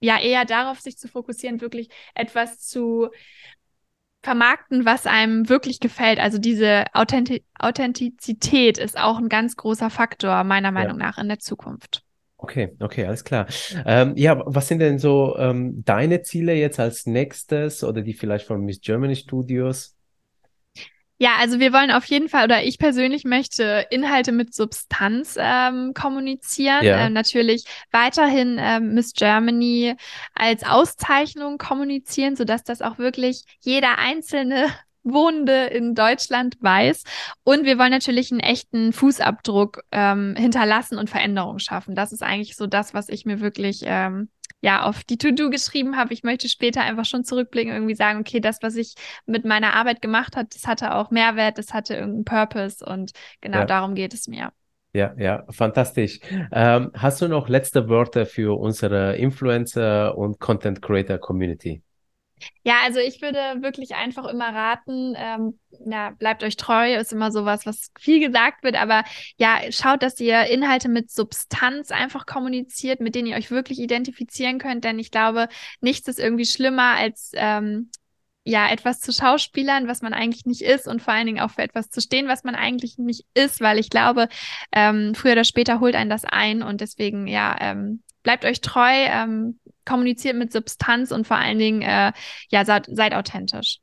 ja 0.00 0.18
eher 0.20 0.44
darauf 0.44 0.80
sich 0.80 0.98
zu 0.98 1.08
fokussieren, 1.08 1.60
wirklich 1.60 1.88
etwas 2.14 2.60
zu 2.60 3.08
vermarkten, 4.22 4.84
was 4.84 5.06
einem 5.06 5.48
wirklich 5.48 5.80
gefällt. 5.80 6.18
Also 6.18 6.38
diese 6.38 6.84
Authentiz 6.92 7.42
Authentizität 7.58 8.78
ist 8.78 8.98
auch 8.98 9.18
ein 9.18 9.28
ganz 9.28 9.56
großer 9.56 9.90
Faktor 9.90 10.44
meiner 10.44 10.70
Meinung 10.70 11.00
ja. 11.00 11.06
nach 11.06 11.18
in 11.18 11.28
der 11.28 11.38
Zukunft. 11.38 12.02
Okay, 12.36 12.76
okay, 12.78 13.04
alles 13.04 13.24
klar. 13.24 13.46
Ähm, 13.84 14.12
ja, 14.16 14.40
was 14.46 14.68
sind 14.68 14.78
denn 14.78 15.00
so 15.00 15.36
ähm, 15.38 15.82
deine 15.84 16.22
Ziele 16.22 16.54
jetzt 16.54 16.78
als 16.78 17.04
nächstes 17.06 17.82
oder 17.82 18.00
die 18.00 18.14
vielleicht 18.14 18.46
von 18.46 18.64
Miss 18.64 18.80
Germany 18.80 19.16
Studios? 19.16 19.97
Ja, 21.20 21.32
also 21.40 21.58
wir 21.58 21.72
wollen 21.72 21.90
auf 21.90 22.04
jeden 22.04 22.28
Fall, 22.28 22.44
oder 22.44 22.62
ich 22.62 22.78
persönlich 22.78 23.24
möchte 23.24 23.86
Inhalte 23.90 24.30
mit 24.30 24.54
Substanz 24.54 25.36
ähm, 25.36 25.92
kommunizieren. 25.92 26.84
Ja. 26.84 27.06
Ähm, 27.06 27.12
natürlich 27.12 27.64
weiterhin 27.90 28.56
ähm, 28.60 28.94
Miss 28.94 29.14
Germany 29.14 29.96
als 30.32 30.62
Auszeichnung 30.64 31.58
kommunizieren, 31.58 32.36
sodass 32.36 32.62
das 32.62 32.82
auch 32.82 32.98
wirklich 32.98 33.42
jeder 33.60 33.98
einzelne 33.98 34.68
Wohnende 35.02 35.64
in 35.66 35.94
Deutschland 35.94 36.56
weiß. 36.60 37.02
Und 37.42 37.64
wir 37.64 37.78
wollen 37.78 37.90
natürlich 37.90 38.30
einen 38.30 38.40
echten 38.40 38.92
Fußabdruck 38.92 39.82
ähm, 39.90 40.36
hinterlassen 40.36 40.98
und 40.98 41.10
Veränderungen 41.10 41.60
schaffen. 41.60 41.96
Das 41.96 42.12
ist 42.12 42.22
eigentlich 42.22 42.56
so 42.56 42.66
das, 42.66 42.94
was 42.94 43.08
ich 43.08 43.24
mir 43.24 43.40
wirklich 43.40 43.80
ähm, 43.84 44.28
ja 44.60 44.82
auf 44.82 45.04
die 45.04 45.18
To-Do 45.18 45.50
geschrieben 45.50 45.96
habe. 45.96 46.12
Ich 46.12 46.22
möchte 46.22 46.48
später 46.48 46.82
einfach 46.82 47.04
schon 47.04 47.24
zurückblicken, 47.24 47.72
irgendwie 47.72 47.94
sagen, 47.94 48.20
okay, 48.20 48.40
das, 48.40 48.58
was 48.62 48.76
ich 48.76 48.94
mit 49.26 49.44
meiner 49.44 49.74
Arbeit 49.74 50.02
gemacht 50.02 50.36
habe, 50.36 50.48
das 50.52 50.66
hatte 50.66 50.94
auch 50.94 51.10
Mehrwert, 51.10 51.58
das 51.58 51.72
hatte 51.72 51.94
irgendeinen 51.94 52.24
Purpose 52.24 52.84
und 52.84 53.12
genau 53.40 53.58
ja. 53.58 53.64
darum 53.64 53.94
geht 53.94 54.14
es 54.14 54.26
mir. 54.28 54.52
Ja, 54.94 55.14
ja, 55.18 55.44
fantastisch. 55.50 56.18
Ähm, 56.50 56.90
hast 56.94 57.20
du 57.20 57.28
noch 57.28 57.48
letzte 57.48 57.88
Worte 57.88 58.24
für 58.26 58.58
unsere 58.58 59.16
Influencer 59.16 60.16
und 60.16 60.40
Content 60.40 60.80
Creator 60.80 61.18
Community? 61.18 61.82
Ja, 62.64 62.76
also 62.84 62.98
ich 63.00 63.22
würde 63.22 63.38
wirklich 63.62 63.94
einfach 63.94 64.26
immer 64.26 64.54
raten, 64.54 65.14
ähm, 65.16 65.58
na, 65.84 66.10
bleibt 66.10 66.42
euch 66.42 66.56
treu, 66.56 66.94
ist 66.94 67.12
immer 67.12 67.30
sowas, 67.30 67.66
was 67.66 67.90
viel 67.98 68.20
gesagt 68.20 68.62
wird, 68.62 68.76
aber 68.76 69.04
ja, 69.36 69.60
schaut, 69.70 70.02
dass 70.02 70.20
ihr 70.20 70.44
Inhalte 70.44 70.88
mit 70.88 71.10
Substanz 71.10 71.90
einfach 71.90 72.26
kommuniziert, 72.26 73.00
mit 73.00 73.14
denen 73.14 73.28
ihr 73.28 73.36
euch 73.36 73.50
wirklich 73.50 73.78
identifizieren 73.78 74.58
könnt, 74.58 74.84
denn 74.84 74.98
ich 74.98 75.10
glaube, 75.10 75.48
nichts 75.80 76.08
ist 76.08 76.18
irgendwie 76.18 76.46
schlimmer 76.46 76.96
als 76.96 77.32
ähm, 77.34 77.90
ja, 78.48 78.70
etwas 78.70 79.00
zu 79.00 79.12
schauspielern, 79.12 79.88
was 79.88 80.00
man 80.00 80.14
eigentlich 80.14 80.46
nicht 80.46 80.62
ist 80.62 80.88
und 80.88 81.02
vor 81.02 81.12
allen 81.12 81.26
Dingen 81.26 81.40
auch 81.40 81.50
für 81.50 81.62
etwas 81.62 81.90
zu 81.90 82.00
stehen, 82.00 82.28
was 82.28 82.44
man 82.44 82.54
eigentlich 82.54 82.96
nicht 82.96 83.26
ist, 83.34 83.60
weil 83.60 83.78
ich 83.78 83.90
glaube, 83.90 84.28
ähm, 84.72 85.14
früher 85.14 85.32
oder 85.32 85.44
später 85.44 85.80
holt 85.80 85.94
einen 85.94 86.08
das 86.08 86.24
ein 86.24 86.62
und 86.62 86.80
deswegen, 86.80 87.26
ja, 87.26 87.54
ähm, 87.60 88.02
bleibt 88.22 88.46
euch 88.46 88.62
treu, 88.62 88.90
ähm, 88.90 89.60
kommuniziert 89.88 90.36
mit 90.36 90.52
Substanz 90.52 91.10
und 91.10 91.26
vor 91.26 91.38
allen 91.38 91.58
Dingen, 91.58 91.82
äh, 91.82 92.12
ja, 92.50 92.64
seid, 92.64 92.86
seid 92.90 93.14
authentisch. 93.14 93.78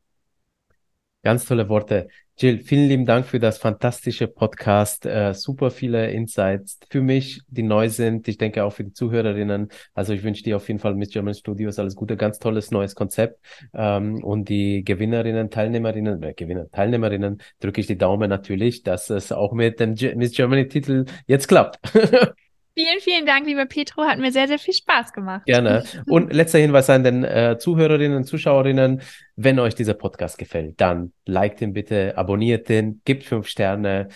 Ganz 1.23 1.45
tolle 1.45 1.67
Worte. 1.69 2.07
Jill, 2.37 2.59
vielen 2.59 2.89
lieben 2.89 3.05
Dank 3.05 3.25
für 3.25 3.39
das 3.39 3.57
fantastische 3.57 4.27
Podcast. 4.27 5.05
Äh, 5.05 5.33
super 5.33 5.71
viele 5.71 6.11
Insights 6.11 6.77
für 6.89 7.01
mich, 7.01 7.41
die 7.47 7.63
neu 7.63 7.89
sind. 7.89 8.27
Ich 8.27 8.37
denke 8.37 8.65
auch 8.65 8.73
für 8.73 8.83
die 8.83 8.91
Zuhörerinnen. 8.91 9.69
Also 9.93 10.11
ich 10.11 10.21
wünsche 10.21 10.43
dir 10.43 10.57
auf 10.57 10.67
jeden 10.67 10.79
Fall 10.79 10.95
mit 10.95 11.11
German 11.11 11.33
Studios 11.33 11.79
alles 11.79 11.95
Gute. 11.95 12.17
Ganz 12.17 12.37
tolles 12.37 12.71
neues 12.71 12.93
Konzept. 12.93 13.39
Ähm, 13.73 14.21
und 14.23 14.49
die 14.49 14.83
Gewinnerinnen, 14.83 15.49
Teilnehmerinnen, 15.49 16.21
äh, 16.21 16.33
Gewinner, 16.33 16.69
Teilnehmerinnen 16.69 17.41
drücke 17.61 17.81
ich 17.81 17.87
die 17.87 17.97
Daumen 17.97 18.29
natürlich, 18.29 18.83
dass 18.83 19.09
es 19.09 19.31
auch 19.31 19.53
mit 19.53 19.79
dem 19.79 19.95
G 19.95 20.13
Miss 20.13 20.33
Germany 20.33 20.67
Titel 20.67 21.05
jetzt 21.25 21.47
klappt. 21.47 21.79
Vielen, 22.77 22.99
vielen 22.99 23.25
Dank, 23.25 23.47
lieber 23.47 23.65
Petro. 23.65 24.03
Hat 24.03 24.19
mir 24.19 24.33
sehr, 24.33 24.49
sehr 24.49 24.59
viel 24.59 24.73
Spaß 24.73 25.13
gemacht. 25.13 25.45
Gerne. 25.45 25.85
Und 26.07 26.33
letzter 26.33 26.59
Hinweis 26.59 26.89
an 26.89 27.05
den 27.05 27.23
äh, 27.23 27.57
Zuhörerinnen 27.57 28.17
und 28.17 28.25
Zuschauerinnen. 28.25 29.01
Wenn 29.37 29.59
euch 29.59 29.75
dieser 29.75 29.93
Podcast 29.93 30.37
gefällt, 30.37 30.81
dann 30.81 31.13
liked 31.25 31.61
ihn 31.61 31.71
bitte, 31.71 32.17
abonniert 32.17 32.69
ihn, 32.69 33.01
gebt 33.05 33.23
fünf 33.23 33.47
Sterne. 33.47 34.09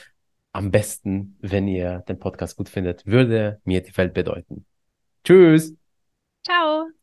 Am 0.51 0.71
besten, 0.71 1.37
wenn 1.39 1.67
ihr 1.67 2.03
den 2.09 2.19
Podcast 2.19 2.57
gut 2.57 2.67
findet, 2.67 3.05
würde 3.05 3.61
mir 3.63 3.81
die 3.81 3.95
Welt 3.95 4.13
bedeuten. 4.13 4.65
Tschüss. 5.23 5.75
Ciao. 6.43 6.98